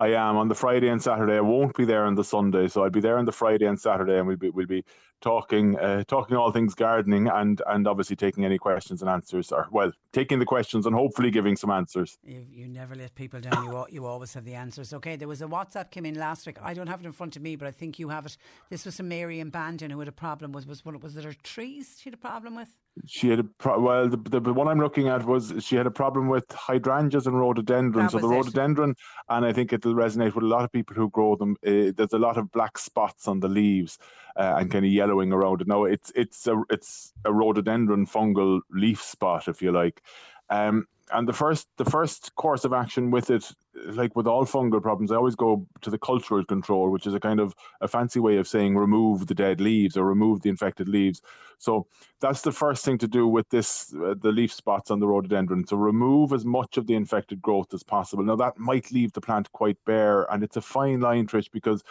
I 0.00 0.08
am 0.08 0.36
on 0.36 0.48
the 0.48 0.54
Friday 0.54 0.88
and 0.88 1.02
Saturday. 1.02 1.36
I 1.36 1.40
won't 1.40 1.76
be 1.76 1.84
there 1.84 2.04
on 2.04 2.14
the 2.14 2.24
Sunday, 2.24 2.68
so 2.68 2.84
I'll 2.84 2.90
be 2.90 3.00
there 3.00 3.18
on 3.18 3.24
the 3.24 3.32
Friday 3.32 3.66
and 3.66 3.80
Saturday, 3.80 4.18
and 4.18 4.26
we'll 4.26 4.36
be 4.36 4.50
we'll 4.50 4.66
be 4.66 4.84
talking 5.20 5.78
uh, 5.78 6.04
talking 6.04 6.36
all 6.36 6.52
things 6.52 6.74
gardening 6.74 7.28
and 7.28 7.62
and 7.66 7.86
obviously 7.86 8.16
taking 8.16 8.44
any 8.44 8.58
questions 8.58 9.02
and 9.02 9.10
answers, 9.10 9.52
or 9.52 9.66
well, 9.70 9.92
taking 10.12 10.38
the 10.38 10.44
questions 10.44 10.86
and 10.86 10.94
hopefully 10.94 11.30
giving 11.30 11.56
some 11.56 11.70
answers. 11.70 12.18
You, 12.24 12.44
you 12.50 12.68
never 12.68 12.94
let 12.94 13.14
people 13.14 13.40
down. 13.40 13.64
You 13.64 13.86
you 13.90 14.06
always 14.06 14.34
have 14.34 14.44
the 14.44 14.54
answers. 14.54 14.92
Okay, 14.94 15.16
there 15.16 15.28
was 15.28 15.42
a 15.42 15.46
WhatsApp 15.46 15.90
came 15.90 16.06
in 16.06 16.14
last 16.14 16.46
week. 16.46 16.58
I 16.62 16.74
don't 16.74 16.86
have 16.86 17.00
it 17.00 17.06
in 17.06 17.12
front 17.12 17.36
of 17.36 17.42
me, 17.42 17.56
but 17.56 17.68
I 17.68 17.72
think 17.72 17.98
you 17.98 18.08
have 18.08 18.26
it. 18.26 18.36
This 18.70 18.84
was 18.84 18.96
from 18.96 19.08
Mary 19.08 19.40
in 19.40 19.50
Bandon 19.50 19.90
who 19.90 19.98
had 19.98 20.08
a 20.08 20.12
problem 20.12 20.52
with 20.52 20.66
was 20.66 20.84
what 20.84 21.00
was 21.02 21.16
it 21.16 21.24
her 21.24 21.34
trees 21.42 21.98
she 22.00 22.10
had 22.10 22.14
a 22.14 22.18
problem 22.18 22.54
with? 22.54 22.68
She 23.06 23.28
had 23.28 23.40
a 23.40 23.44
pro- 23.44 23.78
well, 23.78 24.08
the, 24.08 24.16
the, 24.16 24.40
the 24.40 24.54
one 24.54 24.68
I'm 24.68 24.80
looking 24.80 25.08
at 25.08 25.26
was 25.26 25.52
she 25.60 25.76
had 25.76 25.86
a 25.86 25.90
problem 25.90 26.28
with 26.28 26.50
hydrangeas 26.50 27.26
and 27.26 27.38
rhododendron. 27.38 28.08
so 28.08 28.18
the 28.18 28.28
rhododendron, 28.28 28.90
it. 28.90 28.96
and 29.28 29.44
I 29.44 29.52
think 29.52 29.72
it'll 29.72 29.94
resonate 29.94 30.34
with 30.34 30.44
a 30.44 30.46
lot 30.46 30.64
of 30.64 30.72
people 30.72 30.96
who 30.96 31.10
grow 31.10 31.36
them. 31.36 31.56
Uh, 31.66 31.92
there's 31.94 32.14
a 32.14 32.18
lot 32.18 32.38
of 32.38 32.50
black 32.52 32.78
spots 32.78 33.28
on 33.28 33.40
the 33.40 33.48
leaves 33.48 33.98
uh, 34.36 34.56
and 34.58 34.70
kind 34.70 34.84
of 34.84 34.92
yellowing 34.92 35.32
around 35.32 35.60
it. 35.60 35.68
Now 35.68 35.84
it's 35.84 36.12
it's 36.14 36.46
a 36.46 36.62
it's 36.70 37.12
a 37.24 37.32
rhododendron 37.32 38.06
fungal 38.06 38.60
leaf 38.70 39.02
spot, 39.02 39.48
if 39.48 39.62
you 39.62 39.72
like. 39.72 40.02
Um, 40.50 40.86
and 41.12 41.28
the 41.28 41.32
first 41.32 41.68
the 41.76 41.84
first 41.84 42.34
course 42.34 42.64
of 42.64 42.72
action 42.72 43.10
with 43.10 43.30
it 43.30 43.50
like 43.92 44.16
with 44.16 44.26
all 44.26 44.44
fungal 44.44 44.82
problems 44.82 45.12
i 45.12 45.16
always 45.16 45.36
go 45.36 45.66
to 45.80 45.90
the 45.90 45.98
cultural 45.98 46.44
control 46.44 46.90
which 46.90 47.06
is 47.06 47.14
a 47.14 47.20
kind 47.20 47.38
of 47.38 47.54
a 47.80 47.88
fancy 47.88 48.18
way 48.18 48.36
of 48.36 48.48
saying 48.48 48.76
remove 48.76 49.26
the 49.26 49.34
dead 49.34 49.60
leaves 49.60 49.96
or 49.96 50.04
remove 50.04 50.42
the 50.42 50.48
infected 50.48 50.88
leaves 50.88 51.22
so 51.58 51.86
that's 52.20 52.42
the 52.42 52.52
first 52.52 52.84
thing 52.84 52.98
to 52.98 53.06
do 53.06 53.28
with 53.28 53.48
this 53.50 53.94
uh, 54.04 54.14
the 54.20 54.32
leaf 54.32 54.52
spots 54.52 54.90
on 54.90 54.98
the 54.98 55.06
rhododendron 55.06 55.64
to 55.64 55.76
remove 55.76 56.32
as 56.32 56.44
much 56.44 56.76
of 56.76 56.86
the 56.86 56.94
infected 56.94 57.40
growth 57.40 57.72
as 57.72 57.82
possible 57.82 58.24
now 58.24 58.36
that 58.36 58.58
might 58.58 58.90
leave 58.90 59.12
the 59.12 59.20
plant 59.20 59.50
quite 59.52 59.78
bare 59.84 60.30
and 60.32 60.42
it's 60.42 60.56
a 60.56 60.62
fine 60.62 61.00
line 61.00 61.26
trish 61.26 61.50
because 61.52 61.84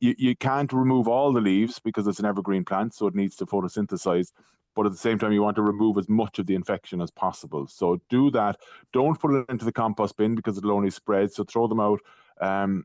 you, 0.00 0.14
you 0.18 0.36
can't 0.36 0.72
remove 0.72 1.08
all 1.08 1.32
the 1.32 1.40
leaves 1.40 1.78
because 1.78 2.06
it's 2.06 2.18
an 2.18 2.26
evergreen 2.26 2.64
plant 2.64 2.94
so 2.94 3.06
it 3.06 3.14
needs 3.14 3.36
to 3.36 3.46
photosynthesize. 3.46 4.32
But 4.74 4.86
at 4.86 4.92
the 4.92 4.98
same 4.98 5.18
time 5.18 5.32
you 5.32 5.42
want 5.42 5.56
to 5.56 5.62
remove 5.62 5.98
as 5.98 6.08
much 6.08 6.38
of 6.38 6.46
the 6.46 6.54
infection 6.54 7.00
as 7.00 7.10
possible. 7.10 7.66
So 7.66 8.00
do 8.08 8.30
that. 8.30 8.56
Don't 8.92 9.18
put 9.18 9.34
it 9.34 9.46
into 9.48 9.64
the 9.64 9.72
compost 9.72 10.16
bin 10.16 10.34
because 10.34 10.56
it'll 10.58 10.72
only 10.72 10.90
spread. 10.90 11.32
So 11.32 11.44
throw 11.44 11.66
them 11.66 11.80
out. 11.80 12.00
Um, 12.40 12.84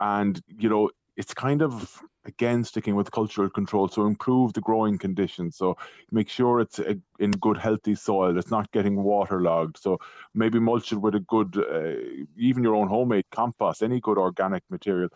and 0.00 0.40
you 0.58 0.68
know 0.68 0.90
it's 1.16 1.32
kind 1.32 1.62
of 1.62 2.02
again 2.26 2.62
sticking 2.64 2.94
with 2.94 3.10
cultural 3.10 3.48
control. 3.48 3.88
So 3.88 4.06
improve 4.06 4.52
the 4.52 4.60
growing 4.60 4.98
conditions. 4.98 5.56
So 5.56 5.76
make 6.10 6.28
sure 6.28 6.60
it's 6.60 6.78
a, 6.78 6.96
in 7.18 7.30
good 7.32 7.56
healthy 7.56 7.94
soil. 7.94 8.36
It's 8.38 8.50
not 8.50 8.70
getting 8.72 9.02
waterlogged. 9.02 9.78
So 9.78 9.98
maybe 10.34 10.58
mulch 10.58 10.92
it 10.92 10.96
with 10.96 11.14
a 11.14 11.20
good 11.20 11.56
uh, 11.56 12.24
even 12.36 12.62
your 12.62 12.74
own 12.74 12.88
homemade 12.88 13.24
compost 13.30 13.82
any 13.82 14.00
good 14.00 14.18
organic 14.18 14.62
material. 14.70 15.08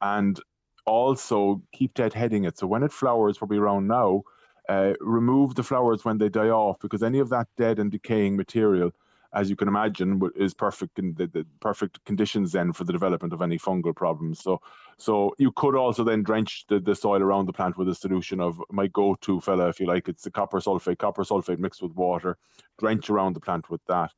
And 0.00 0.40
also 0.88 1.62
keep 1.72 1.94
deadheading 1.94 2.46
it 2.46 2.58
so 2.58 2.66
when 2.66 2.82
it 2.82 2.92
flowers 2.92 3.38
probably 3.38 3.58
around 3.58 3.86
now 3.86 4.22
uh, 4.68 4.92
remove 5.00 5.54
the 5.54 5.62
flowers 5.62 6.04
when 6.04 6.18
they 6.18 6.28
die 6.28 6.50
off 6.50 6.78
because 6.80 7.02
any 7.02 7.18
of 7.18 7.30
that 7.30 7.48
dead 7.56 7.78
and 7.78 7.90
decaying 7.90 8.36
material, 8.36 8.92
as 9.32 9.48
you 9.48 9.56
can 9.56 9.66
imagine, 9.66 10.20
is 10.36 10.52
perfect 10.52 10.98
in 10.98 11.14
the, 11.14 11.26
the, 11.26 11.46
perfect 11.60 12.04
conditions 12.04 12.52
then 12.52 12.72
for 12.72 12.84
the 12.84 12.92
development 12.92 13.32
of 13.32 13.40
any 13.40 13.58
fungal 13.58 13.96
problems. 13.96 14.42
So, 14.42 14.60
so 14.98 15.34
you 15.38 15.52
could 15.52 15.74
also 15.74 16.04
then 16.04 16.22
drench 16.22 16.66
the, 16.68 16.80
the 16.80 16.94
soil 16.94 17.22
around 17.22 17.46
the 17.46 17.52
plant 17.52 17.78
with 17.78 17.88
a 17.88 17.94
solution 17.94 18.40
of 18.40 18.62
my 18.70 18.86
go-to 18.88 19.40
fella, 19.40 19.68
if 19.68 19.80
you 19.80 19.86
like, 19.86 20.08
it's 20.08 20.24
the 20.24 20.30
copper 20.30 20.60
sulfate, 20.60 20.98
copper 20.98 21.24
sulfate 21.24 21.58
mixed 21.58 21.82
with 21.82 21.92
water. 21.92 22.36
Drench 22.78 23.08
around 23.08 23.34
the 23.34 23.40
plant 23.40 23.70
with 23.70 23.84
that. 23.86 24.12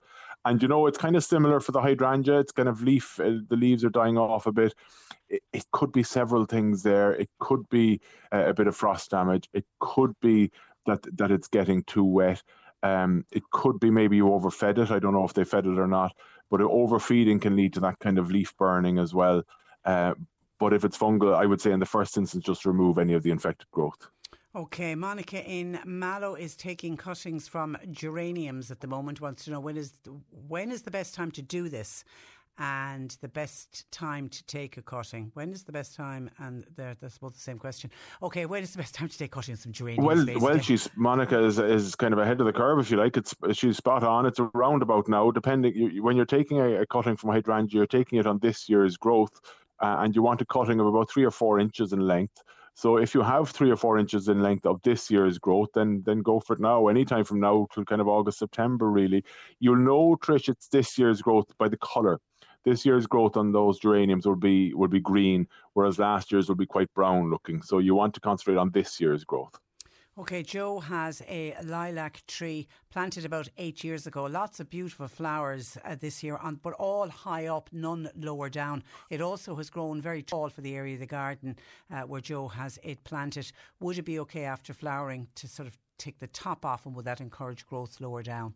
And 0.44 0.62
you 0.62 0.68
know, 0.68 0.86
it's 0.86 0.98
kind 0.98 1.16
of 1.16 1.24
similar 1.24 1.60
for 1.60 1.72
the 1.72 1.80
hydrangea. 1.80 2.40
It's 2.40 2.52
kind 2.52 2.68
of 2.68 2.82
leaf, 2.82 3.20
uh, 3.20 3.40
the 3.48 3.56
leaves 3.56 3.84
are 3.84 3.90
dying 3.90 4.16
off 4.16 4.46
a 4.46 4.52
bit. 4.52 4.74
It, 5.28 5.42
it 5.52 5.64
could 5.72 5.92
be 5.92 6.02
several 6.02 6.46
things 6.46 6.82
there. 6.82 7.12
It 7.12 7.28
could 7.38 7.68
be 7.68 8.00
uh, 8.32 8.46
a 8.46 8.54
bit 8.54 8.66
of 8.66 8.76
frost 8.76 9.10
damage. 9.10 9.48
It 9.52 9.66
could 9.80 10.12
be 10.20 10.50
that 10.86 11.00
that 11.18 11.30
it's 11.30 11.48
getting 11.48 11.82
too 11.84 12.04
wet. 12.04 12.42
Um, 12.82 13.26
it 13.30 13.42
could 13.52 13.78
be 13.78 13.90
maybe 13.90 14.16
you 14.16 14.26
overfed 14.32 14.78
it. 14.78 14.90
I 14.90 14.98
don't 14.98 15.12
know 15.12 15.26
if 15.26 15.34
they 15.34 15.44
fed 15.44 15.66
it 15.66 15.78
or 15.78 15.86
not, 15.86 16.16
but 16.50 16.62
overfeeding 16.62 17.38
can 17.40 17.54
lead 17.56 17.74
to 17.74 17.80
that 17.80 17.98
kind 17.98 18.18
of 18.18 18.30
leaf 18.30 18.56
burning 18.56 18.98
as 18.98 19.12
well. 19.12 19.42
Uh, 19.84 20.14
but 20.58 20.72
if 20.72 20.84
it's 20.84 20.96
fungal, 20.96 21.34
I 21.34 21.46
would 21.46 21.60
say 21.60 21.72
in 21.72 21.80
the 21.80 21.86
first 21.86 22.16
instance, 22.16 22.44
just 22.44 22.64
remove 22.64 22.98
any 22.98 23.14
of 23.14 23.22
the 23.22 23.30
infected 23.30 23.70
growth. 23.70 24.08
Okay, 24.54 24.96
Monica 24.96 25.44
in 25.48 25.78
Mallow 25.84 26.34
is 26.34 26.56
taking 26.56 26.96
cuttings 26.96 27.46
from 27.46 27.76
geraniums 27.92 28.72
at 28.72 28.80
the 28.80 28.88
moment. 28.88 29.20
Wants 29.20 29.44
to 29.44 29.52
know 29.52 29.60
when 29.60 29.76
is 29.76 29.92
when 30.48 30.72
is 30.72 30.82
the 30.82 30.90
best 30.90 31.14
time 31.14 31.30
to 31.32 31.42
do 31.42 31.68
this, 31.68 32.02
and 32.58 33.16
the 33.20 33.28
best 33.28 33.88
time 33.92 34.28
to 34.28 34.44
take 34.46 34.76
a 34.76 34.82
cutting. 34.82 35.30
When 35.34 35.52
is 35.52 35.62
the 35.62 35.70
best 35.70 35.94
time? 35.94 36.28
And 36.38 36.64
there, 36.74 36.96
that's 37.00 37.18
both 37.18 37.34
the 37.34 37.40
same 37.40 37.58
question. 37.58 37.92
Okay, 38.24 38.44
when 38.44 38.64
is 38.64 38.72
the 38.72 38.78
best 38.78 38.92
time 38.96 39.08
to 39.08 39.16
take 39.16 39.30
cuttings 39.30 39.62
from 39.62 39.70
geraniums? 39.70 40.04
Well, 40.04 40.26
basically? 40.26 40.48
well, 40.48 40.58
she's 40.58 40.90
Monica 40.96 41.44
is 41.44 41.60
is 41.60 41.94
kind 41.94 42.12
of 42.12 42.18
ahead 42.18 42.40
of 42.40 42.46
the 42.46 42.52
curve, 42.52 42.80
if 42.80 42.90
you 42.90 42.96
like. 42.96 43.16
It's 43.16 43.32
she's 43.52 43.76
spot 43.76 44.02
on. 44.02 44.26
It's 44.26 44.40
a 44.40 44.50
roundabout 44.52 45.06
now. 45.06 45.30
Depending 45.30 45.76
you, 45.76 46.02
when 46.02 46.16
you're 46.16 46.26
taking 46.26 46.58
a, 46.58 46.82
a, 46.82 46.86
cutting 46.86 47.16
from 47.16 47.30
a 47.30 47.34
hydrangea, 47.34 47.78
you're 47.78 47.86
taking 47.86 48.18
it 48.18 48.26
on 48.26 48.40
this 48.40 48.68
year's 48.68 48.96
growth, 48.96 49.40
uh, 49.78 49.98
and 50.00 50.16
you 50.16 50.22
want 50.22 50.42
a 50.42 50.44
cutting 50.44 50.80
of 50.80 50.86
about 50.86 51.08
three 51.08 51.24
or 51.24 51.30
four 51.30 51.60
inches 51.60 51.92
in 51.92 52.00
length. 52.00 52.42
So 52.74 52.96
if 52.96 53.14
you 53.14 53.22
have 53.22 53.50
three 53.50 53.70
or 53.70 53.76
four 53.76 53.98
inches 53.98 54.28
in 54.28 54.42
length 54.42 54.64
of 54.66 54.80
this 54.82 55.10
year's 55.10 55.38
growth, 55.38 55.68
then 55.74 56.02
then 56.06 56.22
go 56.22 56.40
for 56.40 56.54
it 56.54 56.60
now. 56.60 56.88
Anytime 56.88 57.24
from 57.24 57.40
now 57.40 57.66
till 57.72 57.84
kind 57.84 58.00
of 58.00 58.08
August, 58.08 58.38
September, 58.38 58.90
really. 58.90 59.24
You'll 59.58 59.76
know, 59.76 60.16
Trish, 60.16 60.48
it's 60.48 60.68
this 60.68 60.98
year's 60.98 61.20
growth 61.20 61.46
by 61.58 61.68
the 61.68 61.78
colour. 61.78 62.20
This 62.64 62.84
year's 62.84 63.06
growth 63.06 63.36
on 63.36 63.52
those 63.52 63.78
geraniums 63.78 64.26
will 64.26 64.36
be 64.36 64.74
will 64.74 64.88
be 64.88 65.00
green, 65.00 65.46
whereas 65.74 65.98
last 65.98 66.30
year's 66.30 66.48
will 66.48 66.56
be 66.56 66.66
quite 66.66 66.92
brown 66.94 67.30
looking. 67.30 67.62
So 67.62 67.78
you 67.78 67.94
want 67.94 68.14
to 68.14 68.20
concentrate 68.20 68.58
on 68.58 68.70
this 68.70 69.00
year's 69.00 69.24
growth. 69.24 69.58
Okay, 70.18 70.42
Joe 70.42 70.80
has 70.80 71.22
a 71.28 71.54
lilac 71.62 72.26
tree 72.26 72.66
planted 72.90 73.24
about 73.24 73.48
eight 73.58 73.84
years 73.84 74.08
ago. 74.08 74.24
Lots 74.24 74.58
of 74.58 74.68
beautiful 74.68 75.06
flowers 75.06 75.78
uh, 75.84 75.94
this 75.94 76.22
year, 76.22 76.36
on, 76.36 76.56
but 76.56 76.74
all 76.74 77.08
high 77.08 77.46
up, 77.46 77.70
none 77.72 78.10
lower 78.16 78.48
down. 78.50 78.82
It 79.08 79.20
also 79.20 79.54
has 79.54 79.70
grown 79.70 80.02
very 80.02 80.22
tall 80.22 80.50
for 80.50 80.62
the 80.62 80.74
area 80.74 80.94
of 80.94 81.00
the 81.00 81.06
garden 81.06 81.56
uh, 81.92 82.02
where 82.02 82.20
Joe 82.20 82.48
has 82.48 82.78
it 82.82 83.02
planted. 83.04 83.52
Would 83.78 83.98
it 83.98 84.02
be 84.02 84.18
okay 84.20 84.44
after 84.44 84.74
flowering 84.74 85.28
to 85.36 85.46
sort 85.46 85.68
of 85.68 85.78
take 85.96 86.18
the 86.18 86.26
top 86.26 86.64
off, 86.66 86.86
and 86.86 86.96
would 86.96 87.04
that 87.04 87.20
encourage 87.20 87.64
growth 87.64 88.00
lower 88.00 88.22
down? 88.24 88.54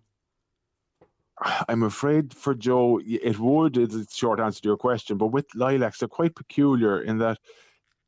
I'm 1.68 1.84
afraid 1.84 2.34
for 2.34 2.54
Joe, 2.54 3.00
it 3.04 3.38
would. 3.38 3.76
is 3.76 3.94
a 3.94 4.06
short 4.10 4.40
answer 4.40 4.60
to 4.62 4.68
your 4.68 4.76
question, 4.76 5.18
but 5.18 5.28
with 5.28 5.46
lilacs, 5.54 5.98
they're 5.98 6.08
quite 6.08 6.34
peculiar 6.34 7.00
in 7.00 7.18
that 7.18 7.38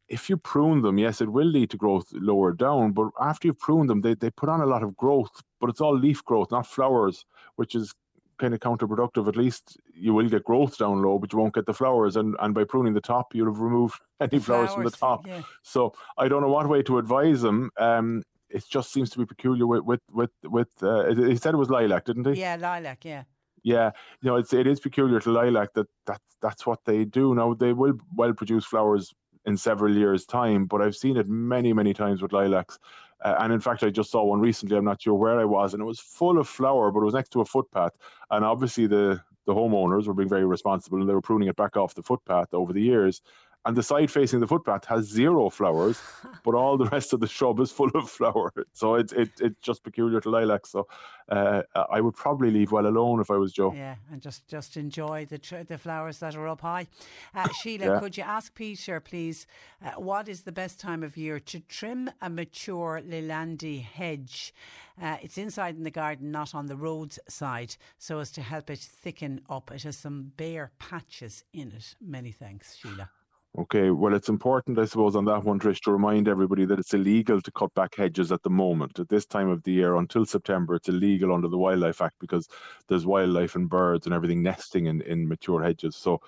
if 0.08 0.30
you 0.30 0.36
prune 0.36 0.82
them, 0.82 0.98
yes, 0.98 1.20
it 1.20 1.30
will 1.30 1.46
lead 1.46 1.70
to 1.70 1.76
growth 1.76 2.06
lower 2.12 2.52
down. 2.52 2.92
But 2.92 3.08
after 3.20 3.48
you 3.48 3.54
prune 3.54 3.86
them, 3.86 4.00
they, 4.00 4.14
they 4.14 4.30
put 4.30 4.48
on 4.48 4.60
a 4.60 4.66
lot 4.66 4.82
of 4.82 4.96
growth, 4.96 5.42
but 5.60 5.70
it's 5.70 5.80
all 5.80 5.96
leaf 5.96 6.24
growth, 6.24 6.50
not 6.50 6.66
flowers, 6.66 7.24
which 7.56 7.74
is 7.74 7.92
kind 8.38 8.54
of 8.54 8.60
counterproductive. 8.60 9.26
At 9.28 9.36
least 9.36 9.78
you 9.94 10.14
will 10.14 10.28
get 10.28 10.44
growth 10.44 10.78
down 10.78 11.02
low, 11.02 11.18
but 11.18 11.32
you 11.32 11.38
won't 11.38 11.54
get 11.54 11.66
the 11.66 11.74
flowers. 11.74 12.16
And, 12.16 12.36
and 12.40 12.54
by 12.54 12.64
pruning 12.64 12.94
the 12.94 13.00
top, 13.00 13.34
you'll 13.34 13.52
have 13.52 13.60
removed 13.60 13.98
any 14.20 14.38
flowers, 14.38 14.70
flowers, 14.70 14.74
from 14.74 14.84
the 14.84 14.90
top. 14.90 15.26
Yeah. 15.26 15.42
So 15.62 15.92
I 16.18 16.28
don't 16.28 16.42
know 16.42 16.50
what 16.50 16.68
way 16.68 16.82
to 16.82 16.98
advise 16.98 17.42
them. 17.42 17.70
Um, 17.78 18.22
it 18.48 18.64
just 18.68 18.92
seems 18.92 19.10
to 19.10 19.18
be 19.18 19.26
peculiar 19.26 19.66
with 19.66 19.82
with 19.82 20.00
with, 20.12 20.30
with 20.44 20.68
uh, 20.80 21.12
he 21.14 21.36
said 21.36 21.54
it 21.54 21.56
was 21.56 21.68
lilac, 21.68 22.04
didn't 22.04 22.32
he? 22.32 22.40
Yeah, 22.40 22.56
lilac. 22.60 23.04
Yeah. 23.04 23.24
Yeah, 23.64 23.90
you 24.22 24.30
know, 24.30 24.36
it's 24.36 24.52
it 24.52 24.68
is 24.68 24.78
peculiar 24.78 25.18
to 25.18 25.30
lilac 25.32 25.74
that 25.74 25.88
that 26.06 26.20
that's 26.40 26.64
what 26.64 26.78
they 26.84 27.04
do. 27.04 27.34
Now 27.34 27.54
they 27.54 27.72
will 27.72 27.94
well 28.14 28.32
produce 28.32 28.64
flowers 28.64 29.12
in 29.46 29.56
several 29.56 29.96
years' 29.96 30.26
time, 30.26 30.66
but 30.66 30.82
I've 30.82 30.96
seen 30.96 31.16
it 31.16 31.28
many 31.28 31.72
many 31.72 31.94
times 31.94 32.22
with 32.22 32.32
lilacs. 32.32 32.78
Uh, 33.24 33.36
and 33.38 33.52
in 33.52 33.60
fact, 33.60 33.82
I 33.82 33.90
just 33.90 34.10
saw 34.10 34.24
one 34.24 34.40
recently. 34.40 34.76
I'm 34.76 34.84
not 34.84 35.00
sure 35.00 35.14
where 35.14 35.40
I 35.40 35.44
was, 35.44 35.72
and 35.72 35.80
it 35.80 35.86
was 35.86 36.00
full 36.00 36.38
of 36.38 36.48
flower, 36.48 36.90
but 36.90 37.00
it 37.00 37.04
was 37.04 37.14
next 37.14 37.30
to 37.30 37.40
a 37.40 37.44
footpath. 37.44 37.92
And 38.30 38.44
obviously, 38.44 38.86
the 38.86 39.22
the 39.46 39.54
homeowners 39.54 40.06
were 40.06 40.14
being 40.14 40.28
very 40.28 40.44
responsible, 40.44 41.00
and 41.00 41.08
they 41.08 41.14
were 41.14 41.20
pruning 41.20 41.48
it 41.48 41.56
back 41.56 41.76
off 41.76 41.94
the 41.94 42.02
footpath 42.02 42.52
over 42.52 42.72
the 42.72 42.82
years 42.82 43.22
and 43.66 43.76
the 43.76 43.82
side 43.82 44.10
facing 44.10 44.38
the 44.38 44.46
footpath 44.46 44.84
has 44.84 45.06
zero 45.06 45.50
flowers, 45.50 46.00
but 46.44 46.54
all 46.54 46.78
the 46.78 46.86
rest 46.86 47.12
of 47.12 47.18
the 47.18 47.26
shrub 47.26 47.58
is 47.58 47.72
full 47.72 47.90
of 47.96 48.08
flowers. 48.08 48.52
So 48.72 48.94
it's 48.94 49.12
it, 49.12 49.30
it's 49.40 49.60
just 49.60 49.82
peculiar 49.82 50.20
to 50.20 50.30
lilac. 50.30 50.66
So 50.66 50.86
uh, 51.28 51.62
I 51.90 52.00
would 52.00 52.14
probably 52.14 52.52
leave 52.52 52.70
well 52.70 52.86
alone 52.86 53.20
if 53.20 53.30
I 53.30 53.36
was 53.36 53.52
Joe. 53.52 53.74
Yeah, 53.74 53.96
and 54.10 54.22
just 54.22 54.46
just 54.46 54.76
enjoy 54.76 55.26
the 55.26 55.38
tr- 55.38 55.64
the 55.66 55.78
flowers 55.78 56.18
that 56.20 56.36
are 56.36 56.46
up 56.46 56.60
high. 56.60 56.86
Uh, 57.34 57.48
Sheila, 57.60 57.86
yeah. 57.86 57.98
could 57.98 58.16
you 58.16 58.22
ask 58.22 58.54
Peter, 58.54 59.00
please, 59.00 59.46
uh, 59.84 59.90
what 60.00 60.28
is 60.28 60.42
the 60.42 60.52
best 60.52 60.78
time 60.78 61.02
of 61.02 61.16
year 61.16 61.40
to 61.40 61.60
trim 61.60 62.08
a 62.22 62.30
mature 62.30 63.02
Leylandii 63.04 63.82
hedge? 63.82 64.54
Uh, 65.02 65.16
it's 65.20 65.36
inside 65.36 65.76
in 65.76 65.82
the 65.82 65.90
garden, 65.90 66.30
not 66.30 66.54
on 66.54 66.66
the 66.66 66.76
roads 66.76 67.18
side, 67.28 67.76
so 67.98 68.20
as 68.20 68.30
to 68.30 68.42
help 68.42 68.70
it 68.70 68.78
thicken 68.78 69.40
up. 69.50 69.70
It 69.72 69.82
has 69.82 69.96
some 69.96 70.32
bare 70.36 70.70
patches 70.78 71.42
in 71.52 71.72
it. 71.72 71.96
Many 72.00 72.30
thanks, 72.30 72.76
Sheila. 72.76 73.10
Okay, 73.58 73.90
well, 73.90 74.12
it's 74.12 74.28
important, 74.28 74.78
I 74.78 74.84
suppose, 74.84 75.16
on 75.16 75.24
that 75.26 75.44
one, 75.44 75.58
Trish, 75.58 75.80
to 75.82 75.92
remind 75.92 76.28
everybody 76.28 76.66
that 76.66 76.78
it's 76.78 76.92
illegal 76.92 77.40
to 77.40 77.50
cut 77.52 77.72
back 77.72 77.94
hedges 77.94 78.30
at 78.30 78.42
the 78.42 78.50
moment. 78.50 78.98
At 78.98 79.08
this 79.08 79.24
time 79.24 79.48
of 79.48 79.62
the 79.62 79.72
year, 79.72 79.96
until 79.96 80.26
September, 80.26 80.74
it's 80.74 80.90
illegal 80.90 81.32
under 81.32 81.48
the 81.48 81.56
Wildlife 81.56 82.02
Act 82.02 82.16
because 82.20 82.48
there's 82.88 83.06
wildlife 83.06 83.54
and 83.54 83.70
birds 83.70 84.04
and 84.04 84.14
everything 84.14 84.42
nesting 84.42 84.86
in, 84.86 85.00
in 85.02 85.26
mature 85.26 85.62
hedges. 85.62 85.96
So 85.96 86.20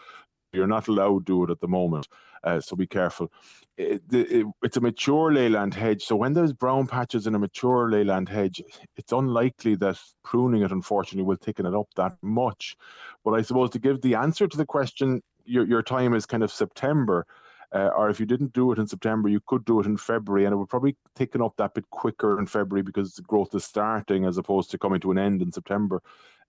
you're 0.55 0.67
not 0.67 0.89
allowed 0.89 1.27
to 1.27 1.33
do 1.33 1.45
it 1.45 1.51
at 1.51 1.61
the 1.61 1.69
moment. 1.69 2.09
Uh, 2.45 2.61
so 2.61 2.77
be 2.77 2.87
careful. 2.87 3.31
It, 3.77 4.01
it, 4.11 4.47
it's 4.63 4.79
a 4.79 4.81
mature 4.81 5.31
leyland 5.31 5.75
hedge. 5.75 6.05
So 6.05 6.17
when 6.17 6.33
there's 6.33 6.55
brown 6.55 6.87
patches 6.87 7.27
in 7.27 7.35
a 7.35 7.39
mature 7.39 7.91
leyland 7.91 8.31
hedge, 8.31 8.63
it's 8.97 9.13
unlikely 9.13 9.75
that 9.77 9.99
pruning 10.25 10.63
it, 10.63 10.73
unfortunately, 10.73 11.27
will 11.27 11.37
thicken 11.37 11.67
it 11.67 11.75
up 11.75 11.89
that 11.97 12.17
much. 12.23 12.75
But 13.23 13.33
I 13.33 13.43
suppose 13.43 13.69
to 13.71 13.79
give 13.79 14.01
the 14.01 14.15
answer 14.15 14.47
to 14.47 14.57
the 14.57 14.65
question, 14.65 15.21
your 15.49 15.67
your 15.67 15.83
time 15.83 16.15
is 16.15 16.27
kind 16.27 16.43
of 16.43 16.53
September. 16.53 17.27
Uh, 17.71 17.91
or 17.99 18.09
if 18.09 18.19
you 18.19 18.25
didn't 18.25 18.55
do 18.55 18.73
it 18.73 18.79
in 18.79 18.87
September, 18.87 19.29
you 19.29 19.41
could 19.47 19.63
do 19.67 19.79
it 19.79 19.85
in 19.85 19.97
February, 19.99 20.47
and 20.47 20.55
it 20.55 20.57
would 20.57 20.71
probably 20.71 20.97
thicken 21.17 21.43
up 21.43 21.55
that 21.59 21.75
bit 21.75 21.85
quicker 21.91 22.39
in 22.39 22.47
February 22.47 22.83
because 22.83 23.15
the 23.15 23.23
growth 23.23 23.55
is 23.55 23.63
starting 23.63 24.25
as 24.25 24.39
opposed 24.39 24.71
to 24.71 24.79
coming 24.79 25.01
to 25.01 25.11
an 25.11 25.19
end 25.19 25.43
in 25.43 25.53
September. 25.53 26.03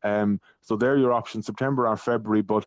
Um, 0.03 0.39
so 0.61 0.77
there 0.77 0.93
are 0.93 0.97
your 0.97 1.11
options, 1.11 1.45
September 1.45 1.87
or 1.87 1.97
February. 1.97 2.41
But 2.41 2.65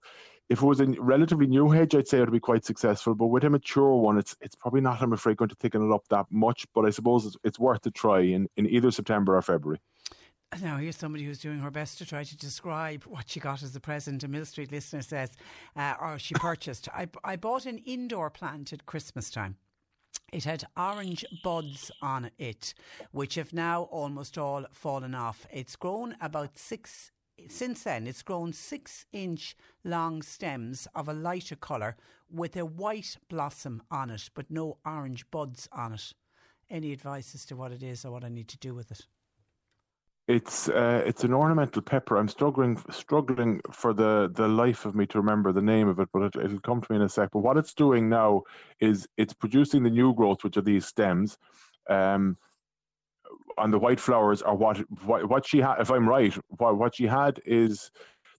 if 0.51 0.63
it 0.63 0.67
was 0.67 0.81
a 0.81 0.87
relatively 1.01 1.47
new 1.47 1.71
hedge, 1.71 1.95
I'd 1.95 2.09
say 2.09 2.19
it 2.19 2.21
would 2.21 2.33
be 2.33 2.41
quite 2.41 2.67
successful. 2.67 3.15
But 3.15 3.29
with 3.29 3.45
a 3.45 3.49
mature 3.49 3.95
one, 3.95 4.19
it's 4.19 4.37
it's 4.43 4.55
probably 4.55 4.83
not, 4.83 5.01
I'm 5.01 5.15
afraid, 5.15 5.39
going 5.39 5.49
to 5.49 5.57
thicken 5.57 5.89
it 5.89 5.95
up 5.95 6.07
that 6.11 6.27
much. 6.31 6.67
But 6.75 6.85
I 6.85 6.91
suppose 6.91 7.25
it's, 7.25 7.37
it's 7.45 7.59
worth 7.59 7.87
a 7.87 7.91
try 7.91 8.21
in, 8.21 8.49
in 8.59 8.67
either 8.67 8.91
September 8.91 9.37
or 9.37 9.41
February. 9.43 9.81
Now, 10.61 10.77
here's 10.77 10.97
somebody 10.97 11.25
who's 11.25 11.39
doing 11.39 11.61
her 11.61 11.71
best 11.71 11.97
to 11.99 12.07
try 12.07 12.25
to 12.25 12.37
describe 12.37 13.05
what 13.05 13.31
she 13.31 13.41
got 13.41 13.63
as 13.63 13.75
a 13.75 13.81
present. 13.81 14.23
A 14.23 14.29
Millstreet 14.29 14.71
listener 14.71 15.01
says, 15.01 15.31
uh, 15.75 15.95
or 16.01 16.19
she 16.19 16.35
purchased. 16.35 16.89
I, 16.91 17.09
I 17.25 17.37
bought 17.37 17.65
an 17.65 17.79
indoor 17.79 18.29
plant 18.29 18.73
at 18.73 18.85
Christmas 18.85 19.31
time. 19.31 19.57
It 20.31 20.45
had 20.45 20.65
orange 20.77 21.25
buds 21.43 21.91
on 22.03 22.31
it, 22.39 22.75
which 23.13 23.37
have 23.37 23.55
now 23.55 23.85
almost 23.85 24.37
all 24.37 24.67
fallen 24.73 25.15
off. 25.15 25.47
It's 25.51 25.77
grown 25.77 26.17
about 26.21 26.59
six 26.59 27.11
since 27.49 27.83
then, 27.83 28.07
it's 28.07 28.23
grown 28.23 28.53
six 28.53 29.07
inch 29.13 29.57
long 29.85 30.23
stems 30.23 30.87
of 30.95 31.09
a 31.09 31.13
lighter 31.13 31.57
colour 31.57 31.97
with 32.31 32.57
a 32.57 32.65
white 32.65 33.17
blossom 33.29 33.83
on 33.91 34.11
it, 34.11 34.31
but 34.35 34.51
no 34.51 34.79
orange 34.85 35.29
buds 35.31 35.69
on 35.73 35.95
it. 35.95 36.13
Any 36.71 36.93
advice 36.93 37.35
as 37.35 37.45
to 37.47 37.57
what 37.57 37.73
it 37.73 37.83
is 37.83 38.05
or 38.05 38.13
what 38.13 38.25
I 38.25 38.29
need 38.29 38.49
to 38.49 38.59
do 38.59 38.75
with 38.75 38.91
it? 38.91 39.07
It's 40.33 40.71
uh, 40.71 41.03
it's 41.05 41.25
an 41.25 41.35
ornamental 41.35 41.83
pepper. 41.83 42.17
I'm 42.17 42.27
struggling 42.27 42.83
struggling 42.91 43.61
for 43.71 43.93
the, 43.93 44.31
the 44.33 44.49
life 44.49 44.87
of 44.87 44.95
me 44.95 45.05
to 45.09 45.19
remember 45.19 45.53
the 45.53 45.61
name 45.61 45.89
of 45.89 46.01
it, 46.01 46.09
but 46.11 46.23
it, 46.23 46.37
it'll 46.43 46.61
come 46.61 46.81
to 46.81 46.91
me 46.91 46.97
in 46.97 47.03
a 47.03 47.09
sec. 47.11 47.29
But 47.33 47.41
what 47.41 47.59
it's 47.59 47.75
doing 47.75 48.09
now 48.09 48.45
is 48.81 49.07
it's 49.19 49.35
producing 49.35 49.83
the 49.83 49.91
new 49.91 50.15
growth, 50.15 50.43
which 50.43 50.57
are 50.57 50.63
these 50.63 50.87
stems. 50.87 51.37
Um, 51.91 52.39
and 53.59 53.71
the 53.71 53.79
white 53.79 54.01
flowers 54.01 54.41
are 54.41 54.57
what 54.57 54.79
what, 55.05 55.29
what 55.29 55.47
she 55.47 55.59
had. 55.59 55.81
If 55.81 55.91
I'm 55.91 56.09
right, 56.09 56.33
what 56.49 56.79
what 56.79 56.95
she 56.95 57.07
had 57.07 57.39
is 57.45 57.91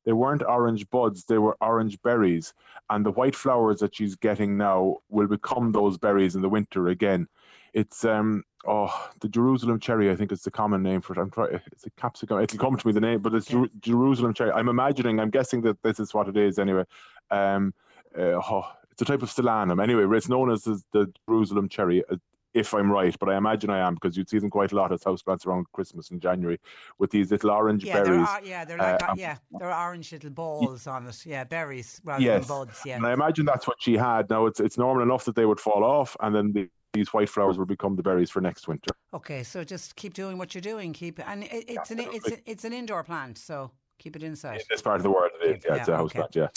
they 0.03 0.14
weren't 0.14 0.41
orange 0.41 0.90
buds; 0.90 1.26
they 1.26 1.38
were 1.38 1.57
orange 1.61 2.02
berries, 2.02 2.56
and 2.90 3.06
the 3.06 3.11
white 3.11 3.36
flowers 3.36 3.82
that 3.82 3.95
she's 3.95 4.15
getting 4.15 4.57
now 4.57 4.98
will 5.10 5.28
become 5.28 5.72
those 5.72 5.99
berries 5.99 6.36
in 6.36 6.41
the 6.41 6.49
winter 6.49 6.88
again. 6.88 7.28
It's 7.74 8.06
um 8.06 8.44
oh 8.66 9.10
the 9.20 9.30
Jerusalem 9.30 9.80
cherry 9.80 10.12
I 10.12 10.16
think 10.16 10.32
is 10.32 10.44
the 10.44 10.52
common 10.52 10.84
name 10.84 11.02
for 11.02 11.14
it. 11.14 11.20
I'm 11.20 11.32
trying 11.32 11.60
it's 11.72 11.86
a 11.86 11.90
capsicum. 11.91 12.40
It'll 12.40 12.60
come 12.60 12.78
to 12.78 12.88
me 12.88 12.94
the 12.94 13.02
name, 13.02 13.22
but 13.22 13.34
it's 13.34 13.48
Jer- 13.48 13.70
Jerusalem 13.80 14.34
cherry. 14.34 14.52
I'm 14.52 14.70
imagining. 14.70 15.20
I'm 15.20 15.30
guessing 15.30 15.62
that 15.62 15.82
this 15.84 16.00
is 16.00 16.14
what 16.14 16.28
it 16.28 16.38
is 16.38 16.60
anyway. 16.60 16.84
Um, 17.32 17.74
uh, 18.18 18.40
oh, 18.50 18.72
it's 18.91 19.02
a 19.02 19.06
type 19.06 19.24
of 19.24 19.32
solanum. 19.32 19.82
Anyway, 19.82 20.06
it's 20.16 20.30
known 20.30 20.52
as 20.52 20.64
the, 20.64 20.82
the 20.91 21.12
Jerusalem 21.28 21.68
cherry. 21.68 22.04
Uh, 22.10 22.18
if 22.54 22.74
I'm 22.74 22.91
right, 22.91 23.18
but 23.20 23.30
I 23.30 23.38
imagine 23.38 23.72
I 23.72 23.80
am 23.80 23.95
because 23.95 24.16
you'd 24.16 24.30
see 24.30 24.38
them 24.38 24.52
quite 24.52 24.72
a 24.72 24.76
lot 24.76 24.91
as 24.91 25.04
houseplants 25.04 25.48
around 25.48 25.66
Christmas 25.74 26.12
in 26.12 26.20
January 26.20 26.60
with 27.00 27.10
these 27.10 27.32
little 27.32 27.50
orange 27.50 27.84
yeah, 27.84 28.04
berries. 28.04 28.28
Are, 28.28 28.41
yeah, 28.44 28.64
they're 28.64 28.78
like 28.78 29.02
uh, 29.02 29.16
yeah, 29.18 29.38
they're 29.58 29.74
orange 29.74 30.12
little 30.12 30.30
balls 30.30 30.86
on 30.86 31.08
it. 31.08 31.26
Yeah, 31.26 31.45
berries 31.45 32.00
rather 32.04 32.24
yes. 32.24 32.48
than 32.48 32.48
buds. 32.48 32.80
Yeah, 32.86 32.98
and 32.98 33.06
I 33.08 33.14
imagine 33.14 33.45
that's 33.45 33.68
what 33.68 33.78
she 33.82 33.98
had. 33.98 34.30
Now 34.30 34.45
it's 34.45 34.60
it's 34.60 34.78
normal 34.78 35.02
enough 35.02 35.26
that 35.26 35.36
they 35.36 35.45
would 35.45 35.60
fall 35.60 35.84
off, 35.84 36.16
and 36.20 36.36
then 36.36 36.54
the 36.54 36.70
these 36.94 37.14
white 37.14 37.30
flowers 37.30 37.57
will 37.57 37.65
become 37.65 37.95
the 37.95 38.03
berries 38.03 38.30
for 38.30 38.40
next 38.40 38.68
winter. 38.68 38.91
Okay, 39.14 39.44
so 39.44 39.64
just 39.64 39.95
keep 39.95 40.14
doing 40.14 40.38
what 40.38 40.56
you're 40.56 40.61
doing. 40.61 40.94
Keep 40.94 41.20
and 41.28 41.44
it, 41.44 41.65
it's 41.68 41.91
an 41.91 41.99
it's 41.99 42.32
a, 42.32 42.38
it's 42.49 42.64
an 42.64 42.74
indoor 42.74 43.03
plant, 43.03 43.38
so 43.38 43.72
keep 43.99 44.15
it 44.15 44.24
inside. 44.24 44.57
In 44.57 44.65
this 44.70 44.82
part 44.82 44.98
of 44.98 45.03
the 45.03 45.11
world, 45.11 45.32
it 45.41 45.57
is. 45.57 45.64
Yeah, 45.65 45.76
yeah 45.76 45.80
it's 45.80 45.90
a 45.90 45.98
house 45.98 46.11
okay. 46.11 46.20
plant. 46.20 46.36
Yeah. 46.36 46.48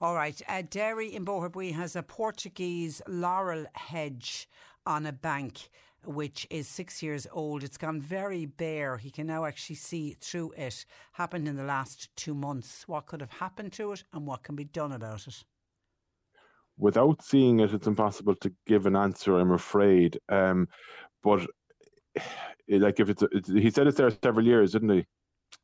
All 0.00 0.14
right. 0.14 0.40
Uh, 0.48 0.62
Derry 0.68 1.14
in 1.14 1.24
Boherbue 1.24 1.72
has 1.72 1.96
a 1.96 2.02
Portuguese 2.02 3.02
laurel 3.08 3.66
hedge 3.74 4.48
on 4.86 5.06
a 5.06 5.12
bank. 5.12 5.70
Which 6.04 6.46
is 6.50 6.68
six 6.68 7.02
years 7.02 7.26
old. 7.32 7.64
It's 7.64 7.76
gone 7.76 8.00
very 8.00 8.46
bare. 8.46 8.96
He 8.96 9.10
can 9.10 9.26
now 9.26 9.44
actually 9.44 9.74
see 9.74 10.16
through 10.20 10.52
it. 10.56 10.86
Happened 11.14 11.48
in 11.48 11.56
the 11.56 11.64
last 11.64 12.14
two 12.14 12.32
months. 12.32 12.86
What 12.86 13.06
could 13.06 13.20
have 13.20 13.32
happened 13.32 13.72
to 13.72 13.90
it 13.90 14.04
and 14.12 14.24
what 14.24 14.44
can 14.44 14.54
be 14.54 14.62
done 14.62 14.92
about 14.92 15.26
it? 15.26 15.42
Without 16.78 17.22
seeing 17.22 17.60
it, 17.60 17.72
it's 17.72 17.86
impossible 17.86 18.34
to 18.36 18.52
give 18.66 18.86
an 18.86 18.96
answer. 18.96 19.38
I'm 19.38 19.52
afraid. 19.52 20.18
Um, 20.28 20.68
but 21.22 21.46
like 22.68 23.00
if 23.00 23.08
it's, 23.08 23.22
it's, 23.32 23.48
he 23.48 23.70
said 23.70 23.86
it's 23.86 23.96
there 23.96 24.10
several 24.22 24.46
years, 24.46 24.72
didn't 24.72 24.90
he? 24.90 25.06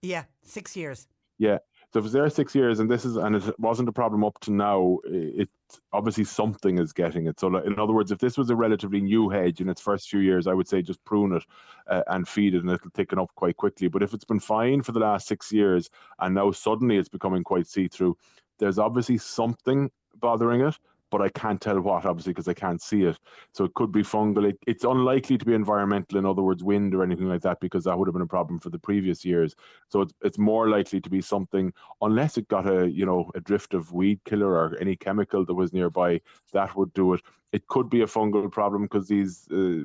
Yeah, 0.02 0.24
six 0.42 0.76
years. 0.76 1.06
Yeah. 1.38 1.58
So 1.92 1.98
if 1.98 2.06
it's 2.06 2.14
there 2.14 2.30
six 2.30 2.54
years 2.54 2.80
and 2.80 2.90
this 2.90 3.04
is 3.04 3.16
and 3.16 3.36
it 3.36 3.60
wasn't 3.60 3.88
a 3.90 3.92
problem 3.92 4.24
up 4.24 4.38
to 4.40 4.52
now, 4.52 4.98
it 5.04 5.50
obviously 5.92 6.24
something 6.24 6.78
is 6.78 6.92
getting 6.92 7.26
it. 7.26 7.38
So 7.38 7.54
in 7.54 7.78
other 7.78 7.92
words, 7.92 8.10
if 8.10 8.18
this 8.18 8.38
was 8.38 8.48
a 8.48 8.56
relatively 8.56 9.02
new 9.02 9.28
hedge 9.28 9.60
in 9.60 9.68
its 9.68 9.80
first 9.80 10.08
few 10.08 10.20
years, 10.20 10.46
I 10.46 10.54
would 10.54 10.68
say 10.68 10.80
just 10.80 11.04
prune 11.04 11.34
it 11.34 11.44
uh, 11.86 12.02
and 12.06 12.26
feed 12.26 12.54
it, 12.54 12.62
and 12.62 12.70
it'll 12.70 12.90
thicken 12.94 13.18
up 13.18 13.30
quite 13.34 13.58
quickly. 13.58 13.88
But 13.88 14.02
if 14.02 14.14
it's 14.14 14.24
been 14.24 14.40
fine 14.40 14.82
for 14.82 14.92
the 14.92 15.00
last 15.00 15.28
six 15.28 15.52
years 15.52 15.90
and 16.18 16.34
now 16.34 16.50
suddenly 16.50 16.96
it's 16.96 17.10
becoming 17.10 17.44
quite 17.44 17.66
see 17.66 17.88
through, 17.88 18.16
there's 18.58 18.78
obviously 18.78 19.18
something 19.18 19.90
bothering 20.18 20.62
it 20.62 20.78
but 21.12 21.20
I 21.20 21.28
can't 21.28 21.60
tell 21.60 21.78
what, 21.80 22.06
obviously, 22.06 22.32
because 22.32 22.48
I 22.48 22.54
can't 22.54 22.80
see 22.80 23.02
it. 23.02 23.18
So 23.52 23.64
it 23.64 23.74
could 23.74 23.92
be 23.92 24.02
fungal. 24.02 24.48
It, 24.48 24.58
it's 24.66 24.82
unlikely 24.82 25.36
to 25.36 25.44
be 25.44 25.52
environmental, 25.52 26.18
in 26.18 26.24
other 26.24 26.42
words, 26.42 26.64
wind 26.64 26.94
or 26.94 27.02
anything 27.04 27.28
like 27.28 27.42
that, 27.42 27.60
because 27.60 27.84
that 27.84 27.96
would 27.96 28.08
have 28.08 28.14
been 28.14 28.22
a 28.22 28.26
problem 28.26 28.58
for 28.58 28.70
the 28.70 28.78
previous 28.78 29.22
years. 29.22 29.54
So 29.90 30.00
it's, 30.00 30.14
it's 30.22 30.38
more 30.38 30.70
likely 30.70 31.02
to 31.02 31.10
be 31.10 31.20
something, 31.20 31.70
unless 32.00 32.38
it 32.38 32.48
got 32.48 32.66
a 32.66 32.90
you 32.90 33.04
know 33.04 33.30
a 33.34 33.40
drift 33.40 33.74
of 33.74 33.92
weed 33.92 34.20
killer 34.24 34.52
or 34.52 34.74
any 34.80 34.96
chemical 34.96 35.44
that 35.44 35.54
was 35.54 35.72
nearby, 35.74 36.20
that 36.54 36.74
would 36.74 36.92
do 36.94 37.12
it. 37.12 37.20
It 37.52 37.66
could 37.68 37.90
be 37.90 38.00
a 38.00 38.06
fungal 38.06 38.50
problem 38.50 38.82
because 38.82 39.06
these. 39.06 39.46
Uh, 39.52 39.84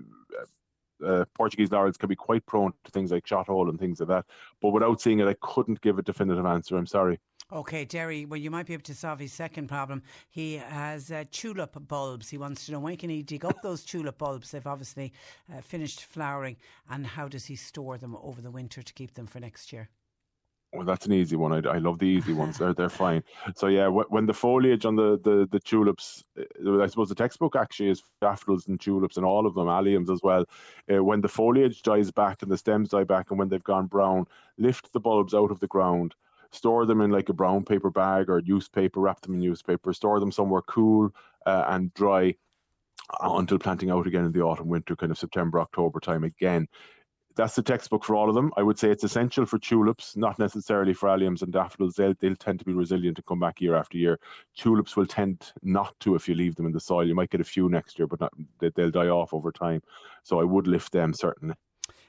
uh, 1.06 1.26
Portuguese 1.34 1.72
laurels 1.72 1.98
can 1.98 2.10
be 2.10 2.16
quite 2.16 2.46
prone 2.46 2.74
to 2.84 2.92
things 2.92 3.12
like 3.12 3.28
shot 3.28 3.48
hole 3.48 3.70
and 3.70 3.80
things 3.80 4.00
like 4.00 4.10
that. 4.10 4.26
But 4.62 4.70
without 4.70 5.02
seeing 5.02 5.20
it, 5.20 5.28
I 5.28 5.36
couldn't 5.42 5.82
give 5.82 5.98
a 6.00 6.02
definitive 6.02 6.46
answer. 6.46 6.78
I'm 6.78 6.86
sorry. 6.86 7.20
Okay, 7.52 7.86
Jerry, 7.86 8.26
well, 8.26 8.40
you 8.40 8.52
might 8.52 8.66
be 8.66 8.74
able 8.74 8.84
to 8.84 8.94
solve 8.94 9.20
his 9.20 9.32
second 9.32 9.68
problem. 9.68 10.04
He 10.30 10.56
has 10.56 11.12
uh, 11.12 11.24
tulip 11.32 11.78
bulbs. 11.88 12.30
He 12.30 12.38
wants 12.38 12.66
to 12.66 12.74
know 12.74 12.80
when 12.82 12.98
can 12.98 13.10
he 13.10 13.24
dig 13.24 13.46
up 13.46 13.62
those 13.62 13.86
tulip 13.86 14.18
bulbs? 14.18 14.52
They've 14.52 14.68
obviously 14.68 15.14
uh, 15.56 15.62
finished 15.62 16.04
flowering, 16.04 16.58
and 16.90 17.08
how 17.08 17.30
does 17.30 17.46
he 17.46 17.56
store 17.56 17.98
them 17.98 18.18
over 18.22 18.42
the 18.42 18.52
winter 18.52 18.82
to 18.84 18.94
keep 18.94 19.14
them 19.14 19.28
for 19.28 19.40
next 19.40 19.72
year? 19.72 19.90
Well, 20.74 20.86
that's 20.86 21.06
an 21.06 21.14
easy 21.14 21.36
one. 21.38 21.54
I, 21.54 21.70
I 21.70 21.78
love 21.78 21.98
the 21.98 22.06
easy 22.06 22.34
ones. 22.34 22.58
They're 22.60 22.74
they're 22.74 22.90
fine. 22.90 23.24
So 23.56 23.68
yeah, 23.68 23.88
when 23.88 24.26
the 24.26 24.34
foliage 24.34 24.86
on 24.86 24.96
the 24.96 25.18
the, 25.24 25.48
the 25.50 25.60
tulips, 25.60 26.24
uh, 26.38 26.82
I 26.82 26.88
suppose 26.88 27.10
the 27.10 27.16
textbook 27.16 27.56
actually 27.56 27.90
is 27.90 28.04
daffodils 28.22 28.68
and 28.68 28.80
tulips 28.80 29.18
and 29.18 29.26
all 29.26 29.46
of 29.46 29.56
them, 29.56 29.68
alliums 29.68 30.10
as 30.12 30.22
well. 30.22 30.46
Uh, 30.94 31.04
when 31.04 31.22
the 31.22 31.30
foliage 31.30 31.82
dies 31.84 32.12
back 32.12 32.42
and 32.42 32.52
the 32.52 32.58
stems 32.58 32.90
die 32.90 33.06
back, 33.06 33.30
and 33.30 33.40
when 33.40 33.48
they've 33.48 33.64
gone 33.64 33.88
brown, 33.88 34.26
lift 34.58 34.92
the 34.92 35.00
bulbs 35.00 35.34
out 35.34 35.52
of 35.52 35.60
the 35.62 35.68
ground, 35.68 36.16
store 36.52 36.86
them 36.86 37.02
in 37.02 37.12
like 37.12 37.30
a 37.30 37.34
brown 37.34 37.64
paper 37.64 37.90
bag 37.90 38.30
or 38.30 38.42
newspaper, 38.42 39.00
wrap 39.00 39.22
them 39.22 39.36
in 39.36 39.40
newspaper, 39.40 39.94
store 39.94 40.20
them 40.20 40.32
somewhere 40.32 40.62
cool 40.64 41.10
uh, 41.46 41.64
and 41.70 41.94
dry 41.94 42.36
until 43.22 43.58
planting 43.58 43.90
out 43.90 44.06
again 44.06 44.26
in 44.26 44.34
the 44.34 44.42
autumn, 44.42 44.68
winter, 44.68 44.96
kind 44.96 45.14
of 45.14 45.18
September, 45.18 45.62
October 45.62 46.02
time 46.02 46.26
again 46.26 46.68
that's 47.38 47.56
the 47.56 47.62
textbook 47.62 48.04
for 48.04 48.16
all 48.16 48.28
of 48.28 48.36
them. 48.36 48.52
I 48.58 48.64
would 48.64 48.80
say 48.80 48.90
it's 48.90 49.04
essential 49.04 49.46
for 49.46 49.60
tulips, 49.60 50.18
not 50.18 50.40
necessarily 50.40 50.94
for 50.94 51.08
alliums 51.08 51.44
and 51.44 51.54
daffodils. 51.54 51.96
They'll, 51.96 52.16
they'll 52.20 52.36
tend 52.36 52.60
to 52.60 52.66
be 52.66 52.74
resilient 52.74 53.20
and 53.20 53.26
come 53.26 53.40
back 53.40 53.62
year 53.62 53.76
after 53.76 53.98
year. 53.98 54.20
Tulips 54.58 54.98
will 54.98 55.06
tend 55.06 55.54
not 55.62 55.98
to 56.02 56.16
if 56.16 56.28
you 56.28 56.36
leave 56.36 56.56
them 56.56 56.66
in 56.66 56.72
the 56.74 56.80
soil. 56.80 57.08
You 57.08 57.16
might 57.16 57.30
get 57.30 57.40
a 57.40 57.46
few 57.46 57.70
next 57.70 58.00
year, 58.00 58.08
but 58.08 58.20
not, 58.20 58.34
they, 58.60 58.72
they'll 58.76 58.92
die 58.92 59.08
off 59.08 59.34
over 59.34 59.52
time. 59.52 59.82
So 60.24 60.42
I 60.42 60.44
would 60.44 60.68
lift 60.68 60.92
them 60.92 61.14
certainly. 61.14 61.56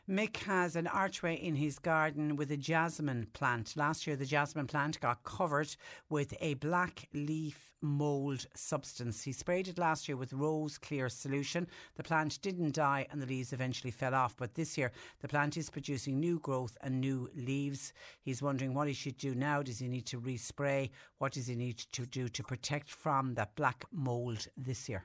Mick 0.09 0.39
has 0.39 0.74
an 0.74 0.86
archway 0.86 1.35
in 1.35 1.55
his 1.55 1.78
garden 1.78 2.36
with 2.36 2.51
a 2.51 2.56
jasmine 2.56 3.26
plant. 3.35 3.76
Last 3.76 4.06
year, 4.06 4.16
the 4.16 4.24
jasmine 4.24 4.66
plant 4.66 4.98
got 5.01 5.22
covered 5.22 5.76
with 6.09 6.32
a 6.40 6.55
black 6.55 7.06
leaf 7.12 7.74
mould 7.82 8.47
substance. 8.55 9.22
He 9.22 9.32
sprayed 9.32 9.68
it 9.68 9.76
last 9.76 10.09
year 10.09 10.16
with 10.16 10.32
rose 10.32 10.78
clear 10.78 11.10
solution. 11.10 11.66
The 11.97 12.02
plant 12.02 12.40
didn't 12.40 12.74
die 12.74 13.06
and 13.10 13.20
the 13.20 13.26
leaves 13.26 13.52
eventually 13.52 13.90
fell 13.90 14.14
off. 14.14 14.35
But 14.35 14.55
this 14.55 14.78
year, 14.78 14.93
the 15.20 15.28
plant 15.28 15.59
is 15.59 15.68
producing 15.68 16.18
new 16.18 16.39
growth 16.39 16.78
and 16.80 17.02
new 17.02 17.28
leaves. 17.36 17.93
He's 18.22 18.40
wondering 18.40 18.72
what 18.72 18.89
he 18.89 18.94
should 18.94 19.18
do 19.18 19.35
now. 19.35 19.62
Does 19.62 19.78
he 19.78 19.89
need 19.89 20.06
to 20.06 20.18
respray? 20.22 20.89
What 21.18 21.32
does 21.32 21.48
he 21.48 21.55
need 21.55 21.76
to 21.93 22.06
do 22.06 22.30
to 22.30 22.43
protect 22.43 22.89
from 22.89 23.35
that 23.35 23.55
black 23.56 23.85
mould 23.93 24.48
this 24.56 24.89
year? 24.89 25.05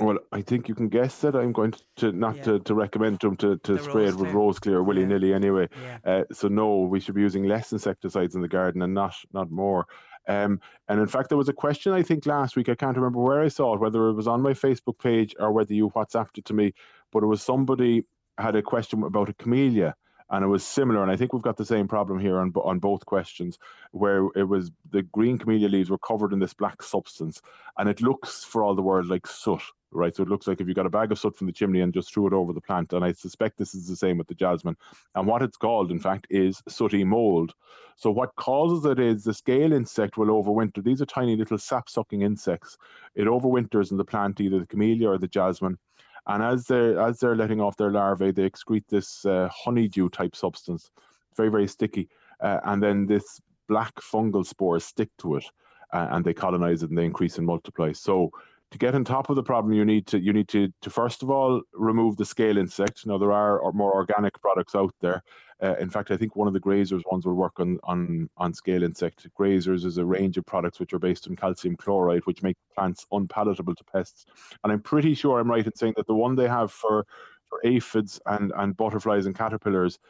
Well, 0.00 0.18
I 0.32 0.42
think 0.42 0.68
you 0.68 0.74
can 0.74 0.88
guess 0.88 1.20
that 1.20 1.36
I'm 1.36 1.52
going 1.52 1.74
to 1.96 2.10
not 2.10 2.36
yeah. 2.38 2.42
to, 2.44 2.58
to 2.60 2.74
recommend 2.74 3.20
to 3.20 3.36
to, 3.36 3.58
to 3.58 3.78
spray 3.78 4.06
it 4.06 4.16
with 4.16 4.32
rose 4.32 4.58
clear 4.58 4.82
willy 4.82 5.02
yeah. 5.02 5.08
nilly 5.08 5.32
anyway. 5.32 5.68
Yeah. 5.80 5.98
Uh, 6.04 6.24
so 6.32 6.48
no, 6.48 6.78
we 6.80 6.98
should 6.98 7.14
be 7.14 7.20
using 7.20 7.44
less 7.44 7.72
insecticides 7.72 8.34
in 8.34 8.42
the 8.42 8.48
garden 8.48 8.82
and 8.82 8.92
not 8.92 9.14
not 9.32 9.52
more. 9.52 9.86
Um, 10.26 10.60
and 10.88 11.00
in 11.00 11.06
fact, 11.06 11.28
there 11.28 11.38
was 11.38 11.48
a 11.48 11.52
question 11.52 11.92
I 11.92 12.02
think 12.02 12.26
last 12.26 12.56
week. 12.56 12.68
I 12.68 12.74
can't 12.74 12.96
remember 12.96 13.20
where 13.20 13.42
I 13.42 13.48
saw 13.48 13.74
it, 13.74 13.80
whether 13.80 14.08
it 14.08 14.14
was 14.14 14.26
on 14.26 14.42
my 14.42 14.52
Facebook 14.52 14.98
page 14.98 15.36
or 15.38 15.52
whether 15.52 15.74
you 15.74 15.90
WhatsApped 15.90 16.38
it 16.38 16.46
to 16.46 16.54
me. 16.54 16.74
But 17.12 17.22
it 17.22 17.26
was 17.26 17.42
somebody 17.42 18.04
had 18.36 18.56
a 18.56 18.62
question 18.62 19.04
about 19.04 19.28
a 19.28 19.34
camellia, 19.34 19.94
and 20.28 20.44
it 20.44 20.48
was 20.48 20.64
similar. 20.66 21.02
And 21.02 21.12
I 21.12 21.16
think 21.16 21.32
we've 21.32 21.42
got 21.42 21.56
the 21.56 21.64
same 21.64 21.86
problem 21.86 22.18
here 22.18 22.40
on 22.40 22.52
on 22.56 22.80
both 22.80 23.06
questions, 23.06 23.60
where 23.92 24.26
it 24.34 24.48
was 24.48 24.72
the 24.90 25.02
green 25.02 25.38
camellia 25.38 25.68
leaves 25.68 25.88
were 25.88 25.98
covered 25.98 26.32
in 26.32 26.40
this 26.40 26.54
black 26.54 26.82
substance, 26.82 27.40
and 27.78 27.88
it 27.88 28.02
looks 28.02 28.42
for 28.42 28.64
all 28.64 28.74
the 28.74 28.82
world 28.82 29.06
like 29.06 29.28
soot 29.28 29.62
right? 29.94 30.14
So 30.14 30.22
it 30.22 30.28
looks 30.28 30.46
like 30.46 30.60
if 30.60 30.68
you 30.68 30.74
got 30.74 30.86
a 30.86 30.90
bag 30.90 31.12
of 31.12 31.18
soot 31.18 31.36
from 31.36 31.46
the 31.46 31.52
chimney 31.52 31.80
and 31.80 31.94
just 31.94 32.12
threw 32.12 32.26
it 32.26 32.32
over 32.32 32.52
the 32.52 32.60
plant. 32.60 32.92
And 32.92 33.04
I 33.04 33.12
suspect 33.12 33.56
this 33.56 33.74
is 33.74 33.88
the 33.88 33.96
same 33.96 34.18
with 34.18 34.26
the 34.26 34.34
jasmine. 34.34 34.76
And 35.14 35.26
what 35.26 35.42
it's 35.42 35.56
called, 35.56 35.90
in 35.90 35.98
fact, 35.98 36.26
is 36.30 36.62
sooty 36.68 37.04
mold. 37.04 37.54
So 37.96 38.10
what 38.10 38.34
causes 38.36 38.84
it 38.84 38.98
is 38.98 39.24
the 39.24 39.34
scale 39.34 39.72
insect 39.72 40.16
will 40.16 40.26
overwinter. 40.26 40.82
These 40.82 41.00
are 41.00 41.06
tiny 41.06 41.36
little 41.36 41.58
sap-sucking 41.58 42.22
insects. 42.22 42.76
It 43.14 43.24
overwinters 43.24 43.90
in 43.90 43.96
the 43.96 44.04
plant, 44.04 44.40
either 44.40 44.58
the 44.58 44.66
camellia 44.66 45.08
or 45.08 45.18
the 45.18 45.28
jasmine. 45.28 45.78
And 46.26 46.42
as 46.42 46.66
they're 46.66 46.98
as 46.98 47.20
they're 47.20 47.36
letting 47.36 47.60
off 47.60 47.76
their 47.76 47.90
larvae, 47.90 48.30
they 48.30 48.48
excrete 48.48 48.88
this 48.88 49.26
uh, 49.26 49.48
honeydew 49.52 50.08
type 50.08 50.34
substance, 50.34 50.90
very 51.36 51.50
very 51.50 51.68
sticky, 51.68 52.08
uh, 52.40 52.60
and 52.64 52.82
then 52.82 53.06
this 53.06 53.40
black 53.68 53.94
fungal 53.96 54.46
spores 54.46 54.84
stick 54.84 55.10
to 55.18 55.36
it, 55.36 55.44
uh, 55.92 56.08
and 56.12 56.24
they 56.24 56.32
colonize 56.32 56.82
it 56.82 56.88
and 56.88 56.98
they 56.98 57.04
increase 57.04 57.36
and 57.36 57.46
multiply. 57.46 57.92
So 57.92 58.30
to 58.74 58.78
get 58.78 58.96
on 58.96 59.04
top 59.04 59.30
of 59.30 59.36
the 59.36 59.42
problem, 59.42 59.72
you 59.72 59.84
need 59.84 60.04
to 60.08 60.18
you 60.18 60.32
need 60.32 60.48
to, 60.48 60.68
to 60.82 60.90
first 60.90 61.22
of 61.22 61.30
all 61.30 61.62
remove 61.74 62.16
the 62.16 62.24
scale 62.24 62.58
insect. 62.58 63.06
Now 63.06 63.18
there 63.18 63.30
are 63.30 63.60
more 63.72 63.94
organic 63.94 64.40
products 64.40 64.74
out 64.74 64.92
there. 65.00 65.22
Uh, 65.62 65.76
in 65.76 65.88
fact, 65.88 66.10
I 66.10 66.16
think 66.16 66.34
one 66.34 66.48
of 66.48 66.54
the 66.54 66.60
Grazers 66.60 67.02
ones 67.08 67.24
will 67.24 67.36
work 67.36 67.60
on 67.60 67.78
on 67.84 68.28
on 68.36 68.52
scale 68.52 68.82
insect. 68.82 69.28
Grazers 69.38 69.84
is 69.84 69.98
a 69.98 70.04
range 70.04 70.38
of 70.38 70.44
products 70.46 70.80
which 70.80 70.92
are 70.92 70.98
based 70.98 71.28
on 71.28 71.36
calcium 71.36 71.76
chloride, 71.76 72.26
which 72.26 72.42
make 72.42 72.56
plants 72.74 73.06
unpalatable 73.12 73.76
to 73.76 73.84
pests. 73.84 74.26
And 74.64 74.72
I'm 74.72 74.82
pretty 74.82 75.14
sure 75.14 75.38
I'm 75.38 75.48
right 75.48 75.64
in 75.64 75.76
saying 75.76 75.94
that 75.96 76.08
the 76.08 76.14
one 76.16 76.34
they 76.34 76.48
have 76.48 76.72
for 76.72 77.06
for 77.48 77.60
aphids 77.62 78.20
and 78.26 78.52
and 78.56 78.76
butterflies 78.76 79.26
and 79.26 79.36
caterpillars 79.36 80.00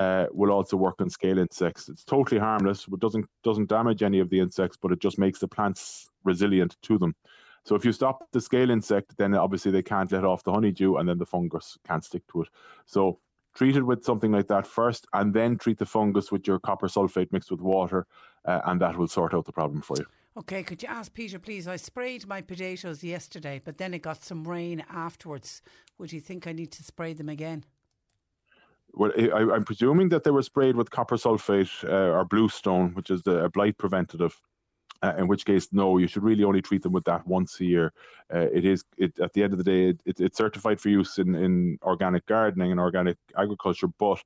uh, 0.00 0.28
will 0.32 0.50
also 0.50 0.78
work 0.78 0.94
on 1.00 1.10
scale 1.10 1.36
insects. 1.38 1.90
It's 1.90 2.04
totally 2.04 2.40
harmless. 2.40 2.86
It 2.90 3.00
doesn't 3.00 3.26
doesn't 3.42 3.68
damage 3.68 4.02
any 4.02 4.20
of 4.20 4.30
the 4.30 4.40
insects, 4.40 4.78
but 4.80 4.92
it 4.92 5.00
just 5.00 5.18
makes 5.18 5.40
the 5.40 5.48
plants 5.48 6.08
resilient 6.24 6.78
to 6.84 6.96
them. 6.96 7.14
So 7.64 7.74
if 7.74 7.84
you 7.84 7.92
stop 7.92 8.30
the 8.32 8.40
scale 8.40 8.70
insect, 8.70 9.16
then 9.16 9.34
obviously 9.34 9.72
they 9.72 9.82
can't 9.82 10.12
let 10.12 10.24
off 10.24 10.44
the 10.44 10.52
honeydew 10.52 10.96
and 10.96 11.08
then 11.08 11.18
the 11.18 11.26
fungus 11.26 11.78
can't 11.86 12.04
stick 12.04 12.22
to 12.32 12.42
it. 12.42 12.48
So 12.84 13.18
treat 13.54 13.76
it 13.76 13.82
with 13.82 14.04
something 14.04 14.32
like 14.32 14.48
that 14.48 14.66
first 14.66 15.06
and 15.14 15.32
then 15.32 15.56
treat 15.56 15.78
the 15.78 15.86
fungus 15.86 16.30
with 16.30 16.46
your 16.46 16.58
copper 16.58 16.88
sulfate 16.88 17.32
mixed 17.32 17.50
with 17.50 17.60
water 17.60 18.06
uh, 18.44 18.60
and 18.66 18.80
that 18.80 18.98
will 18.98 19.08
sort 19.08 19.32
out 19.32 19.46
the 19.46 19.52
problem 19.52 19.80
for 19.80 19.96
you. 19.98 20.06
Okay, 20.36 20.64
could 20.64 20.82
you 20.82 20.88
ask 20.88 21.14
Peter, 21.14 21.38
please? 21.38 21.68
I 21.68 21.76
sprayed 21.76 22.26
my 22.26 22.40
potatoes 22.40 23.04
yesterday, 23.04 23.62
but 23.64 23.78
then 23.78 23.94
it 23.94 24.02
got 24.02 24.24
some 24.24 24.46
rain 24.46 24.84
afterwards. 24.90 25.62
Would 25.98 26.12
you 26.12 26.20
think 26.20 26.46
I 26.46 26.52
need 26.52 26.72
to 26.72 26.82
spray 26.82 27.12
them 27.12 27.28
again? 27.28 27.64
Well, 28.92 29.12
I, 29.16 29.56
am 29.56 29.64
presuming 29.64 30.08
that 30.10 30.24
they 30.24 30.30
were 30.30 30.42
sprayed 30.42 30.76
with 30.76 30.90
copper 30.90 31.16
sulfate 31.16 31.84
uh, 31.84 32.16
or 32.16 32.24
bluestone, 32.24 32.94
which 32.94 33.10
is 33.10 33.22
the 33.22 33.48
blight 33.50 33.78
preventative 33.78 34.40
uh, 35.04 35.14
in 35.20 35.26
which 35.28 35.44
case, 35.44 35.68
no, 35.70 35.98
you 35.98 36.08
should 36.08 36.22
really 36.22 36.44
only 36.44 36.62
treat 36.62 36.82
them 36.82 36.94
with 36.96 37.04
that 37.04 37.26
once 37.26 37.60
a 37.60 37.64
year. 37.64 37.92
Uh, 38.34 38.46
it 38.58 38.64
is 38.64 38.84
it, 38.96 39.12
at 39.20 39.32
the 39.34 39.42
end 39.44 39.52
of 39.52 39.58
the 39.58 39.70
day, 39.72 39.80
it, 40.10 40.20
it's 40.26 40.38
certified 40.38 40.80
for 40.80 40.88
use 40.88 41.18
in, 41.18 41.34
in 41.34 41.78
organic 41.82 42.24
gardening 42.26 42.70
and 42.70 42.80
organic 42.80 43.18
agriculture, 43.36 43.88
but 43.98 44.18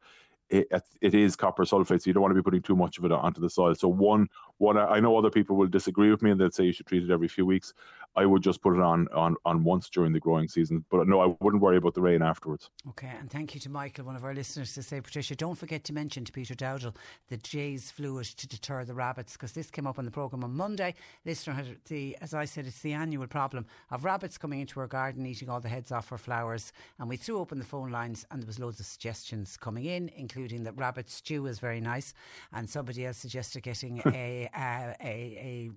it, 0.50 0.66
it 1.00 1.14
is 1.14 1.36
copper 1.36 1.64
sulfate, 1.64 2.00
so 2.00 2.06
you 2.06 2.14
don't 2.14 2.22
want 2.22 2.30
to 2.30 2.40
be 2.42 2.48
putting 2.48 2.62
too 2.62 2.76
much 2.76 2.98
of 2.98 3.04
it 3.04 3.12
onto 3.12 3.40
the 3.40 3.50
soil. 3.50 3.74
So 3.74 3.88
one, 3.88 4.28
one, 4.58 4.76
I 4.76 5.00
know 5.00 5.16
other 5.16 5.30
people 5.30 5.56
will 5.56 5.68
disagree 5.68 6.10
with 6.10 6.22
me 6.22 6.30
and 6.30 6.40
they'll 6.40 6.50
say 6.50 6.64
you 6.64 6.72
should 6.72 6.86
treat 6.86 7.02
it 7.02 7.10
every 7.10 7.28
few 7.28 7.46
weeks. 7.46 7.74
I 8.16 8.26
would 8.26 8.42
just 8.42 8.62
put 8.62 8.74
it 8.74 8.80
on 8.80 9.06
on 9.14 9.36
on 9.44 9.62
once 9.62 9.88
during 9.88 10.12
the 10.12 10.18
growing 10.18 10.48
season. 10.48 10.84
But 10.90 11.06
no, 11.06 11.20
I 11.20 11.36
wouldn't 11.40 11.62
worry 11.62 11.76
about 11.76 11.94
the 11.94 12.00
rain 12.00 12.20
afterwards. 12.20 12.70
Okay, 12.88 13.12
and 13.18 13.30
thank 13.30 13.54
you 13.54 13.60
to 13.60 13.70
Michael, 13.70 14.06
one 14.06 14.16
of 14.16 14.24
our 14.24 14.34
listeners, 14.34 14.74
to 14.74 14.82
say, 14.82 15.00
Patricia, 15.00 15.36
don't 15.36 15.54
forget 15.54 15.84
to 15.84 15.92
mention 15.92 16.24
to 16.24 16.32
Peter 16.32 16.54
Dowdall 16.54 16.96
the 17.28 17.36
Jeyes 17.36 17.92
fluid 17.92 18.26
to 18.26 18.48
deter 18.48 18.84
the 18.84 18.94
rabbits 18.94 19.34
because 19.34 19.52
this 19.52 19.70
came 19.70 19.86
up 19.86 19.98
on 20.00 20.04
the 20.04 20.10
programme 20.10 20.42
on 20.42 20.52
Monday. 20.56 20.94
Listener 21.24 21.54
had 21.54 21.76
the, 21.88 22.16
as 22.20 22.34
I 22.34 22.44
said, 22.44 22.66
it's 22.66 22.80
the 22.80 22.92
annual 22.92 23.26
problem 23.28 23.66
of 23.90 24.04
rabbits 24.04 24.36
coming 24.36 24.60
into 24.60 24.80
our 24.80 24.88
garden, 24.88 25.24
eating 25.24 25.48
all 25.48 25.60
the 25.60 25.68
heads 25.68 25.92
off 25.92 26.10
our 26.10 26.18
flowers, 26.18 26.72
and 26.98 27.08
we 27.08 27.16
threw 27.16 27.38
open 27.38 27.58
the 27.58 27.64
phone 27.64 27.90
lines 27.90 28.26
and 28.30 28.42
there 28.42 28.46
was 28.48 28.58
loads 28.58 28.80
of 28.80 28.86
suggestions 28.86 29.56
coming 29.56 29.84
in, 29.84 30.10
including 30.16 30.64
that 30.64 30.76
rabbit 30.76 31.08
stew 31.08 31.46
is 31.46 31.60
very 31.60 31.80
nice, 31.80 32.14
and 32.52 32.68
somebody 32.68 33.06
else 33.06 33.18
suggested 33.18 33.62
getting 33.62 34.02
a, 34.06 34.47
a, 34.56 34.96
a, 35.00 35.70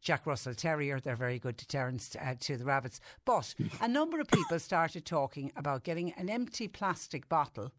Jack 0.00 0.26
Russell 0.26 0.54
Terrier. 0.54 1.00
They're 1.00 1.16
very 1.16 1.38
good 1.38 1.58
to 1.58 1.66
deterrence 1.66 2.16
uh, 2.20 2.34
to 2.40 2.56
the 2.56 2.64
rabbits. 2.64 3.00
But 3.24 3.54
a 3.80 3.88
number 3.88 4.20
of 4.20 4.28
people 4.28 4.58
started 4.58 5.04
talking 5.04 5.52
about 5.56 5.84
getting 5.84 6.12
an 6.12 6.28
empty 6.28 6.68
plastic 6.68 7.28
bottle 7.28 7.72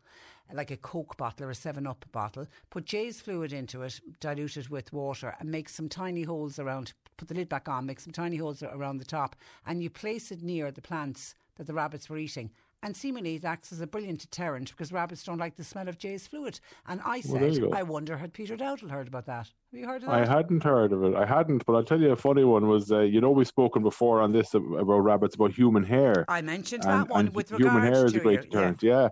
like 0.53 0.71
a 0.71 0.77
Coke 0.77 1.17
bottle 1.17 1.47
or 1.47 1.51
a 1.51 1.55
7 1.55 1.85
Up 1.85 2.05
bottle, 2.11 2.47
put 2.69 2.85
Jeyes 2.85 3.19
fluid 3.19 3.51
into 3.51 3.81
it, 3.81 3.99
dilute 4.19 4.57
it 4.57 4.69
with 4.69 4.93
water, 4.93 5.35
and 5.39 5.51
make 5.51 5.69
some 5.69 5.89
tiny 5.89 6.23
holes 6.23 6.59
around, 6.59 6.93
put 7.17 7.27
the 7.27 7.33
lid 7.33 7.49
back 7.49 7.67
on, 7.67 7.85
make 7.85 7.99
some 7.99 8.13
tiny 8.13 8.37
holes 8.37 8.63
around 8.63 8.97
the 8.97 9.05
top, 9.05 9.35
and 9.65 9.83
you 9.83 9.89
place 9.89 10.31
it 10.31 10.41
near 10.41 10.71
the 10.71 10.81
plants 10.81 11.35
that 11.57 11.67
the 11.67 11.73
rabbits 11.73 12.09
were 12.09 12.17
eating. 12.17 12.51
And 12.83 12.95
seemingly 12.95 13.35
it 13.35 13.43
acts 13.43 13.71
as 13.71 13.81
a 13.81 13.87
brilliant 13.87 14.19
deterrent 14.19 14.69
because 14.69 14.91
rabbits 14.91 15.23
don't 15.23 15.39
like 15.39 15.55
the 15.55 15.63
smell 15.63 15.87
of 15.89 15.97
Jeyes 15.97 16.27
fluid. 16.27 16.59
And 16.87 17.01
I 17.03 17.21
said, 17.21 17.59
well, 17.61 17.73
I 17.73 17.81
wonder, 17.81 18.15
had 18.15 18.33
Peter 18.33 18.55
Dowdall 18.55 18.91
heard 18.91 19.07
about 19.07 19.25
that? 19.25 19.49
Have 19.71 19.79
you 19.79 19.87
heard 19.87 20.03
of 20.03 20.09
that? 20.09 20.15
I 20.15 20.25
hadn't 20.25 20.63
heard 20.63 20.93
of 20.93 21.03
it. 21.03 21.15
I 21.15 21.25
hadn't, 21.25 21.65
but 21.65 21.73
I'll 21.73 21.83
tell 21.83 21.99
you 21.99 22.11
a 22.11 22.15
funny 22.15 22.43
one 22.43 22.67
was, 22.67 22.91
uh, 22.91 22.99
you 22.99 23.19
know, 23.19 23.31
we've 23.31 23.47
spoken 23.47 23.81
before 23.81 24.21
on 24.21 24.31
this 24.31 24.53
about 24.53 24.99
rabbits, 24.99 25.33
about 25.33 25.51
human 25.51 25.83
hair. 25.83 26.23
I 26.27 26.41
mentioned 26.41 26.85
and, 26.85 26.93
that 26.93 27.09
one 27.09 27.31
with 27.33 27.49
Human 27.49 27.81
hair 27.81 28.05
is 28.05 28.13
a 28.13 28.19
great 28.19 28.41
deterrent, 28.41 28.83
yeah. 28.83 29.01
yeah. 29.01 29.09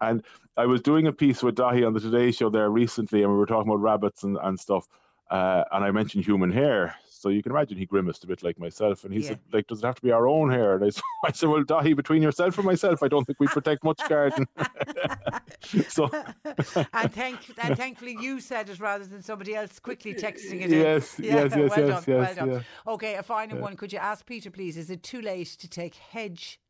And 0.00 0.24
I 0.56 0.66
was 0.66 0.80
doing 0.82 1.06
a 1.06 1.12
piece 1.12 1.42
with 1.42 1.54
Dáithí 1.54 1.86
on 1.86 1.94
the 1.94 2.00
Today 2.00 2.32
Show 2.32 2.50
there 2.50 2.68
recently, 2.70 3.22
and 3.22 3.30
we 3.30 3.38
were 3.38 3.46
talking 3.46 3.70
about 3.70 3.80
rabbits 3.80 4.24
and, 4.24 4.36
and 4.42 4.58
stuff. 4.58 4.88
Uh, 5.30 5.64
and 5.72 5.84
I 5.84 5.90
mentioned 5.92 6.24
human 6.24 6.50
hair. 6.50 6.94
So 7.24 7.30
you 7.30 7.42
can 7.42 7.52
imagine 7.52 7.78
he 7.78 7.86
grimaced 7.86 8.22
a 8.24 8.26
bit 8.26 8.42
like 8.42 8.58
myself. 8.58 9.04
And 9.04 9.14
he 9.14 9.20
yeah. 9.20 9.28
said, 9.28 9.40
like, 9.50 9.66
does 9.66 9.82
it 9.82 9.86
have 9.86 9.94
to 9.94 10.02
be 10.02 10.10
our 10.10 10.28
own 10.28 10.50
hair? 10.50 10.74
And 10.74 10.84
I, 10.84 10.88
I 11.26 11.32
said, 11.32 11.48
well, 11.48 11.64
Dáithí, 11.64 11.96
between 11.96 12.20
yourself 12.22 12.58
and 12.58 12.66
myself, 12.66 13.02
I 13.02 13.08
don't 13.08 13.24
think 13.24 13.40
we 13.40 13.46
protect 13.46 13.82
much 13.82 13.98
garden. 14.10 14.46
so 15.88 16.10
and, 16.92 17.14
thank, 17.14 17.38
and 17.62 17.78
thankfully 17.78 18.14
you 18.20 18.40
said 18.40 18.68
it 18.68 18.78
rather 18.78 19.06
than 19.06 19.22
somebody 19.22 19.54
else 19.54 19.78
quickly 19.78 20.12
texting 20.12 20.60
it 20.60 20.68
yes, 20.68 21.18
in. 21.18 21.24
Yes, 21.24 21.34
yeah, 21.34 21.34
yes, 21.34 21.50
well 21.50 21.60
yes, 21.60 21.70
done, 21.70 21.88
yes, 21.88 22.06
well 22.06 22.34
done. 22.34 22.50
Yeah. 22.50 22.92
Okay, 22.92 23.14
a 23.14 23.22
final 23.22 23.58
one. 23.58 23.74
Could 23.74 23.94
you 23.94 24.00
ask 24.00 24.26
Peter, 24.26 24.50
please, 24.50 24.76
is 24.76 24.90
it 24.90 25.02
too 25.02 25.22
late 25.22 25.48
to 25.48 25.66
take 25.66 25.94
hedge 25.94 26.60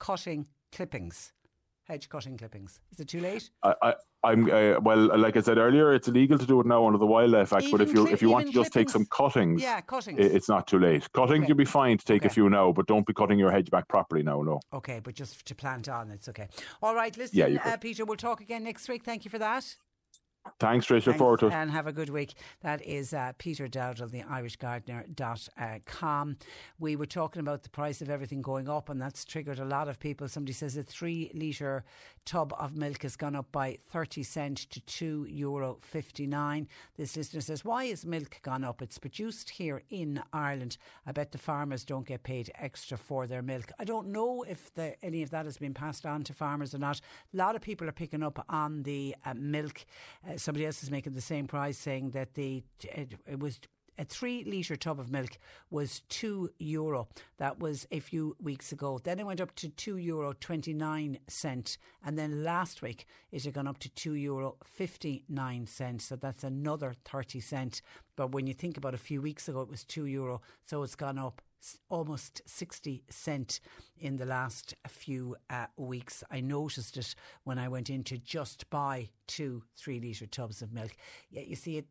cutting 0.00 0.48
clippings? 0.72 1.32
Hedge 1.92 2.08
cutting 2.08 2.36
clippings? 2.36 2.80
Is 2.90 3.00
it 3.00 3.08
too 3.08 3.20
late? 3.20 3.50
I, 3.62 3.94
I, 4.24 4.32
am 4.32 4.50
uh, 4.50 4.80
well, 4.80 5.18
like 5.18 5.36
I 5.36 5.40
said 5.40 5.58
earlier, 5.58 5.92
it's 5.92 6.08
illegal 6.08 6.38
to 6.38 6.46
do 6.46 6.58
it 6.60 6.66
now 6.66 6.86
under 6.86 6.98
the 6.98 7.06
Wildlife 7.06 7.52
Act. 7.52 7.64
Even 7.64 7.78
but 7.78 7.86
if 7.86 7.94
you 7.94 8.06
if 8.08 8.22
you 8.22 8.30
want 8.30 8.46
to 8.46 8.52
just 8.52 8.72
take 8.72 8.88
some 8.88 9.04
cuttings, 9.06 9.62
yeah, 9.62 9.80
cuttings, 9.80 10.18
it's 10.18 10.48
not 10.48 10.66
too 10.66 10.78
late. 10.78 11.10
Cuttings, 11.12 11.40
okay. 11.40 11.48
you'll 11.48 11.56
be 11.56 11.66
fine 11.66 11.98
to 11.98 12.04
take 12.04 12.22
okay. 12.22 12.28
a 12.28 12.30
few 12.30 12.48
now, 12.48 12.72
but 12.72 12.86
don't 12.86 13.06
be 13.06 13.12
cutting 13.12 13.38
your 13.38 13.50
hedge 13.50 13.70
back 13.70 13.88
properly 13.88 14.22
now. 14.22 14.40
No. 14.42 14.60
Okay, 14.72 15.00
but 15.02 15.14
just 15.14 15.44
to 15.44 15.54
plant 15.54 15.88
on, 15.88 16.10
it's 16.10 16.28
okay. 16.28 16.48
All 16.82 16.94
right, 16.94 17.16
listen, 17.16 17.38
yeah, 17.38 17.60
uh, 17.64 17.76
Peter, 17.76 18.04
we'll 18.04 18.16
talk 18.16 18.40
again 18.40 18.64
next 18.64 18.88
week. 18.88 19.04
Thank 19.04 19.24
you 19.24 19.30
for 19.30 19.38
that. 19.38 19.76
Thanks, 20.58 20.86
Trish. 20.86 21.06
Look 21.06 21.16
forward 21.16 21.40
to 21.40 21.46
it. 21.46 21.52
And 21.52 21.70
have 21.70 21.86
a 21.86 21.92
good 21.92 22.10
week. 22.10 22.34
That 22.62 22.84
is 22.84 23.14
uh, 23.14 23.32
Peter 23.38 23.68
Dowdall, 23.68 24.10
the 24.10 24.22
IrishGardener.com. 24.22 26.36
We 26.78 26.96
were 26.96 27.06
talking 27.06 27.40
about 27.40 27.62
the 27.62 27.68
price 27.68 28.02
of 28.02 28.10
everything 28.10 28.42
going 28.42 28.68
up, 28.68 28.88
and 28.88 29.00
that's 29.00 29.24
triggered 29.24 29.58
a 29.58 29.64
lot 29.64 29.88
of 29.88 29.98
people. 29.98 30.28
Somebody 30.28 30.52
says 30.52 30.76
a 30.76 30.82
three 30.82 31.30
litre 31.34 31.84
tub 32.24 32.54
of 32.58 32.76
milk 32.76 33.02
has 33.02 33.16
gone 33.16 33.34
up 33.34 33.50
by 33.50 33.78
30 33.90 34.22
cent 34.22 34.58
to 34.70 34.80
two 34.80 35.26
euro 35.28 35.78
59. 35.82 36.68
This 36.96 37.16
listener 37.16 37.40
says, 37.40 37.64
Why 37.64 37.84
is 37.84 38.06
milk 38.06 38.40
gone 38.42 38.64
up? 38.64 38.82
It's 38.82 38.98
produced 38.98 39.50
here 39.50 39.82
in 39.90 40.22
Ireland. 40.32 40.76
I 41.06 41.12
bet 41.12 41.32
the 41.32 41.38
farmers 41.38 41.84
don't 41.84 42.06
get 42.06 42.22
paid 42.22 42.50
extra 42.54 42.96
for 42.96 43.26
their 43.26 43.42
milk. 43.42 43.72
I 43.78 43.84
don't 43.84 44.08
know 44.08 44.42
if 44.42 44.72
the, 44.74 44.94
any 45.04 45.22
of 45.22 45.30
that 45.30 45.44
has 45.44 45.58
been 45.58 45.74
passed 45.74 46.06
on 46.06 46.22
to 46.24 46.32
farmers 46.32 46.74
or 46.74 46.78
not. 46.78 47.00
A 47.32 47.36
lot 47.36 47.56
of 47.56 47.62
people 47.62 47.88
are 47.88 47.92
picking 47.92 48.22
up 48.22 48.44
on 48.48 48.84
the 48.84 49.16
uh, 49.24 49.34
milk. 49.34 49.84
Uh, 50.28 50.31
uh, 50.32 50.36
somebody 50.36 50.66
else 50.66 50.82
is 50.82 50.90
making 50.90 51.14
the 51.14 51.20
same 51.20 51.46
price, 51.46 51.78
saying 51.78 52.10
that 52.10 52.34
the 52.34 52.62
it, 52.82 53.14
it 53.26 53.40
was 53.40 53.60
a 53.98 54.04
three 54.04 54.42
litre 54.44 54.76
tub 54.76 54.98
of 54.98 55.10
milk 55.10 55.38
was 55.70 56.00
two 56.08 56.50
euro. 56.58 57.08
That 57.38 57.58
was 57.58 57.86
a 57.90 58.00
few 58.00 58.36
weeks 58.40 58.72
ago. 58.72 58.98
Then 59.02 59.18
it 59.18 59.26
went 59.26 59.40
up 59.40 59.54
to 59.56 59.68
two 59.68 59.96
euro 59.96 60.32
twenty 60.32 60.72
nine 60.72 61.18
cent, 61.28 61.78
and 62.04 62.18
then 62.18 62.42
last 62.42 62.82
week 62.82 63.06
it 63.30 63.44
had 63.44 63.54
gone 63.54 63.68
up 63.68 63.78
to 63.78 63.88
two 63.90 64.14
euro 64.14 64.56
fifty 64.64 65.24
nine 65.28 65.66
cents. 65.66 66.06
So 66.06 66.16
that's 66.16 66.44
another 66.44 66.94
thirty 67.04 67.40
cent. 67.40 67.82
But 68.16 68.32
when 68.32 68.46
you 68.46 68.54
think 68.54 68.76
about 68.76 68.94
a 68.94 68.98
few 68.98 69.20
weeks 69.20 69.48
ago, 69.48 69.60
it 69.62 69.68
was 69.68 69.84
two 69.84 70.06
euro, 70.06 70.40
so 70.64 70.82
it's 70.82 70.94
gone 70.94 71.18
up 71.18 71.42
almost 71.88 72.42
60 72.46 73.04
cent 73.08 73.60
in 73.98 74.16
the 74.16 74.26
last 74.26 74.74
few 74.88 75.36
uh, 75.48 75.66
weeks. 75.76 76.24
I 76.30 76.40
noticed 76.40 76.96
it 76.96 77.14
when 77.44 77.58
I 77.58 77.68
went 77.68 77.88
in 77.88 78.02
to 78.04 78.18
just 78.18 78.68
buy 78.70 79.10
two 79.28 79.62
three 79.76 80.00
litre 80.00 80.26
tubs 80.26 80.62
of 80.62 80.72
milk. 80.72 80.90
Yeah, 81.30 81.42
you 81.42 81.56
see 81.56 81.78
it 81.78 81.86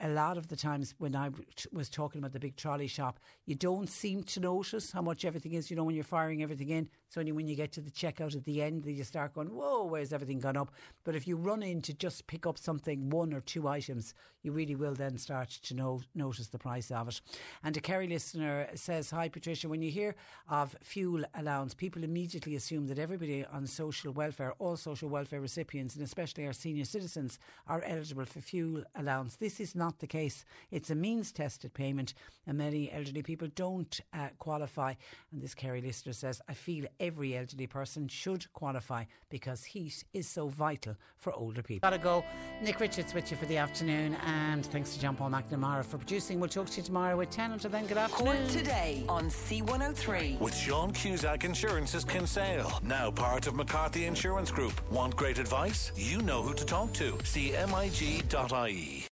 a 0.00 0.08
lot 0.08 0.36
of 0.36 0.48
the 0.48 0.56
times 0.56 0.94
when 0.98 1.16
I 1.16 1.30
was 1.72 1.88
talking 1.88 2.18
about 2.18 2.32
the 2.32 2.40
big 2.40 2.56
trolley 2.56 2.86
shop, 2.86 3.18
you 3.46 3.54
don't 3.54 3.88
seem 3.88 4.22
to 4.24 4.40
notice 4.40 4.92
how 4.92 5.02
much 5.02 5.24
everything 5.24 5.54
is. 5.54 5.70
You 5.70 5.76
know, 5.76 5.84
when 5.84 5.94
you're 5.94 6.04
firing 6.04 6.42
everything 6.42 6.68
in, 6.68 6.88
it's 7.06 7.16
only 7.16 7.32
when 7.32 7.46
you 7.46 7.56
get 7.56 7.72
to 7.72 7.80
the 7.80 7.90
checkout 7.90 8.34
at 8.34 8.44
the 8.44 8.62
end 8.62 8.84
that 8.84 8.92
you 8.92 9.04
start 9.04 9.34
going, 9.34 9.48
whoa, 9.48 9.84
where's 9.84 10.12
everything 10.12 10.40
gone 10.40 10.56
up? 10.56 10.72
But 11.04 11.14
if 11.14 11.26
you 11.26 11.36
run 11.36 11.62
in 11.62 11.80
to 11.82 11.94
just 11.94 12.26
pick 12.26 12.46
up 12.46 12.58
something, 12.58 13.10
one 13.10 13.32
or 13.32 13.40
two 13.40 13.68
items, 13.68 14.14
you 14.42 14.52
really 14.52 14.74
will 14.74 14.94
then 14.94 15.18
start 15.18 15.50
to 15.50 15.74
know, 15.74 16.02
notice 16.14 16.48
the 16.48 16.58
price 16.58 16.90
of 16.90 17.08
it. 17.08 17.20
And 17.64 17.76
a 17.76 17.80
Kerry 17.80 18.06
listener 18.06 18.68
says, 18.74 19.10
Hi, 19.10 19.28
Patricia, 19.28 19.68
when 19.68 19.82
you 19.82 19.90
hear 19.90 20.14
of 20.48 20.76
fuel 20.82 21.24
allowance, 21.34 21.74
people 21.74 22.04
immediately 22.04 22.54
assume 22.54 22.86
that 22.86 22.98
everybody 22.98 23.44
on 23.44 23.66
social 23.66 24.12
welfare, 24.12 24.52
all 24.58 24.76
social 24.76 25.08
welfare 25.08 25.40
recipients, 25.40 25.96
and 25.96 26.04
especially 26.04 26.46
our 26.46 26.52
senior 26.52 26.84
citizens, 26.84 27.38
are 27.66 27.82
eligible 27.84 28.24
for 28.24 28.40
fuel 28.40 28.84
allowance. 28.94 29.36
This 29.36 29.58
is 29.58 29.74
not 29.74 29.98
the 29.98 30.06
case. 30.06 30.44
It's 30.70 30.90
a 30.90 30.94
means 30.94 31.32
tested 31.32 31.74
payment, 31.74 32.14
and 32.46 32.58
many 32.58 32.90
elderly 32.92 33.22
people 33.22 33.48
don't 33.54 34.00
uh, 34.12 34.28
qualify. 34.38 34.94
And 35.32 35.42
this 35.42 35.54
Kerry 35.54 35.80
listener 35.80 36.12
says, 36.12 36.40
I 36.48 36.54
feel 36.54 36.86
every 37.00 37.36
elderly 37.36 37.66
person 37.66 38.08
should 38.08 38.52
qualify 38.52 39.04
because 39.30 39.64
heat 39.64 40.04
is 40.12 40.28
so 40.28 40.48
vital 40.48 40.96
for 41.16 41.32
older 41.32 41.62
people. 41.62 41.88
Gotta 41.88 42.02
go. 42.02 42.24
Nick 42.62 42.80
Richards 42.80 43.14
with 43.14 43.30
you 43.30 43.36
for 43.36 43.46
the 43.46 43.56
afternoon, 43.56 44.16
and 44.26 44.64
thanks 44.66 44.94
to 44.94 45.00
John 45.00 45.16
Paul 45.16 45.30
McNamara 45.30 45.84
for 45.84 45.98
producing. 45.98 46.40
We'll 46.40 46.48
talk 46.48 46.68
to 46.70 46.76
you 46.78 46.82
tomorrow 46.82 47.16
with 47.16 47.30
10 47.30 47.52
until 47.52 47.70
then. 47.70 47.86
Good 47.86 47.98
afternoon. 47.98 48.36
Cork 48.36 48.48
today 48.48 49.04
on 49.08 49.28
C103 49.28 50.38
with 50.40 50.56
Sean 50.56 50.92
Cusack 50.92 51.44
Insurance's 51.44 52.04
Kinsale, 52.04 52.80
now 52.82 53.10
part 53.10 53.46
of 53.46 53.54
McCarthy 53.54 54.06
Insurance 54.06 54.50
Group. 54.50 54.72
Want 54.90 55.16
great 55.16 55.38
advice? 55.38 55.92
You 55.96 56.22
know 56.22 56.42
who 56.42 56.54
to 56.54 56.64
talk 56.64 56.92
to. 56.94 57.12
CMIG.ie. 57.12 59.06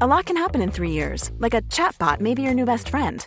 A 0.00 0.06
lot 0.08 0.26
can 0.26 0.36
happen 0.36 0.60
in 0.60 0.72
three 0.72 0.90
years, 0.90 1.30
like 1.38 1.54
a 1.54 1.62
chatbot 1.62 2.20
may 2.20 2.34
be 2.34 2.42
your 2.42 2.52
new 2.52 2.64
best 2.64 2.88
friend. 2.88 3.26